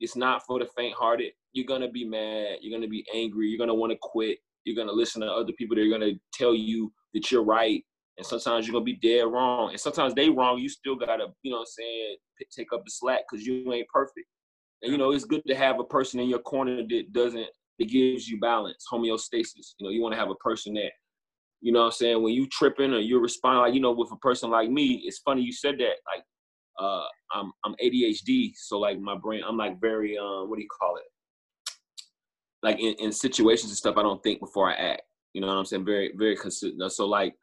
it's 0.00 0.16
not 0.16 0.42
for 0.46 0.58
the 0.58 0.66
faint 0.76 0.94
hearted. 0.94 1.32
You're 1.52 1.66
to 1.80 1.88
be 1.88 2.04
mad. 2.04 2.58
You're 2.60 2.78
to 2.82 2.88
be 2.88 3.04
angry. 3.14 3.48
You're 3.48 3.58
to 3.68 3.74
want 3.74 3.92
to 3.92 3.98
quit. 4.00 4.38
You're 4.64 4.84
to 4.86 4.92
listen 4.92 5.22
to 5.22 5.28
other 5.28 5.52
people. 5.52 5.76
They're 5.76 5.88
going 5.88 6.00
to 6.00 6.18
tell 6.32 6.54
you 6.54 6.92
that 7.14 7.30
you're 7.30 7.44
right. 7.44 7.82
And 8.18 8.26
sometimes 8.26 8.66
you're 8.66 8.78
to 8.78 8.84
be 8.84 8.96
dead 8.96 9.24
wrong. 9.24 9.70
And 9.70 9.80
sometimes 9.80 10.14
they 10.14 10.30
wrong. 10.30 10.58
You 10.58 10.68
still 10.68 10.96
got 10.96 11.16
to, 11.16 11.28
you 11.42 11.50
know 11.50 11.58
what 11.58 11.62
I'm 11.62 11.66
saying, 11.66 12.16
take 12.50 12.72
up 12.72 12.84
the 12.84 12.90
slack 12.90 13.20
because 13.30 13.46
you 13.46 13.72
ain't 13.72 13.88
perfect. 13.88 14.26
And, 14.82 14.92
you 14.92 14.98
know, 14.98 15.12
it's 15.12 15.24
good 15.24 15.42
to 15.46 15.54
have 15.54 15.80
a 15.80 15.84
person 15.84 16.20
in 16.20 16.28
your 16.28 16.40
corner 16.40 16.76
that 16.76 17.12
doesn't, 17.12 17.46
that 17.78 17.88
gives 17.88 18.28
you 18.28 18.40
balance, 18.40 18.84
homeostasis. 18.92 19.74
You 19.78 19.84
know, 19.84 19.90
you 19.90 20.02
want 20.02 20.14
to 20.14 20.18
have 20.18 20.30
a 20.30 20.34
person 20.36 20.74
that, 20.74 20.90
you 21.60 21.72
know 21.72 21.80
what 21.80 21.86
I'm 21.86 21.92
saying, 21.92 22.22
when 22.22 22.34
you 22.34 22.46
tripping 22.48 22.92
or 22.92 22.98
you're 22.98 23.20
responding, 23.20 23.62
like, 23.62 23.74
you 23.74 23.80
know, 23.80 23.92
with 23.92 24.12
a 24.12 24.16
person 24.16 24.50
like 24.50 24.70
me, 24.70 25.02
it's 25.04 25.18
funny 25.18 25.42
you 25.42 25.52
said 25.52 25.76
that. 25.78 25.96
Like, 26.14 26.24
uh, 26.78 27.04
I'm 27.32 27.52
I'm 27.64 27.74
ADHD, 27.82 28.52
so 28.54 28.78
like 28.78 28.98
my 28.98 29.16
brain, 29.16 29.42
I'm 29.46 29.56
like 29.56 29.80
very 29.80 30.16
um, 30.18 30.48
what 30.48 30.56
do 30.56 30.62
you 30.62 30.68
call 30.68 30.96
it? 30.96 31.04
Like 32.62 32.80
in, 32.80 32.94
in 32.98 33.12
situations 33.12 33.70
and 33.70 33.76
stuff, 33.76 33.96
I 33.96 34.02
don't 34.02 34.22
think 34.22 34.40
before 34.40 34.70
I 34.70 34.74
act. 34.74 35.02
You 35.32 35.40
know 35.40 35.48
what 35.48 35.54
I'm 35.54 35.64
saying? 35.64 35.84
Very 35.84 36.12
very 36.16 36.36
consistent. 36.36 36.92
So 36.92 37.06
like, 37.06 37.34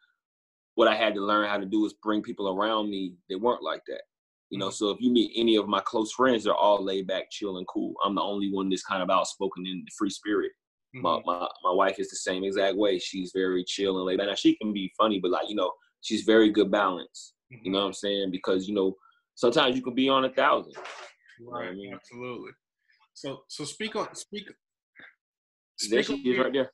what 0.75 0.87
I 0.87 0.95
had 0.95 1.13
to 1.15 1.21
learn 1.21 1.47
how 1.49 1.57
to 1.57 1.65
do 1.65 1.85
is 1.85 1.93
bring 2.03 2.21
people 2.21 2.49
around 2.49 2.89
me 2.89 3.15
that 3.29 3.39
weren't 3.39 3.63
like 3.63 3.81
that. 3.87 4.01
You 4.49 4.59
know, 4.59 4.67
mm-hmm. 4.67 4.73
so 4.73 4.91
if 4.91 5.01
you 5.01 5.11
meet 5.11 5.31
any 5.35 5.55
of 5.55 5.67
my 5.67 5.79
close 5.79 6.11
friends, 6.11 6.43
they're 6.43 6.53
all 6.53 6.83
laid 6.83 7.07
back, 7.07 7.31
chill, 7.31 7.57
and 7.57 7.67
cool. 7.67 7.93
I'm 8.03 8.15
the 8.15 8.21
only 8.21 8.51
one 8.51 8.69
that's 8.69 8.83
kind 8.83 9.01
of 9.01 9.09
outspoken 9.09 9.65
in 9.65 9.83
the 9.85 9.91
free 9.97 10.11
spirit. 10.11 10.51
Mm-hmm. 10.95 11.01
My, 11.01 11.19
my 11.25 11.47
my 11.63 11.71
wife 11.71 11.97
is 11.97 12.09
the 12.09 12.17
same 12.17 12.43
exact 12.43 12.77
way. 12.77 12.99
She's 12.99 13.31
very 13.33 13.63
chill 13.63 13.97
and 13.97 14.05
laid 14.05 14.19
back. 14.19 14.27
Now 14.27 14.35
she 14.35 14.55
can 14.57 14.71
be 14.71 14.91
funny, 14.95 15.19
but 15.19 15.31
like 15.31 15.49
you 15.49 15.55
know, 15.55 15.71
she's 16.01 16.21
very 16.21 16.51
good 16.51 16.69
balance. 16.69 17.33
Mm-hmm. 17.51 17.65
You 17.65 17.71
know 17.71 17.79
what 17.79 17.85
I'm 17.87 17.93
saying? 17.93 18.29
Because 18.31 18.67
you 18.67 18.75
know, 18.75 18.95
sometimes 19.35 19.75
you 19.75 19.81
can 19.81 19.95
be 19.95 20.09
on 20.09 20.25
a 20.25 20.29
thousand. 20.29 20.73
Right. 21.41 21.69
I 21.69 21.73
mean? 21.73 21.93
Absolutely. 21.93 22.51
So 23.13 23.43
so 23.47 23.63
speak 23.63 23.95
on 23.95 24.13
speak. 24.15 24.47
speak 25.77 25.91
there 25.91 26.03
she 26.03 26.15
is 26.15 26.39
right 26.39 26.53
there. 26.53 26.71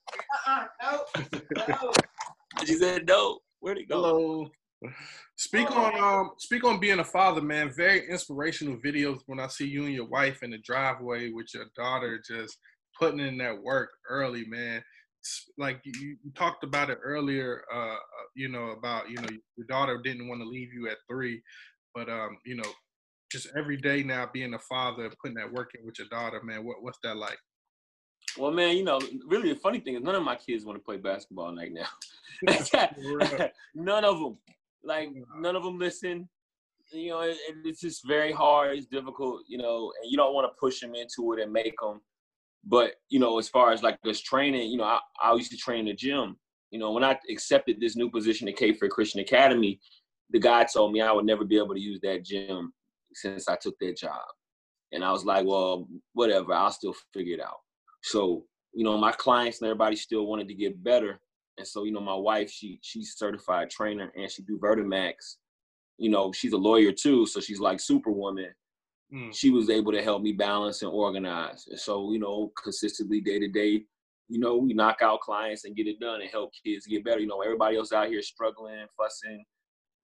Uh-uh, 0.47 0.65
no, 0.81 1.39
no. 1.67 1.91
she 2.65 2.73
said 2.73 3.07
no. 3.07 3.39
Where'd 3.59 3.77
it 3.77 3.89
go? 3.89 3.95
Hello. 3.95 4.51
Speak 5.35 5.69
on 5.71 5.99
um 5.99 6.31
speak 6.37 6.63
on 6.63 6.79
being 6.79 6.99
a 6.99 7.03
father, 7.03 7.41
man. 7.41 7.71
Very 7.75 8.09
inspirational 8.09 8.77
videos 8.77 9.19
when 9.25 9.39
I 9.39 9.47
see 9.47 9.67
you 9.67 9.85
and 9.85 9.93
your 9.93 10.07
wife 10.07 10.43
in 10.43 10.51
the 10.51 10.57
driveway 10.59 11.31
with 11.31 11.47
your 11.53 11.65
daughter 11.75 12.21
just 12.25 12.57
putting 12.97 13.19
in 13.19 13.37
that 13.39 13.61
work 13.61 13.89
early, 14.09 14.45
man. 14.45 14.83
Like 15.57 15.81
you, 15.83 16.17
you 16.23 16.31
talked 16.33 16.63
about 16.63 16.89
it 16.89 16.99
earlier, 17.03 17.63
uh, 17.73 17.93
uh, 17.93 18.27
you 18.35 18.47
know, 18.47 18.69
about 18.69 19.09
you 19.09 19.17
know 19.17 19.27
your 19.57 19.67
daughter 19.67 19.99
didn't 20.01 20.29
want 20.29 20.41
to 20.41 20.47
leave 20.47 20.73
you 20.73 20.87
at 20.89 20.97
three, 21.09 21.41
but 21.93 22.09
um, 22.09 22.37
you 22.45 22.55
know, 22.55 22.69
just 23.31 23.47
every 23.57 23.77
day 23.77 24.03
now 24.03 24.29
being 24.31 24.53
a 24.53 24.59
father, 24.59 25.09
putting 25.21 25.35
that 25.35 25.51
work 25.51 25.71
in 25.77 25.85
with 25.85 25.99
your 25.99 26.07
daughter, 26.09 26.41
man. 26.43 26.65
What 26.65 26.81
what's 26.81 26.99
that 27.03 27.17
like? 27.17 27.37
Well, 28.37 28.51
man, 28.51 28.77
you 28.77 28.83
know, 28.83 28.99
really 29.27 29.53
the 29.53 29.59
funny 29.59 29.79
thing 29.79 29.95
is 29.95 30.03
none 30.03 30.15
of 30.15 30.23
my 30.23 30.35
kids 30.35 30.65
want 30.65 30.77
to 30.77 30.83
play 30.83 30.97
basketball 30.97 31.55
right 31.55 31.71
now. 31.73 31.87
none 33.75 34.05
of 34.05 34.19
them. 34.19 34.37
Like 34.83 35.09
none 35.37 35.55
of 35.55 35.63
them 35.63 35.77
listen. 35.77 36.29
You 36.91 37.09
know, 37.09 37.21
it, 37.21 37.37
it's 37.65 37.81
just 37.81 38.07
very 38.07 38.31
hard. 38.31 38.77
It's 38.77 38.87
difficult. 38.87 39.41
You 39.47 39.57
know, 39.57 39.91
and 40.01 40.11
you 40.11 40.17
don't 40.17 40.33
want 40.33 40.51
to 40.51 40.59
push 40.59 40.79
them 40.79 40.95
into 40.95 41.33
it 41.33 41.41
and 41.41 41.51
make 41.51 41.75
them. 41.81 42.01
But 42.65 42.93
you 43.09 43.19
know, 43.19 43.39
as 43.39 43.49
far 43.49 43.71
as 43.71 43.83
like 43.83 43.99
this 44.03 44.21
training, 44.21 44.71
you 44.71 44.77
know, 44.77 44.83
I, 44.83 44.99
I 45.23 45.33
used 45.33 45.51
to 45.51 45.57
train 45.57 45.81
in 45.81 45.85
the 45.85 45.93
gym. 45.93 46.37
You 46.71 46.79
know, 46.79 46.91
when 46.91 47.03
I 47.03 47.17
accepted 47.31 47.79
this 47.79 47.95
new 47.95 48.11
position 48.11 48.47
at 48.47 48.57
Cape 48.57 48.79
Fear 48.79 48.89
Christian 48.89 49.21
Academy, 49.21 49.79
the 50.31 50.39
guy 50.39 50.63
told 50.65 50.93
me 50.93 51.01
I 51.01 51.11
would 51.11 51.25
never 51.25 51.43
be 51.43 51.57
able 51.57 51.73
to 51.73 51.79
use 51.79 51.99
that 52.01 52.23
gym 52.23 52.71
since 53.13 53.47
I 53.47 53.55
took 53.55 53.77
that 53.79 53.97
job. 53.97 54.21
And 54.91 55.03
I 55.03 55.11
was 55.11 55.25
like, 55.25 55.45
well, 55.45 55.87
whatever, 56.13 56.53
I'll 56.53 56.71
still 56.71 56.95
figure 57.13 57.35
it 57.35 57.41
out. 57.41 57.57
So, 58.03 58.45
you 58.73 58.83
know, 58.83 58.97
my 58.97 59.11
clients 59.11 59.61
and 59.61 59.67
everybody 59.67 59.95
still 59.95 60.25
wanted 60.25 60.47
to 60.47 60.53
get 60.53 60.83
better. 60.83 61.19
And 61.57 61.67
so, 61.67 61.83
you 61.83 61.91
know, 61.91 61.99
my 61.99 62.15
wife, 62.15 62.49
she 62.49 62.79
she's 62.81 63.15
certified 63.17 63.69
trainer 63.69 64.11
and 64.15 64.31
she 64.31 64.43
do 64.43 64.57
Vertimax. 64.57 65.35
You 65.97 66.09
know, 66.09 66.31
she's 66.31 66.53
a 66.53 66.57
lawyer 66.57 66.91
too, 66.91 67.25
so 67.25 67.39
she's 67.41 67.59
like 67.59 67.79
superwoman. 67.79 68.53
Mm. 69.13 69.35
She 69.35 69.49
was 69.49 69.69
able 69.69 69.91
to 69.91 70.01
help 70.01 70.21
me 70.21 70.31
balance 70.31 70.81
and 70.81 70.91
organize. 70.91 71.67
And 71.69 71.79
so, 71.79 72.11
you 72.13 72.19
know, 72.19 72.51
consistently 72.61 73.19
day 73.21 73.39
to 73.39 73.47
day, 73.47 73.83
you 74.29 74.39
know, 74.39 74.55
we 74.57 74.73
knock 74.73 75.01
out 75.01 75.19
clients 75.21 75.65
and 75.65 75.75
get 75.75 75.87
it 75.87 75.99
done 75.99 76.21
and 76.21 76.29
help 76.29 76.51
kids 76.63 76.85
get 76.85 77.03
better. 77.03 77.19
You 77.19 77.27
know, 77.27 77.41
everybody 77.41 77.75
else 77.75 77.91
out 77.91 78.07
here 78.07 78.21
struggling, 78.21 78.85
fussing, 78.95 79.43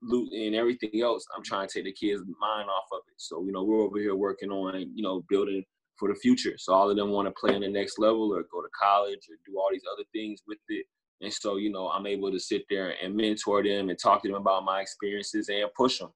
looting, 0.01 0.47
and 0.47 0.55
everything 0.55 1.01
else. 1.01 1.25
I'm 1.35 1.43
trying 1.43 1.67
to 1.67 1.73
take 1.73 1.85
the 1.85 1.93
kids' 1.93 2.23
mind 2.39 2.69
off 2.69 2.85
of 2.91 2.99
it. 3.07 3.15
So, 3.17 3.43
you 3.45 3.51
know, 3.51 3.63
we're 3.63 3.81
over 3.81 3.97
here 3.97 4.15
working 4.15 4.51
on, 4.51 4.91
you 4.93 5.03
know, 5.03 5.23
building 5.29 5.63
for 5.97 6.09
the 6.09 6.15
future. 6.15 6.55
So 6.57 6.73
all 6.73 6.89
of 6.89 6.97
them 6.97 7.11
want 7.11 7.27
to 7.27 7.33
play 7.39 7.55
in 7.55 7.61
the 7.61 7.69
next 7.69 7.99
level 7.99 8.33
or 8.33 8.43
go 8.51 8.61
to 8.61 8.69
college 8.79 9.27
or 9.29 9.35
do 9.45 9.57
all 9.57 9.69
these 9.71 9.85
other 9.91 10.03
things 10.13 10.41
with 10.47 10.57
it. 10.69 10.85
And 11.21 11.31
so, 11.31 11.55
you 11.57 11.71
know, 11.71 11.87
I'm 11.89 12.05
able 12.05 12.31
to 12.31 12.39
sit 12.39 12.63
there 12.69 12.93
and 13.01 13.15
mentor 13.15 13.63
them 13.63 13.89
and 13.89 13.97
talk 13.97 14.21
to 14.23 14.27
them 14.27 14.37
about 14.37 14.65
my 14.65 14.81
experiences 14.81 15.49
and 15.49 15.69
push 15.75 15.99
them. 15.99 16.09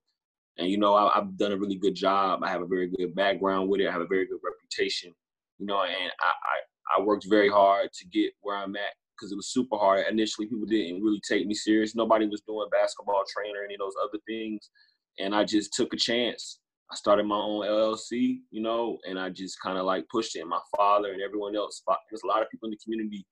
And, 0.58 0.68
you 0.68 0.78
know, 0.78 0.94
I, 0.94 1.12
have 1.16 1.38
done 1.38 1.54
a 1.54 1.58
really 1.58 1.78
good 1.78 1.96
job. 1.96 2.44
I 2.44 2.50
have 2.50 2.62
a 2.62 2.68
very 2.68 2.90
good 2.90 3.16
background 3.16 3.70
with 3.70 3.80
it. 3.80 3.88
I 3.88 3.92
have 3.94 4.02
a 4.02 4.08
very 4.08 4.28
good 4.28 4.40
reputation, 4.44 5.14
you 5.58 5.66
know, 5.66 5.84
and 5.84 6.12
I, 6.20 6.98
I, 6.98 7.02
I 7.02 7.02
worked 7.02 7.28
very 7.30 7.50
hard 7.50 7.94
to 7.94 8.08
get 8.08 8.34
where 8.42 8.58
I'm 8.58 8.76
at 8.76 8.94
because 9.20 9.32
it 9.32 9.36
was 9.36 9.52
super 9.52 9.78
hard. 9.78 10.06
Initially, 10.10 10.48
people 10.48 10.66
didn't 10.66 11.02
really 11.02 11.22
take 11.28 11.46
me 11.46 11.54
serious. 11.54 11.96
Nobody 11.96 12.28
was 12.28 12.42
doing 12.48 12.68
basketball 12.72 13.24
training 13.28 13.56
or 13.56 13.64
any 13.64 13.76
of 13.76 13.80
those 13.80 13.96
other 14.02 14.20
things. 14.28 14.70
And 15.20 15.36
I 15.36 15.44
just 15.44 15.74
took 15.74 15.94
a 15.94 15.98
chance. 15.98 16.60
I 16.92 16.96
started 16.96 17.26
my 17.26 17.36
own 17.36 17.66
LLC, 17.66 18.40
you 18.50 18.62
know, 18.62 18.98
and 19.08 19.20
I 19.20 19.30
just 19.30 19.62
kind 19.62 19.78
of 19.78 19.86
like 19.86 20.08
pushed 20.10 20.36
it. 20.36 20.42
And 20.42 20.50
my 20.50 20.60
father 20.76 21.12
and 21.12 21.22
everyone 21.22 21.56
else, 21.56 21.84
there's 22.10 22.24
a 22.24 22.28
lot 22.28 22.42
of 22.42 22.50
people 22.50 22.68
in 22.68 22.72
the 22.72 22.80
community 22.84 23.26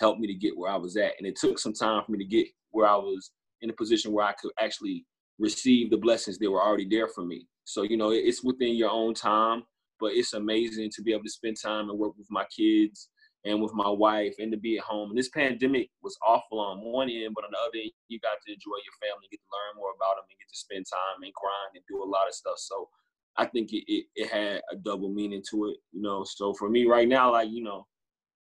helped 0.00 0.20
me 0.20 0.26
to 0.26 0.34
get 0.34 0.56
where 0.56 0.72
I 0.72 0.76
was 0.76 0.96
at. 0.96 1.12
And 1.18 1.26
it 1.26 1.36
took 1.36 1.58
some 1.58 1.72
time 1.72 2.02
for 2.04 2.12
me 2.12 2.18
to 2.18 2.24
get 2.24 2.48
where 2.70 2.88
I 2.88 2.96
was 2.96 3.30
in 3.62 3.70
a 3.70 3.74
position 3.74 4.12
where 4.12 4.26
I 4.26 4.32
could 4.32 4.50
actually 4.58 5.06
receive 5.38 5.90
the 5.90 5.96
blessings 5.96 6.38
that 6.38 6.50
were 6.50 6.62
already 6.62 6.88
there 6.88 7.08
for 7.08 7.24
me. 7.24 7.46
So, 7.64 7.82
you 7.82 7.96
know, 7.96 8.10
it's 8.10 8.42
within 8.42 8.74
your 8.74 8.90
own 8.90 9.14
time, 9.14 9.62
but 10.00 10.12
it's 10.12 10.32
amazing 10.32 10.90
to 10.94 11.02
be 11.02 11.12
able 11.12 11.24
to 11.24 11.30
spend 11.30 11.56
time 11.62 11.90
and 11.90 11.98
work 11.98 12.16
with 12.18 12.26
my 12.30 12.44
kids 12.56 13.08
and 13.44 13.60
with 13.60 13.74
my 13.74 13.88
wife 13.88 14.34
and 14.38 14.50
to 14.52 14.58
be 14.58 14.78
at 14.78 14.84
home. 14.84 15.10
And 15.10 15.18
this 15.18 15.28
pandemic 15.28 15.90
was 16.02 16.16
awful 16.26 16.60
on 16.60 16.80
one 16.80 17.10
end, 17.10 17.34
but 17.34 17.44
on 17.44 17.50
the 17.52 17.58
other 17.58 17.78
end, 17.82 17.92
you 18.08 18.18
got 18.20 18.38
to 18.46 18.52
enjoy 18.52 18.78
your 18.80 18.96
family, 19.00 19.28
get 19.30 19.40
to 19.40 19.52
learn 19.52 19.76
more 19.76 19.92
about 19.94 20.16
them, 20.16 20.24
and 20.30 20.38
get 20.38 20.48
to 20.48 20.56
spend 20.56 20.86
time 20.88 21.22
and 21.22 21.32
grind 21.34 21.76
and 21.76 21.84
do 21.88 22.02
a 22.02 22.08
lot 22.08 22.28
of 22.28 22.34
stuff. 22.34 22.58
So 22.58 22.88
I 23.36 23.46
think 23.46 23.72
it, 23.72 23.84
it, 23.86 24.06
it 24.16 24.30
had 24.30 24.62
a 24.72 24.76
double 24.76 25.10
meaning 25.10 25.42
to 25.50 25.66
it, 25.66 25.76
you 25.92 26.00
know. 26.00 26.24
So 26.24 26.54
for 26.54 26.70
me 26.70 26.86
right 26.86 27.08
now, 27.08 27.32
like, 27.32 27.50
you 27.50 27.62
know, 27.62 27.86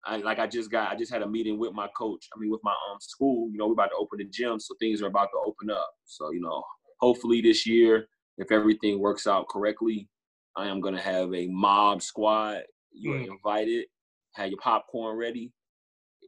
I, 0.04 0.18
like 0.18 0.38
I 0.38 0.46
just 0.46 0.70
got, 0.70 0.92
I 0.92 0.96
just 0.96 1.12
had 1.12 1.22
a 1.22 1.28
meeting 1.28 1.58
with 1.58 1.72
my 1.72 1.88
coach. 1.96 2.28
I 2.34 2.38
mean, 2.38 2.50
with 2.50 2.60
my 2.62 2.74
um 2.90 2.98
school. 3.00 3.50
You 3.50 3.58
know, 3.58 3.66
we're 3.66 3.72
about 3.72 3.88
to 3.88 3.96
open 3.98 4.18
the 4.18 4.26
gym, 4.26 4.60
so 4.60 4.74
things 4.78 5.02
are 5.02 5.06
about 5.06 5.30
to 5.32 5.38
open 5.44 5.70
up. 5.70 5.90
So 6.04 6.30
you 6.30 6.40
know, 6.40 6.62
hopefully 7.00 7.40
this 7.40 7.66
year, 7.66 8.06
if 8.38 8.52
everything 8.52 9.00
works 9.00 9.26
out 9.26 9.48
correctly, 9.48 10.08
I 10.56 10.68
am 10.68 10.80
gonna 10.80 11.00
have 11.00 11.32
a 11.34 11.46
mob 11.48 12.02
squad. 12.02 12.62
You 12.92 13.14
are 13.14 13.18
mm. 13.18 13.28
invited. 13.28 13.86
Have 14.34 14.50
your 14.50 14.58
popcorn 14.58 15.16
ready. 15.16 15.52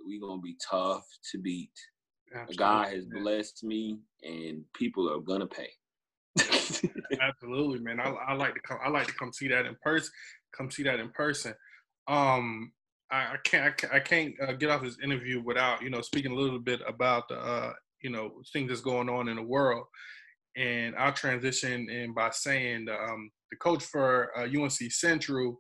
We're 0.07 0.21
gonna 0.21 0.41
be 0.41 0.57
tough 0.71 1.05
to 1.33 1.39
beat. 1.39 1.73
Absolutely. 2.33 2.57
God 2.57 2.89
has 2.89 3.05
blessed 3.07 3.65
me, 3.65 3.99
and 4.23 4.63
people 4.75 5.13
are 5.13 5.21
gonna 5.21 5.47
pay. 5.47 5.71
Absolutely, 7.21 7.81
man. 7.81 7.99
I, 7.99 8.11
I 8.11 8.35
like 8.35 8.55
to 8.55 8.61
come. 8.61 8.79
I 8.85 8.89
like 8.89 9.07
to 9.09 9.15
come 9.15 9.33
see 9.33 9.49
that 9.49 9.67
in 9.67 9.77
person. 9.83 10.13
Come 10.57 10.71
see 10.71 10.85
that 10.85 11.01
in 11.01 11.11
person. 11.11 11.55
Um, 12.07 12.73
I, 13.11 13.17
I 13.17 13.37
can't 13.45 13.65
I 13.65 13.71
can't, 13.71 13.93
I 13.95 14.01
can't 14.01 14.35
uh, 14.41 14.53
get 14.53 14.71
off 14.71 14.83
this 14.83 14.99
interview 15.03 15.43
without 15.43 15.83
you 15.83 15.91
know 15.91 16.01
speaking 16.01 16.33
a 16.33 16.37
little 16.37 16.61
bit 16.61 16.81
about 16.87 17.29
the 17.29 17.39
uh, 17.39 17.73
you 18.03 18.11
know 18.11 18.43
things 18.53 18.69
that's 18.69 18.81
going 18.81 19.09
on 19.09 19.29
in 19.29 19.37
the 19.37 19.43
world, 19.43 19.87
and 20.57 20.95
I'll 20.97 21.13
transition 21.13 21.89
in 21.91 22.15
by 22.15 22.31
saying 22.31 22.85
the, 22.87 22.95
um, 22.95 23.31
the 23.51 23.57
coach 23.57 23.85
for 23.85 24.31
uh, 24.39 24.45
UNC 24.45 24.93
Central 24.93 25.59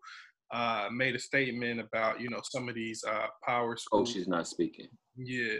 uh, 0.52 0.88
made 0.92 1.14
a 1.14 1.18
statement 1.18 1.80
about 1.80 2.20
you 2.20 2.28
know 2.30 2.40
some 2.44 2.68
of 2.68 2.74
these 2.74 3.02
uh, 3.04 3.26
power 3.46 3.72
oh, 3.72 3.76
schools. 3.76 4.10
Oh, 4.10 4.12
she's 4.12 4.28
not 4.28 4.46
speaking. 4.46 4.88
Yeah, 5.16 5.58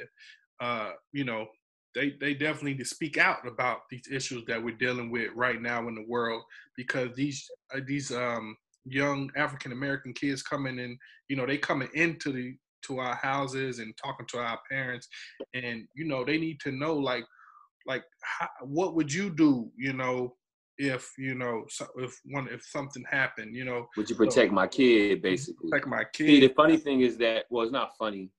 uh, 0.60 0.92
you 1.12 1.24
know 1.24 1.46
they 1.94 2.14
they 2.20 2.34
definitely 2.34 2.72
need 2.72 2.80
to 2.80 2.84
speak 2.84 3.18
out 3.18 3.46
about 3.46 3.80
these 3.90 4.06
issues 4.10 4.44
that 4.46 4.62
we're 4.62 4.76
dealing 4.76 5.10
with 5.10 5.30
right 5.34 5.60
now 5.60 5.88
in 5.88 5.94
the 5.94 6.04
world 6.06 6.42
because 6.76 7.14
these 7.16 7.48
uh, 7.74 7.80
these 7.86 8.12
um 8.12 8.56
young 8.84 9.30
African 9.36 9.72
American 9.72 10.12
kids 10.12 10.42
coming 10.42 10.78
in, 10.78 10.98
you 11.28 11.36
know, 11.36 11.46
they 11.46 11.58
coming 11.58 11.88
into 11.94 12.32
the 12.32 12.54
to 12.84 12.98
our 13.00 13.16
houses 13.16 13.80
and 13.80 13.96
talking 13.96 14.26
to 14.26 14.38
our 14.38 14.58
parents, 14.70 15.08
and 15.54 15.88
you 15.94 16.04
know, 16.04 16.24
they 16.24 16.38
need 16.38 16.60
to 16.60 16.70
know 16.70 16.94
like 16.94 17.24
like 17.86 18.04
how, 18.22 18.48
what 18.62 18.94
would 18.94 19.12
you 19.12 19.30
do, 19.30 19.70
you 19.76 19.92
know, 19.92 20.34
if 20.78 21.12
you 21.18 21.34
know 21.34 21.64
if 21.96 22.20
one 22.24 22.48
if 22.50 22.62
something 22.64 23.04
happened, 23.10 23.54
you 23.54 23.64
know, 23.64 23.86
would 23.96 24.08
you 24.10 24.16
protect 24.16 24.50
so, 24.50 24.54
my 24.54 24.66
kid 24.66 25.22
basically? 25.22 25.70
Protect 25.70 25.88
my 25.88 26.04
kid. 26.12 26.26
See, 26.26 26.40
the 26.40 26.54
funny 26.54 26.76
thing 26.76 27.00
is 27.00 27.16
that 27.18 27.44
well, 27.50 27.64
it's 27.64 27.72
not 27.72 27.96
funny. 27.98 28.30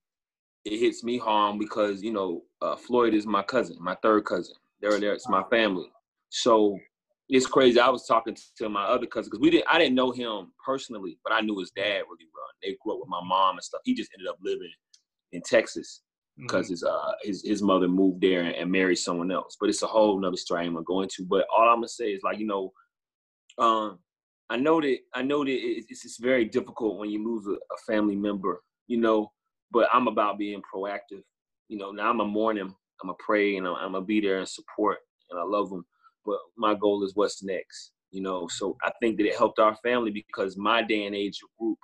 It 0.65 0.79
hits 0.79 1.03
me 1.03 1.17
hard 1.17 1.59
because 1.59 2.03
you 2.03 2.11
know 2.11 2.43
uh, 2.61 2.75
Floyd 2.75 3.13
is 3.13 3.25
my 3.25 3.43
cousin, 3.43 3.77
my 3.79 3.95
third 4.01 4.25
cousin. 4.25 4.55
They're 4.81 4.99
there. 4.99 5.13
It's 5.13 5.29
my 5.29 5.43
family. 5.49 5.91
So 6.29 6.77
it's 7.29 7.47
crazy. 7.47 7.79
I 7.79 7.89
was 7.89 8.05
talking 8.05 8.37
to 8.57 8.69
my 8.69 8.83
other 8.83 9.07
cousin 9.07 9.29
because 9.29 9.41
we 9.41 9.49
didn't. 9.49 9.67
I 9.69 9.79
didn't 9.79 9.95
know 9.95 10.11
him 10.11 10.51
personally, 10.63 11.17
but 11.23 11.33
I 11.33 11.41
knew 11.41 11.59
his 11.59 11.71
dad 11.71 11.83
really 11.83 12.27
well. 12.33 12.45
They 12.61 12.77
grew 12.81 12.93
up 12.93 12.99
with 12.99 13.09
my 13.09 13.21
mom 13.23 13.55
and 13.55 13.63
stuff. 13.63 13.81
He 13.83 13.95
just 13.95 14.11
ended 14.17 14.27
up 14.27 14.37
living 14.41 14.71
in 15.31 15.41
Texas 15.41 16.01
because 16.39 16.65
mm-hmm. 16.65 16.73
his 16.73 16.83
uh 16.83 17.11
his 17.21 17.43
his 17.43 17.61
mother 17.61 17.87
moved 17.87 18.21
there 18.21 18.41
and, 18.41 18.55
and, 18.55 18.71
married 18.71 18.97
someone 18.97 19.31
else. 19.31 19.57
But 19.59 19.69
it's 19.69 19.83
a 19.83 19.87
whole 19.87 20.19
nother 20.19 20.37
story 20.37 20.65
I'm 20.65 20.73
gonna 20.73 20.83
go 20.85 21.01
into. 21.01 21.25
But 21.25 21.47
all 21.55 21.67
I'm 21.67 21.77
gonna 21.77 21.87
say 21.87 22.11
is 22.11 22.21
like 22.23 22.39
you 22.39 22.47
know, 22.47 22.71
um, 23.57 23.99
I 24.49 24.57
know 24.57 24.81
that 24.81 24.97
I 25.13 25.21
know 25.21 25.43
that 25.43 25.51
it's 25.51 26.05
it's 26.05 26.19
very 26.19 26.45
difficult 26.45 26.99
when 26.99 27.09
you 27.09 27.23
lose 27.23 27.45
a, 27.47 27.53
a 27.53 27.77
family 27.87 28.15
member. 28.15 28.61
You 28.87 28.97
know, 28.97 29.31
but 29.71 29.89
I'm 29.93 30.07
about 30.07 30.37
being 30.37 30.61
proactive. 30.73 31.23
You 31.67 31.77
know, 31.77 31.91
now 31.91 32.09
I'm 32.09 32.21
a 32.21 32.25
mourn 32.25 32.57
him. 32.57 32.75
I'm 33.01 33.07
gonna 33.09 33.17
pray 33.19 33.57
and 33.57 33.67
I'm, 33.67 33.75
I'm 33.75 33.91
gonna 33.91 34.05
be 34.05 34.21
there 34.21 34.39
and 34.39 34.47
support, 34.47 34.99
and 35.29 35.39
I 35.39 35.43
love 35.43 35.71
him 35.71 35.85
but 36.27 36.39
my 36.57 36.75
goal 36.75 37.03
is 37.03 37.15
what's 37.15 37.41
next. 37.41 37.93
You 38.11 38.21
know, 38.21 38.47
so 38.47 38.77
I 38.83 38.91
think 39.01 39.17
that 39.17 39.25
it 39.25 39.37
helped 39.37 39.59
our 39.59 39.75
family 39.77 40.11
because 40.11 40.57
my 40.57 40.81
day 40.81 41.05
and 41.05 41.15
age 41.15 41.39
group 41.59 41.77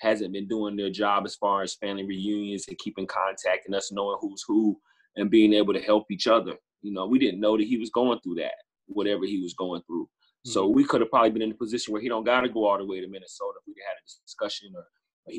hasn't 0.00 0.32
been 0.32 0.48
doing 0.48 0.76
their 0.76 0.90
job 0.90 1.24
as 1.26 1.36
far 1.36 1.62
as 1.62 1.74
family 1.74 2.04
reunions 2.04 2.66
and 2.68 2.78
keeping 2.78 3.06
contact 3.06 3.66
and 3.66 3.74
us 3.74 3.92
knowing 3.92 4.18
who's 4.20 4.44
who 4.46 4.78
and 5.16 5.30
being 5.30 5.52
able 5.52 5.72
to 5.72 5.80
help 5.80 6.10
each 6.10 6.26
other. 6.26 6.54
You 6.82 6.92
know, 6.92 7.06
we 7.06 7.18
didn't 7.18 7.40
know 7.40 7.56
that 7.56 7.66
he 7.66 7.76
was 7.76 7.90
going 7.90 8.20
through 8.20 8.36
that, 8.36 8.54
whatever 8.86 9.26
he 9.26 9.40
was 9.40 9.54
going 9.54 9.82
through. 9.86 10.04
Mm-hmm. 10.04 10.50
So 10.50 10.68
we 10.68 10.84
could 10.84 11.02
have 11.02 11.10
probably 11.10 11.30
been 11.30 11.42
in 11.42 11.52
a 11.52 11.54
position 11.54 11.92
where 11.92 12.00
he 12.00 12.08
don't 12.08 12.24
got 12.24 12.40
to 12.40 12.48
go 12.48 12.66
all 12.66 12.78
the 12.78 12.86
way 12.86 13.00
to 13.00 13.06
Minnesota 13.06 13.58
if 13.60 13.66
we'd 13.66 13.76
had 13.86 13.96
a 13.98 14.24
discussion 14.24 14.72
or 14.74 14.84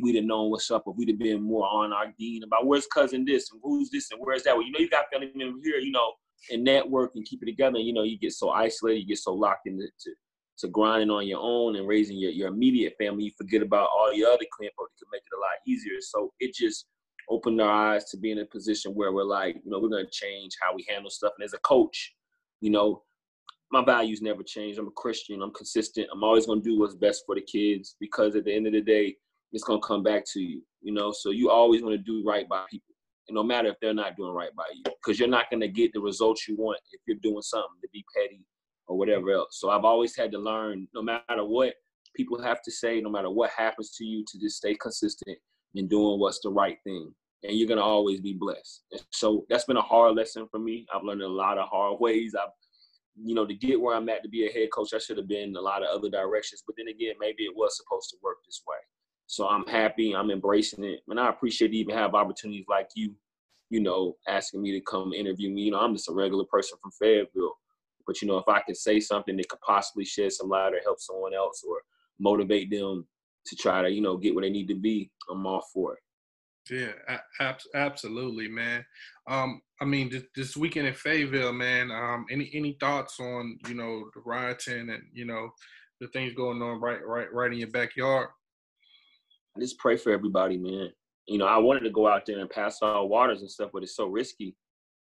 we'd 0.03 0.15
have 0.15 0.25
known 0.25 0.51
what's 0.51 0.69
up, 0.69 0.83
or 0.85 0.93
we'd 0.93 1.09
have 1.09 1.19
been 1.19 1.41
more 1.41 1.67
on 1.67 1.91
our 1.91 2.13
dean 2.17 2.43
about 2.43 2.67
where's 2.67 2.85
cousin 2.87 3.25
this 3.25 3.51
and 3.51 3.59
who's 3.63 3.89
this 3.89 4.11
and 4.11 4.21
where's 4.23 4.43
that. 4.43 4.55
Well, 4.55 4.65
you 4.65 4.71
know, 4.71 4.79
you 4.79 4.89
got 4.89 5.05
family 5.11 5.31
members 5.35 5.61
here, 5.65 5.79
you 5.79 5.91
know, 5.91 6.13
and 6.51 6.63
network 6.63 7.11
and 7.15 7.25
keep 7.25 7.41
it 7.41 7.47
together. 7.47 7.77
And, 7.77 7.85
you 7.85 7.93
know, 7.93 8.03
you 8.03 8.17
get 8.17 8.31
so 8.33 8.51
isolated, 8.51 8.99
you 8.99 9.07
get 9.07 9.17
so 9.17 9.33
locked 9.33 9.67
into 9.67 9.87
to, 10.61 10.67
grinding 10.67 11.09
on 11.09 11.27
your 11.27 11.39
own 11.41 11.75
and 11.75 11.87
raising 11.87 12.17
your, 12.17 12.31
your 12.31 12.47
immediate 12.47 12.93
family, 12.97 13.25
you 13.25 13.31
forget 13.37 13.61
about 13.61 13.89
all 13.93 14.11
the 14.13 14.23
other 14.23 14.45
folks 14.77 14.93
that 14.99 15.05
can 15.05 15.11
make 15.11 15.21
it 15.21 15.37
a 15.37 15.39
lot 15.39 15.59
easier. 15.67 15.99
So 16.01 16.31
it 16.39 16.53
just 16.53 16.85
opened 17.29 17.61
our 17.61 17.93
eyes 17.93 18.05
to 18.05 18.17
be 18.17 18.31
in 18.31 18.39
a 18.39 18.45
position 18.45 18.93
where 18.93 19.11
we're 19.11 19.23
like, 19.23 19.55
you 19.63 19.71
know, 19.71 19.79
we're 19.79 19.89
to 20.05 20.11
change 20.11 20.53
how 20.61 20.75
we 20.75 20.85
handle 20.89 21.09
stuff. 21.09 21.33
And 21.37 21.45
as 21.45 21.53
a 21.53 21.59
coach, 21.59 22.13
you 22.59 22.69
know, 22.69 23.03
my 23.71 23.83
values 23.83 24.21
never 24.21 24.43
change. 24.43 24.77
I'm 24.77 24.87
a 24.87 24.91
Christian. 24.91 25.41
I'm 25.41 25.53
consistent. 25.53 26.07
I'm 26.11 26.23
always 26.23 26.45
to 26.45 26.69
do 26.69 26.79
what's 26.79 26.95
best 26.95 27.23
for 27.25 27.35
the 27.35 27.41
kids 27.41 27.95
because 27.99 28.35
at 28.35 28.45
the 28.45 28.53
end 28.53 28.67
of 28.67 28.73
the 28.73 28.81
day, 28.81 29.15
it's 29.53 29.63
to 29.81 29.87
come 29.87 30.03
back 30.03 30.23
to 30.33 30.41
you, 30.41 30.61
you 30.81 30.93
know? 30.93 31.11
So 31.11 31.31
you 31.31 31.49
always 31.49 31.81
want 31.81 31.93
to 31.93 31.97
do 31.97 32.23
right 32.25 32.47
by 32.47 32.65
people. 32.69 32.95
And 33.27 33.35
no 33.35 33.43
matter 33.43 33.69
if 33.69 33.75
they're 33.81 33.93
not 33.93 34.17
doing 34.17 34.33
right 34.33 34.53
by 34.55 34.65
you, 34.73 34.83
because 34.83 35.19
you're 35.19 35.29
not 35.29 35.45
to 35.61 35.67
get 35.67 35.93
the 35.93 36.01
results 36.01 36.47
you 36.47 36.57
want 36.57 36.79
if 36.91 37.01
you're 37.07 37.17
doing 37.21 37.41
something 37.41 37.79
to 37.81 37.87
be 37.93 38.03
petty 38.15 38.41
or 38.87 38.97
whatever 38.97 39.31
else. 39.31 39.59
So 39.59 39.69
I've 39.69 39.85
always 39.85 40.15
had 40.15 40.31
to 40.31 40.39
learn, 40.39 40.87
no 40.93 41.01
matter 41.01 41.45
what 41.45 41.73
people 42.15 42.41
have 42.41 42.61
to 42.63 42.71
say, 42.71 43.01
no 43.01 43.09
matter 43.09 43.29
what 43.29 43.51
happens 43.51 43.91
to 43.97 44.05
you, 44.05 44.23
to 44.27 44.39
just 44.39 44.57
stay 44.57 44.75
consistent 44.75 45.37
in 45.75 45.87
doing 45.87 46.19
what's 46.19 46.39
the 46.41 46.49
right 46.49 46.77
thing. 46.83 47.13
And 47.43 47.57
you're 47.57 47.67
gonna 47.67 47.81
always 47.81 48.21
be 48.21 48.33
blessed. 48.33 48.83
And 48.91 49.01
so 49.11 49.45
that's 49.49 49.65
been 49.65 49.77
a 49.77 49.81
hard 49.81 50.15
lesson 50.15 50.47
for 50.51 50.59
me. 50.59 50.85
I've 50.93 51.03
learned 51.03 51.21
a 51.21 51.27
lot 51.27 51.57
of 51.57 51.69
hard 51.69 51.97
ways. 51.99 52.35
I've, 52.35 52.49
you 53.23 53.35
know, 53.35 53.45
to 53.45 53.53
get 53.53 53.79
where 53.79 53.95
I'm 53.95 54.09
at 54.09 54.23
to 54.23 54.29
be 54.29 54.47
a 54.47 54.51
head 54.51 54.69
coach, 54.73 54.93
I 54.93 54.99
should 54.99 55.17
have 55.17 55.27
been 55.27 55.55
a 55.55 55.61
lot 55.61 55.83
of 55.83 55.89
other 55.89 56.09
directions. 56.09 56.63
But 56.65 56.75
then 56.77 56.87
again, 56.87 57.15
maybe 57.19 57.43
it 57.43 57.55
was 57.55 57.77
supposed 57.77 58.09
to 58.11 58.17
work 58.23 58.37
this 58.45 58.61
way. 58.67 58.77
So 59.31 59.47
I'm 59.47 59.65
happy. 59.65 60.13
I'm 60.13 60.29
embracing 60.29 60.83
it, 60.83 60.99
and 61.07 61.17
I 61.17 61.29
appreciate 61.29 61.69
to 61.69 61.77
even 61.77 61.95
have 61.95 62.15
opportunities 62.15 62.65
like 62.67 62.89
you, 62.95 63.13
you 63.69 63.79
know, 63.79 64.17
asking 64.27 64.61
me 64.61 64.73
to 64.73 64.81
come 64.81 65.13
interview 65.13 65.49
me. 65.49 65.61
You 65.61 65.71
know, 65.71 65.79
I'm 65.79 65.95
just 65.95 66.09
a 66.09 66.13
regular 66.13 66.43
person 66.51 66.77
from 66.81 66.91
Fayetteville, 66.91 67.53
but 68.11 68.21
you 68.21 68.27
know, 68.27 68.37
if 68.37 68.47
I 68.49 68.59
can 68.59 68.75
say 68.75 68.99
something 68.99 69.37
that 69.37 69.47
could 69.47 69.61
possibly 69.61 70.03
shed 70.03 70.33
some 70.33 70.49
light 70.49 70.73
or 70.73 70.81
help 70.83 70.99
someone 70.99 71.33
else 71.33 71.63
or 71.65 71.77
motivate 72.19 72.69
them 72.69 73.07
to 73.45 73.55
try 73.55 73.81
to, 73.81 73.89
you 73.89 74.01
know, 74.01 74.17
get 74.17 74.35
where 74.35 74.41
they 74.41 74.49
need 74.49 74.67
to 74.67 74.75
be, 74.75 75.09
I'm 75.29 75.47
all 75.47 75.63
for 75.73 75.93
it. 75.93 75.99
Yeah, 76.69 76.91
ab- 77.39 77.55
absolutely, 77.73 78.49
man. 78.49 78.85
Um, 79.29 79.61
I 79.79 79.85
mean, 79.85 80.09
this, 80.09 80.23
this 80.35 80.57
weekend 80.57 80.87
in 80.87 80.93
Fayetteville, 80.93 81.53
man. 81.53 81.89
Um, 81.89 82.25
any 82.29 82.51
any 82.53 82.75
thoughts 82.81 83.17
on 83.21 83.57
you 83.69 83.75
know 83.75 84.09
the 84.13 84.21
rioting 84.25 84.89
and 84.89 85.03
you 85.13 85.23
know 85.23 85.49
the 86.01 86.07
things 86.09 86.33
going 86.33 86.61
on 86.61 86.81
right 86.81 86.99
right 87.05 87.33
right 87.33 87.51
in 87.53 87.59
your 87.59 87.71
backyard? 87.71 88.27
I 89.55 89.61
just 89.61 89.79
pray 89.79 89.95
for 89.95 90.11
everybody, 90.11 90.57
man. 90.57 90.89
You 91.27 91.37
know, 91.37 91.47
I 91.47 91.57
wanted 91.57 91.81
to 91.85 91.91
go 91.91 92.09
out 92.09 92.25
there 92.25 92.39
and 92.39 92.49
pass 92.49 92.79
all 92.81 93.07
waters 93.07 93.39
and 93.39 93.49
stuff, 93.49 93.71
but 93.73 93.83
it's 93.83 93.95
so 93.95 94.07
risky. 94.07 94.53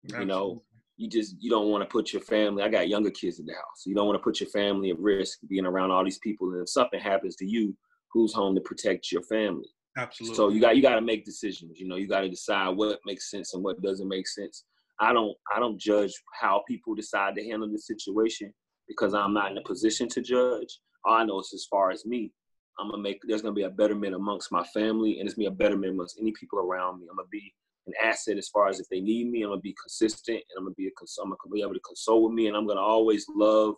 Absolutely. 0.05 0.25
You 0.25 0.29
know, 0.29 0.63
you 0.97 1.09
just 1.09 1.36
you 1.40 1.51
don't 1.51 1.68
want 1.68 1.82
to 1.82 1.92
put 1.92 2.12
your 2.12 2.22
family. 2.22 2.62
I 2.62 2.68
got 2.68 2.88
younger 2.88 3.11
kids 3.11 3.38
in 3.38 3.47
the 3.47 3.53
house. 3.53 3.84
You 3.84 3.94
don't 3.94 4.07
want 4.07 4.18
to 4.18 4.22
put 4.22 4.40
your 4.40 4.49
family 4.49 4.90
at 4.90 4.99
risk 4.99 5.38
being 5.49 5.66
around 5.66 5.90
all 5.90 6.05
these 6.05 6.18
people, 6.18 6.51
and 6.53 6.62
if 6.62 6.68
something 6.68 7.01
happens 7.01 7.36
to 7.36 7.47
you, 7.47 7.76
who's 8.12 8.32
home 8.32 8.55
to 8.55 8.61
protect 8.61 9.12
your 9.12 9.22
family? 9.22 9.68
Absolutely. 9.99 10.36
So 10.36 10.49
you 10.49 10.61
got 10.61 10.76
you 10.76 10.82
got 10.82 10.97
to 10.97 11.01
make 11.01 11.24
decisions. 11.24 11.78
You 11.78 11.88
know, 11.88 11.97
you 11.97 12.09
got 12.09 12.20
to 12.20 12.28
decide 12.28 12.70
what 12.70 12.99
makes 13.07 13.30
sense 13.30 13.55
and 13.55 13.62
what 13.62 13.80
doesn't 13.82 14.09
make 14.09 14.28
sense. 14.28 14.64
I 15.01 15.12
don't 15.12 15.36
I 15.55 15.59
don't 15.59 15.78
judge 15.78 16.12
how 16.40 16.62
people 16.66 16.94
decide 16.94 17.34
to 17.36 17.44
handle 17.44 17.70
the 17.70 17.78
situation 17.78 18.53
because 18.88 19.14
I'm 19.14 19.34
not 19.34 19.51
in 19.51 19.59
a 19.59 19.62
position 19.62 20.09
to 20.11 20.22
judge. 20.22 20.80
All 21.05 21.14
I 21.14 21.24
know 21.24 21.40
is 21.40 21.53
as 21.55 21.66
far 21.70 21.90
as 21.90 22.07
me, 22.07 22.32
I'm 22.78 22.90
gonna 22.90 23.03
make 23.03 23.20
there's 23.26 23.42
gonna 23.42 23.55
be 23.55 23.62
a 23.62 23.70
betterment 23.70 24.14
amongst 24.14 24.53
my 24.53 24.64
family, 24.64 25.18
and 25.18 25.26
it's 25.26 25.34
gonna 25.34 25.51
be 25.51 25.55
a 25.55 25.57
betterment 25.57 25.92
amongst 25.92 26.18
any 26.20 26.32
people 26.38 26.59
around 26.59 27.01
me. 27.01 27.07
I'm 27.11 27.16
gonna 27.16 27.28
be 27.30 27.53
an 27.87 27.93
asset 28.03 28.39
as 28.39 28.49
far 28.49 28.68
as 28.68 28.80
if 28.80 28.89
they 28.89 29.01
need 29.01 29.30
me. 29.30 29.43
I'm 29.43 29.51
gonna 29.51 29.61
be 29.61 29.74
consistent, 29.80 30.37
and 30.37 30.59
I'm 30.59 30.64
gonna 30.64 30.74
be 30.74 30.87
a, 30.87 30.91
I'm 31.22 31.30
gonna 31.30 31.53
be 31.53 31.62
able 31.62 31.74
to 31.74 31.80
console 31.80 32.24
with 32.24 32.34
me, 32.34 32.49
and 32.49 32.57
I'm 32.57 32.66
gonna 32.66 32.80
always 32.80 33.26
love 33.34 33.74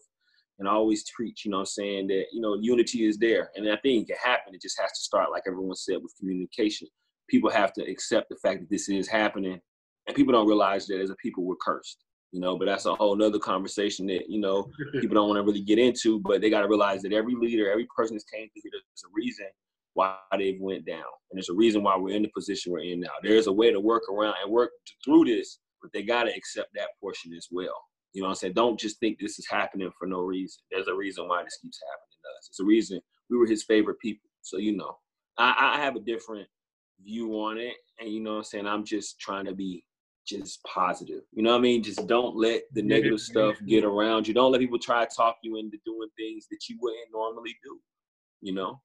and 0.58 0.68
always 0.68 1.04
preach. 1.14 1.44
You 1.44 1.52
know, 1.52 1.58
I'm 1.58 1.66
saying 1.66 2.08
that 2.08 2.26
you 2.32 2.40
know 2.40 2.56
unity 2.60 3.06
is 3.06 3.18
there, 3.18 3.50
and 3.54 3.66
I 3.70 3.76
think 3.76 4.08
it 4.08 4.14
can 4.14 4.30
happen. 4.30 4.54
It 4.54 4.62
just 4.62 4.80
has 4.80 4.90
to 4.90 5.00
start, 5.00 5.30
like 5.30 5.44
everyone 5.46 5.76
said, 5.76 5.98
with 6.02 6.14
communication. 6.18 6.88
People 7.28 7.50
have 7.50 7.72
to 7.74 7.82
accept 7.82 8.28
the 8.30 8.36
fact 8.36 8.60
that 8.60 8.70
this 8.70 8.88
is 8.88 9.08
happening, 9.08 9.60
and 10.06 10.16
people 10.16 10.32
don't 10.32 10.46
realize 10.46 10.86
that 10.86 11.00
as 11.00 11.10
a 11.10 11.16
people 11.16 11.44
we're 11.44 11.56
cursed 11.56 12.04
you 12.32 12.40
know, 12.40 12.58
but 12.58 12.66
that's 12.66 12.84
a 12.84 12.94
whole 12.94 13.16
nother 13.16 13.38
conversation 13.38 14.06
that, 14.06 14.28
you 14.28 14.40
know, 14.40 14.70
people 15.00 15.14
don't 15.14 15.28
want 15.28 15.38
to 15.38 15.42
really 15.42 15.62
get 15.62 15.78
into, 15.78 16.20
but 16.20 16.40
they 16.40 16.50
got 16.50 16.60
to 16.60 16.68
realize 16.68 17.02
that 17.02 17.12
every 17.12 17.34
leader, 17.34 17.70
every 17.70 17.86
person 17.96 18.16
that's 18.16 18.24
came 18.24 18.48
through 18.50 18.62
here, 18.62 18.72
there's 18.72 19.04
a 19.04 19.12
reason 19.14 19.46
why 19.98 20.16
they've 20.38 20.60
went 20.60 20.86
down. 20.86 21.10
And 21.30 21.36
there's 21.36 21.48
a 21.48 21.54
reason 21.54 21.82
why 21.82 21.96
we're 21.96 22.14
in 22.14 22.22
the 22.22 22.30
position 22.32 22.70
we're 22.70 22.84
in 22.84 23.00
now. 23.00 23.10
There's 23.20 23.48
a 23.48 23.52
way 23.52 23.72
to 23.72 23.80
work 23.80 24.04
around 24.08 24.36
and 24.42 24.52
work 24.52 24.70
through 25.04 25.24
this, 25.24 25.58
but 25.82 25.90
they 25.92 26.02
got 26.02 26.24
to 26.24 26.34
accept 26.34 26.68
that 26.76 26.90
portion 27.00 27.32
as 27.36 27.48
well. 27.50 27.74
You 28.12 28.22
know 28.22 28.28
what 28.28 28.30
I'm 28.30 28.36
saying? 28.36 28.52
Don't 28.54 28.78
just 28.78 29.00
think 29.00 29.18
this 29.18 29.40
is 29.40 29.46
happening 29.50 29.90
for 29.98 30.06
no 30.06 30.20
reason. 30.20 30.62
There's 30.70 30.86
a 30.86 30.94
reason 30.94 31.26
why 31.26 31.42
this 31.42 31.58
keeps 31.60 31.80
happening 31.82 32.20
to 32.22 32.38
us. 32.38 32.48
It's 32.48 32.60
a 32.60 32.64
reason 32.64 33.00
we 33.28 33.36
were 33.36 33.46
his 33.46 33.64
favorite 33.64 33.98
people. 34.00 34.30
So, 34.42 34.58
you 34.58 34.76
know, 34.76 34.96
I, 35.36 35.74
I 35.74 35.80
have 35.80 35.96
a 35.96 36.00
different 36.00 36.46
view 37.02 37.32
on 37.34 37.58
it. 37.58 37.74
And, 37.98 38.08
you 38.08 38.20
know 38.20 38.32
what 38.32 38.38
I'm 38.38 38.44
saying? 38.44 38.66
I'm 38.68 38.84
just 38.84 39.18
trying 39.18 39.46
to 39.46 39.54
be 39.54 39.84
just 40.26 40.62
positive. 40.62 41.22
You 41.32 41.42
know 41.42 41.50
what 41.50 41.58
I 41.58 41.62
mean? 41.62 41.82
Just 41.82 42.06
don't 42.06 42.36
let 42.36 42.62
the 42.72 42.82
negative 42.82 43.20
stuff 43.20 43.56
mm-hmm. 43.56 43.66
get 43.66 43.84
around 43.84 44.28
you. 44.28 44.34
Don't 44.34 44.52
let 44.52 44.60
people 44.60 44.78
try 44.78 45.04
to 45.04 45.16
talk 45.16 45.36
you 45.42 45.56
into 45.56 45.78
doing 45.84 46.08
things 46.16 46.46
that 46.50 46.60
you 46.68 46.78
wouldn't 46.80 47.08
normally 47.12 47.56
do. 47.64 47.78
You 48.40 48.54
know? 48.54 48.80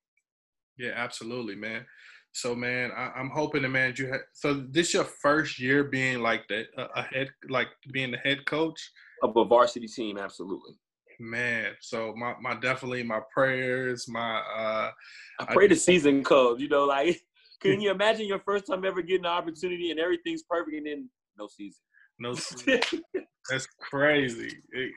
Yeah, 0.77 0.91
absolutely, 0.95 1.55
man. 1.55 1.85
So, 2.33 2.55
man, 2.55 2.91
I, 2.95 3.19
am 3.19 3.29
hoping 3.29 3.61
to 3.61 3.69
man 3.69 3.93
you. 3.97 4.09
Ha- 4.11 4.25
so, 4.33 4.65
this 4.71 4.93
your 4.93 5.03
first 5.03 5.59
year 5.59 5.83
being 5.83 6.21
like 6.21 6.47
the 6.47 6.65
uh, 6.77 6.87
a 6.95 7.03
head, 7.03 7.29
like 7.49 7.67
being 7.91 8.11
the 8.11 8.17
head 8.17 8.45
coach 8.45 8.81
of 9.21 9.37
a 9.37 9.45
varsity 9.45 9.87
team. 9.87 10.17
Absolutely, 10.17 10.73
man. 11.19 11.73
So, 11.79 12.13
my 12.17 12.33
my 12.41 12.55
definitely 12.55 13.03
my 13.03 13.19
prayers, 13.31 14.07
my. 14.07 14.39
uh 14.39 14.91
I 15.39 15.53
pray 15.53 15.65
I, 15.65 15.69
the 15.69 15.75
season 15.75 16.23
comes. 16.23 16.61
You 16.61 16.69
know, 16.69 16.85
like. 16.85 17.21
Can 17.61 17.79
you 17.79 17.91
imagine 17.91 18.27
your 18.27 18.39
first 18.39 18.67
time 18.67 18.83
ever 18.83 19.01
getting 19.01 19.21
the 19.21 19.29
opportunity 19.29 19.89
and 19.89 19.97
everything's 19.97 20.43
perfect 20.43 20.75
and 20.75 20.85
then 20.85 21.09
no 21.37 21.47
season. 21.47 21.79
No 22.19 22.33
season. 22.35 23.01
that's 23.49 23.67
crazy. 23.79 24.51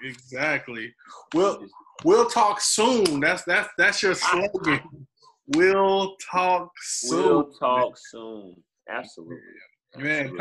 Exactly. 0.04 0.94
We'll 1.34 1.64
we'll 2.04 2.28
talk 2.28 2.60
soon. 2.60 3.20
That's 3.20 3.44
that's 3.44 3.68
that's 3.78 4.02
your 4.02 4.14
slogan. 4.14 4.80
We'll 5.48 6.16
talk 6.30 6.70
soon. 6.82 7.22
We'll 7.22 7.52
talk 7.52 7.96
soon. 7.96 8.56
Absolutely. 8.88 9.38
Man, 9.96 10.36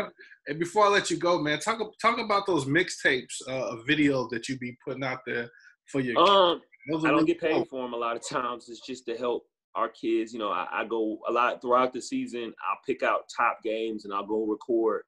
and 0.47 0.59
before 0.59 0.85
I 0.85 0.89
let 0.89 1.09
you 1.09 1.17
go, 1.17 1.41
man, 1.41 1.59
talk 1.59 1.79
talk 2.01 2.19
about 2.19 2.45
those 2.45 2.65
mixtapes, 2.65 3.41
uh, 3.47 3.77
videos 3.87 4.29
that 4.31 4.49
you 4.49 4.57
be 4.57 4.77
putting 4.85 5.03
out 5.03 5.19
there 5.25 5.49
for 5.91 6.01
your. 6.01 6.17
Um, 6.19 6.61
I 7.05 7.09
don't 7.11 7.25
get 7.25 7.39
paid 7.39 7.53
cool. 7.53 7.65
for 7.65 7.83
them 7.83 7.93
a 7.93 7.97
lot 7.97 8.15
of 8.15 8.27
times. 8.27 8.69
It's 8.69 8.85
just 8.85 9.05
to 9.05 9.15
help 9.15 9.45
our 9.75 9.89
kids. 9.89 10.33
You 10.33 10.39
know, 10.39 10.49
I, 10.49 10.67
I, 10.71 10.85
go 10.85 11.19
a 11.27 11.31
lot 11.31 11.61
throughout 11.61 11.93
the 11.93 12.01
season. 12.01 12.53
I'll 12.67 12.79
pick 12.85 13.01
out 13.01 13.23
top 13.35 13.59
games 13.63 14.05
and 14.05 14.13
I'll 14.13 14.25
go 14.25 14.45
record 14.45 15.03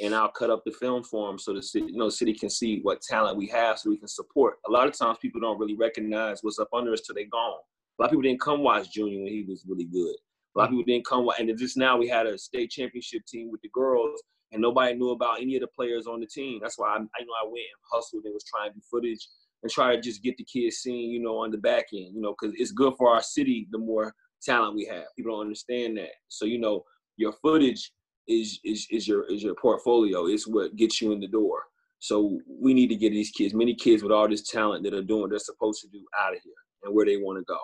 and 0.00 0.14
I'll 0.14 0.28
cut 0.28 0.50
up 0.50 0.62
the 0.64 0.72
film 0.72 1.02
for 1.04 1.28
them 1.28 1.38
so 1.38 1.52
the 1.52 1.62
city, 1.62 1.86
you 1.86 1.96
know, 1.96 2.08
city 2.08 2.34
can 2.34 2.50
see 2.50 2.80
what 2.82 3.02
talent 3.02 3.36
we 3.36 3.46
have 3.48 3.78
so 3.78 3.90
we 3.90 3.98
can 3.98 4.08
support. 4.08 4.56
A 4.66 4.70
lot 4.70 4.88
of 4.88 4.96
times 4.96 5.18
people 5.20 5.40
don't 5.40 5.58
really 5.58 5.76
recognize 5.76 6.42
what's 6.42 6.58
up 6.58 6.68
under 6.72 6.92
us 6.92 7.02
till 7.02 7.14
they're 7.14 7.24
gone. 7.30 7.60
A 7.98 8.02
lot 8.02 8.06
of 8.06 8.10
people 8.12 8.22
didn't 8.22 8.40
come 8.40 8.62
watch 8.62 8.92
Junior 8.92 9.22
when 9.22 9.32
he 9.32 9.44
was 9.48 9.64
really 9.68 9.84
good. 9.84 10.14
A 10.54 10.58
lot 10.58 10.64
of 10.64 10.70
people 10.70 10.84
didn't 10.84 11.06
come 11.06 11.24
watch, 11.24 11.40
and 11.40 11.58
just 11.58 11.76
now 11.76 11.96
we 11.96 12.08
had 12.08 12.26
a 12.26 12.36
state 12.38 12.70
championship 12.70 13.22
team 13.26 13.50
with 13.50 13.60
the 13.62 13.70
girls, 13.72 14.22
and 14.52 14.60
nobody 14.60 14.94
knew 14.94 15.10
about 15.10 15.40
any 15.40 15.56
of 15.56 15.62
the 15.62 15.68
players 15.68 16.06
on 16.06 16.20
the 16.20 16.26
team. 16.26 16.58
That's 16.62 16.78
why 16.78 16.88
I, 16.88 16.96
I 16.96 16.96
know 16.96 17.34
I 17.42 17.44
went 17.44 17.56
and 17.56 17.82
hustled 17.90 18.24
and 18.24 18.34
was 18.34 18.44
trying 18.44 18.70
to 18.70 18.74
do 18.74 18.82
footage 18.90 19.26
and 19.62 19.70
try 19.70 19.94
to 19.94 20.00
just 20.00 20.22
get 20.22 20.36
the 20.36 20.44
kids 20.44 20.76
seen, 20.76 21.10
you 21.10 21.20
know, 21.20 21.38
on 21.38 21.50
the 21.50 21.58
back 21.58 21.86
end, 21.92 22.14
you 22.14 22.20
know, 22.20 22.34
because 22.38 22.54
it's 22.58 22.72
good 22.72 22.94
for 22.98 23.10
our 23.10 23.22
city 23.22 23.68
the 23.70 23.78
more 23.78 24.14
talent 24.42 24.74
we 24.74 24.84
have. 24.86 25.04
People 25.16 25.32
don't 25.32 25.42
understand 25.42 25.96
that. 25.96 26.10
So, 26.28 26.44
you 26.44 26.58
know, 26.58 26.84
your 27.16 27.32
footage 27.32 27.92
is 28.28 28.60
is 28.64 28.86
is 28.90 29.08
your 29.08 29.24
is 29.24 29.42
your 29.42 29.54
portfolio. 29.54 30.26
It's 30.26 30.46
what 30.46 30.76
gets 30.76 31.00
you 31.00 31.12
in 31.12 31.20
the 31.20 31.28
door. 31.28 31.64
So 31.98 32.40
we 32.48 32.74
need 32.74 32.88
to 32.88 32.96
get 32.96 33.10
these 33.10 33.30
kids, 33.30 33.54
many 33.54 33.74
kids 33.74 34.02
with 34.02 34.10
all 34.10 34.28
this 34.28 34.48
talent 34.48 34.82
that 34.84 34.94
are 34.94 35.02
doing 35.02 35.22
what 35.22 35.30
they're 35.30 35.38
supposed 35.38 35.80
to 35.82 35.88
do 35.88 36.04
out 36.20 36.34
of 36.34 36.40
here 36.42 36.52
and 36.82 36.92
where 36.92 37.06
they 37.06 37.16
want 37.16 37.38
to 37.38 37.44
go. 37.44 37.58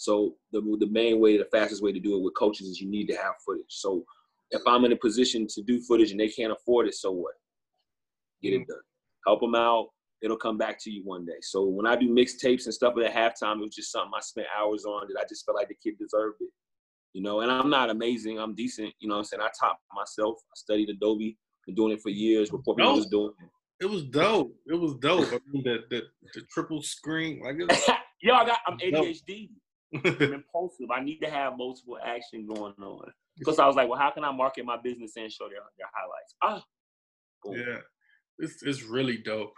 So 0.00 0.36
the 0.50 0.62
the 0.80 0.86
main 0.86 1.20
way, 1.20 1.36
the 1.36 1.44
fastest 1.52 1.82
way 1.82 1.92
to 1.92 2.00
do 2.00 2.16
it 2.16 2.22
with 2.22 2.34
coaches 2.34 2.68
is 2.68 2.80
you 2.80 2.88
need 2.88 3.06
to 3.08 3.16
have 3.16 3.34
footage. 3.44 3.66
So 3.68 4.02
if 4.50 4.62
I'm 4.66 4.86
in 4.86 4.92
a 4.92 4.96
position 4.96 5.46
to 5.50 5.62
do 5.62 5.78
footage 5.82 6.10
and 6.10 6.18
they 6.18 6.28
can't 6.28 6.54
afford 6.54 6.88
it, 6.88 6.94
so 6.94 7.12
what? 7.12 7.34
Get 8.42 8.54
it 8.54 8.62
mm. 8.62 8.66
done. 8.66 8.78
Help 9.26 9.42
them 9.42 9.54
out. 9.54 9.88
it'll 10.22 10.38
come 10.38 10.56
back 10.56 10.82
to 10.84 10.90
you 10.90 11.02
one 11.04 11.26
day. 11.26 11.40
So 11.42 11.66
when 11.66 11.86
I 11.86 11.96
do 11.96 12.08
mixtapes 12.08 12.64
and 12.64 12.72
stuff 12.72 12.94
at 12.96 13.12
halftime, 13.12 13.56
it 13.56 13.60
was 13.60 13.74
just 13.74 13.92
something 13.92 14.12
I 14.16 14.20
spent 14.20 14.46
hours 14.58 14.86
on 14.86 15.06
that 15.06 15.20
I 15.20 15.24
just 15.28 15.44
felt 15.44 15.58
like 15.58 15.68
the 15.68 15.74
kid 15.74 15.98
deserved 15.98 16.38
it. 16.40 16.48
You 17.12 17.22
know, 17.22 17.40
and 17.40 17.52
I'm 17.52 17.68
not 17.68 17.90
amazing. 17.90 18.38
I'm 18.38 18.54
decent. 18.54 18.94
You 19.00 19.08
know 19.10 19.18
I'm 19.18 19.24
saying? 19.24 19.42
I 19.42 19.50
taught 19.60 19.76
myself. 19.94 20.38
I 20.46 20.56
studied 20.56 20.88
Adobe. 20.88 21.36
Been 21.66 21.74
doing 21.74 21.92
it 21.92 22.00
for 22.00 22.08
years 22.08 22.48
before 22.48 22.74
people 22.74 22.94
was 22.94 23.06
doing 23.06 23.34
it. 23.38 23.84
It 23.84 23.90
was 23.90 24.04
dope. 24.04 24.56
It 24.66 24.80
was 24.80 24.94
dope. 24.94 25.26
I 25.26 25.40
mean, 25.52 25.62
the, 25.62 25.80
the, 25.90 26.02
the 26.32 26.40
triple 26.50 26.80
screen. 26.80 27.42
Like 27.44 27.56
Yo, 28.22 28.34
I 28.34 28.46
got, 28.46 28.60
I'm 28.66 28.78
ADHD. 28.78 29.50
I'm 30.04 30.34
impulsive. 30.34 30.90
I 30.90 31.00
need 31.02 31.18
to 31.18 31.30
have 31.30 31.56
multiple 31.56 31.98
action 32.04 32.46
going 32.46 32.74
on. 32.80 33.12
Because 33.38 33.58
I 33.58 33.66
was 33.66 33.74
like, 33.74 33.88
well, 33.88 33.98
how 33.98 34.10
can 34.10 34.22
I 34.22 34.32
market 34.32 34.66
my 34.66 34.76
business 34.76 35.12
and 35.16 35.32
show 35.32 35.48
their, 35.48 35.60
their 35.78 35.88
highlights? 35.94 36.34
Ah, 36.42 36.62
boom. 37.42 37.54
yeah, 37.54 37.78
it's 38.38 38.62
it's 38.62 38.82
really 38.82 39.16
dope. 39.16 39.54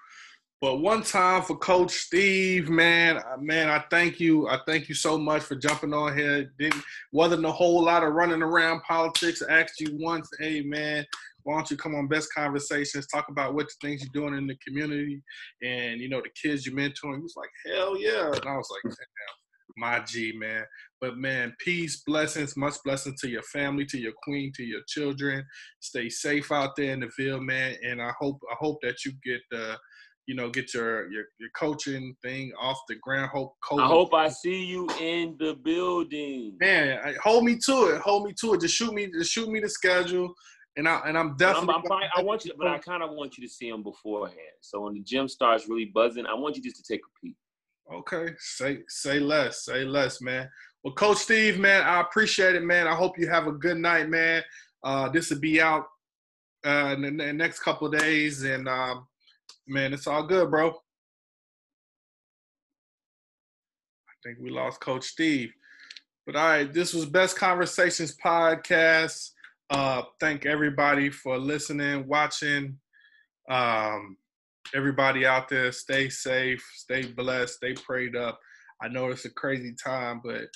But 0.60 0.76
one 0.76 1.02
time 1.02 1.42
for 1.42 1.56
Coach 1.56 1.90
Steve, 1.90 2.68
man, 2.68 3.20
man, 3.40 3.68
I 3.68 3.82
thank 3.90 4.20
you. 4.20 4.46
I 4.46 4.60
thank 4.68 4.88
you 4.88 4.94
so 4.94 5.18
much 5.18 5.42
for 5.42 5.56
jumping 5.56 5.92
on 5.92 6.16
here. 6.16 6.52
Didn't 6.60 6.80
wasn't 7.10 7.44
a 7.44 7.50
whole 7.50 7.82
lot 7.82 8.04
of 8.04 8.12
running 8.12 8.42
around 8.42 8.82
politics. 8.82 9.42
I 9.42 9.62
asked 9.62 9.80
you 9.80 9.98
once, 9.98 10.28
hey 10.38 10.60
man, 10.60 11.04
why 11.42 11.56
don't 11.56 11.68
you 11.68 11.76
come 11.76 11.96
on 11.96 12.06
Best 12.06 12.32
Conversations, 12.32 13.08
talk 13.08 13.28
about 13.28 13.54
what 13.54 13.66
the 13.66 13.74
things 13.88 14.02
you're 14.02 14.22
doing 14.22 14.38
in 14.38 14.46
the 14.46 14.56
community 14.64 15.20
and 15.62 16.00
you 16.00 16.08
know 16.08 16.22
the 16.22 16.30
kids 16.40 16.64
you're 16.64 16.76
mentoring. 16.76 17.16
He 17.16 17.22
was 17.22 17.34
like, 17.36 17.50
hell 17.66 17.98
yeah. 17.98 18.26
And 18.26 18.46
I 18.46 18.56
was 18.56 18.68
like, 18.70 18.82
damn 18.94 19.41
my 19.76 20.00
G, 20.00 20.32
man. 20.36 20.64
But 21.00 21.16
man, 21.16 21.54
peace, 21.58 22.02
blessings, 22.06 22.56
much 22.56 22.76
blessings 22.84 23.20
to 23.20 23.28
your 23.28 23.42
family, 23.42 23.84
to 23.86 23.98
your 23.98 24.12
queen, 24.22 24.52
to 24.56 24.62
your 24.62 24.82
children. 24.86 25.44
Stay 25.80 26.08
safe 26.08 26.52
out 26.52 26.76
there 26.76 26.92
in 26.92 27.00
the 27.00 27.08
field, 27.08 27.42
man. 27.42 27.76
And 27.82 28.00
I 28.00 28.12
hope 28.18 28.38
I 28.50 28.54
hope 28.58 28.78
that 28.82 29.04
you 29.04 29.12
get 29.24 29.40
the, 29.50 29.76
you 30.26 30.34
know, 30.34 30.48
get 30.50 30.72
your 30.74 31.10
your, 31.10 31.24
your 31.40 31.50
coaching 31.56 32.14
thing 32.22 32.52
off 32.60 32.78
the 32.88 32.96
ground. 32.96 33.30
Hope 33.32 33.54
I 33.72 33.86
hope 33.86 34.14
I 34.14 34.28
see 34.28 34.64
you 34.64 34.88
in 35.00 35.36
the 35.38 35.54
building. 35.54 36.56
Man, 36.60 36.98
I, 37.04 37.14
hold 37.22 37.44
me 37.44 37.58
to 37.66 37.94
it. 37.94 38.00
Hold 38.00 38.24
me 38.24 38.34
to 38.40 38.54
it. 38.54 38.60
Just 38.60 38.74
shoot 38.74 38.94
me. 38.94 39.10
Just 39.12 39.32
shoot 39.32 39.48
me 39.48 39.60
the 39.60 39.68
schedule. 39.68 40.32
And 40.76 40.88
I 40.88 41.02
and 41.06 41.18
I'm 41.18 41.36
definitely. 41.36 41.74
I'm, 41.74 41.92
I'm 41.92 42.08
I 42.16 42.22
want 42.22 42.44
you, 42.44 42.52
but 42.56 42.68
I 42.68 42.78
kind 42.78 43.02
of 43.02 43.10
want 43.10 43.36
you 43.36 43.46
to 43.46 43.52
see 43.52 43.68
him 43.68 43.82
beforehand. 43.82 44.38
So 44.60 44.82
when 44.82 44.94
the 44.94 45.00
gym 45.00 45.28
starts 45.28 45.68
really 45.68 45.86
buzzing, 45.86 46.26
I 46.26 46.34
want 46.34 46.56
you 46.56 46.62
just 46.62 46.76
to 46.76 46.82
take 46.82 47.00
a 47.00 47.20
peek. 47.20 47.36
Okay, 47.90 48.28
say 48.38 48.78
say 48.88 49.18
less, 49.18 49.64
say 49.64 49.84
less, 49.84 50.20
man. 50.20 50.48
Well, 50.82 50.94
Coach 50.94 51.18
Steve, 51.18 51.58
man, 51.58 51.82
I 51.82 52.00
appreciate 52.00 52.56
it, 52.56 52.62
man. 52.62 52.88
I 52.88 52.94
hope 52.94 53.18
you 53.18 53.28
have 53.28 53.46
a 53.46 53.52
good 53.52 53.76
night, 53.76 54.08
man. 54.08 54.42
Uh, 54.82 55.08
this 55.08 55.30
will 55.30 55.40
be 55.40 55.60
out 55.60 55.86
uh, 56.66 56.96
in 56.96 57.16
the 57.16 57.32
next 57.32 57.60
couple 57.60 57.88
days, 57.90 58.42
and 58.42 58.68
um, 58.68 59.06
man, 59.66 59.92
it's 59.92 60.06
all 60.06 60.26
good, 60.26 60.50
bro. 60.50 60.70
I 60.70 60.74
think 64.24 64.38
we 64.40 64.50
lost 64.50 64.80
Coach 64.80 65.04
Steve, 65.04 65.52
but 66.26 66.36
all 66.36 66.48
right, 66.48 66.72
this 66.72 66.94
was 66.94 67.06
Best 67.06 67.36
Conversations 67.36 68.16
podcast. 68.16 69.30
Uh, 69.70 70.02
thank 70.20 70.46
everybody 70.46 71.10
for 71.10 71.38
listening, 71.38 72.06
watching. 72.06 72.78
Um, 73.50 74.16
everybody 74.74 75.26
out 75.26 75.48
there, 75.48 75.72
stay 75.72 76.08
safe, 76.08 76.62
stay 76.74 77.02
blessed, 77.02 77.54
stay 77.54 77.74
prayed 77.74 78.16
up. 78.16 78.38
I 78.82 78.88
know 78.88 79.08
it's 79.08 79.24
a 79.24 79.30
crazy 79.30 79.74
time, 79.82 80.20
but 80.24 80.46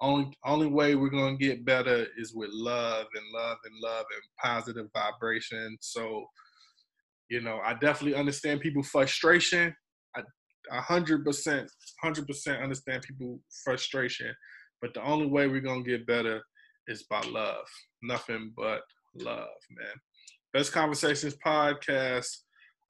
only 0.00 0.36
only 0.44 0.66
way 0.66 0.94
we're 0.94 1.08
gonna 1.10 1.36
get 1.36 1.64
better 1.64 2.06
is 2.18 2.34
with 2.34 2.50
love 2.52 3.06
and 3.14 3.24
love 3.32 3.56
and 3.64 3.74
love 3.80 4.04
and 4.12 4.22
positive 4.42 4.86
vibration. 4.92 5.78
So, 5.80 6.26
you 7.30 7.40
know, 7.40 7.60
I 7.64 7.74
definitely 7.74 8.18
understand 8.18 8.60
people 8.60 8.82
frustration. 8.82 9.74
I 10.16 10.22
a 10.70 10.80
hundred 10.80 11.24
percent, 11.24 11.70
hundred 12.02 12.26
percent 12.26 12.62
understand 12.62 13.02
people 13.02 13.40
frustration. 13.64 14.34
But 14.80 14.92
the 14.94 15.02
only 15.04 15.26
way 15.26 15.46
we're 15.46 15.60
gonna 15.60 15.84
get 15.84 16.06
better 16.06 16.42
is 16.88 17.04
by 17.04 17.20
love. 17.22 17.64
Nothing 18.02 18.52
but 18.56 18.82
love, 19.14 19.48
man. 19.70 19.94
Best 20.52 20.72
Conversations 20.72 21.36
podcast. 21.44 22.28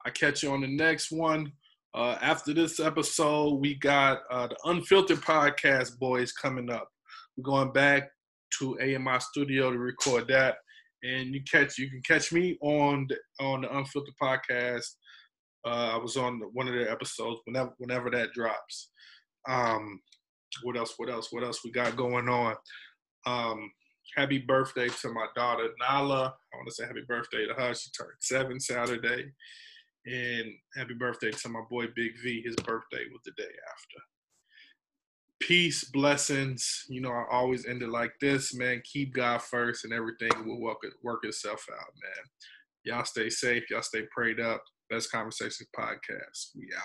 I 0.05 0.09
catch 0.09 0.43
you 0.43 0.51
on 0.51 0.61
the 0.61 0.67
next 0.67 1.11
one. 1.11 1.51
Uh, 1.95 2.17
after 2.21 2.53
this 2.53 2.79
episode, 2.79 3.55
we 3.55 3.75
got 3.75 4.21
uh, 4.31 4.47
the 4.47 4.57
Unfiltered 4.65 5.21
Podcast 5.21 5.97
boys 5.99 6.33
coming 6.33 6.69
up. 6.69 6.89
We're 7.37 7.43
going 7.43 7.71
back 7.71 8.09
to 8.59 8.79
AMI 8.81 9.19
Studio 9.19 9.71
to 9.71 9.77
record 9.77 10.27
that, 10.27 10.55
and 11.03 11.33
you 11.33 11.41
catch 11.49 11.77
you 11.77 11.89
can 11.89 12.01
catch 12.01 12.33
me 12.33 12.57
on 12.61 13.07
the, 13.07 13.17
on 13.43 13.61
the 13.61 13.77
Unfiltered 13.77 14.15
Podcast. 14.21 14.87
Uh, 15.65 15.91
I 15.93 15.97
was 15.97 16.17
on 16.17 16.41
one 16.51 16.67
of 16.67 16.73
their 16.73 16.89
episodes 16.89 17.41
whenever 17.45 17.73
whenever 17.77 18.09
that 18.09 18.33
drops. 18.33 18.89
Um, 19.47 20.01
what 20.63 20.75
else? 20.75 20.95
What 20.97 21.09
else? 21.09 21.29
What 21.31 21.43
else 21.43 21.61
we 21.63 21.71
got 21.71 21.95
going 21.95 22.27
on? 22.27 22.55
Um, 23.25 23.71
happy 24.15 24.39
birthday 24.39 24.89
to 24.89 25.09
my 25.09 25.27
daughter 25.35 25.69
Nala. 25.79 26.35
I 26.53 26.57
want 26.57 26.67
to 26.67 26.73
say 26.73 26.85
happy 26.85 27.03
birthday 27.07 27.45
to 27.47 27.53
her. 27.53 27.73
She 27.73 27.89
turned 27.91 28.11
seven 28.19 28.59
Saturday. 28.59 29.31
And 30.05 30.53
happy 30.75 30.95
birthday 30.95 31.31
to 31.31 31.49
my 31.49 31.61
boy 31.69 31.85
Big 31.95 32.11
V. 32.21 32.41
His 32.41 32.57
birthday 32.57 33.05
was 33.11 33.21
the 33.23 33.31
day 33.37 33.43
after. 33.43 33.99
Peace, 35.39 35.85
blessings. 35.85 36.83
You 36.89 36.99
know, 37.01 37.11
I 37.11 37.25
always 37.31 37.65
end 37.65 37.81
it 37.81 37.89
like 37.89 38.11
this, 38.19 38.53
man. 38.53 38.81
Keep 38.83 39.13
God 39.13 39.41
first 39.41 39.85
and 39.85 39.93
everything 39.93 40.31
will 40.45 40.59
work, 40.59 40.79
work 41.03 41.23
itself 41.23 41.65
out, 41.71 41.93
man. 42.01 42.25
Y'all 42.83 43.05
stay 43.05 43.29
safe. 43.29 43.69
Y'all 43.69 43.81
stay 43.81 44.03
prayed 44.13 44.41
up. 44.41 44.61
Best 44.89 45.09
Conversations 45.11 45.69
Podcast. 45.77 46.49
We 46.55 46.69
out. 46.77 46.83